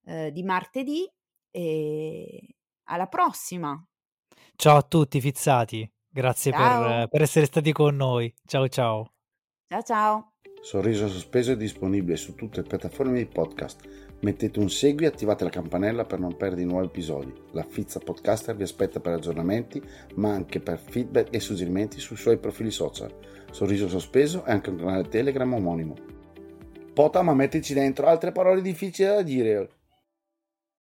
eh, 0.06 0.32
di 0.32 0.44
martedì. 0.44 1.10
E 1.52 2.56
alla 2.86 3.08
prossima! 3.08 3.84
Ciao 4.58 4.76
a 4.78 4.82
tutti 4.82 5.22
fizzati, 5.22 5.90
grazie 6.16 6.52
per, 6.52 6.62
Ciao! 6.62 7.08
per 7.10 7.22
essere 7.22 7.46
stati 7.46 7.74
con 7.74 7.96
noi. 7.96 8.34
Ciao 8.46 8.68
ciao. 8.70 9.12
Ciao 9.68 9.82
ciao! 9.82 10.32
Sorriso 10.62 11.10
Sospeso 11.10 11.52
è 11.52 11.58
disponibile 11.58 12.16
su 12.16 12.36
tutte 12.36 12.62
le 12.62 12.68
piattaforme 12.68 13.18
di 13.18 13.26
podcast. 13.26 13.82
Mettete 14.22 14.60
un 14.60 14.70
segui 14.70 15.04
e 15.04 15.08
attivate 15.10 15.44
la 15.44 15.50
campanella 15.50 16.06
per 16.06 16.20
non 16.20 16.38
perdere 16.38 16.64
nuovi 16.64 16.86
episodi. 16.86 17.34
La 17.52 17.64
Fizza 17.64 18.00
Podcaster 18.00 18.56
vi 18.56 18.64
aspetta 18.64 19.02
per 19.02 19.14
aggiornamenti, 19.14 19.82
ma 20.16 20.32
anche 20.34 20.62
per 20.62 20.80
feedback 20.80 21.36
e 21.36 21.40
suggerimenti 21.42 22.00
sui 22.00 22.16
suoi 22.16 22.38
profili 22.38 22.72
social. 22.72 23.14
Sorriso 23.52 23.90
Sospeso 23.90 24.46
è 24.46 24.52
anche 24.52 24.70
un 24.70 24.78
canale 24.78 25.10
Telegram 25.10 25.54
omonimo. 25.54 25.96
Pota, 26.94 27.22
ma 27.24 27.34
mettici 27.34 27.74
dentro 27.74 28.08
altre 28.08 28.32
parole 28.32 28.62
difficili 28.62 29.10
da 29.10 29.22
dire. 29.22 29.70